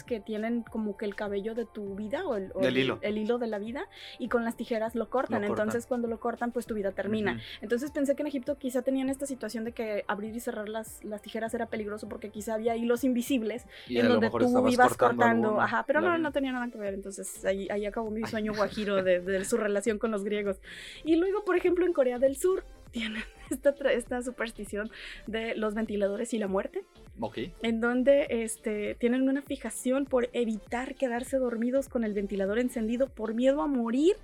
que 0.06 0.20
tienen 0.20 0.62
como 0.62 0.96
que 0.96 1.04
el 1.04 1.14
cabello 1.14 1.54
de 1.54 1.64
tu 1.64 1.94
vida 1.94 2.26
o 2.26 2.36
el, 2.36 2.46
hilo. 2.76 2.98
El, 3.02 3.18
hilo. 3.18 3.38
de 3.38 3.46
la 3.46 3.58
vida 3.58 3.86
y 4.18 4.28
con 4.28 4.44
las 4.44 4.56
tijeras 4.56 4.94
lo 4.94 5.08
cortan. 5.10 5.44
Entonces 5.44 5.86
cuando 5.86 6.08
lo 6.08 6.20
cortan 6.20 6.52
pues 6.52 6.66
tu 6.66 6.74
vida 6.74 6.92
termina. 6.92 7.40
Entonces 7.60 7.90
pensé 7.90 8.16
que 8.16 8.22
en 8.22 8.28
Egipto 8.28 8.58
quizá 8.58 8.82
tenían 8.82 9.08
esta 9.08 9.26
situación 9.26 9.64
de 9.64 9.72
que 9.72 10.04
abrir 10.08 10.34
y 10.34 10.40
cerrar 10.40 10.68
las, 10.68 11.02
las 11.04 11.22
tijeras 11.22 11.54
era 11.54 11.66
peligroso 11.66 12.08
porque 12.08 12.30
quizá 12.30 12.54
había 12.54 12.76
hilos 12.76 13.04
invisibles 13.04 13.66
en 13.88 14.08
donde 14.08 14.30
tú 14.30 14.68
ibas 14.68 14.96
cortando. 14.96 15.60
Ajá, 15.60 15.84
pero 15.86 16.00
no, 16.00 16.16
no 16.18 16.32
tenía 16.32 16.52
nada 16.52 16.68
que 16.68 16.78
ver. 16.78 16.94
Entonces 16.94 17.44
ahí, 17.44 17.68
ahí 17.70 17.86
acabó 17.86 18.10
mi 18.10 18.24
sueño 18.26 18.52
guajiro 18.56 19.02
de, 19.02 19.20
de 19.20 19.44
su 19.44 19.56
relación 19.56 19.98
con 19.98 20.10
los 20.10 20.24
griegos. 20.24 20.60
Y 21.04 21.16
luego, 21.16 21.44
por 21.44 21.56
ejemplo, 21.56 21.86
en 21.86 21.92
Corea 21.92 22.18
del 22.18 22.36
Sur 22.36 22.64
tienen 22.90 23.22
esta, 23.50 23.70
esta 23.90 24.22
superstición 24.22 24.90
de 25.26 25.54
los 25.54 25.74
ventiladores 25.74 26.34
y 26.34 26.38
la 26.38 26.48
muerte. 26.48 26.84
Ok. 27.20 27.38
En 27.62 27.80
donde 27.80 28.26
este, 28.30 28.94
tienen 28.94 29.28
una 29.28 29.42
fijación 29.42 30.06
por 30.06 30.28
evitar 30.32 30.94
quedarse 30.94 31.38
dormidos 31.38 31.88
con 31.88 32.04
el 32.04 32.14
ventilador 32.14 32.58
encendido 32.58 33.08
por 33.08 33.34
miedo 33.34 33.62
a 33.62 33.66
morir. 33.66 34.16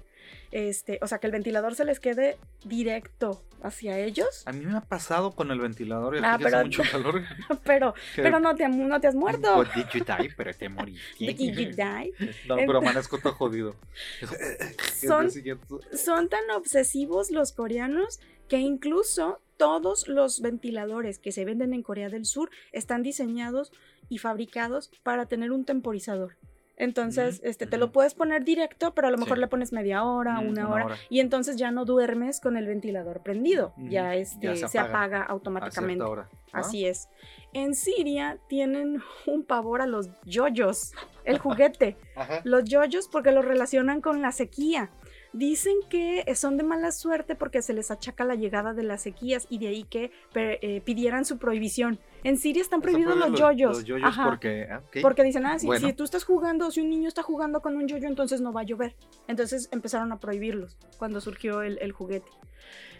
Este, 0.53 0.99
o 1.03 1.07
sea, 1.07 1.19
que 1.19 1.27
el 1.27 1.33
ventilador 1.33 1.75
se 1.75 1.85
les 1.85 2.01
quede 2.01 2.39
directo 2.65 3.43
hacia 3.63 3.99
ellos. 3.99 4.43
A 4.47 4.53
mí 4.53 4.65
me 4.65 4.77
ha 4.77 4.83
pasado 4.83 5.33
con 5.33 5.51
el 5.51 5.59
ventilador 5.59 6.17
y 6.17 6.21
ah, 6.23 6.39
pero, 6.41 6.59
hace 6.59 6.65
mucho 6.67 6.83
calor. 6.91 7.23
pero, 7.65 7.95
pero 8.15 8.39
no 8.39 8.55
te, 8.55 8.69
no 8.69 9.01
te 9.01 9.09
has 9.09 9.15
muerto. 9.15 9.65
Did 9.75 9.87
you 9.93 10.05
die? 10.05 10.33
Pero 10.37 10.55
te 10.55 10.69
morí. 10.69 10.97
Did 11.19 11.39
you 11.39 11.71
die? 11.71 12.13
No, 12.47 12.57
pero 12.57 12.79
amanezco 12.79 13.19
todo 13.19 13.33
jodido. 13.35 13.75
Son, 14.95 15.31
son 15.31 16.29
tan 16.29 16.51
obsesivos 16.51 17.31
los 17.31 17.53
coreanos 17.53 18.21
que 18.49 18.59
incluso 18.59 19.41
todos 19.57 20.09
los 20.09 20.41
ventiladores 20.41 21.19
que 21.19 21.33
se 21.33 21.45
venden 21.45 21.75
en 21.75 21.83
Corea 21.83 22.09
del 22.09 22.25
Sur 22.25 22.51
están 22.73 23.03
diseñados 23.03 23.73
y 24.09 24.19
fabricados 24.19 24.91
para 25.03 25.27
tener 25.27 25.53
un 25.53 25.65
temporizador. 25.65 26.37
Entonces, 26.77 27.41
este, 27.45 27.67
te 27.67 27.79
lo 27.79 27.93
puedes 27.93 28.15
poner 28.15 28.45
directo, 28.45 28.95
pero 28.95 29.07
a 29.07 29.11
lo 29.11 29.19
mejor 29.19 29.39
le 29.39 29.47
pones 29.47 29.73
media 29.73 30.03
hora, 30.03 30.41
una, 30.41 30.69
hora, 30.69 30.97
y 31.09 31.21
entonces 31.21 31.57
ya 31.57 31.71
no 31.71 31.85
duermes 31.85 32.41
con 32.41 32.57
el 32.57 32.67
ventilador 32.67 33.23
prendido, 33.23 33.75
ya, 33.77 34.17
este, 34.17 34.57
se, 34.57 34.79
apaga, 34.79 35.23
automáticamente. 35.23 36.05
Así 36.53 36.87
es. 36.87 37.09
En 37.53 37.75
Siria 37.75 38.39
tienen 38.49 39.01
un 39.27 39.45
pavor 39.45 39.83
a 39.83 39.87
los 39.87 40.11
yoyos, 40.25 40.93
el 41.25 41.39
juguete. 41.39 41.97
Los 42.43 42.65
yoyos 42.65 43.09
porque 43.09 43.31
lo 43.31 43.43
relacionan 43.43 44.01
con 44.01 44.21
la 44.21 44.33
sequía. 44.33 44.91
Dicen 45.35 45.75
que 45.91 46.25
son 46.37 46.57
de 46.57 46.63
mala 46.63 46.93
suerte 46.93 47.35
porque 47.35 47.61
se 47.61 47.73
les 47.73 47.91
achaca 47.91 48.25
la 48.25 48.37
llegada 48.37 48.73
de 48.73 48.85
las 48.85 49.03
sequías 49.03 49.47
y 49.51 49.59
de 49.59 49.69
ahí 49.69 49.83
que 49.83 50.13
eh, 50.35 50.81
pidieran 50.85 51.25
su 51.25 51.39
prohibición. 51.39 51.99
En 52.23 52.39
Siria 52.39 52.63
están 52.63 52.81
prohibidos 52.81 53.17
los, 53.17 53.39
yoyos. 53.39 53.89
Los 53.89 54.17
porque, 54.17 54.69
ah, 54.71 54.81
porque 55.03 55.25
dicen, 55.25 55.45
ah, 55.45 55.59
si, 55.59 55.93
tú 55.93 56.05
estás 56.05 56.25
jugando, 56.25 56.71
si 56.71 56.81
un 56.81 56.89
niño 56.89 57.09
está 57.09 57.23
jugando 57.23 57.61
con 57.61 57.77
un 57.77 57.87
yoyo, 57.87 58.07
entonces 58.07 58.41
no 58.41 58.53
va 58.53 58.61
a 58.61 58.65
llover. 58.65 58.95
Entonces 59.29 59.69
empezaron 59.73 60.13
a 60.13 60.21
prohibirlos 60.21 60.79
cuando 60.99 61.21
surgió 61.21 61.63
el 61.63 61.93
juguete. 61.93 62.31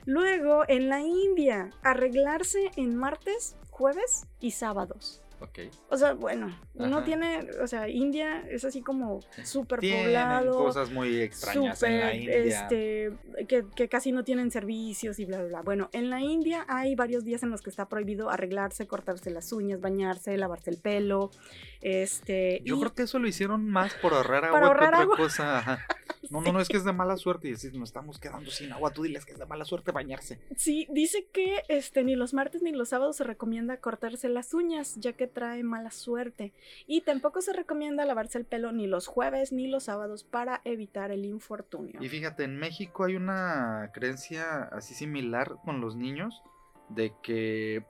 Luego, 0.07 0.65
en 0.69 0.91
la 0.91 1.01
India, 1.01 1.71
arreglarse 1.83 2.71
en 2.77 2.95
martes, 2.95 3.57
jueves 3.71 4.27
y 4.39 4.51
sábados. 4.51 5.24
O 5.89 5.97
sea, 5.97 6.15
bueno, 6.15 6.57
no 6.75 7.03
tiene, 7.05 7.49
o 7.63 7.67
sea, 7.67 7.89
India 7.89 8.45
es 8.51 8.65
así 8.65 8.83
como 8.83 9.21
súper 9.45 9.81
poblado. 9.81 10.57
cosas 10.57 10.91
muy 10.91 11.21
extrañas 11.21 11.83
en 11.83 12.01
la 12.01 12.15
India. 12.15 12.37
Este, 12.37 13.13
que, 13.47 13.89
casi 13.89 14.13
no 14.13 14.25
tienen 14.25 14.51
servicios 14.51 15.19
y 15.19 15.25
bla, 15.25 15.39
bla, 15.39 15.49
bla. 15.49 15.63
Bueno, 15.63 15.91
en 15.93 16.11
la 16.11 16.21
India 16.21 16.65
hay 16.69 16.95
varios 16.95 17.25
días 17.25 17.43
en 17.43 17.51
los 17.51 17.63
que 17.63 17.71
está 17.71 17.89
prohibido 17.89 18.31
arreglarse, 18.31 18.87
cortarse 18.87 19.31
las 19.31 19.53
uñas, 19.53 19.81
bañarse, 19.81 20.37
lavarse 20.37 20.71
el 20.71 20.79
pelo. 20.79 21.31
Este, 21.81 22.63
Yo 22.65 22.79
creo 22.79 22.95
que 22.95 23.03
eso 23.03 23.19
lo 23.19 23.29
hicieron 23.29 23.69
más 23.69 23.95
por 23.95 24.15
ahorrar 24.15 24.47
agua 24.47 24.61
que 24.61 24.85
otra 24.85 25.07
cosa. 25.17 25.87
No, 26.31 26.41
no, 26.41 26.53
no, 26.53 26.61
es 26.61 26.69
que 26.69 26.77
es 26.77 26.85
de 26.85 26.93
mala 26.93 27.17
suerte. 27.17 27.49
Y 27.49 27.53
decís, 27.53 27.73
nos 27.75 27.89
estamos 27.89 28.19
quedando 28.19 28.51
sin 28.51 28.73
agua. 28.73 28.93
Tú 28.93 29.03
diles 29.03 29.25
que 29.25 29.33
es 29.33 29.39
de 29.39 29.47
mala 29.47 29.65
suerte 29.65 29.93
bañarse. 29.93 30.41
Sí, 30.57 30.87
dice 30.91 31.27
que 31.33 31.63
este, 31.69 32.05
ni 32.05 32.17
los 32.17 32.35
martes 32.35 32.63
ni 32.63 32.73
los 32.73 32.91
sábados 32.91 33.17
se 33.17 33.25
recomienda 33.25 33.79
cortarse 33.79 34.29
las 34.29 34.55
uñas, 34.55 34.95
ya 34.97 35.13
que 35.13 35.27
trae 35.27 35.63
mala 35.63 35.91
suerte. 35.91 36.53
Y 36.87 37.03
tampoco 37.03 37.41
se 37.41 37.53
recomienda 37.53 38.05
lavarse 38.05 38.39
el 38.39 38.45
pelo 38.45 38.73
ni 38.73 38.87
los 38.87 39.07
jueves 39.07 39.53
ni 39.53 39.69
los 39.69 39.85
sábados 39.85 40.25
para 40.25 40.61
evitar 40.65 41.11
el 41.11 41.25
infortunio. 41.25 42.03
Y 42.03 42.09
fíjate, 42.09 42.45
en 42.45 42.57
México 42.57 43.05
hay 43.05 43.17
una 43.17 43.91
creencia 43.93 44.63
así 44.65 44.95
similar 44.95 45.57
con 45.65 45.81
los 45.81 45.97
niños 45.97 46.43
de 46.89 47.13
que 47.23 47.85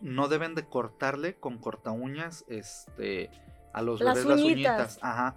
no 0.00 0.28
deben 0.28 0.54
de 0.54 0.66
cortarle 0.66 1.34
con 1.34 1.58
corta 1.58 1.90
uñas 1.90 2.44
este 2.48 3.30
a 3.72 3.82
los 3.82 4.00
bebés 4.00 4.24
las 4.24 4.40
uñitas. 4.40 4.98
Ajá. 5.02 5.36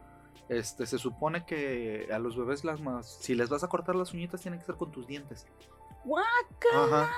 Este, 0.50 0.88
se 0.88 0.98
supone 0.98 1.46
que 1.46 2.10
a 2.12 2.18
los 2.18 2.36
bebés 2.36 2.64
las 2.64 2.82
más, 2.82 3.20
si 3.22 3.36
les 3.36 3.50
vas 3.50 3.64
a 3.64 3.68
cortar 3.68 3.96
las 3.96 4.14
uñitas 4.14 4.42
tiene 4.42 4.58
que 4.58 4.66
ser 4.66 4.76
con 4.76 4.92
tus 4.92 5.06
dientes. 5.06 5.46
¡Guaca! 6.04 7.12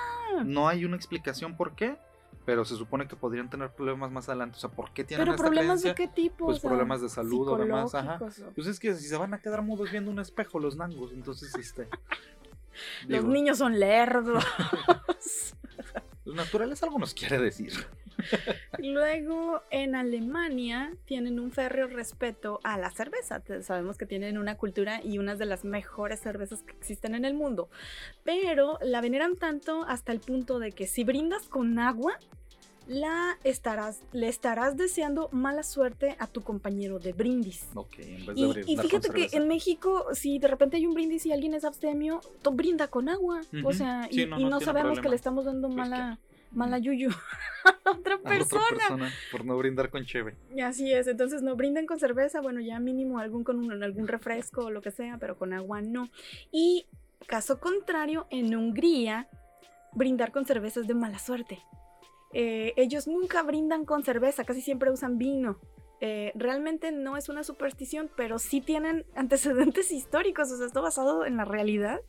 No 0.44 0.68
hay 0.68 0.84
una 0.84 0.98
explicación 0.98 1.56
por 1.56 1.74
qué, 1.74 1.98
pero 2.46 2.66
se 2.66 2.76
supone 2.76 3.08
que 3.08 3.16
podrían 3.16 3.50
tener 3.50 3.72
problemas 3.72 4.12
más 4.12 4.28
adelante. 4.28 4.58
O 4.58 4.60
sea, 4.60 4.70
¿por 4.70 4.92
qué 4.92 5.06
tienen 5.06 5.26
¿Pero 5.26 5.38
problemas 5.38 5.82
de 5.82 5.96
qué 5.96 6.08
tipo? 6.08 6.46
Pues 6.48 6.60
problemas 6.60 7.02
de 7.02 7.08
salud 7.08 7.48
o 7.48 7.58
demás. 7.58 7.96
Ajá. 7.96 8.20
Pues 8.20 8.68
es 8.68 8.80
que 8.80 8.94
si 8.96 9.08
se 9.08 9.16
van 9.16 9.34
a 9.34 9.40
quedar 9.40 9.62
mudos 9.62 9.92
viendo 9.92 10.12
un 10.12 10.20
espejo 10.20 10.60
los 10.60 10.76
nangos, 10.76 11.14
entonces 11.14 11.56
este. 11.56 11.88
los 13.08 13.24
niños 13.24 13.58
son 13.58 13.80
lerdos. 13.80 14.44
Los 16.24 16.36
naturales 16.36 16.82
algo 16.84 17.00
nos 17.00 17.16
quiere 17.16 17.40
decir. 17.40 17.74
Luego, 18.80 19.62
en 19.70 19.96
Alemania 19.96 20.94
tienen 21.06 21.40
un 21.40 21.52
férreo 21.52 21.88
respeto 21.88 22.60
a 22.64 22.78
la 22.78 22.92
cerveza. 22.92 23.42
Sabemos 23.62 23.98
que 23.98 24.06
tienen 24.06 24.38
una 24.38 24.58
cultura 24.58 25.02
y 25.04 25.18
unas 25.18 25.40
de 25.40 25.46
las 25.46 25.64
mejores 25.66 26.20
cervezas 26.20 26.64
que 26.64 26.74
existen 26.74 27.16
en 27.16 27.26
el 27.26 27.34
mundo. 27.34 27.70
Pero 28.24 28.78
la 28.82 29.02
veneran 29.02 29.36
tanto 29.36 29.84
hasta 29.84 30.12
el 30.12 30.20
punto 30.20 30.60
de 30.60 30.72
que 30.72 30.88
si 30.88 31.04
brindas 31.04 31.48
con 31.48 31.80
agua, 31.80 32.18
la 32.88 33.38
estarás, 33.44 34.02
le 34.12 34.28
estarás 34.28 34.76
deseando 34.76 35.30
mala 35.32 35.64
suerte 35.64 36.16
a 36.20 36.28
tu 36.28 36.42
compañero 36.42 37.00
de 37.00 37.14
brindis. 37.14 37.68
Ok, 37.74 38.00
en 38.00 38.26
vez 38.26 38.36
de 38.36 38.64
y, 38.68 38.74
y 38.74 38.78
fíjate 38.78 39.10
que 39.10 39.30
en 39.32 39.48
México, 39.48 40.08
si 40.14 40.40
de 40.40 40.48
repente 40.48 40.78
hay 40.78 40.86
un 40.86 40.94
brindis 40.94 41.26
y 41.26 41.32
alguien 41.32 41.54
es 41.54 41.64
abstemio, 41.64 42.22
brinda 42.52 42.88
con 42.88 43.08
agua. 43.08 43.42
O 43.64 43.74
sea, 43.74 44.08
y, 44.12 44.26
no, 44.26 44.60
sabemos 44.60 45.00
que 45.00 45.10
le 45.10 45.16
estamos 45.16 45.46
dando 45.46 45.70
mala 45.70 46.20
mala 46.52 46.78
yuyu 46.78 47.10
a 47.86 47.92
otra 47.92 48.18
persona. 48.18 49.12
por 49.32 49.46
no 49.46 49.58
brindar 49.58 49.90
con 49.90 50.06
cheve. 50.06 50.36
Y 50.56 50.62
así 50.62 50.92
es, 50.92 51.08
entonces 51.08 51.42
no 51.42 51.56
brinden 51.56 51.86
con 51.86 52.00
cerveza, 52.00 52.42
bueno, 52.42 52.62
ya 52.62 52.80
mínimo 52.80 53.20
algún 53.20 53.44
con 53.44 53.84
algún 53.84 54.08
refresco 54.08 54.66
o 54.66 54.72
lo 54.72 54.82
que 54.82 54.92
sea, 54.92 55.18
pero 55.18 55.38
con 55.38 55.54
agua 55.54 55.82
no. 55.82 56.10
Y 56.52 56.88
caso 57.28 57.60
contrario, 57.60 58.28
en 58.30 58.56
Hungría, 58.56 59.28
brindar 59.94 60.32
con 60.32 60.46
cerveza 60.46 60.82
es 60.82 60.88
de 60.88 60.94
mala 60.94 61.20
suerte. 61.20 61.60
Eh, 62.34 62.74
ellos 62.78 63.08
nunca 63.08 63.44
brindan 63.44 63.86
con 63.86 64.04
cerveza, 64.04 64.46
casi 64.46 64.62
siempre 64.62 64.90
usan 64.92 65.18
vino. 65.18 65.60
Eh, 66.04 66.32
realmente 66.34 66.92
no 66.92 67.16
es 67.16 67.30
una 67.30 67.44
superstición, 67.44 68.10
pero 68.16 68.40
sí 68.40 68.60
tienen 68.60 69.06
antecedentes 69.16 69.92
históricos, 69.92 70.52
o 70.52 70.58
sea, 70.58 70.66
esto 70.66 70.82
basado 70.82 71.26
en 71.28 71.38
la 71.38 71.46
realidad. 71.46 72.02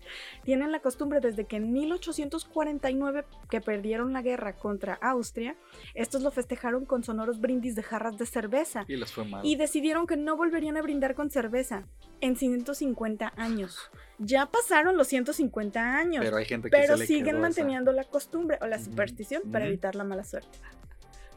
Tienen 0.45 0.73
la 0.73 0.81
costumbre 0.81 1.21
desde 1.21 1.45
que 1.45 1.57
en 1.57 1.75
1849, 1.75 3.27
que 3.51 3.61
perdieron 3.61 4.15
la 4.15 4.23
guerra 4.23 4.57
contra 4.57 4.95
Austria, 4.95 5.57
estos 5.95 6.23
lo 6.23 6.31
festejaron 6.31 6.87
con 6.87 7.05
sonoros 7.05 7.39
brindis 7.39 7.75
de 7.75 7.83
jarras 7.83 8.17
de 8.17 8.25
cerveza. 8.25 8.87
Y 8.89 8.97
les 8.97 9.13
fue 9.13 9.27
mal. 9.27 9.45
Y 9.45 9.57
decidieron 9.57 10.07
que 10.07 10.17
no 10.17 10.39
volverían 10.39 10.79
a 10.79 10.83
brindar 10.83 11.15
con 11.15 11.31
cerveza 11.31 11.87
en 12.23 12.37
150 12.37 13.35
años. 13.37 13.91
Ya 14.19 14.47
pasaron 14.47 14.97
los 14.97 15.09
150 15.09 15.99
años. 15.99 16.25
Pero 16.25 16.39
hay 16.39 16.47
gente 16.47 16.71
que 16.71 16.77
Pero 16.79 16.97
siguen 16.97 17.43
manteniendo 17.43 17.93
la 17.93 18.05
costumbre 18.05 18.57
o 18.63 18.67
la 18.67 18.79
superstición 18.79 19.43
para 19.53 19.67
evitar 19.67 19.95
la 19.97 20.05
mala 20.05 20.25
suerte. 20.25 20.59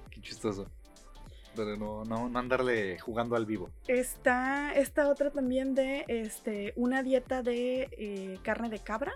Qué 0.09 0.21
chistoso 0.21 0.71
pero 1.55 1.77
no, 1.77 2.03
no, 2.05 2.29
no 2.29 2.39
andarle 2.39 2.99
jugando 2.99 3.35
al 3.35 3.45
vivo. 3.45 3.69
Está 3.87 4.73
esta 4.73 5.09
otra 5.09 5.31
también 5.31 5.73
de 5.75 6.05
este, 6.07 6.73
una 6.75 7.03
dieta 7.03 7.41
de 7.41 7.89
eh, 7.91 8.39
carne 8.43 8.69
de 8.69 8.79
cabra. 8.79 9.13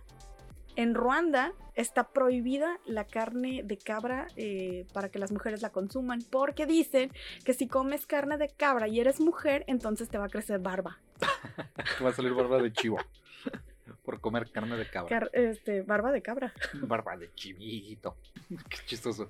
En 0.75 0.93
Ruanda 0.95 1.51
está 1.75 2.09
prohibida 2.09 2.79
la 2.85 3.03
carne 3.03 3.63
de 3.65 3.77
cabra 3.77 4.27
eh, 4.37 4.85
para 4.93 5.09
que 5.09 5.19
las 5.19 5.31
mujeres 5.31 5.61
la 5.61 5.71
consuman, 5.71 6.21
porque 6.31 6.65
dicen 6.65 7.11
que 7.43 7.53
si 7.53 7.67
comes 7.67 8.05
carne 8.05 8.37
de 8.37 8.47
cabra 8.49 8.87
y 8.87 8.99
eres 8.99 9.19
mujer, 9.19 9.65
entonces 9.67 10.07
te 10.07 10.17
va 10.17 10.25
a 10.25 10.29
crecer 10.29 10.59
barba. 10.59 10.99
te 11.97 12.03
va 12.03 12.11
a 12.11 12.13
salir 12.13 12.33
barba 12.33 12.61
de 12.61 12.71
chivo. 12.71 12.97
por 14.03 14.21
comer 14.21 14.49
carne 14.51 14.77
de 14.77 14.89
cabra. 14.89 15.27
este, 15.33 15.81
barba 15.81 16.11
de 16.11 16.21
cabra. 16.21 16.53
Barba 16.73 17.17
de 17.17 17.33
chivito. 17.33 18.15
Qué 18.69 18.77
chistoso. 18.85 19.29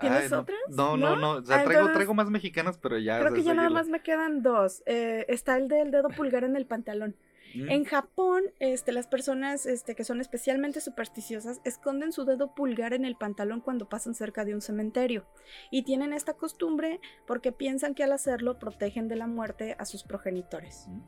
¿Tienes 0.00 0.32
otras? 0.32 0.58
No, 0.70 0.96
no, 0.96 1.16
no. 1.16 1.32
O 1.32 1.44
sea, 1.44 1.60
ah, 1.60 1.64
traigo, 1.64 1.92
traigo, 1.92 2.14
más 2.14 2.30
mexicanas, 2.30 2.78
pero 2.78 2.98
ya. 2.98 3.18
Creo 3.20 3.34
que 3.34 3.42
ya 3.42 3.54
nada 3.54 3.70
más 3.70 3.88
me 3.88 4.00
quedan 4.00 4.42
dos. 4.42 4.82
Eh, 4.86 5.26
está 5.28 5.56
el 5.56 5.68
del 5.68 5.90
dedo 5.90 6.08
pulgar 6.08 6.44
en 6.44 6.56
el 6.56 6.66
pantalón. 6.66 7.16
Mm. 7.54 7.70
En 7.70 7.84
Japón, 7.84 8.42
este, 8.58 8.92
las 8.92 9.06
personas 9.06 9.66
este, 9.66 9.94
que 9.94 10.04
son 10.04 10.20
especialmente 10.20 10.80
supersticiosas 10.80 11.60
esconden 11.64 12.12
su 12.12 12.24
dedo 12.24 12.54
pulgar 12.54 12.92
en 12.92 13.04
el 13.04 13.16
pantalón 13.16 13.60
cuando 13.60 13.88
pasan 13.88 14.14
cerca 14.14 14.44
de 14.44 14.54
un 14.54 14.60
cementerio. 14.60 15.26
Y 15.70 15.82
tienen 15.82 16.12
esta 16.12 16.34
costumbre 16.34 17.00
porque 17.26 17.52
piensan 17.52 17.94
que 17.94 18.04
al 18.04 18.12
hacerlo 18.12 18.58
protegen 18.58 19.08
de 19.08 19.16
la 19.16 19.26
muerte 19.26 19.76
a 19.78 19.84
sus 19.84 20.02
progenitores. 20.04 20.86
Mm. 20.88 21.00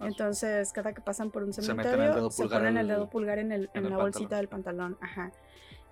Entonces, 0.00 0.72
cada 0.72 0.92
que 0.92 1.00
pasan 1.00 1.30
por 1.30 1.44
un 1.44 1.52
cementerio, 1.52 2.30
se, 2.30 2.48
ponen 2.48 2.76
el 2.76 2.88
dedo 2.88 3.08
pulgar 3.08 3.38
en, 3.38 3.52
el, 3.52 3.70
en, 3.74 3.88
la 3.88 3.96
bolsita 3.96 4.36
del 4.36 4.48
pantalón. 4.48 4.98
Ajá. 5.00 5.32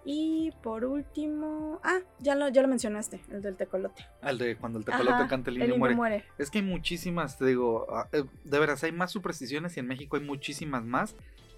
Y 0.05 0.53
por 0.63 0.85
último, 0.85 1.81
ah, 1.85 2.01
ya 2.19 2.35
lo, 2.35 2.49
ya 2.49 2.63
lo 2.63 2.69
mencionaste, 2.69 3.21
el 3.31 3.41
del 3.41 3.57
tecolote. 3.57 4.05
El 4.23 4.39
de 4.39 4.57
cuando 4.57 4.79
el 4.79 4.85
tecolote 4.85 5.29
canta 5.29 5.51
el 5.51 5.63
indio, 5.63 5.79
muere. 5.79 6.25
Es 6.39 6.51
que 6.51 6.59
hay 6.59 6.65
muchísimas, 6.65 7.39
te 7.39 7.47
digo, 7.47 7.87
ah, 7.91 8.09
eh, 8.13 8.25
de 8.45 8.59
veras, 8.59 8.83
hay 8.83 8.93
más 8.93 9.13
supersticiones 9.13 9.77
y 9.77 9.81
en 9.81 9.87
México 9.87 10.17
hay 10.17 10.25
muchísimas 10.25 10.85
más. 10.85 11.15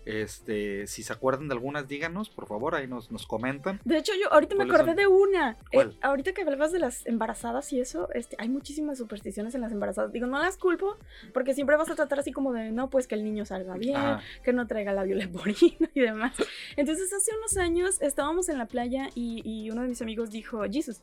Este, 0.07 0.87
si 0.87 1.03
se 1.03 1.13
acuerdan 1.13 1.49
de 1.49 1.55
algunas, 1.55 1.89
díganos, 1.89 2.29
por 2.31 2.47
favor, 2.47 2.75
ahí 2.75 2.87
nos, 2.87 3.11
nos 3.11 3.27
comentan. 3.27 3.81
De 3.85 3.99
hecho, 3.99 4.13
yo 4.21 4.33
ahorita 4.33 4.55
me 4.55 4.65
acordé 4.65 4.95
de 4.95 5.07
una. 5.07 5.57
Eh, 5.73 5.91
ahorita 6.03 6.33
que 6.33 6.43
hablabas 6.43 6.73
de 6.73 6.79
las 6.79 7.07
embarazadas 7.07 7.73
y 7.73 7.81
eso, 7.81 8.09
este, 8.13 8.37
hay 8.39 8.49
muchísimas 8.49 8.99
supersticiones 8.99 9.55
en 9.55 9.61
las 9.61 9.73
embarazadas. 9.73 10.13
Digo, 10.13 10.27
no 10.27 10.39
las 10.39 10.57
culpo, 10.57 10.97
porque 11.33 11.55
siempre 11.55 11.77
vas 11.77 11.91
a 11.91 11.95
tratar 11.95 12.19
así 12.19 12.33
como 12.33 12.53
de, 12.53 12.71
no, 12.71 12.91
pues 12.91 13.07
que 13.07 13.15
el 13.15 13.25
niño 13.25 13.45
salga 13.45 13.75
bien, 13.77 14.01
que 14.43 14.53
no 14.53 14.67
traiga 14.67 14.93
la 14.93 15.05
leporina 15.05 15.91
y 15.95 16.01
demás. 16.01 16.35
Entonces, 16.77 17.13
hace 17.13 17.31
unos 17.37 17.57
años 17.57 18.01
estábamos 18.01 18.49
en 18.49 18.59
la 18.59 18.67
playa 18.67 19.09
y, 19.15 19.43
y 19.45 19.71
uno 19.71 19.83
de 19.83 19.89
mis 19.89 20.03
amigos 20.03 20.31
dijo, 20.31 20.63
Jesus, 20.71 21.03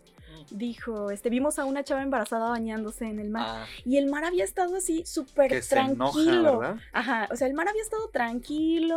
dijo, 0.50 1.12
este, 1.12 1.30
vimos 1.30 1.60
a 1.60 1.66
una 1.66 1.84
chava 1.84 2.02
embarazada 2.02 2.50
bañándose 2.50 3.06
en 3.06 3.20
el 3.20 3.30
mar. 3.30 3.46
Ah. 3.48 3.66
Y 3.86 3.98
el 3.98 4.08
mar 4.08 4.26
había 4.26 4.44
estado 4.44 4.76
así 4.76 5.04
súper 5.06 5.62
tranquilo. 5.68 6.62
Ajá, 6.92 7.28
o 7.32 7.36
sea, 7.36 7.48
el 7.48 7.54
mar 7.54 7.68
había 7.68 7.82
estado 7.82 8.10
tranquilo, 8.10 8.91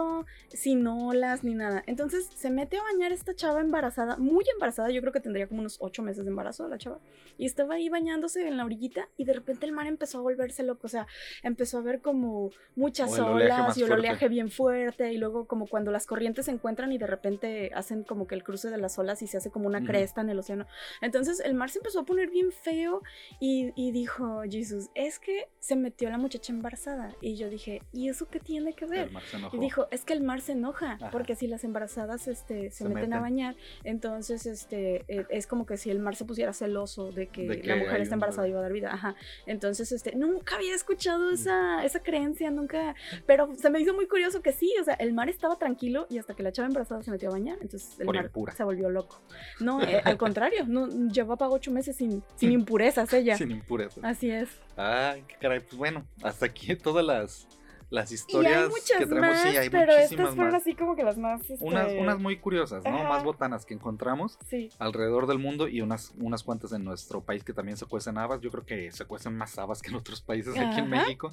sin 0.49 0.87
olas 0.87 1.45
ni 1.45 1.55
nada. 1.55 1.83
Entonces 1.87 2.29
se 2.35 2.51
mete 2.51 2.77
a 2.79 2.83
bañar 2.83 3.13
esta 3.13 3.35
chava 3.35 3.61
embarazada, 3.61 4.17
muy 4.17 4.45
embarazada, 4.53 4.91
yo 4.91 5.01
creo 5.01 5.13
que 5.13 5.21
tendría 5.21 5.47
como 5.47 5.61
unos 5.61 5.79
ocho 5.81 6.03
meses 6.03 6.25
de 6.25 6.31
embarazo 6.31 6.69
la 6.69 6.79
chava. 6.79 6.99
Y 7.39 7.47
estaba 7.47 7.75
ahí 7.75 7.89
bañándose 7.89 8.47
en 8.47 8.57
la 8.57 8.65
orillita 8.65 9.09
y 9.17 9.25
de 9.25 9.33
repente 9.33 9.67
el 9.67 9.73
mar 9.73 9.87
empezó 9.87 10.19
a 10.19 10.23
volverse 10.23 10.63
loco, 10.63 10.87
o 10.87 10.89
sea, 10.89 11.07
empezó 11.43 11.79
a 11.79 11.83
ver 11.83 12.01
como 12.01 12.51
muchas 12.77 13.19
olas 13.19 13.77
y 13.77 13.83
el 13.83 13.93
oleaje 13.93 14.29
bien 14.29 14.51
fuerte 14.51 15.13
y 15.13 15.19
luego 15.19 15.47
como 15.47 15.67
cuando 15.67 15.91
las 15.91 16.07
corrientes 16.07 16.47
se 16.47 16.53
encuentran 16.53 16.93
y 16.93 16.99
de 16.99 17.07
repente 17.07 17.71
hacen 17.75 18.05
como 18.05 18.27
que 18.27 18.35
el 18.35 18.45
cruce 18.45 18.71
de 18.71 18.79
las 18.79 18.99
olas 18.99 19.23
y 19.23 19.27
se 19.27 19.39
hace 19.39 19.51
como 19.51 19.67
una 19.67 19.85
cresta 19.85 20.21
en 20.21 20.31
el 20.31 20.39
océano. 20.39 20.67
Entonces 21.01 21.41
el 21.41 21.55
mar 21.55 21.71
se 21.71 21.79
empezó 21.79 22.01
a 22.01 22.05
poner 22.05 22.31
bien 22.31 22.53
feo 22.53 23.03
y, 23.41 23.93
dijo 23.93 24.43
Jesús, 24.51 24.89
es 24.95 25.19
que 25.19 25.49
se 25.59 25.77
metió 25.77 26.11
la 26.11 26.19
muchacha 26.19 26.53
embarazada. 26.53 27.15
Y 27.21 27.37
yo 27.37 27.49
dije, 27.49 27.83
¿y 27.93 28.09
eso 28.09 28.29
qué 28.29 28.41
tiene 28.41 28.75
que 28.75 28.87
ver? 28.87 29.11
Y 29.53 29.59
dijo, 29.59 29.84
es 29.91 30.05
que 30.05 30.13
el 30.13 30.23
mar 30.23 30.41
se 30.41 30.53
enoja, 30.53 30.99
porque 31.13 31.37
si 31.37 31.47
las 31.47 31.65
embarazadas 31.65 32.29
este, 32.29 32.71
se, 32.71 32.89
meten, 32.89 33.13
a 33.13 33.21
bañar, 33.21 33.57
entonces 33.83 34.47
este, 34.47 35.05
e, 35.09 35.27
es 35.31 35.47
como 35.47 35.67
que 35.67 35.77
si 35.77 35.91
el 35.91 35.99
mar 35.99 36.17
se 36.17 36.25
pusiera 36.25 36.53
celoso 36.53 37.13
de 37.13 37.29
que, 37.29 37.63
la 37.65 37.77
mujer 37.77 38.01
está 38.01 38.15
embarazada 38.15 38.49
y 38.49 38.53
va 38.53 38.61
a 38.61 38.63
dar 38.63 38.73
vida. 38.73 38.93
Ajá. 38.93 39.15
Entonces, 39.47 39.93
este, 39.93 40.15
nunca 40.17 40.57
había 40.57 40.75
escuchado 40.75 41.31
esa, 41.31 41.85
esa 41.85 42.01
creencia, 42.01 42.51
nunca, 42.51 42.95
pero 43.27 43.55
se 43.57 43.71
me 43.71 43.81
hizo 43.81 43.95
muy 43.95 44.07
curioso 44.07 44.43
que 44.43 44.53
sí, 44.53 44.73
o 44.81 44.85
sea, 44.85 44.95
el 44.95 45.13
mar 45.13 45.29
estaba 45.29 45.57
tranquilo 45.57 46.07
y 46.11 46.19
hasta 46.19 46.35
que 46.35 46.43
la 46.43 46.53
chava 46.53 46.69
embarazada 46.69 47.03
se 47.03 47.11
metió 47.11 47.29
a 47.29 47.33
bañar, 47.33 47.59
entonces 47.61 47.99
el 47.99 48.07
mar 48.07 48.31
se 48.57 48.65
volvió 48.65 48.91
loco. 48.91 49.21
No, 49.61 49.83
eh, 49.83 50.01
al 50.05 50.17
contrario, 50.17 50.65
no, 50.67 50.89
llevaba 51.09 51.49
ocho 51.49 51.71
meses 51.71 51.97
sin, 51.97 52.23
sin 52.37 52.53
impurezas 52.61 53.13
ella. 53.13 53.37
sin 53.37 53.51
impurezas. 53.51 54.03
Así 54.03 54.31
es. 54.31 54.49
Ay, 54.77 55.25
qué 55.29 55.37
caray, 55.41 55.61
pues 55.61 55.77
bueno, 55.77 56.07
hasta 56.23 56.47
aquí 56.47 56.75
todas 56.77 57.05
las, 57.05 57.49
las 57.91 58.13
historias 58.13 58.71
que 58.99 59.07
tenemos. 59.07 59.37
sí, 59.39 59.57
hay 59.57 59.71
pero 59.71 59.93
estas 59.93 60.35
fueron 60.35 60.55
así 60.55 60.75
como 60.75 60.97
que 60.97 61.03
las 61.03 61.19
más. 61.19 61.41
Este... 61.49 61.65
Unas, 61.65 61.93
unas 61.93 62.19
muy 62.19 62.39
curiosas, 62.39 62.85
¿no? 62.85 63.05
Más 63.05 63.25
botanas 63.25 63.65
que 63.65 63.75
encontramos 63.75 64.39
alrededor 64.79 65.27
del 65.27 65.39
mundo 65.39 65.69
y 65.69 65.81
unas, 65.81 66.13
unas 66.19 66.43
cuantas 66.43 66.73
en 66.73 66.85
nuestro 66.85 67.21
país 67.21 67.45
que 67.45 67.53
también 67.53 67.77
se 67.77 67.87
cuecen 67.87 68.19
habas. 68.19 68.41
Yo 68.41 68.51
creo 68.51 68.65
que 68.65 68.93
se 68.93 69.05
cuecen 69.05 69.37
más 69.37 69.59
habas 69.59 69.83
que 69.83 69.91
en 69.91 69.97
otros 69.97 70.21
países 70.21 70.57
aquí 70.57 70.81
en 70.81 70.91
México. 70.91 71.31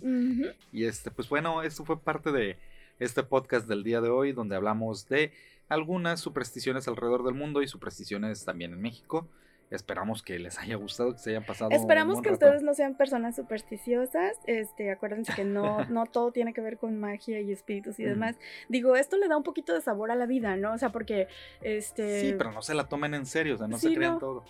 Y 0.71 0.85
este, 0.85 1.11
pues 1.11 1.29
bueno, 1.29 1.63
esto 1.63 1.83
fue 1.85 1.99
parte 1.99 2.31
de 2.31 2.57
este 2.99 3.23
podcast 3.23 3.67
del 3.67 3.83
día 3.83 4.01
de 4.01 4.09
hoy, 4.09 4.31
donde 4.31 4.55
hablamos 4.55 5.07
de 5.07 5.31
algunas 5.69 6.19
supersticiones 6.19 6.87
alrededor 6.87 7.23
del 7.23 7.33
mundo 7.33 7.61
y 7.61 7.67
supersticiones 7.67 8.45
también 8.45 8.73
en 8.73 8.81
México. 8.81 9.27
Esperamos 9.71 10.21
que 10.21 10.37
les 10.37 10.59
haya 10.59 10.75
gustado, 10.75 11.13
que 11.13 11.19
se 11.19 11.29
hayan 11.29 11.45
pasado. 11.45 11.71
Esperamos 11.71 12.21
que 12.21 12.29
ustedes 12.29 12.61
no 12.61 12.73
sean 12.73 12.95
personas 12.95 13.37
supersticiosas. 13.37 14.37
Este, 14.45 14.91
acuérdense 14.91 15.33
que 15.33 15.45
no, 15.45 15.85
no 15.89 16.05
todo 16.05 16.33
tiene 16.33 16.53
que 16.53 16.59
ver 16.59 16.77
con 16.77 16.99
magia 16.99 17.39
y 17.39 17.53
espíritus 17.53 17.97
y 17.99 18.03
demás. 18.03 18.35
Digo, 18.67 18.97
esto 18.97 19.17
le 19.17 19.29
da 19.29 19.37
un 19.37 19.43
poquito 19.43 19.73
de 19.73 19.79
sabor 19.79 20.11
a 20.11 20.15
la 20.15 20.25
vida, 20.25 20.57
¿no? 20.57 20.73
O 20.73 20.77
sea, 20.77 20.91
porque 20.91 21.29
este. 21.61 22.19
Sí, 22.19 22.35
pero 22.37 22.51
no 22.51 22.61
se 22.61 22.73
la 22.73 22.89
tomen 22.89 23.13
en 23.13 23.25
serio, 23.25 23.55
o 23.55 23.57
sea, 23.57 23.67
no 23.67 23.77
se 23.77 23.93
crean 23.93 24.19
todo. 24.19 24.43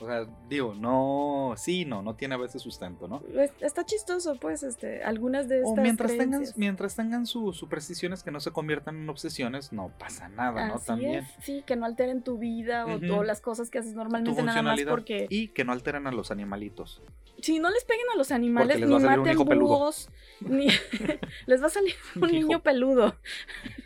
O 0.00 0.06
sea, 0.06 0.26
digo, 0.48 0.74
no, 0.74 1.54
sí, 1.56 1.84
no, 1.84 2.02
no 2.02 2.14
tiene 2.14 2.36
a 2.36 2.38
veces 2.38 2.62
sustento, 2.62 3.08
¿no? 3.08 3.22
Está 3.60 3.84
chistoso, 3.84 4.36
pues, 4.36 4.62
este, 4.62 5.02
algunas 5.02 5.48
de 5.48 5.58
estas. 5.58 5.78
O 5.78 5.82
mientras 5.82 6.16
tengan, 6.16 6.44
mientras 6.56 6.94
tengan 6.94 7.26
sus 7.26 7.56
supersticiones 7.56 8.22
que 8.22 8.30
no 8.30 8.38
se 8.38 8.52
conviertan 8.52 8.96
en 8.96 9.08
obsesiones, 9.08 9.72
no 9.72 9.92
pasa 9.98 10.28
nada, 10.28 10.68
¿no? 10.68 10.78
También. 10.78 11.26
Sí, 11.42 11.64
que 11.66 11.74
no 11.74 11.84
alteren 11.84 12.22
tu 12.22 12.38
vida 12.38 12.86
o, 12.86 13.24
las 13.24 13.40
cosas 13.40 13.70
que 13.70 13.78
haces 13.78 13.94
normalmente 13.94 14.42
nada 14.42 14.62
más 14.62 14.80
porque. 14.82 15.26
Y 15.30 15.48
que 15.48 15.64
no 15.64 15.72
alteren 15.72 16.06
a 16.06 16.12
los 16.12 16.30
animalitos. 16.30 17.02
Sí, 17.40 17.58
no 17.58 17.70
les 17.70 17.84
peguen 17.84 18.06
a 18.12 18.16
los 18.16 18.30
animales, 18.30 18.80
ni 18.80 18.86
maten 18.86 19.38
búhos, 19.38 20.10
ni 20.40 20.68
les 21.46 21.62
va 21.62 21.66
a 21.66 21.70
salir 21.70 21.94
un, 22.20 22.30
niño 22.30 22.62
peludo. 22.62 23.16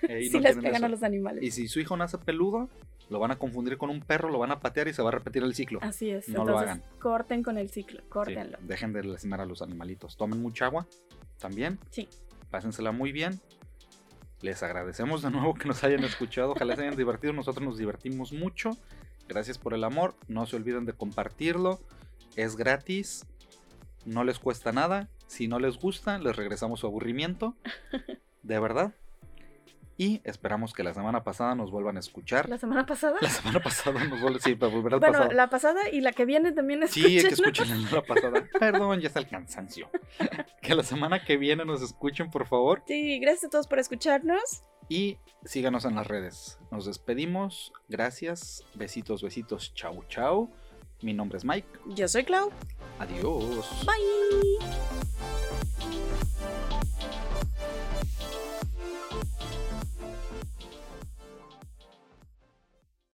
si 0.00 0.40
les 0.40 0.56
pegan 0.56 0.84
a 0.84 0.88
los 0.88 1.02
animales. 1.02 1.42
Y 1.42 1.50
si 1.50 1.68
su 1.68 1.80
hijo 1.80 1.96
nace 1.96 2.18
peludo, 2.18 2.68
lo 3.12 3.18
van 3.18 3.30
a 3.30 3.36
confundir 3.36 3.76
con 3.76 3.90
un 3.90 4.00
perro, 4.00 4.30
lo 4.30 4.38
van 4.38 4.50
a 4.50 4.60
patear 4.60 4.88
y 4.88 4.94
se 4.94 5.02
va 5.02 5.10
a 5.10 5.12
repetir 5.12 5.42
el 5.42 5.54
ciclo. 5.54 5.78
Así 5.82 6.10
es. 6.10 6.28
No 6.28 6.44
lo 6.44 6.58
hagan. 6.58 6.82
Corten 6.98 7.42
con 7.42 7.58
el 7.58 7.68
ciclo, 7.68 8.02
córtenlo. 8.08 8.58
dejen 8.62 8.92
de 8.92 9.04
lastimar 9.04 9.42
a 9.42 9.44
los 9.44 9.60
animalitos. 9.60 10.16
Tomen 10.16 10.40
mucha 10.40 10.64
agua 10.64 10.86
también. 11.38 11.78
Sí. 11.90 12.08
Pásensela 12.50 12.90
muy 12.90 13.12
bien. 13.12 13.38
Les 14.40 14.62
agradecemos 14.62 15.22
de 15.22 15.30
nuevo 15.30 15.54
que 15.54 15.68
nos 15.68 15.84
hayan 15.84 16.02
escuchado. 16.04 16.52
Ojalá 16.52 16.74
se 16.74 16.82
hayan 16.82 16.96
divertido. 16.96 17.32
Nosotros 17.34 17.64
nos 17.64 17.76
divertimos 17.76 18.32
mucho. 18.32 18.70
Gracias 19.28 19.58
por 19.58 19.74
el 19.74 19.84
amor. 19.84 20.16
No 20.26 20.46
se 20.46 20.56
olviden 20.56 20.86
de 20.86 20.94
compartirlo. 20.94 21.80
Es 22.34 22.56
gratis. 22.56 23.26
No 24.06 24.24
les 24.24 24.38
cuesta 24.38 24.72
nada. 24.72 25.10
Si 25.26 25.48
no 25.48 25.60
les 25.60 25.78
gusta, 25.78 26.18
les 26.18 26.34
regresamos 26.34 26.80
su 26.80 26.86
aburrimiento. 26.86 27.54
De 28.42 28.58
verdad. 28.58 28.94
Y 29.96 30.20
esperamos 30.24 30.72
que 30.72 30.82
la 30.82 30.94
semana 30.94 31.22
pasada 31.22 31.54
nos 31.54 31.70
vuelvan 31.70 31.96
a 31.96 32.00
escuchar. 32.00 32.48
¿La 32.48 32.58
semana 32.58 32.86
pasada? 32.86 33.18
La 33.20 33.28
semana 33.28 33.60
pasada 33.60 34.04
nos 34.04 34.20
vuelve, 34.20 34.40
sí, 34.40 34.54
para 34.54 34.72
volver 34.72 34.94
al 34.94 35.00
bueno, 35.00 35.28
la 35.32 35.48
pasada 35.48 35.88
y 35.90 36.00
la 36.00 36.12
que 36.12 36.24
viene 36.24 36.52
también 36.52 36.82
escuchen. 36.82 37.10
Sí, 37.10 37.20
que 37.20 37.34
escuchen 37.34 37.68
la 37.68 37.76
semana 37.76 38.02
pasada. 38.02 38.48
Perdón, 38.58 39.00
ya 39.00 39.08
está 39.08 39.20
el 39.20 39.28
cansancio. 39.28 39.90
que 40.60 40.74
la 40.74 40.82
semana 40.82 41.24
que 41.24 41.36
viene 41.36 41.64
nos 41.64 41.82
escuchen, 41.82 42.30
por 42.30 42.46
favor. 42.46 42.82
Sí, 42.86 43.18
gracias 43.20 43.44
a 43.44 43.50
todos 43.50 43.66
por 43.66 43.78
escucharnos. 43.78 44.64
Y 44.88 45.18
síganos 45.44 45.84
en 45.84 45.94
las 45.94 46.06
redes. 46.06 46.58
Nos 46.70 46.86
despedimos. 46.86 47.72
Gracias. 47.88 48.64
Besitos, 48.74 49.22
besitos. 49.22 49.74
Chau, 49.74 50.04
chau. 50.08 50.50
Mi 51.02 51.12
nombre 51.12 51.38
es 51.38 51.44
Mike. 51.44 51.68
Yo 51.86 52.06
soy 52.08 52.24
Clau. 52.24 52.50
Adiós. 52.98 53.84
Bye. 53.86 54.58